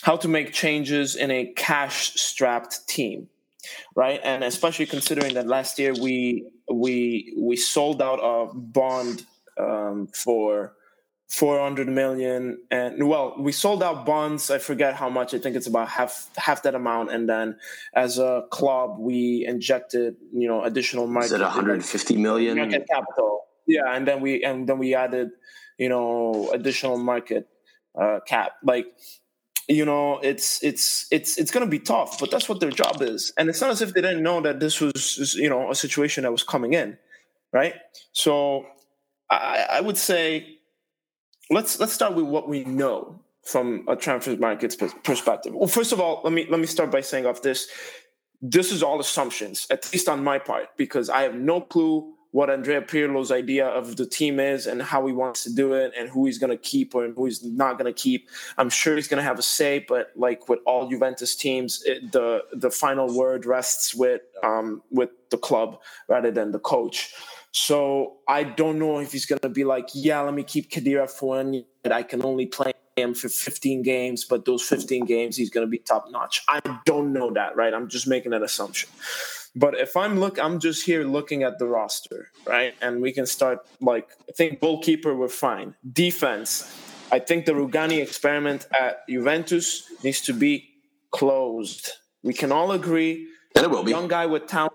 how 0.04 0.16
to 0.18 0.28
make 0.28 0.54
changes 0.54 1.16
in 1.16 1.32
a 1.32 1.46
cash 1.56 2.14
strapped 2.16 2.88
team 2.88 3.30
right? 3.96 4.20
And 4.24 4.44
especially 4.44 4.86
considering 4.86 5.34
that 5.36 5.48
last 5.48 5.80
year 5.80 5.94
we 5.94 6.46
we 6.72 7.34
we 7.38 7.56
sold 7.56 8.02
out 8.02 8.20
a 8.22 8.54
bond 8.54 9.26
um, 9.58 10.08
for 10.08 10.74
400 11.30 11.90
million 11.90 12.58
and 12.72 13.08
well 13.08 13.36
we 13.40 13.52
sold 13.52 13.84
out 13.84 14.06
bonds. 14.06 14.50
I 14.50 14.60
forget 14.60 14.94
how 14.96 15.10
much. 15.10 15.34
I 15.34 15.40
think 15.40 15.56
it's 15.56 15.68
about 15.68 15.90
half 15.90 16.30
half 16.38 16.64
that 16.64 16.76
amount. 16.76 17.12
And 17.12 17.28
then 17.28 17.58
as 17.94 18.18
a 18.18 18.44
club 18.52 18.98
we 19.00 19.46
injected 19.48 20.16
you 20.34 20.48
know 20.48 20.64
additional 20.64 21.06
Is 21.06 21.12
market 21.12 21.36
it 21.36 21.42
150 21.42 22.18
million? 22.18 22.58
market 22.58 22.88
capital. 22.90 23.46
Yeah 23.66 23.94
and 23.94 24.08
then 24.08 24.22
we 24.22 24.44
and 24.44 24.68
then 24.68 24.78
we 24.78 24.96
added 24.96 25.32
you 25.78 25.90
know 25.90 26.50
additional 26.54 26.98
market 26.98 27.50
uh, 28.00 28.20
cap. 28.26 28.54
Like 28.64 28.86
you 29.68 29.86
know 29.86 30.20
it's 30.20 30.64
it's 30.64 31.08
it's 31.12 31.38
it's 31.38 31.52
going 31.52 31.66
to 31.66 31.70
be 31.70 31.80
tough 31.80 32.20
but 32.20 32.32
that's 32.32 32.48
what 32.48 32.60
their 32.60 32.72
job 32.72 33.02
is. 33.02 33.34
And 33.38 33.50
it's 33.50 33.62
not 33.62 33.72
as 33.72 33.82
if 33.82 33.94
they 33.94 34.02
didn't 34.02 34.24
know 34.24 34.42
that 34.42 34.60
this 34.60 34.80
was 34.82 35.36
you 35.36 35.50
know 35.50 35.70
a 35.72 35.76
situation 35.76 36.24
that 36.24 36.32
was 36.32 36.44
coming 36.44 36.74
in 36.74 36.98
right? 37.54 37.76
So 38.14 38.66
i 39.30 39.66
i 39.72 39.82
would 39.82 39.98
say 39.98 40.58
let's 41.50 41.80
let's 41.80 41.94
start 41.94 42.16
with 42.16 42.26
what 42.26 42.48
we 42.48 42.64
know 42.64 43.20
from 43.44 43.86
a 43.88 43.96
transfer 43.96 44.36
markets 44.38 44.76
perspective. 45.04 45.54
Well 45.54 45.68
first 45.68 45.92
of 45.92 46.00
all 46.00 46.22
let 46.24 46.34
me 46.34 46.48
let 46.50 46.60
me 46.60 46.68
start 46.68 46.92
by 46.92 47.02
saying 47.02 47.26
off 47.26 47.42
this 47.42 47.68
this 48.42 48.72
is 48.72 48.84
all 48.84 49.00
assumptions 49.00 49.68
at 49.72 49.92
least 49.92 50.08
on 50.08 50.24
my 50.24 50.38
part 50.38 50.68
because 50.78 51.10
i 51.10 51.22
have 51.22 51.36
no 51.36 51.60
clue 51.60 52.14
what 52.32 52.50
Andrea 52.50 52.82
Pirlo's 52.82 53.32
idea 53.32 53.66
of 53.68 53.96
the 53.96 54.06
team 54.06 54.40
is 54.40 54.68
and 54.68 54.82
how 54.82 55.06
he 55.08 55.14
wants 55.14 55.44
to 55.44 55.54
do 55.54 55.74
it 55.74 55.94
and 55.98 56.10
who 56.10 56.26
he's 56.26 56.38
going 56.38 56.50
to 56.50 56.58
keep 56.58 56.94
or 56.94 57.08
who 57.10 57.26
he's 57.26 57.44
not 57.44 57.78
going 57.78 57.92
to 57.92 58.00
keep. 58.00 58.30
I'm 58.58 58.70
sure 58.70 58.96
he's 58.96 59.08
going 59.08 59.20
to 59.20 59.24
have 59.24 59.40
a 59.40 59.44
say, 59.44 59.86
but 59.88 60.12
like 60.16 60.50
with 60.50 60.60
all 60.66 60.90
Juventus 60.90 61.36
teams, 61.36 61.84
it, 61.86 62.12
the 62.12 62.44
the 62.54 62.72
final 62.72 63.16
word 63.16 63.46
rests 63.46 63.96
with 63.96 64.22
um, 64.44 64.82
with 64.92 65.10
the 65.30 65.38
club 65.38 65.80
rather 66.08 66.32
than 66.32 66.52
the 66.52 66.60
coach. 66.60 67.14
So 67.52 68.18
I 68.28 68.44
don't 68.44 68.78
know 68.78 69.00
if 69.00 69.12
he's 69.12 69.26
going 69.26 69.40
to 69.40 69.50
be 69.50 69.64
like, 69.64 69.90
yeah, 69.94 70.20
let 70.22 70.34
me 70.34 70.44
keep 70.44 70.70
Khedira 70.70 71.10
for 71.10 71.38
one. 71.38 71.64
I 71.90 72.04
can 72.04 72.24
only 72.24 72.46
play 72.46 72.74
him 72.98 73.14
for 73.14 73.30
15 73.30 73.82
games, 73.84 74.26
but 74.26 74.46
those 74.46 74.62
15 74.64 75.06
games 75.06 75.38
he's 75.38 75.50
going 75.50 75.66
to 75.66 75.70
be 75.70 75.78
top 75.78 76.08
notch. 76.12 76.44
I 76.48 76.60
don't 76.86 77.14
know 77.14 77.32
that, 77.34 77.56
right? 77.56 77.74
I'm 77.74 77.88
just 77.88 78.08
making 78.08 78.34
an 78.34 78.44
assumption. 78.44 78.90
But 79.58 79.74
if 79.80 79.98
I'm 79.98 80.20
look, 80.20 80.38
I'm 80.38 80.60
just 80.60 80.86
here 80.86 81.04
looking 81.04 81.42
at 81.42 81.58
the 81.58 81.66
roster, 81.66 82.30
right? 82.46 82.76
And 82.80 83.02
we 83.02 83.12
can 83.12 83.26
start 83.26 83.66
like 83.82 84.08
I 84.30 84.32
think 84.34 84.62
goalkeeper 84.62 85.16
we're 85.16 85.30
fine. 85.30 85.74
Defense, 85.92 86.72
I 87.12 87.20
think 87.20 87.46
the 87.46 87.54
Rugani 87.54 88.00
experiment 88.02 88.68
at 88.80 89.08
Juventus 89.10 89.90
needs 90.04 90.22
to 90.22 90.34
be 90.34 90.70
closed. 91.12 91.90
We 92.22 92.34
can 92.34 92.52
all 92.52 92.72
agree 92.72 93.28
And 93.56 93.66
it 93.66 93.72
will 93.72 93.84
be. 93.84 93.92
young 93.92 94.08
guy 94.08 94.28
with 94.28 94.46
talent 94.46 94.74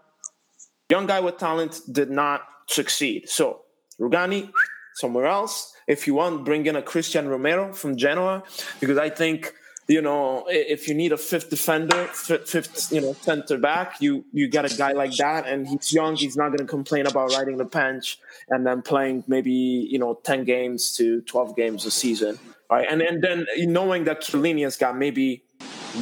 young 0.90 1.06
guy 1.06 1.20
with 1.20 1.38
talent 1.38 1.80
did 1.90 2.10
not 2.10 2.42
succeed. 2.66 3.28
So 3.28 3.62
Rugani 4.00 4.50
somewhere 4.94 5.26
else. 5.26 5.72
If 5.86 6.06
you 6.06 6.14
want, 6.14 6.44
bring 6.44 6.66
in 6.66 6.76
a 6.76 6.82
Cristian 6.82 7.28
Romero 7.28 7.72
from 7.72 7.96
Genoa 7.96 8.42
because 8.80 8.98
I 8.98 9.10
think 9.10 9.52
you 9.92 10.02
know 10.02 10.44
if 10.48 10.88
you 10.88 10.94
need 10.94 11.12
a 11.12 11.16
fifth 11.30 11.48
defender, 11.50 12.06
fi- 12.06 12.44
fifth 12.52 12.92
you 12.92 13.00
know 13.00 13.12
center 13.20 13.58
back, 13.58 14.00
you 14.00 14.24
you 14.32 14.48
get 14.48 14.64
a 14.70 14.74
guy 14.76 14.92
like 14.92 15.14
that, 15.16 15.46
and 15.46 15.68
he's 15.68 15.92
young. 15.92 16.16
He's 16.16 16.36
not 16.36 16.48
going 16.48 16.64
to 16.66 16.72
complain 16.78 17.06
about 17.06 17.32
riding 17.32 17.56
the 17.58 17.64
bench 17.80 18.18
and 18.48 18.66
then 18.66 18.82
playing 18.82 19.24
maybe 19.26 19.52
you 19.52 19.98
know 19.98 20.14
ten 20.30 20.44
games 20.44 20.92
to 20.96 21.20
twelve 21.22 21.54
games 21.56 21.84
a 21.86 21.90
season, 21.90 22.38
right? 22.70 22.86
And 22.90 23.02
and 23.02 23.22
then 23.22 23.46
knowing 23.78 24.04
that 24.04 24.22
Chiellini 24.22 24.62
has 24.62 24.76
got 24.76 24.96
maybe 24.96 25.44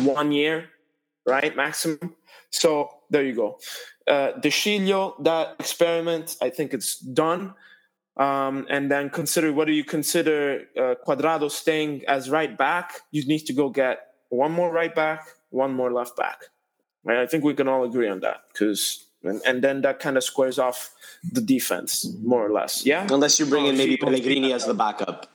one 0.04 0.32
year, 0.32 0.70
right, 1.26 1.54
maximum. 1.56 2.14
So 2.50 2.90
there 3.10 3.24
you 3.24 3.34
go. 3.34 3.58
Uh, 4.06 4.32
De 4.40 4.50
Sciglio, 4.50 5.22
that 5.22 5.56
experiment, 5.60 6.36
I 6.40 6.50
think 6.50 6.74
it's 6.74 6.98
done. 6.98 7.54
Um, 8.16 8.66
and 8.68 8.90
then 8.90 9.08
consider 9.08 9.52
what 9.52 9.66
do 9.66 9.72
you 9.72 9.84
consider 9.84 10.64
uh, 10.76 10.94
Cuadrado 11.06 11.50
staying 11.50 12.04
as 12.06 12.28
right 12.28 12.56
back? 12.56 13.00
You 13.10 13.24
need 13.26 13.46
to 13.46 13.52
go 13.52 13.70
get 13.70 14.08
one 14.28 14.52
more 14.52 14.70
right 14.72 14.94
back, 14.94 15.26
one 15.50 15.72
more 15.74 15.92
left 15.92 16.16
back. 16.16 16.44
Right? 17.04 17.18
I 17.18 17.26
think 17.26 17.44
we 17.44 17.54
can 17.54 17.66
all 17.68 17.84
agree 17.84 18.08
on 18.08 18.20
that 18.20 18.42
because, 18.52 19.06
and, 19.22 19.40
and 19.46 19.62
then 19.62 19.80
that 19.82 20.00
kind 20.00 20.16
of 20.16 20.24
squares 20.24 20.58
off 20.58 20.92
the 21.32 21.40
defense 21.40 22.06
more 22.22 22.44
or 22.44 22.50
less. 22.52 22.84
Yeah. 22.84 23.06
Unless 23.10 23.38
you 23.40 23.46
bring 23.46 23.66
in 23.66 23.76
maybe 23.78 23.96
Pellegrini 23.96 24.52
as 24.52 24.66
the 24.66 24.74
backup, 24.74 25.26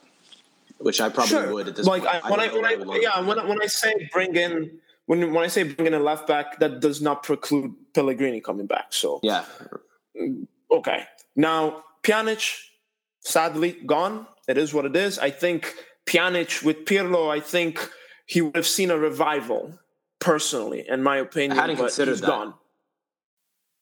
which 0.78 1.02
I 1.02 1.10
probably 1.10 1.30
Sure. 1.30 1.54
would 1.54 1.68
at 1.70 1.76
this 1.76 1.88
Like 1.88 2.04
point. 2.04 2.26
I, 2.26 2.30
when 2.30 2.40
I, 2.40 2.54
when 2.54 2.66
I, 2.66 2.76
would 2.76 3.02
yeah, 3.02 3.20
when 3.22 3.40
I, 3.40 3.46
when 3.46 3.62
I 3.62 3.68
say 3.68 4.10
bring 4.12 4.36
in 4.36 4.80
when 5.08 5.34
when 5.34 5.44
I 5.44 5.48
say 5.48 5.64
bring 5.64 5.88
in 5.88 5.94
a 5.94 6.00
left 6.00 6.28
back, 6.28 6.60
that 6.60 6.82
does 6.82 7.02
not 7.02 7.24
preclude 7.24 7.74
Pellegrini 7.94 8.42
coming 8.42 8.68
back. 8.68 8.88
So 8.92 9.20
Yeah, 9.24 9.46
okay, 10.70 11.06
now 11.36 11.84
Pjanic, 12.06 12.60
sadly 13.22 13.78
gone. 13.86 14.28
It 14.48 14.58
is 14.58 14.74
what 14.74 14.86
it 14.86 14.96
is. 14.96 15.18
I 15.18 15.32
think 15.32 15.74
Pjanic 16.06 16.64
with 16.64 16.86
Pirlo, 16.86 17.30
I 17.30 17.40
think 17.40 17.90
he 18.28 18.42
would 18.42 18.56
have 18.56 18.68
seen 18.68 18.92
a 18.92 18.98
revival. 18.98 19.80
Personally, 20.20 20.86
in 20.88 21.04
my 21.04 21.18
opinion, 21.18 21.58
I 21.58 21.62
hadn't 21.62 21.76
but 21.76 21.84
considered 21.84 22.18
that. 22.20 22.28
gone. 22.28 22.54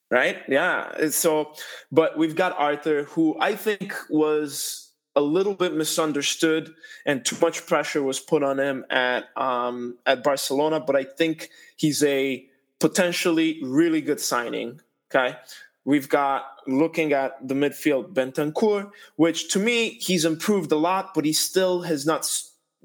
Right? 0.09 0.41
Yeah. 0.49 1.09
So, 1.09 1.53
but 1.91 2.17
we've 2.17 2.35
got 2.35 2.57
Arthur, 2.57 3.03
who 3.03 3.37
I 3.39 3.55
think 3.55 3.93
was 4.09 4.91
a 5.15 5.21
little 5.21 5.53
bit 5.53 5.73
misunderstood, 5.73 6.73
and 7.05 7.23
too 7.23 7.37
much 7.39 7.65
pressure 7.65 8.03
was 8.03 8.19
put 8.19 8.43
on 8.43 8.59
him 8.59 8.83
at 8.89 9.25
um, 9.37 9.97
at 10.05 10.23
Barcelona. 10.23 10.79
But 10.79 10.95
I 10.95 11.03
think 11.03 11.49
he's 11.77 12.03
a 12.03 12.45
potentially 12.79 13.59
really 13.63 14.01
good 14.01 14.19
signing. 14.19 14.81
Okay. 15.13 15.37
We've 15.85 16.07
got 16.07 16.45
looking 16.65 17.11
at 17.11 17.45
the 17.45 17.53
midfield 17.53 18.13
Bentancur, 18.13 18.91
which 19.15 19.49
to 19.49 19.59
me 19.59 19.89
he's 19.99 20.23
improved 20.23 20.71
a 20.71 20.77
lot, 20.77 21.13
but 21.13 21.25
he 21.25 21.33
still 21.33 21.81
has 21.81 22.05
not 22.05 22.29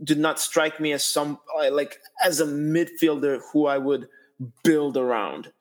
did 0.02 0.18
not 0.18 0.38
strike 0.38 0.80
me 0.80 0.92
as 0.92 1.04
some 1.04 1.38
uh, 1.58 1.70
like 1.72 1.98
as 2.24 2.40
a 2.40 2.46
midfielder 2.46 3.40
who 3.52 3.66
I 3.66 3.78
would 3.78 4.08
build 4.64 4.96
around. 4.96 5.52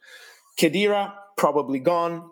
Khedira 0.60 1.14
probably 1.36 1.80
gone. 1.80 2.32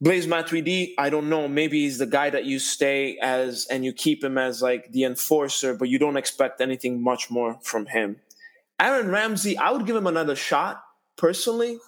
Blaise 0.00 0.26
Matuidi, 0.26 0.92
I 0.98 1.08
don't 1.08 1.30
know. 1.30 1.48
Maybe 1.48 1.80
he's 1.80 1.98
the 1.98 2.06
guy 2.06 2.28
that 2.28 2.44
you 2.44 2.58
stay 2.58 3.16
as 3.22 3.66
and 3.70 3.84
you 3.84 3.92
keep 3.94 4.22
him 4.22 4.36
as 4.36 4.60
like 4.60 4.92
the 4.92 5.04
enforcer, 5.04 5.74
but 5.74 5.88
you 5.88 5.98
don't 5.98 6.18
expect 6.18 6.60
anything 6.60 7.02
much 7.02 7.30
more 7.30 7.58
from 7.62 7.86
him. 7.86 8.16
Aaron 8.78 9.10
Ramsey, 9.10 9.56
I 9.56 9.70
would 9.70 9.86
give 9.86 9.96
him 9.96 10.06
another 10.06 10.36
shot 10.36 10.82
personally, 11.16 11.78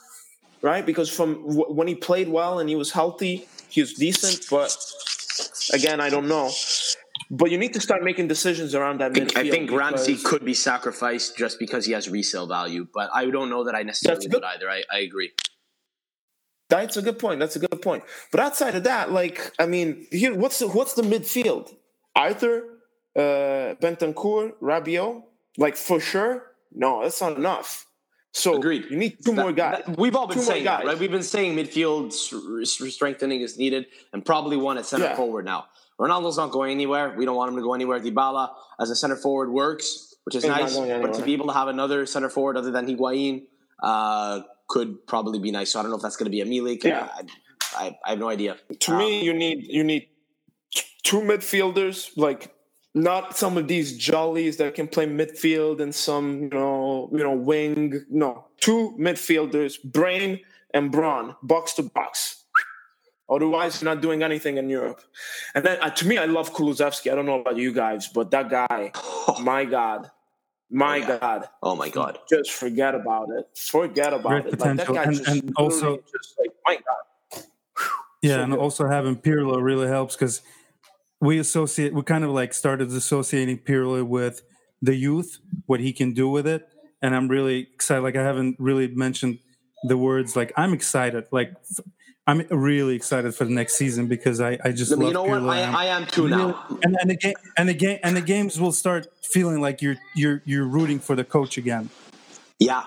right? 0.63 0.85
Because 0.85 1.09
from 1.11 1.47
w- 1.47 1.73
when 1.73 1.89
he 1.89 1.95
played 1.95 2.29
well 2.29 2.59
and 2.59 2.69
he 2.69 2.77
was 2.77 2.93
healthy, 2.93 3.47
he 3.69 3.81
was 3.81 3.95
decent. 3.95 4.47
But 4.51 4.77
again, 5.73 6.01
I 6.01 6.09
don't 6.11 6.29
know. 6.29 6.51
But 7.31 7.51
you 7.51 7.59
need 7.59 7.75
to 7.75 7.81
start 7.81 8.03
making 8.03 8.29
decisions 8.29 8.75
around 8.75 9.01
that 9.01 9.11
I 9.11 9.15
think, 9.15 9.33
midfield. 9.33 9.47
I 9.47 9.51
think 9.51 9.71
Ramsey 9.71 10.17
could 10.17 10.45
be 10.45 10.55
sacrificed 10.55 11.37
just 11.37 11.59
because 11.59 11.85
he 11.85 11.93
has 11.93 12.09
resale 12.09 12.47
value, 12.47 12.87
but 12.93 13.11
I 13.13 13.27
don't 13.27 13.51
know 13.51 13.65
that 13.65 13.75
I 13.75 13.83
necessarily 13.83 14.29
would 14.29 14.45
either. 14.45 14.71
I, 14.71 14.83
I 14.91 15.01
agree. 15.01 15.33
That's 16.71 16.97
a 16.97 17.03
good 17.03 17.19
point. 17.19 17.41
That's 17.41 17.57
a 17.57 17.59
good 17.59 17.81
point. 17.83 18.05
But 18.31 18.41
outside 18.41 18.75
of 18.75 18.85
that, 18.85 19.11
like, 19.11 19.53
I 19.59 19.67
mean, 19.67 20.07
here, 20.11 20.35
what's 20.35 20.59
the 20.59 20.69
what's 20.69 20.95
the 20.95 21.03
midfield? 21.03 21.75
Arthur, 22.15 22.65
uh, 23.17 23.75
Bentancur, 23.81 24.53
Rabiot, 24.61 25.23
like 25.57 25.77
for 25.77 26.01
sure. 26.01 26.45
No, 26.73 27.03
that's 27.03 27.21
not 27.21 27.37
enough. 27.37 27.87
So 28.33 28.57
Agreed. 28.57 28.87
You 28.91 28.97
need 28.97 29.17
two 29.25 29.33
That- 29.35 29.43
more 29.43 29.53
guys. 29.53 29.83
that- 29.87 29.99
we've 29.99 30.15
all 30.15 30.27
been 30.27 30.37
Two 30.39 30.43
saying 30.45 30.65
that, 30.65 30.85
right? 30.85 30.99
We've 30.99 31.11
been 31.11 31.23
saying 31.23 31.57
midfield 31.57 32.13
strengthening 32.91 33.41
is 33.41 33.59
needed, 33.59 33.87
and 34.13 34.25
probably 34.25 34.57
one 34.57 34.79
at 34.79 34.87
center 34.87 35.07
Yeah. 35.07 35.17
forward 35.17 35.45
now. 35.45 35.67
Ronaldo's 35.99 36.37
not 36.37 36.51
going 36.53 36.71
anywhere. 36.71 37.15
We 37.17 37.25
don't 37.25 37.35
want 37.37 37.51
him 37.51 37.57
to 37.57 37.63
go 37.63 37.75
anywhere. 37.75 37.99
Dybala 38.01 38.51
as 38.79 38.91
a 38.91 38.95
center 38.97 39.17
forward 39.17 39.51
works, 39.51 40.15
which 40.25 40.37
is 40.37 40.45
He's 40.45 40.51
nice. 40.51 40.77
But 40.77 41.15
to 41.15 41.23
be 41.23 41.33
able 41.33 41.47
to 41.49 41.53
have 41.55 41.69
another 41.69 42.07
center 42.07 42.29
forward 42.29 42.57
other 42.57 42.71
than 42.71 42.87
Higuain 42.87 43.47
uh, 43.83 44.43
could 44.69 45.07
probably 45.07 45.39
be 45.41 45.51
nice. 45.51 45.71
So 45.73 45.81
I 45.81 45.83
don't 45.83 45.91
know 45.91 45.97
if 45.97 46.03
that's 46.03 46.17
going 46.17 46.27
to 46.27 46.31
be 46.31 46.41
a 46.41 46.45
Milik. 46.47 46.85
Yeah. 46.85 47.09
I, 47.13 47.23
I, 47.87 47.99
I 48.05 48.11
have 48.11 48.19
no 48.19 48.29
idea. 48.29 48.59
to 48.81 48.97
me, 48.99 49.25
you 49.25 49.33
need 49.33 49.65
you 49.69 49.83
need 49.83 50.09
two 51.03 51.21
midfielders, 51.21 52.11
like 52.17 52.55
not 52.95 53.37
some 53.37 53.57
of 53.57 53.69
these 53.69 53.97
jollies 53.97 54.57
that 54.57 54.75
can 54.75 54.89
play 54.89 55.07
midfield 55.07 55.81
and 55.81 55.95
some 55.95 56.43
you 56.45 56.49
know 56.49 57.09
you 57.13 57.19
know 57.19 57.33
wing. 57.35 58.05
No, 58.11 58.47
two 58.61 58.97
midfielders, 58.99 59.83
brain 59.83 60.41
and 60.75 60.91
brawn, 60.93 61.37
box 61.43 61.75
to 61.75 61.83
box. 61.83 62.45
Otherwise, 63.31 63.83
you're 63.83 63.95
not 63.95 64.01
doing 64.01 64.23
anything 64.23 64.57
in 64.57 64.71
Europe. 64.71 65.03
And 65.55 65.63
then, 65.63 65.79
uh, 65.83 65.91
to 65.91 66.07
me, 66.07 66.17
I 66.17 66.25
love 66.25 66.55
Kulusevski. 66.55 67.13
I 67.13 67.15
don't 67.15 67.27
know 67.27 67.41
about 67.41 67.57
you 67.57 67.73
guys, 67.75 68.09
but 68.09 68.31
that 68.31 68.49
guy, 68.49 68.91
my 69.43 69.67
God, 69.67 70.11
my 70.71 70.95
Oh, 70.97 71.01
yeah. 71.01 71.19
God, 71.19 71.49
Oh 71.63 71.77
my 71.77 71.91
god. 71.91 72.19
just 72.31 72.53
forget 72.53 72.95
about 72.95 73.29
it. 73.39 73.47
Forget 73.59 74.15
about 74.15 74.29
Great 74.45 74.47
it. 74.47 74.59
Like, 74.61 74.77
that 74.77 74.87
potential. 74.87 74.95
guy 74.95 75.03
And- 75.03 75.15
just 75.17 75.29
and 75.29 75.53
also- 75.59 75.97
just 76.11 76.37
like 76.39 76.51
my 76.67 76.77
God. 76.77 77.43
Yeah, 78.23 78.37
So 78.37 78.43
and 78.45 78.53
good. 78.53 78.61
also 78.61 78.87
having 78.89 79.17
Pirlo 79.17 79.63
really 79.63 79.89
helps 79.89 80.17
because 80.17 80.41
we 81.21 81.39
associate, 81.39 81.95
we 81.95 82.03
kind 82.03 82.25
of 82.25 82.31
like 82.31 82.55
started 82.55 82.91
associating 82.91 83.59
Pirlo 83.59 84.07
with 84.07 84.43
the 84.81 84.95
youth, 84.95 85.39
what 85.67 85.81
he 85.81 85.93
can 85.93 86.13
do 86.13 86.29
with 86.29 86.47
it, 86.47 86.69
and 87.03 87.15
I'm 87.15 87.29
really 87.29 87.69
excited. 87.75 88.03
Like 88.03 88.17
I 88.17 88.23
haven't 88.23 88.57
really 88.59 88.89
mentioned 88.89 89.39
the 89.85 89.97
words 89.97 90.37
like 90.37 90.53
I'm 90.57 90.73
excited. 90.73 91.27
Like 91.31 91.53
I'm 92.27 92.47
really 92.51 92.95
excited 92.95 93.35
for 93.35 93.45
the 93.45 93.53
next 93.53 93.77
season 93.77 94.07
because 94.07 94.41
I 94.41 94.59
I 94.65 94.73
just 94.73 94.93
I 94.93 94.97
you 94.97 95.13
know 95.13 95.23
what? 95.23 95.43
Pirlo. 95.43 95.75
I, 95.75 95.91
I'm 95.91 96.07
too 96.07 96.29
now. 96.29 96.65
and, 96.83 96.97
and 97.01 97.11
the 97.11 97.17
game 97.17 97.35
and 97.57 97.69
the 97.69 97.75
game 97.75 97.99
and 98.03 98.17
the 98.17 98.21
games 98.21 98.61
will 98.61 98.73
start 98.73 99.09
feeling 99.23 99.61
like 99.61 99.83
you're 99.83 99.97
you're 100.15 100.43
you're 100.45 100.67
rooting 100.67 101.01
for 101.01 101.17
the 101.17 101.25
coach 101.25 101.59
again. 101.59 101.91
Yeah. 102.59 102.85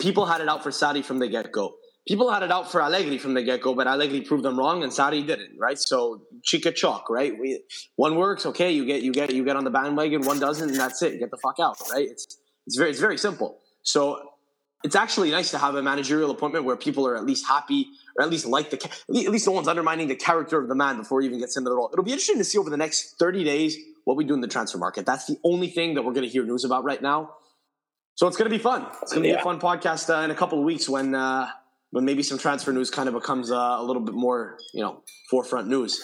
People 0.00 0.26
had 0.26 0.40
it 0.40 0.48
out 0.48 0.62
for 0.62 0.70
Sarri 0.70 1.04
from 1.04 1.20
the 1.20 1.28
get 1.28 1.52
go. 1.52 1.76
People 2.06 2.30
had 2.30 2.42
it 2.42 2.52
out 2.52 2.70
for 2.70 2.80
Allegri 2.80 3.18
from 3.18 3.34
the 3.34 3.42
get 3.42 3.60
go, 3.60 3.74
but 3.74 3.86
Allegri 3.86 4.20
proved 4.20 4.44
them 4.44 4.58
wrong, 4.58 4.82
and 4.82 4.92
Sarri 4.92 5.26
didn't. 5.26 5.58
Right? 5.58 5.78
So 5.78 6.22
chica 6.44 6.70
chalk, 6.70 7.10
right? 7.10 7.36
We, 7.38 7.62
one 7.96 8.16
works, 8.16 8.46
okay. 8.46 8.70
You 8.70 8.84
get 8.86 9.02
you 9.02 9.12
get 9.12 9.32
you 9.32 9.44
get 9.44 9.56
on 9.56 9.64
the 9.64 9.70
bandwagon. 9.70 10.22
One 10.22 10.38
doesn't, 10.38 10.70
and 10.70 10.78
that's 10.78 11.02
it. 11.02 11.18
Get 11.18 11.30
the 11.30 11.38
fuck 11.38 11.56
out. 11.60 11.78
Right? 11.92 12.08
It's 12.08 12.38
it's 12.66 12.76
very 12.76 12.90
it's 12.90 13.00
very 13.00 13.18
simple. 13.18 13.58
So 13.82 14.20
it's 14.84 14.94
actually 14.94 15.30
nice 15.30 15.50
to 15.50 15.58
have 15.58 15.74
a 15.74 15.82
managerial 15.82 16.30
appointment 16.30 16.64
where 16.64 16.76
people 16.76 17.06
are 17.08 17.16
at 17.16 17.24
least 17.24 17.46
happy 17.46 17.88
or 18.16 18.24
at 18.24 18.30
least 18.30 18.46
like 18.46 18.70
the 18.70 18.76
at 18.76 19.32
least 19.32 19.46
no 19.46 19.52
one's 19.52 19.68
undermining 19.68 20.06
the 20.06 20.14
character 20.14 20.60
of 20.60 20.68
the 20.68 20.74
man 20.74 20.96
before 20.98 21.20
he 21.20 21.26
even 21.26 21.40
gets 21.40 21.56
into 21.56 21.70
the 21.70 21.76
role. 21.76 21.90
It'll 21.92 22.04
be 22.04 22.12
interesting 22.12 22.38
to 22.38 22.44
see 22.44 22.58
over 22.58 22.70
the 22.70 22.76
next 22.76 23.18
30 23.18 23.42
days 23.42 23.76
what 24.04 24.16
we 24.16 24.24
do 24.24 24.34
in 24.34 24.40
the 24.40 24.48
transfer 24.48 24.78
market. 24.78 25.04
That's 25.04 25.26
the 25.26 25.36
only 25.42 25.68
thing 25.68 25.94
that 25.94 26.02
we're 26.02 26.12
going 26.12 26.26
to 26.26 26.30
hear 26.30 26.44
news 26.44 26.64
about 26.64 26.84
right 26.84 27.02
now. 27.02 27.34
So 28.14 28.28
it's 28.28 28.36
going 28.36 28.50
to 28.50 28.56
be 28.56 28.62
fun. 28.62 28.86
It's 29.02 29.12
going 29.12 29.24
to 29.24 29.28
be 29.28 29.34
a 29.34 29.42
fun 29.42 29.60
podcast 29.60 30.08
uh, 30.08 30.22
in 30.22 30.30
a 30.30 30.34
couple 30.34 30.58
of 30.58 30.64
weeks 30.64 30.88
when 30.88 31.14
uh, 31.14 31.48
when 31.96 32.04
maybe 32.04 32.22
some 32.22 32.36
transfer 32.36 32.72
news 32.72 32.90
kind 32.90 33.08
of 33.08 33.14
becomes 33.14 33.50
uh, 33.50 33.56
a 33.56 33.82
little 33.82 34.02
bit 34.02 34.14
more, 34.14 34.58
you 34.74 34.82
know, 34.82 35.02
forefront 35.30 35.66
news. 35.66 35.98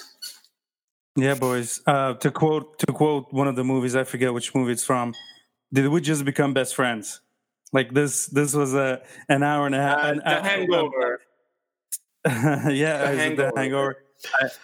Yeah, 1.16 1.34
boys. 1.34 1.82
Uh, 1.86 2.14
to 2.14 2.30
quote 2.30 2.78
to 2.78 2.86
quote 2.86 3.26
one 3.30 3.46
of 3.46 3.56
the 3.56 3.62
movies, 3.64 3.94
I 3.94 4.04
forget 4.04 4.32
which 4.32 4.54
movie 4.54 4.72
it's 4.72 4.84
from. 4.84 5.12
Did 5.70 5.88
we 5.88 6.00
just 6.00 6.24
become 6.24 6.54
best 6.54 6.74
friends? 6.74 7.20
Like 7.74 7.92
this. 7.92 8.26
This 8.28 8.54
was 8.54 8.72
a 8.72 9.02
an 9.28 9.42
hour 9.42 9.66
and 9.66 9.74
a 9.74 9.82
half. 9.82 9.98
Uh, 9.98 10.06
an 10.08 10.16
the 10.16 10.28
hour- 10.30 10.42
hangover. 10.42 11.20
yeah, 12.72 13.10
The 13.10 13.12
is 13.12 13.18
it 13.32 13.36
the 13.36 13.42
Hangover. 13.44 13.52
hangover. 13.56 13.96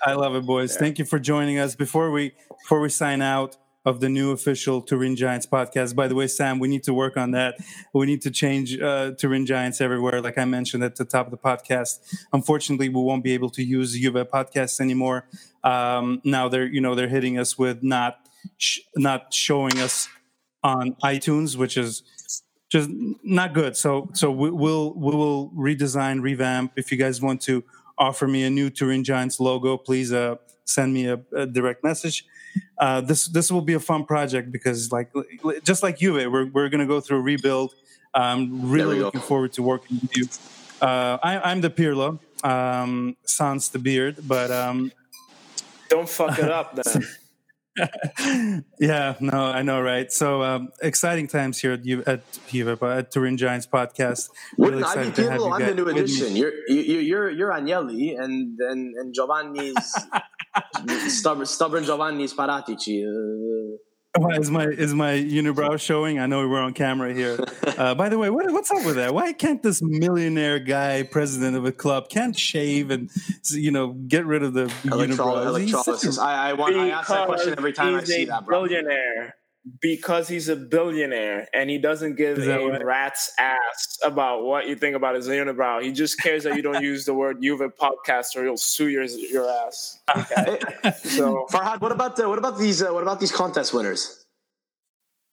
I, 0.07 0.11
I 0.13 0.15
love 0.15 0.35
it, 0.35 0.47
boys. 0.47 0.79
Thank 0.79 0.99
you 0.99 1.05
for 1.05 1.19
joining 1.19 1.59
us. 1.59 1.75
Before 1.75 2.11
we 2.11 2.33
before 2.63 2.81
we 2.81 2.89
sign 2.89 3.21
out 3.21 3.59
of 3.89 4.01
the 4.01 4.09
new 4.11 4.33
official 4.33 4.83
Turin 4.83 5.17
Giants 5.17 5.47
podcast. 5.47 5.97
By 5.97 6.09
the 6.09 6.15
way, 6.15 6.27
Sam, 6.27 6.59
we 6.59 6.69
need 6.69 6.83
to 6.83 6.93
work 6.93 7.17
on 7.17 7.31
that. 7.31 7.55
We 7.95 8.05
need 8.05 8.21
to 8.23 8.31
change 8.31 8.79
uh, 8.79 9.13
Turin 9.13 9.47
Giants 9.47 9.81
everywhere, 9.81 10.21
like 10.21 10.37
I 10.37 10.45
mentioned 10.45 10.85
at 10.85 10.97
the 10.97 11.07
top 11.07 11.25
of 11.27 11.31
the 11.31 11.39
podcast. 11.39 12.01
Unfortunately, 12.35 12.91
we 12.91 13.01
won't 13.01 13.25
be 13.25 13.33
able 13.33 13.49
to 13.51 13.63
use 13.65 13.95
Juve 13.99 14.29
podcasts 14.31 14.79
anymore. 14.79 15.27
Um, 15.65 16.21
now 16.23 16.49
they're 16.49 16.67
you 16.67 16.83
know 16.83 16.95
they're 16.95 17.09
hitting 17.09 17.39
us 17.39 17.59
with 17.59 17.83
not 17.83 18.29
sh- 18.59 18.81
not 18.95 19.33
showing 19.33 19.79
us 19.79 20.09
on 20.63 20.95
iTunes, 21.03 21.57
which 21.57 21.79
is 21.79 22.03
just 22.69 22.91
not 23.25 23.55
good. 23.55 23.75
So 23.75 24.11
so 24.13 24.31
we, 24.31 24.51
we'll 24.51 24.93
we 24.95 25.17
will 25.17 25.51
redesign, 25.53 26.21
revamp. 26.21 26.73
If 26.77 26.93
you 26.93 26.99
guys 26.99 27.23
want 27.23 27.41
to 27.43 27.65
offer 27.97 28.29
me 28.29 28.45
a 28.45 28.51
new 28.51 28.69
Turin 28.69 29.03
Giants 29.03 29.41
logo, 29.41 29.79
please 29.79 30.13
uh, 30.13 30.37
send 30.67 30.93
me 30.93 31.07
a, 31.09 31.19
a 31.35 31.47
direct 31.47 31.83
message. 31.83 32.27
Uh, 32.79 33.01
this 33.01 33.27
this 33.27 33.51
will 33.51 33.63
be 33.63 33.75
a 33.75 33.81
fun 33.81 34.05
project 34.05 34.53
because 34.53 34.93
like 34.93 35.11
just 35.65 35.83
like 35.83 36.01
you, 36.01 36.15
we're 36.15 36.47
we're 36.47 36.69
gonna 36.69 36.87
go 36.87 37.01
through 37.01 37.19
a 37.19 37.23
rebuild. 37.23 37.75
I'm 38.15 38.71
really 38.71 38.99
looking 39.01 39.21
forward 39.21 39.53
to 39.55 39.63
working 39.63 39.99
with 40.01 40.17
you. 40.17 40.27
Uh, 40.81 41.19
I, 41.23 41.51
I'm 41.51 41.61
the 41.61 41.71
Pirlo, 41.71 42.21
um, 42.45 43.17
Sans 43.25 43.69
the 43.69 43.79
beard, 43.79 44.17
but 44.27 44.51
um, 44.51 44.93
Don't 45.89 46.09
fuck 46.09 46.39
it 46.39 46.51
up, 46.51 46.75
then. 46.75 47.05
yeah, 48.81 49.15
no, 49.21 49.47
I 49.47 49.63
know, 49.63 49.81
right? 49.81 50.11
So 50.13 50.43
um, 50.43 50.71
exciting 50.83 51.29
times 51.29 51.61
here 51.61 51.73
at 51.73 51.85
you 51.85 52.03
at 52.07 52.23
Juve, 52.49 52.83
at 52.83 53.11
Turin 53.11 53.37
Giants 53.37 53.67
podcast. 53.67 54.31
Wouldn't 54.57 54.85
I 54.85 54.89
excited 54.89 55.15
be 55.15 55.23
to 55.23 55.31
have 55.31 55.41
Pirlo? 55.41 55.47
you 55.47 55.53
I'm 55.55 55.67
the 55.67 55.75
new 55.75 55.89
addition. 55.89 56.37
You're 56.37 56.53
you, 56.69 56.99
you're 56.99 57.31
you're 57.31 57.51
Agnelli 57.51 58.19
and 58.19 58.59
and 58.59 58.95
and 58.97 59.15
Giovanni's 59.15 59.95
stubborn 61.09 61.47
stubborn 61.47 61.85
Giovanni's 61.85 62.35
Paratici. 62.35 63.05
Uh, 63.05 63.77
Why 64.17 64.37
is 64.37 64.51
my 64.51 64.65
is 64.65 64.95
my 64.95 65.13
unibrow 65.13 65.79
showing? 65.79 66.19
I 66.19 66.27
know 66.27 66.47
we're 66.49 66.61
on 66.61 66.75
camera 66.75 67.13
here. 67.15 67.39
Uh, 67.79 67.95
by 67.95 68.09
the 68.09 68.19
way, 68.19 68.29
what, 68.29 68.51
what's 68.51 68.73
up 68.73 68.85
with 68.85 68.97
that? 68.97 69.15
Why 69.15 69.33
can't 69.33 69.63
this 69.63 69.81
millionaire 69.81 70.59
guy, 70.59 71.05
president 71.05 71.57
of 71.57 71.65
a 71.65 71.71
club, 71.71 72.09
can't 72.09 72.37
shave 72.37 72.91
and 72.91 73.09
you 73.53 73.71
know 73.71 73.93
get 73.93 74.27
rid 74.27 74.43
of 74.43 74.53
the 74.53 74.65
unibrow? 74.83 75.47
Electrolysis. 75.47 76.19
I, 76.19 76.51
I, 76.51 76.53
want, 76.55 76.75
I 76.75 76.91
ask 76.91 77.09
that 77.09 77.29
question 77.29 77.55
every 77.57 77.73
time 77.73 77.95
I 77.95 78.03
see 78.03 78.25
that. 78.25 78.45
Bro. 78.45 78.65
Billionaire 78.65 79.37
because 79.81 80.29
he's 80.29 80.49
a 80.49 80.57
billionaire 80.57 81.49
and 81.53 81.71
he 81.71 81.79
doesn't 81.79 82.17
give 82.17 82.39
a 82.39 82.69
right? 82.69 82.85
rat's 82.85 83.33
ass 83.39 83.99
about 84.05 84.45
what 84.45 84.67
you 84.69 84.77
think 84.77 84.97
about 84.97 85.15
his 85.15 85.29
unibrow. 85.29 85.83
He 85.83 85.93
just 85.93 86.21
cares 86.21 86.45
that 86.45 86.57
you 86.57 86.63
don't 86.63 86.83
use 86.83 87.05
the 87.05 87.15
word 87.15 87.43
Juve 87.43 87.61
podcast 87.81 88.37
or 88.37 88.45
he'll 88.45 88.57
sue 88.57 88.89
your 88.89 89.05
your 89.05 89.49
ass. 89.49 90.01
Okay? 90.17 90.59
so 91.03 91.47
Farhad, 91.51 91.81
what 91.81 91.93
about 91.93 92.17
the, 92.17 92.29
what 92.29 92.39
about 92.39 92.59
these 92.59 92.83
uh, 92.83 92.91
what 92.93 93.03
about 93.03 93.21
these 93.21 93.33
contest 93.33 93.75
winners? 93.75 94.25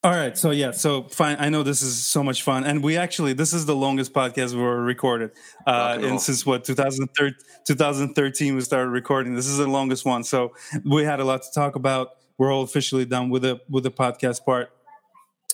All 0.04 0.12
right, 0.12 0.38
so 0.38 0.52
yeah, 0.52 0.70
so 0.70 1.06
fine. 1.06 1.36
I 1.40 1.50
know 1.50 1.64
this 1.64 1.82
is 1.82 2.06
so 2.06 2.22
much 2.22 2.44
fun, 2.44 2.64
and 2.64 2.84
we 2.84 2.96
actually 2.96 3.34
this 3.34 3.54
is 3.54 3.66
the 3.66 3.76
longest 3.76 4.14
podcast 4.14 4.54
we 4.54 4.62
were 4.62 4.84
recorded, 4.84 5.32
uh, 5.66 5.98
and 6.00 6.22
since 6.22 6.46
what 6.46 6.64
2013, 6.64 7.34
2013 7.66 8.54
we 8.54 8.62
started 8.62 8.92
recording. 8.92 9.34
This 9.34 9.48
is 9.48 9.58
the 9.58 9.66
longest 9.66 10.06
one, 10.06 10.24
so 10.24 10.54
we 10.84 11.06
had 11.06 11.20
a 11.20 11.26
lot 11.26 11.42
to 11.42 11.52
talk 11.52 11.76
about 11.76 12.10
we're 12.38 12.52
all 12.52 12.64
officially 12.64 13.06
done 13.06 13.30
with 13.30 13.44
the 13.44 13.62
with 13.70 13.84
the 13.84 13.92
podcast 13.92 14.46
part. 14.46 14.72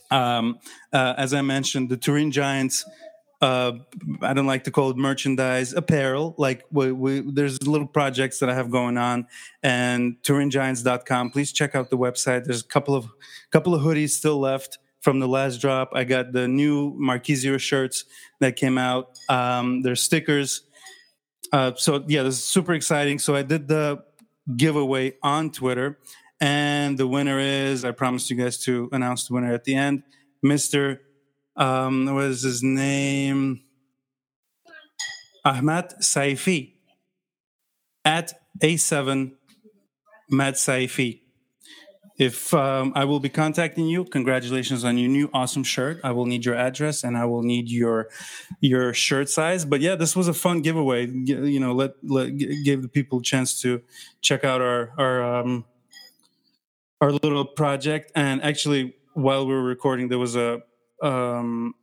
Um, 0.09 0.59
uh, 0.91 1.13
as 1.17 1.33
I 1.33 1.41
mentioned, 1.41 1.89
the 1.89 1.97
Turin 1.97 2.31
Giants. 2.31 2.85
Uh, 3.41 3.79
I 4.21 4.33
don't 4.33 4.45
like 4.45 4.65
to 4.65 4.71
call 4.71 4.91
it 4.91 4.97
merchandise 4.97 5.73
apparel. 5.73 6.35
Like 6.37 6.63
we, 6.71 6.91
we, 6.91 7.21
there's 7.21 7.63
little 7.63 7.87
projects 7.87 8.37
that 8.37 8.51
I 8.51 8.53
have 8.53 8.69
going 8.69 8.99
on, 8.99 9.25
and 9.63 10.15
TurinGiants.com. 10.21 11.31
Please 11.31 11.51
check 11.51 11.73
out 11.73 11.89
the 11.89 11.97
website. 11.97 12.43
There's 12.43 12.61
a 12.61 12.67
couple 12.67 12.93
of 12.93 13.07
couple 13.51 13.73
of 13.73 13.81
hoodies 13.81 14.11
still 14.11 14.39
left 14.39 14.77
from 15.01 15.19
the 15.19 15.27
last 15.27 15.59
drop. 15.59 15.89
I 15.93 16.03
got 16.03 16.31
the 16.31 16.47
new 16.47 16.93
Marchisio 16.99 17.59
shirts 17.59 18.05
that 18.39 18.55
came 18.55 18.77
out. 18.77 19.17
Um, 19.27 19.81
there's 19.81 20.03
stickers. 20.03 20.61
Uh, 21.51 21.71
so 21.75 22.03
yeah, 22.07 22.23
this 22.23 22.35
is 22.35 22.43
super 22.43 22.73
exciting. 22.73 23.17
So 23.17 23.35
I 23.35 23.41
did 23.41 23.67
the 23.67 24.03
giveaway 24.55 25.13
on 25.23 25.51
Twitter, 25.51 25.99
and 26.41 26.97
the 26.97 27.07
winner 27.07 27.39
is, 27.39 27.85
I 27.85 27.91
promised 27.91 28.31
you 28.31 28.35
guys 28.35 28.57
to 28.65 28.89
announce 28.91 29.27
the 29.27 29.35
winner 29.35 29.53
at 29.53 29.63
the 29.63 29.75
end, 29.75 30.01
Mr. 30.43 30.97
Um, 31.55 32.05
what 32.13 32.25
is 32.25 32.41
his 32.41 32.63
name? 32.63 33.61
Ahmad 35.45 35.93
Saifi 36.01 36.73
at 38.03 38.33
A7 38.59 39.33
Matt 40.29 40.55
Saifi. 40.55 41.21
If 42.17 42.53
um, 42.53 42.93
I 42.95 43.05
will 43.05 43.19
be 43.19 43.29
contacting 43.29 43.87
you, 43.87 44.05
congratulations 44.05 44.83
on 44.83 44.97
your 44.97 45.09
new 45.09 45.29
awesome 45.33 45.63
shirt. 45.63 45.99
I 46.03 46.11
will 46.11 46.25
need 46.25 46.45
your 46.45 46.55
address 46.55 47.03
and 47.03 47.17
I 47.17 47.25
will 47.25 47.41
need 47.41 47.69
your 47.69 48.09
your 48.59 48.93
shirt 48.93 49.29
size. 49.29 49.65
But 49.65 49.81
yeah, 49.81 49.95
this 49.95 50.15
was 50.15 50.27
a 50.27 50.33
fun 50.33 50.61
giveaway. 50.61 51.07
You 51.07 51.59
know, 51.59 51.73
let 51.73 51.93
let 52.03 52.37
give 52.37 52.83
the 52.83 52.89
people 52.89 53.19
a 53.19 53.23
chance 53.23 53.59
to 53.61 53.81
check 54.21 54.43
out 54.43 54.61
our 54.61 54.91
our 54.99 55.39
um, 55.39 55.65
our 57.01 57.11
little 57.11 57.45
project. 57.45 58.11
And 58.15 58.41
actually, 58.43 58.95
while 59.13 59.45
we 59.45 59.53
were 59.53 59.63
recording, 59.63 60.07
there 60.07 60.19
was 60.19 60.35
a 60.35 60.61
um, 61.01 61.73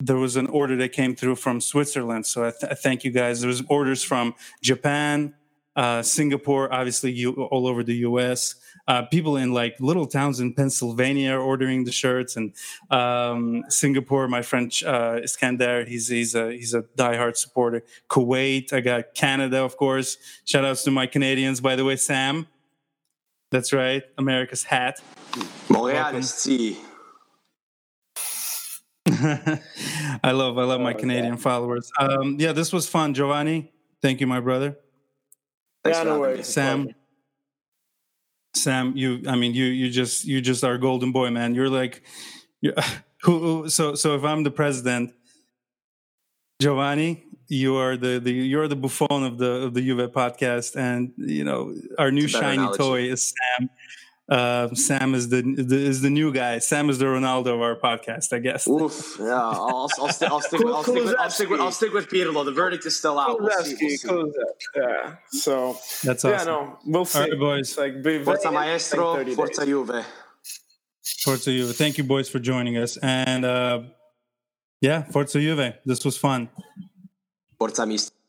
there 0.00 0.16
was 0.16 0.36
an 0.36 0.46
order 0.48 0.76
that 0.76 0.92
came 0.92 1.16
through 1.16 1.36
from 1.36 1.60
Switzerland. 1.60 2.26
So 2.26 2.44
I, 2.44 2.50
th- 2.50 2.72
I 2.72 2.74
thank 2.74 3.04
you 3.04 3.10
guys. 3.10 3.40
There 3.40 3.48
was 3.48 3.62
orders 3.68 4.02
from 4.02 4.34
Japan, 4.62 5.34
uh, 5.76 6.02
Singapore, 6.02 6.72
obviously 6.72 7.10
you, 7.12 7.32
all 7.32 7.66
over 7.66 7.82
the 7.82 7.96
U.S. 7.96 8.56
Uh, 8.86 9.02
people 9.02 9.36
in 9.36 9.52
like 9.54 9.76
little 9.80 10.06
towns 10.06 10.40
in 10.40 10.52
Pennsylvania 10.52 11.32
are 11.32 11.40
ordering 11.40 11.84
the 11.84 11.92
shirts, 11.92 12.36
and 12.36 12.52
um, 12.90 13.64
Singapore. 13.68 14.28
My 14.28 14.42
friend 14.42 14.70
uh, 14.84 15.20
Iskandar, 15.24 15.88
he's 15.88 16.08
he's 16.08 16.34
a 16.34 16.52
he's 16.52 16.74
a 16.74 16.82
diehard 16.82 17.36
supporter. 17.36 17.82
Kuwait, 18.10 18.72
I 18.74 18.80
got 18.80 19.14
Canada, 19.14 19.64
of 19.64 19.78
course. 19.78 20.18
Shout 20.44 20.66
outs 20.66 20.84
to 20.84 20.90
my 20.90 21.06
Canadians, 21.06 21.60
by 21.60 21.76
the 21.76 21.84
way. 21.84 21.96
Sam, 21.96 22.46
that's 23.54 23.72
right, 23.72 24.02
America's 24.18 24.64
hat. 24.64 25.00
Montreal 25.68 26.20
see. 26.22 26.76
I 29.06 30.32
love 30.32 30.58
I 30.58 30.64
love 30.64 30.80
my 30.80 30.92
oh, 30.92 30.98
Canadian 30.98 31.36
followers. 31.36 31.88
Um, 32.00 32.36
yeah, 32.40 32.50
this 32.50 32.72
was 32.72 32.88
fun, 32.88 33.14
Giovanni. 33.14 33.72
Thank 34.02 34.20
you, 34.20 34.26
my 34.26 34.40
brother. 34.40 34.76
Yeah, 35.86 36.02
no 36.02 36.18
worries. 36.18 36.48
Sam. 36.48 36.88
Sam, 38.54 38.96
you 38.96 39.22
I 39.28 39.36
mean 39.36 39.54
you 39.54 39.66
you 39.66 39.88
just 39.88 40.24
you 40.24 40.40
just 40.40 40.64
are 40.64 40.76
golden 40.76 41.12
boy, 41.12 41.30
man. 41.30 41.54
You're 41.54 41.70
like 41.70 42.02
you're, 42.60 42.74
who 43.22 43.68
so 43.68 43.94
so 43.94 44.16
if 44.16 44.24
I'm 44.24 44.42
the 44.42 44.50
president, 44.50 45.14
Giovanni, 46.60 47.23
you 47.48 47.76
are 47.76 47.96
the, 47.96 48.18
the 48.18 48.32
you're 48.32 48.68
the 48.68 48.76
Buffon 48.76 49.24
of 49.24 49.38
the 49.38 49.50
of 49.66 49.74
the 49.74 49.82
Juve 49.82 50.10
podcast, 50.12 50.76
and 50.76 51.12
you 51.16 51.44
know 51.44 51.74
our 51.98 52.10
new 52.10 52.28
shiny 52.28 52.58
analogy. 52.58 52.78
toy 52.78 53.00
is 53.02 53.32
Sam. 53.58 53.70
Uh, 54.26 54.74
Sam 54.74 55.14
is 55.14 55.28
the, 55.28 55.42
the, 55.42 55.76
is 55.76 56.00
the 56.00 56.08
new 56.08 56.32
guy. 56.32 56.58
Sam 56.58 56.88
is 56.88 56.98
the 56.98 57.04
Ronaldo 57.04 57.48
of 57.48 57.60
our 57.60 57.76
podcast, 57.76 58.32
I 58.32 58.38
guess. 58.38 58.66
Oof, 58.66 59.16
yeah. 59.20 59.34
I'll, 59.34 59.90
I'll, 59.98 60.08
st- 60.08 60.30
I'll, 60.30 60.40
stick, 60.40 60.60
with, 60.60 60.74
I'll, 60.74 60.82
stick, 60.82 60.94
with, 60.94 61.14
I'll, 61.18 61.30
stick 61.30 61.50
with 61.50 61.60
I'll 61.60 61.70
stick 61.70 61.92
with 61.92 62.08
Pirlo. 62.08 62.42
The 62.42 62.52
verdict 62.52 62.86
is 62.86 62.96
still 62.96 63.18
out. 63.18 63.38
We'll 63.38 63.50
see, 63.62 63.76
we'll 63.78 64.30
see. 64.30 64.40
Yeah. 64.74 65.16
So 65.28 65.76
that's 66.02 66.24
awesome. 66.24 66.30
Yeah, 66.30 66.44
no, 66.44 66.78
we'll 66.86 67.04
see. 67.04 67.18
All 67.18 67.28
right, 67.28 67.38
boys. 67.38 67.76
Like, 67.76 68.02
be 68.02 68.24
Forza 68.24 68.50
Maestro, 68.50 69.22
Forza 69.34 69.66
Juve. 69.66 70.06
Forza 71.22 71.50
Juve. 71.50 71.76
Thank 71.76 71.98
you, 71.98 72.04
boys, 72.04 72.30
for 72.30 72.38
joining 72.38 72.78
us. 72.78 72.96
And 72.96 73.44
uh, 73.44 73.82
yeah, 74.80 75.02
Forza 75.02 75.38
Juve. 75.38 75.74
This 75.84 76.02
was 76.02 76.16
fun. 76.16 76.48
Forza 77.64 77.86
Mister. 77.86 78.23